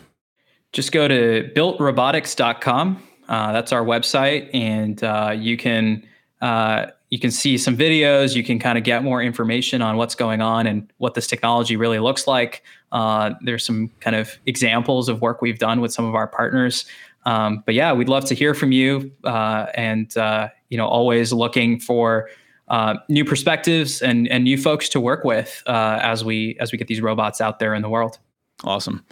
Just 0.73 0.93
go 0.93 1.09
to 1.09 1.51
builtrobotics.com. 1.55 3.03
Uh, 3.29 3.53
that's 3.53 3.73
our 3.73 3.85
website, 3.85 4.51
and 4.53 5.03
uh, 5.03 5.35
you 5.37 5.57
can 5.57 6.07
uh, 6.43 6.87
you 7.11 7.19
can 7.19 7.31
see 7.31 7.57
some 7.57 7.77
videos. 7.77 8.35
You 8.35 8.43
can 8.45 8.59
kind 8.59 8.77
of 8.77 8.85
get 8.85 9.03
more 9.03 9.23
information 9.23 9.81
on 9.81 9.97
what's 9.97 10.15
going 10.15 10.43
on 10.43 10.67
and 10.67 10.93
what 10.99 11.15
this 11.15 11.27
technology 11.27 11.77
really 11.77 12.01
looks 12.01 12.27
like. 12.27 12.63
Uh, 12.93 13.35
there's 13.41 13.65
some 13.65 13.91
kind 14.01 14.17
of 14.17 14.37
examples 14.47 15.09
of 15.09 15.23
work 15.23 15.41
we've 15.41 15.59
done 15.59 15.81
with 15.81 15.93
some 15.93 16.05
of 16.05 16.15
our 16.15 16.27
partners. 16.27 16.85
Um, 17.25 17.63
but 17.65 17.75
yeah, 17.75 17.93
we'd 17.93 18.09
love 18.09 18.25
to 18.27 18.35
hear 18.35 18.53
from 18.53 18.73
you, 18.73 19.11
uh, 19.25 19.67
and 19.75 20.15
uh, 20.17 20.49
you 20.69 20.77
know, 20.77 20.87
always 20.87 21.33
looking 21.33 21.81
for 21.81 22.29
uh, 22.69 22.95
new 23.09 23.25
perspectives 23.25 24.01
and 24.03 24.27
and 24.29 24.45
new 24.45 24.57
folks 24.57 24.89
to 24.91 25.01
work 25.01 25.25
with 25.25 25.63
uh, 25.67 25.99
as 26.03 26.25
we 26.25 26.57
as 26.61 26.73
we 26.73 26.79
get 26.79 26.89
these 26.89 27.01
robots 27.01 27.41
out 27.41 27.59
there 27.59 27.75
in 27.75 27.83
the 27.83 27.89
world. 27.89 28.19
Awesome. 28.63 29.05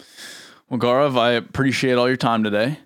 Well, 0.69 0.79
Gaurav, 0.79 1.17
I 1.17 1.31
appreciate 1.31 1.93
all 1.93 2.07
your 2.07 2.17
time 2.17 2.43
today. 2.43 2.79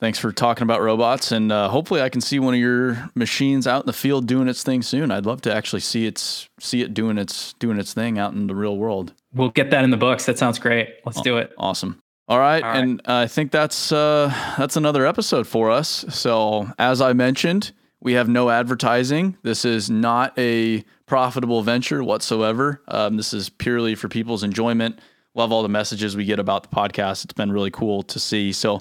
Thanks 0.00 0.18
for 0.18 0.32
talking 0.32 0.62
about 0.62 0.80
robots, 0.80 1.30
and 1.30 1.52
uh, 1.52 1.68
hopefully, 1.68 2.00
I 2.00 2.08
can 2.08 2.22
see 2.22 2.38
one 2.38 2.54
of 2.54 2.60
your 2.60 3.10
machines 3.14 3.66
out 3.66 3.82
in 3.82 3.86
the 3.86 3.92
field 3.92 4.26
doing 4.26 4.48
its 4.48 4.62
thing 4.62 4.80
soon. 4.80 5.10
I'd 5.10 5.26
love 5.26 5.42
to 5.42 5.54
actually 5.54 5.80
see 5.80 6.06
its 6.06 6.48
see 6.58 6.80
it 6.80 6.94
doing 6.94 7.18
its 7.18 7.52
doing 7.54 7.78
its 7.78 7.92
thing 7.92 8.18
out 8.18 8.32
in 8.32 8.46
the 8.46 8.54
real 8.54 8.78
world. 8.78 9.12
We'll 9.34 9.50
get 9.50 9.70
that 9.70 9.84
in 9.84 9.90
the 9.90 9.98
books. 9.98 10.24
That 10.24 10.38
sounds 10.38 10.58
great. 10.58 10.88
Let's 11.04 11.20
do 11.20 11.36
it. 11.36 11.52
Awesome. 11.58 12.00
All 12.28 12.38
right, 12.38 12.62
All 12.62 12.70
right. 12.70 12.78
and 12.78 13.00
uh, 13.06 13.16
I 13.18 13.26
think 13.26 13.50
that's 13.50 13.92
uh, 13.92 14.32
that's 14.56 14.76
another 14.76 15.04
episode 15.06 15.46
for 15.46 15.70
us. 15.70 16.06
So, 16.08 16.68
as 16.78 17.02
I 17.02 17.12
mentioned, 17.12 17.72
we 18.00 18.14
have 18.14 18.28
no 18.28 18.50
advertising. 18.50 19.36
This 19.42 19.64
is 19.64 19.90
not 19.90 20.38
a 20.38 20.84
profitable 21.06 21.62
venture 21.62 22.02
whatsoever. 22.02 22.82
Um, 22.88 23.16
this 23.16 23.34
is 23.34 23.48
purely 23.50 23.94
for 23.94 24.08
people's 24.08 24.42
enjoyment. 24.42 25.00
Love 25.34 25.52
all 25.52 25.62
the 25.62 25.68
messages 25.68 26.16
we 26.16 26.24
get 26.24 26.38
about 26.38 26.62
the 26.62 26.74
podcast. 26.74 27.24
It's 27.24 27.34
been 27.34 27.52
really 27.52 27.70
cool 27.70 28.02
to 28.04 28.18
see. 28.18 28.52
So, 28.52 28.80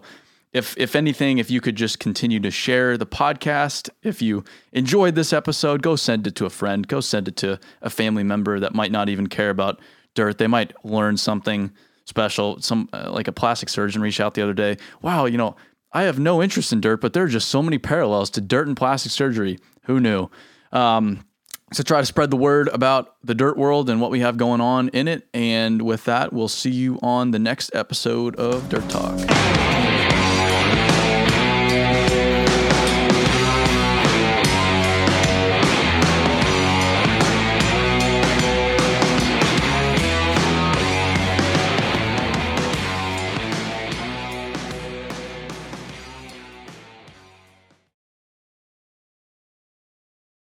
if 0.51 0.75
if 0.77 0.95
anything, 0.95 1.37
if 1.37 1.51
you 1.51 1.61
could 1.61 1.75
just 1.75 1.99
continue 1.99 2.39
to 2.39 2.49
share 2.49 2.97
the 2.97 3.05
podcast, 3.05 3.89
if 4.01 4.19
you 4.19 4.43
enjoyed 4.71 5.13
this 5.13 5.31
episode, 5.31 5.83
go 5.83 5.95
send 5.95 6.25
it 6.25 6.35
to 6.37 6.45
a 6.45 6.49
friend, 6.49 6.87
go 6.87 7.01
send 7.01 7.27
it 7.27 7.35
to 7.37 7.59
a 7.83 7.89
family 7.89 8.23
member 8.23 8.59
that 8.59 8.73
might 8.73 8.91
not 8.91 9.09
even 9.09 9.27
care 9.27 9.51
about 9.51 9.79
dirt. 10.15 10.39
They 10.39 10.47
might 10.47 10.73
learn 10.83 11.17
something 11.17 11.71
special. 12.05 12.59
Some 12.61 12.89
uh, 12.91 13.11
like 13.11 13.27
a 13.27 13.31
plastic 13.31 13.69
surgeon 13.69 14.01
reached 14.01 14.19
out 14.19 14.33
the 14.33 14.41
other 14.41 14.53
day. 14.53 14.77
Wow, 15.03 15.25
you 15.25 15.37
know, 15.37 15.55
I 15.91 16.03
have 16.03 16.19
no 16.19 16.41
interest 16.41 16.71
in 16.71 16.81
dirt, 16.81 17.01
but 17.01 17.13
there 17.13 17.23
are 17.23 17.29
just 17.29 17.49
so 17.49 17.63
many 17.63 17.77
parallels 17.77 18.29
to 18.31 18.41
dirt 18.41 18.67
and 18.67 18.77
plastic 18.77 19.11
surgery. 19.11 19.57
Who 19.83 19.99
knew? 19.99 20.29
Um, 20.71 21.25
so 21.71 21.83
try 21.83 21.99
to 21.99 22.05
spread 22.05 22.31
the 22.31 22.37
word 22.37 22.67
about 22.69 23.15
the 23.23 23.35
dirt 23.35 23.57
world 23.57 23.89
and 23.89 24.01
what 24.01 24.11
we 24.11 24.21
have 24.21 24.37
going 24.37 24.61
on 24.61 24.89
in 24.89 25.07
it. 25.07 25.27
And 25.33 25.81
with 25.81 26.05
that, 26.05 26.33
we'll 26.33 26.47
see 26.47 26.71
you 26.71 26.99
on 27.01 27.31
the 27.31 27.39
next 27.39 27.71
episode 27.73 28.35
of 28.35 28.69
Dirt 28.69 28.87
Talk. 28.89 29.68